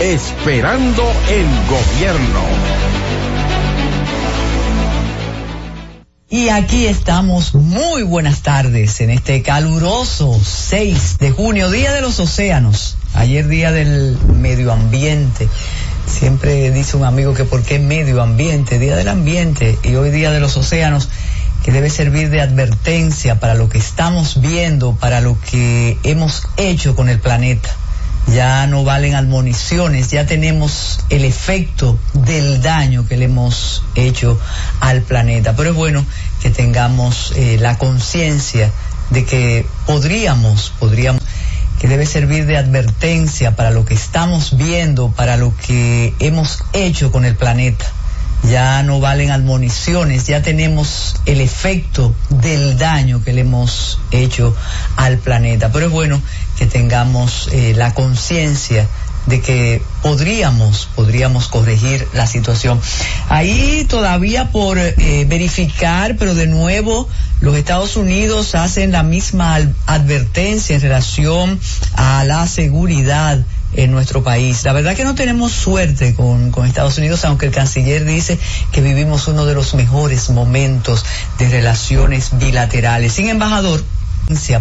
Esperando 0.00 1.04
el 1.28 1.46
gobierno. 1.68 2.40
Y 6.30 6.48
aquí 6.48 6.86
estamos, 6.86 7.54
muy 7.54 8.02
buenas 8.02 8.42
tardes, 8.42 9.00
en 9.00 9.10
este 9.10 9.42
caluroso 9.42 10.36
6 10.42 11.18
de 11.18 11.30
junio, 11.30 11.70
Día 11.70 11.92
de 11.92 12.00
los 12.00 12.18
Océanos, 12.18 12.96
ayer 13.14 13.46
Día 13.46 13.70
del 13.70 14.18
Medio 14.36 14.72
Ambiente. 14.72 15.48
Siempre 16.08 16.72
dice 16.72 16.96
un 16.96 17.04
amigo 17.04 17.34
que 17.34 17.44
por 17.44 17.62
qué 17.62 17.78
medio 17.78 18.20
ambiente, 18.20 18.80
Día 18.80 18.96
del 18.96 19.06
Ambiente, 19.06 19.78
y 19.84 19.94
hoy 19.94 20.10
Día 20.10 20.32
de 20.32 20.40
los 20.40 20.56
Océanos 20.56 21.08
que 21.64 21.72
debe 21.72 21.90
servir 21.90 22.30
de 22.30 22.40
advertencia 22.40 23.38
para 23.38 23.54
lo 23.54 23.68
que 23.68 23.78
estamos 23.78 24.40
viendo, 24.40 24.94
para 24.94 25.20
lo 25.20 25.38
que 25.40 25.98
hemos 26.02 26.46
hecho 26.56 26.96
con 26.96 27.08
el 27.08 27.20
planeta. 27.20 27.68
Ya 28.32 28.66
no 28.66 28.84
valen 28.84 29.14
admoniciones, 29.14 30.10
ya 30.10 30.26
tenemos 30.26 31.00
el 31.08 31.24
efecto 31.24 31.98
del 32.12 32.62
daño 32.62 33.06
que 33.06 33.16
le 33.16 33.24
hemos 33.26 33.82
hecho 33.94 34.38
al 34.80 35.02
planeta. 35.02 35.54
Pero 35.56 35.70
es 35.70 35.76
bueno 35.76 36.04
que 36.40 36.50
tengamos 36.50 37.32
eh, 37.36 37.58
la 37.60 37.76
conciencia 37.76 38.70
de 39.10 39.24
que 39.24 39.66
podríamos, 39.86 40.72
podríamos, 40.78 41.22
que 41.80 41.88
debe 41.88 42.06
servir 42.06 42.46
de 42.46 42.56
advertencia 42.56 43.56
para 43.56 43.70
lo 43.70 43.84
que 43.84 43.94
estamos 43.94 44.56
viendo, 44.56 45.10
para 45.10 45.36
lo 45.36 45.54
que 45.56 46.14
hemos 46.20 46.62
hecho 46.72 47.10
con 47.10 47.24
el 47.24 47.36
planeta 47.36 47.90
ya 48.42 48.82
no 48.82 49.00
valen 49.00 49.30
admoniciones, 49.30 50.26
ya 50.26 50.42
tenemos 50.42 51.16
el 51.26 51.40
efecto 51.40 52.14
del 52.28 52.78
daño 52.78 53.22
que 53.22 53.32
le 53.32 53.42
hemos 53.42 54.00
hecho 54.10 54.56
al 54.96 55.18
planeta. 55.18 55.70
Pero 55.72 55.86
es 55.86 55.92
bueno 55.92 56.20
que 56.58 56.66
tengamos 56.66 57.48
eh, 57.52 57.74
la 57.76 57.94
conciencia 57.94 58.86
de 59.26 59.40
que 59.40 59.82
podríamos, 60.02 60.88
podríamos 60.96 61.48
corregir 61.48 62.06
la 62.14 62.26
situación. 62.26 62.80
Ahí 63.28 63.84
todavía 63.88 64.50
por 64.50 64.78
eh, 64.78 65.26
verificar, 65.28 66.16
pero 66.18 66.34
de 66.34 66.46
nuevo 66.46 67.08
los 67.40 67.56
Estados 67.56 67.96
Unidos 67.96 68.54
hacen 68.54 68.92
la 68.92 69.02
misma 69.02 69.58
advertencia 69.86 70.74
en 70.74 70.82
relación 70.82 71.60
a 71.94 72.24
la 72.24 72.46
seguridad 72.46 73.44
en 73.74 73.90
nuestro 73.90 74.22
país. 74.22 74.64
La 74.64 74.72
verdad 74.72 74.96
que 74.96 75.04
no 75.04 75.14
tenemos 75.14 75.52
suerte 75.52 76.14
con, 76.14 76.50
con, 76.50 76.66
Estados 76.66 76.98
Unidos, 76.98 77.24
aunque 77.24 77.46
el 77.46 77.52
canciller 77.52 78.04
dice 78.04 78.38
que 78.72 78.80
vivimos 78.80 79.28
uno 79.28 79.46
de 79.46 79.54
los 79.54 79.74
mejores 79.74 80.30
momentos 80.30 81.04
de 81.38 81.48
relaciones 81.48 82.30
bilaterales. 82.38 83.12
Sin 83.12 83.28
embajador, 83.28 83.82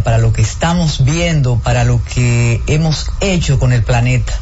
para 0.04 0.18
lo 0.18 0.34
que 0.34 0.42
estamos 0.42 1.06
viendo, 1.06 1.58
para 1.58 1.84
lo 1.84 2.02
que 2.04 2.62
hemos 2.68 3.12
hecho 3.20 3.60
con 3.60 3.72
el 3.72 3.84
planeta. 3.84 4.34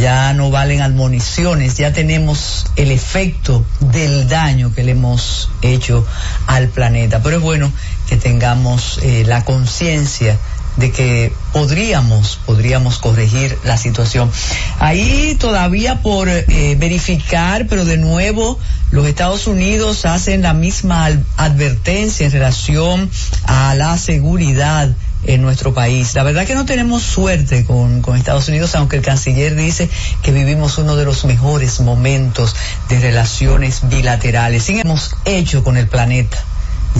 Ya 0.00 0.32
no 0.32 0.50
valen 0.50 0.80
admoniciones, 0.80 1.76
ya 1.76 1.92
tenemos 1.92 2.64
el 2.76 2.90
efecto 2.90 3.66
del 3.80 4.26
daño 4.26 4.72
que 4.74 4.82
le 4.82 4.92
hemos 4.92 5.50
hecho 5.60 6.06
al 6.46 6.68
planeta. 6.68 7.22
Pero 7.22 7.36
es 7.36 7.42
bueno 7.42 7.70
que 8.08 8.16
tengamos 8.16 8.98
eh, 9.02 9.24
la 9.26 9.44
conciencia 9.44 10.38
de 10.76 10.90
que 10.90 11.32
podríamos, 11.52 12.38
podríamos 12.46 12.98
corregir 12.98 13.58
la 13.64 13.76
situación. 13.76 14.30
Ahí 14.78 15.36
todavía 15.38 16.02
por 16.02 16.28
eh, 16.28 16.76
verificar, 16.78 17.66
pero 17.68 17.84
de 17.84 17.98
nuevo 17.98 18.58
los 18.90 19.06
Estados 19.06 19.46
Unidos 19.46 20.04
hacen 20.06 20.42
la 20.42 20.54
misma 20.54 21.08
advertencia 21.36 22.26
en 22.26 22.32
relación 22.32 23.10
a 23.44 23.74
la 23.74 23.96
seguridad 23.98 24.90
en 25.24 25.40
nuestro 25.40 25.72
país. 25.72 26.14
La 26.14 26.24
verdad 26.24 26.46
que 26.46 26.54
no 26.54 26.64
tenemos 26.64 27.02
suerte 27.02 27.64
con, 27.64 28.02
con, 28.02 28.16
Estados 28.16 28.48
Unidos, 28.48 28.74
aunque 28.74 28.96
el 28.96 29.02
canciller 29.02 29.54
dice 29.54 29.88
que 30.22 30.32
vivimos 30.32 30.78
uno 30.78 30.96
de 30.96 31.04
los 31.04 31.24
mejores 31.24 31.80
momentos 31.80 32.56
de 32.88 32.98
relaciones 32.98 33.88
bilaterales. 33.88 34.64
Sin 34.64 34.78
hemos 34.78 35.14
hecho 35.24 35.62
con 35.62 35.76
el 35.76 35.86
planeta 35.86 36.42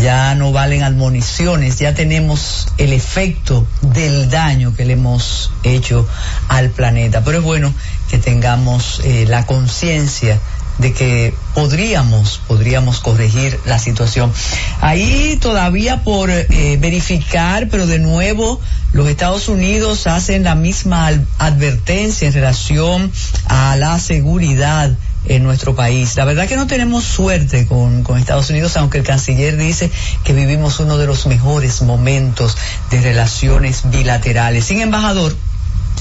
ya 0.00 0.34
no 0.34 0.52
valen 0.52 0.82
admoniciones, 0.82 1.78
ya 1.78 1.94
tenemos 1.94 2.68
el 2.78 2.92
efecto 2.92 3.66
del 3.80 4.30
daño 4.30 4.74
que 4.74 4.84
le 4.84 4.94
hemos 4.94 5.52
hecho 5.62 6.08
al 6.48 6.70
planeta. 6.70 7.22
Pero 7.24 7.38
es 7.38 7.44
bueno 7.44 7.72
que 8.10 8.18
tengamos 8.18 9.00
eh, 9.04 9.26
la 9.28 9.46
conciencia 9.46 10.40
de 10.78 10.92
que 10.92 11.34
podríamos, 11.54 12.40
podríamos 12.48 13.00
corregir 13.00 13.58
la 13.66 13.78
situación. 13.78 14.32
Ahí 14.80 15.38
todavía 15.40 16.02
por 16.02 16.30
eh, 16.30 16.78
verificar, 16.80 17.68
pero 17.70 17.86
de 17.86 17.98
nuevo 17.98 18.60
los 18.92 19.08
Estados 19.08 19.48
Unidos 19.48 20.06
hacen 20.06 20.44
la 20.44 20.54
misma 20.54 21.10
advertencia 21.38 22.26
en 22.26 22.34
relación 22.34 23.12
a 23.46 23.76
la 23.76 23.98
seguridad 23.98 24.90
en 25.26 25.42
nuestro 25.42 25.74
país. 25.74 26.16
La 26.16 26.24
verdad 26.24 26.48
que 26.48 26.56
no 26.56 26.66
tenemos 26.66 27.04
suerte 27.04 27.66
con, 27.66 28.02
con, 28.02 28.18
Estados 28.18 28.50
Unidos, 28.50 28.76
aunque 28.76 28.98
el 28.98 29.04
canciller 29.04 29.56
dice 29.56 29.90
que 30.24 30.32
vivimos 30.32 30.80
uno 30.80 30.98
de 30.98 31.06
los 31.06 31.26
mejores 31.26 31.82
momentos 31.82 32.56
de 32.90 33.00
relaciones 33.00 33.82
bilaterales. 33.90 34.64
Sin 34.64 34.80
embajador, 34.80 35.34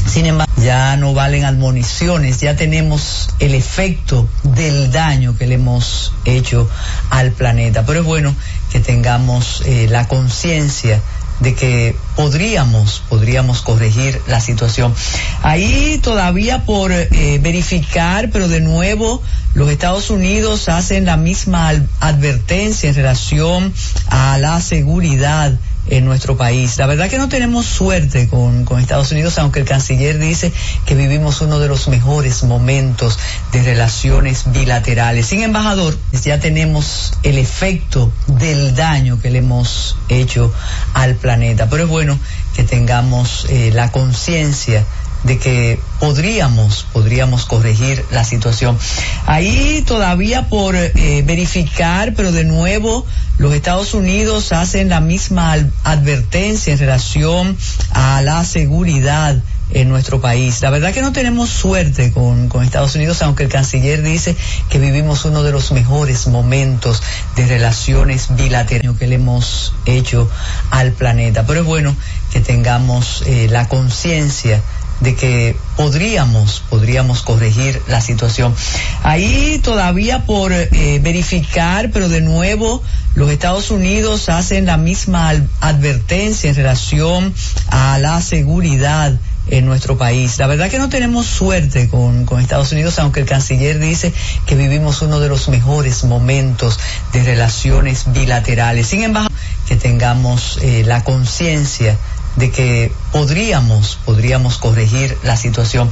sin 0.07 0.25
embargo, 0.25 0.51
ya 0.61 0.97
no 0.97 1.13
valen 1.13 1.45
admoniciones, 1.45 2.39
ya 2.39 2.55
tenemos 2.55 3.29
el 3.39 3.55
efecto 3.55 4.27
del 4.43 4.91
daño 4.91 5.37
que 5.37 5.47
le 5.47 5.55
hemos 5.55 6.13
hecho 6.25 6.69
al 7.09 7.31
planeta. 7.31 7.85
Pero 7.85 8.01
es 8.01 8.05
bueno 8.05 8.35
que 8.71 8.79
tengamos 8.79 9.63
eh, 9.65 9.87
la 9.89 10.07
conciencia 10.07 11.01
de 11.41 11.55
que 11.55 11.95
podríamos, 12.15 13.03
podríamos 13.09 13.61
corregir 13.61 14.21
la 14.27 14.39
situación. 14.39 14.93
Ahí 15.41 15.99
todavía 16.01 16.65
por 16.65 16.91
eh, 16.91 17.39
verificar, 17.41 18.29
pero 18.31 18.47
de 18.47 18.61
nuevo 18.61 19.21
los 19.53 19.69
Estados 19.69 20.09
Unidos 20.09 20.69
hacen 20.69 21.05
la 21.05 21.17
misma 21.17 21.73
advertencia 21.99 22.89
en 22.89 22.95
relación 22.95 23.73
a 24.07 24.37
la 24.37 24.61
seguridad 24.61 25.53
en 25.87 26.05
nuestro 26.05 26.37
país. 26.37 26.77
La 26.77 26.87
verdad 26.87 27.09
que 27.09 27.17
no 27.17 27.29
tenemos 27.29 27.65
suerte 27.65 28.27
con, 28.27 28.65
con, 28.65 28.79
Estados 28.79 29.11
Unidos, 29.11 29.37
aunque 29.39 29.59
el 29.59 29.65
canciller 29.65 30.19
dice 30.19 30.51
que 30.85 30.95
vivimos 30.95 31.41
uno 31.41 31.59
de 31.59 31.67
los 31.67 31.87
mejores 31.87 32.43
momentos 32.43 33.17
de 33.51 33.63
relaciones 33.63 34.51
bilaterales. 34.51 35.27
Sin 35.27 35.41
embajador, 35.41 35.97
ya 36.23 36.39
tenemos 36.39 37.13
el 37.23 37.37
efecto 37.37 38.11
del 38.27 38.75
daño 38.75 39.19
que 39.19 39.29
le 39.29 39.39
hemos 39.39 39.97
hecho 40.09 40.53
al 40.93 41.15
planeta. 41.15 41.69
Pero 41.69 41.83
es 41.83 41.89
bueno 41.89 42.17
que 42.55 42.63
tengamos 42.63 43.45
eh, 43.49 43.71
la 43.73 43.91
conciencia 43.91 44.85
de 45.23 45.37
que 45.37 45.79
podríamos, 45.99 46.85
podríamos 46.91 47.45
corregir 47.45 48.03
la 48.11 48.23
situación. 48.23 48.77
Ahí 49.25 49.83
todavía 49.85 50.49
por 50.49 50.75
eh, 50.75 51.23
verificar, 51.25 52.13
pero 52.15 52.31
de 52.31 52.43
nuevo 52.43 53.05
los 53.37 53.53
Estados 53.53 53.93
Unidos 53.93 54.51
hacen 54.51 54.89
la 54.89 54.99
misma 54.99 55.55
advertencia 55.83 56.73
en 56.73 56.79
relación 56.79 57.57
a 57.91 58.21
la 58.21 58.43
seguridad 58.45 59.37
en 59.73 59.89
nuestro 59.89 60.21
país. 60.21 60.61
La 60.61 60.69
verdad 60.69 60.93
que 60.93 61.01
no 61.01 61.11
tenemos 61.11 61.49
suerte 61.49 62.11
con, 62.11 62.49
con, 62.49 62.63
Estados 62.63 62.95
Unidos, 62.95 63.21
aunque 63.21 63.43
el 63.43 63.49
canciller 63.49 64.03
dice 64.03 64.35
que 64.69 64.79
vivimos 64.79 65.25
uno 65.25 65.43
de 65.43 65.51
los 65.51 65.71
mejores 65.71 66.27
momentos 66.27 67.01
de 67.35 67.45
relaciones 67.47 68.27
bilaterales 68.35 68.97
que 68.97 69.07
le 69.07 69.15
hemos 69.15 69.73
hecho 69.85 70.29
al 70.69 70.91
planeta. 70.91 71.45
Pero 71.45 71.61
es 71.61 71.65
bueno 71.65 71.95
que 72.31 72.41
tengamos 72.41 73.23
eh, 73.25 73.47
la 73.49 73.67
conciencia 73.67 74.61
de 75.01 75.15
que 75.15 75.55
podríamos, 75.75 76.63
podríamos 76.69 77.21
corregir 77.21 77.81
la 77.87 78.01
situación. 78.01 78.55
Ahí 79.03 79.59
todavía 79.63 80.25
por 80.25 80.53
eh, 80.53 80.99
verificar, 81.03 81.91
pero 81.91 82.07
de 82.07 82.21
nuevo 82.21 82.81
los 83.15 83.29
Estados 83.29 83.71
Unidos 83.71 84.29
hacen 84.29 84.65
la 84.65 84.77
misma 84.77 85.33
advertencia 85.59 86.49
en 86.49 86.55
relación 86.55 87.33
a 87.67 87.97
la 87.99 88.21
seguridad 88.21 89.13
en 89.47 89.65
nuestro 89.65 89.97
país. 89.97 90.37
La 90.37 90.47
verdad 90.47 90.69
que 90.69 90.77
no 90.77 90.87
tenemos 90.87 91.25
suerte 91.25 91.89
con, 91.89 92.25
con, 92.25 92.39
Estados 92.39 92.71
Unidos, 92.71 92.99
aunque 92.99 93.21
el 93.21 93.25
canciller 93.25 93.79
dice 93.79 94.13
que 94.45 94.55
vivimos 94.55 95.01
uno 95.01 95.19
de 95.19 95.27
los 95.27 95.49
mejores 95.49 96.03
momentos 96.03 96.79
de 97.11 97.23
relaciones 97.23 98.05
bilaterales. 98.13 98.87
Sin 98.87 99.03
embargo, 99.03 99.29
que 99.67 99.75
tengamos 99.75 100.59
eh, 100.61 100.83
la 100.85 101.03
conciencia 101.03 101.97
de 102.35 102.49
que 102.49 102.91
podríamos, 103.11 103.99
podríamos 104.05 104.57
corregir 104.57 105.17
la 105.23 105.35
situación. 105.37 105.89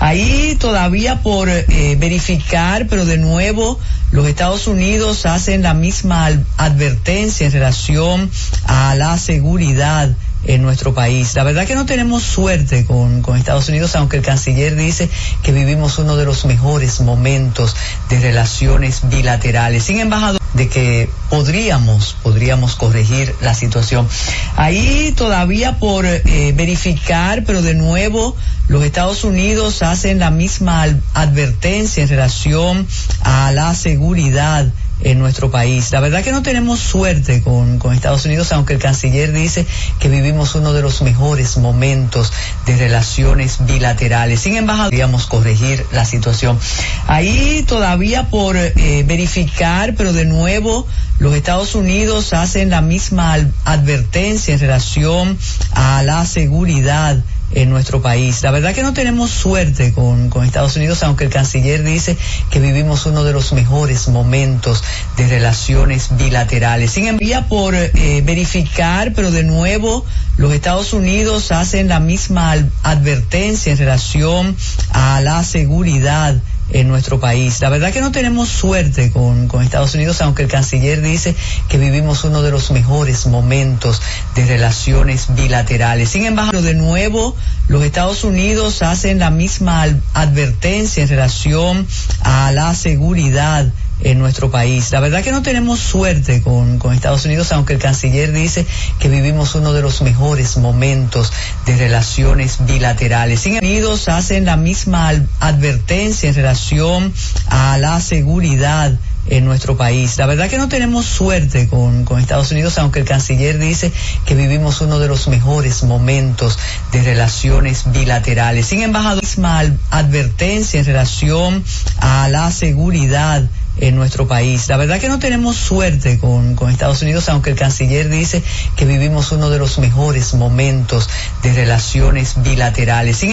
Ahí 0.00 0.56
todavía 0.58 1.22
por 1.22 1.48
eh, 1.48 1.96
verificar, 1.98 2.86
pero 2.88 3.04
de 3.04 3.18
nuevo 3.18 3.78
los 4.10 4.26
Estados 4.26 4.66
Unidos 4.66 5.26
hacen 5.26 5.62
la 5.62 5.74
misma 5.74 6.30
advertencia 6.56 7.46
en 7.46 7.52
relación 7.52 8.30
a 8.66 8.94
la 8.94 9.18
seguridad 9.18 10.10
en 10.44 10.62
nuestro 10.62 10.92
país. 10.92 11.34
La 11.34 11.44
verdad 11.44 11.66
que 11.66 11.74
no 11.74 11.86
tenemos 11.86 12.22
suerte 12.22 12.84
con, 12.84 13.22
con, 13.22 13.36
Estados 13.36 13.68
Unidos, 13.68 13.94
aunque 13.96 14.16
el 14.16 14.22
canciller 14.22 14.74
dice 14.76 15.08
que 15.42 15.52
vivimos 15.52 15.98
uno 15.98 16.16
de 16.16 16.24
los 16.24 16.44
mejores 16.44 17.00
momentos 17.00 17.76
de 18.08 18.20
relaciones 18.20 19.08
bilaterales. 19.08 19.84
Sin 19.84 20.00
embajador, 20.00 20.41
de 20.54 20.68
que 20.68 21.08
podríamos, 21.30 22.16
podríamos 22.22 22.76
corregir 22.76 23.34
la 23.40 23.54
situación. 23.54 24.08
Ahí 24.56 25.12
todavía 25.16 25.78
por 25.78 26.04
eh, 26.04 26.52
verificar, 26.54 27.44
pero 27.44 27.62
de 27.62 27.74
nuevo 27.74 28.36
los 28.68 28.84
Estados 28.84 29.24
Unidos 29.24 29.82
hacen 29.82 30.18
la 30.18 30.30
misma 30.30 30.86
advertencia 31.14 32.02
en 32.02 32.08
relación 32.08 32.86
a 33.22 33.52
la 33.52 33.74
seguridad 33.74 34.66
en 35.04 35.18
nuestro 35.18 35.50
país. 35.50 35.90
La 35.92 36.00
verdad 36.00 36.22
que 36.22 36.32
no 36.32 36.42
tenemos 36.42 36.80
suerte 36.80 37.42
con, 37.42 37.78
con, 37.78 37.94
Estados 37.94 38.24
Unidos, 38.24 38.52
aunque 38.52 38.74
el 38.74 38.78
canciller 38.78 39.32
dice 39.32 39.66
que 39.98 40.08
vivimos 40.08 40.54
uno 40.54 40.72
de 40.72 40.82
los 40.82 41.02
mejores 41.02 41.56
momentos 41.56 42.32
de 42.66 42.76
relaciones 42.76 43.58
bilaterales. 43.66 44.40
Sin 44.40 44.56
embargo, 44.56 44.84
podríamos 44.84 45.26
corregir 45.26 45.84
la 45.92 46.04
situación. 46.04 46.58
Ahí 47.06 47.64
todavía 47.66 48.28
por 48.28 48.56
eh, 48.56 49.04
verificar, 49.06 49.94
pero 49.96 50.12
de 50.12 50.24
nuevo 50.24 50.86
los 51.18 51.34
Estados 51.34 51.74
Unidos 51.74 52.32
hacen 52.32 52.70
la 52.70 52.80
misma 52.80 53.36
advertencia 53.64 54.54
en 54.54 54.60
relación 54.60 55.38
a 55.72 56.02
la 56.02 56.26
seguridad 56.26 57.16
en 57.54 57.70
nuestro 57.70 58.02
país. 58.02 58.42
La 58.42 58.50
verdad 58.50 58.74
que 58.74 58.82
no 58.82 58.92
tenemos 58.92 59.30
suerte 59.30 59.92
con, 59.92 60.28
con, 60.28 60.44
Estados 60.44 60.76
Unidos, 60.76 61.02
aunque 61.02 61.24
el 61.24 61.30
canciller 61.30 61.82
dice 61.82 62.16
que 62.50 62.60
vivimos 62.60 63.06
uno 63.06 63.24
de 63.24 63.32
los 63.32 63.52
mejores 63.52 64.08
momentos 64.08 64.82
de 65.16 65.28
relaciones 65.28 66.08
bilaterales. 66.16 66.90
Sin 66.90 67.06
embargo, 67.06 67.22
por 67.48 67.74
eh, 67.74 68.22
verificar, 68.24 69.12
pero 69.14 69.30
de 69.30 69.44
nuevo 69.44 70.04
los 70.36 70.52
Estados 70.52 70.92
Unidos 70.92 71.52
hacen 71.52 71.88
la 71.88 72.00
misma 72.00 72.54
advertencia 72.82 73.72
en 73.72 73.78
relación 73.78 74.56
a 74.90 75.20
la 75.20 75.44
seguridad 75.44 76.36
en 76.72 76.88
nuestro 76.88 77.20
país. 77.20 77.60
La 77.60 77.68
verdad 77.68 77.92
que 77.92 78.00
no 78.00 78.12
tenemos 78.12 78.48
suerte 78.48 79.10
con, 79.10 79.48
con, 79.48 79.62
Estados 79.62 79.94
Unidos, 79.94 80.20
aunque 80.20 80.42
el 80.42 80.48
canciller 80.48 81.00
dice 81.02 81.34
que 81.68 81.78
vivimos 81.78 82.24
uno 82.24 82.42
de 82.42 82.50
los 82.50 82.70
mejores 82.70 83.26
momentos 83.26 84.00
de 84.34 84.46
relaciones 84.46 85.34
bilaterales. 85.34 86.10
Sin 86.10 86.24
embargo, 86.24 86.62
de 86.62 86.74
nuevo, 86.74 87.36
los 87.68 87.84
Estados 87.84 88.24
Unidos 88.24 88.82
hacen 88.82 89.18
la 89.18 89.30
misma 89.30 89.86
advertencia 90.14 91.02
en 91.02 91.08
relación 91.08 91.86
a 92.22 92.52
la 92.52 92.74
seguridad 92.74 93.66
en 94.04 94.18
nuestro 94.18 94.50
país. 94.50 94.90
La 94.92 95.00
verdad 95.00 95.22
que 95.22 95.32
no 95.32 95.42
tenemos 95.42 95.80
suerte 95.80 96.42
con, 96.42 96.78
con, 96.78 96.92
Estados 96.92 97.24
Unidos, 97.24 97.52
aunque 97.52 97.74
el 97.74 97.78
canciller 97.78 98.32
dice 98.32 98.66
que 98.98 99.08
vivimos 99.08 99.54
uno 99.54 99.72
de 99.72 99.82
los 99.82 100.02
mejores 100.02 100.56
momentos 100.56 101.32
de 101.66 101.76
relaciones 101.76 102.58
bilaterales. 102.66 103.40
Sin 103.40 103.56
Unidos 103.56 104.08
hacen 104.08 104.44
la 104.44 104.56
misma 104.56 105.12
advertencia 105.40 106.28
en 106.28 106.34
relación 106.34 107.12
a 107.46 107.78
la 107.78 108.00
seguridad 108.00 108.92
en 109.28 109.44
nuestro 109.44 109.76
país. 109.76 110.18
La 110.18 110.26
verdad 110.26 110.50
que 110.50 110.58
no 110.58 110.68
tenemos 110.68 111.06
suerte 111.06 111.68
con, 111.68 112.04
con, 112.04 112.20
Estados 112.20 112.50
Unidos, 112.50 112.78
aunque 112.78 113.00
el 113.00 113.04
canciller 113.04 113.58
dice 113.58 113.92
que 114.26 114.34
vivimos 114.34 114.80
uno 114.80 114.98
de 114.98 115.08
los 115.08 115.28
mejores 115.28 115.84
momentos 115.84 116.58
de 116.90 117.02
relaciones 117.02 117.84
bilaterales. 117.92 118.66
Sin 118.66 118.82
embajador, 118.82 119.22
misma 119.22 119.62
advertencia 119.90 120.80
en 120.80 120.86
relación 120.86 121.64
a 121.98 122.28
la 122.28 122.50
seguridad 122.50 123.44
en 123.78 123.96
nuestro 123.96 124.26
país. 124.26 124.68
La 124.68 124.76
verdad 124.76 125.00
que 125.00 125.08
no 125.08 125.18
tenemos 125.18 125.56
suerte 125.56 126.18
con, 126.18 126.54
con, 126.54 126.70
Estados 126.70 127.02
Unidos, 127.02 127.28
aunque 127.28 127.50
el 127.50 127.56
canciller 127.56 128.08
dice 128.08 128.42
que 128.76 128.84
vivimos 128.84 129.32
uno 129.32 129.50
de 129.50 129.58
los 129.58 129.78
mejores 129.78 130.34
momentos 130.34 131.08
de 131.42 131.52
relaciones 131.52 132.42
bilaterales. 132.42 133.18
Sin 133.18 133.32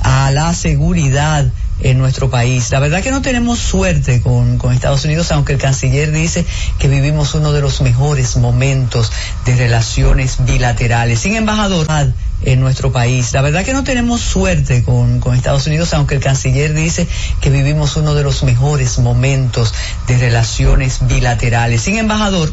a 0.00 0.30
la 0.30 0.54
seguridad 0.54 1.50
en 1.84 1.98
nuestro 1.98 2.30
país. 2.30 2.72
La 2.72 2.80
verdad 2.80 3.02
que 3.02 3.10
no 3.10 3.22
tenemos 3.22 3.60
suerte 3.60 4.22
con, 4.22 4.58
con, 4.58 4.72
Estados 4.72 5.04
Unidos, 5.04 5.30
aunque 5.30 5.52
el 5.52 5.58
canciller 5.58 6.10
dice 6.10 6.44
que 6.78 6.88
vivimos 6.88 7.34
uno 7.34 7.52
de 7.52 7.60
los 7.60 7.82
mejores 7.82 8.36
momentos 8.38 9.12
de 9.44 9.54
relaciones 9.54 10.38
bilaterales. 10.44 11.20
Sin 11.20 11.36
embajador 11.36 11.86
en 12.42 12.60
nuestro 12.60 12.90
país. 12.90 13.32
La 13.32 13.42
verdad 13.42 13.64
que 13.64 13.72
no 13.72 13.84
tenemos 13.84 14.20
suerte 14.20 14.82
con, 14.82 15.20
con, 15.20 15.34
Estados 15.34 15.66
Unidos, 15.66 15.92
aunque 15.94 16.14
el 16.14 16.20
canciller 16.20 16.74
dice 16.74 17.06
que 17.40 17.50
vivimos 17.50 17.96
uno 17.96 18.14
de 18.14 18.22
los 18.22 18.42
mejores 18.42 18.98
momentos 18.98 19.72
de 20.06 20.18
relaciones 20.18 21.06
bilaterales. 21.06 21.82
Sin 21.82 21.98
embajador, 21.98 22.52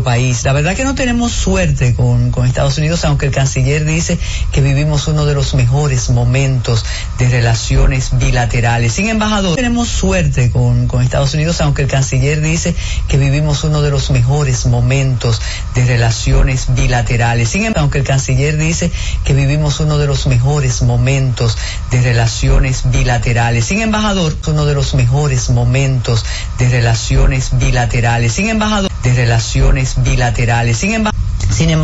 país. 0.00 0.44
La 0.44 0.52
verdad 0.54 0.74
que 0.74 0.84
no 0.84 0.94
tenemos 0.94 1.32
suerte 1.32 1.94
con, 1.94 2.30
con, 2.30 2.46
Estados 2.46 2.78
Unidos, 2.78 3.04
aunque 3.04 3.26
el 3.26 3.32
canciller 3.32 3.84
dice 3.84 4.18
que 4.52 4.62
vivimos 4.62 5.06
uno 5.08 5.26
de 5.26 5.34
los 5.34 5.54
mejores 5.54 6.08
momentos 6.08 6.84
de 7.18 7.28
relaciones 7.28 8.16
bilaterales. 8.18 8.94
Sin 8.94 9.08
embajador, 9.08 9.56
tenemos 9.56 9.88
suerte 9.88 10.50
con, 10.50 10.86
con 10.86 11.02
Estados 11.02 11.34
Unidos, 11.34 11.60
aunque 11.60 11.82
el 11.82 11.88
canciller 11.88 12.40
dice 12.40 12.74
que 13.08 13.18
vivimos 13.18 13.64
uno 13.64 13.82
de 13.82 13.90
los 13.90 14.10
mejores 14.10 14.64
momentos 14.66 15.40
de 15.74 15.84
relaciones 15.84 16.74
bilaterales. 16.74 17.50
Sin 17.50 17.64
embargo, 17.64 17.82
aunque 17.82 17.98
el 17.98 18.04
canciller 18.04 18.56
dice 18.56 18.90
que 19.24 19.34
vivimos 19.34 19.80
uno 19.80 19.98
de 19.98 20.06
los 20.06 20.26
mejores 20.26 20.82
momentos 20.82 21.58
de 21.90 22.00
relaciones 22.00 22.90
bilaterales. 22.90 23.64
Sin 23.64 23.82
embajador, 23.82 24.36
uno 24.46 24.64
de 24.64 24.74
los 24.74 24.94
mejores 24.94 25.50
momentos 25.50 26.24
de 26.58 26.68
relaciones 26.68 27.50
bilaterales. 27.58 28.32
Sin 28.32 28.48
embajador, 28.48 28.91
de 29.02 29.14
relaciones 29.14 30.02
bilaterales. 30.02 30.78
Sin 30.78 30.92
embargo, 30.92 31.18
sin 31.50 31.70
embargo 31.70 31.80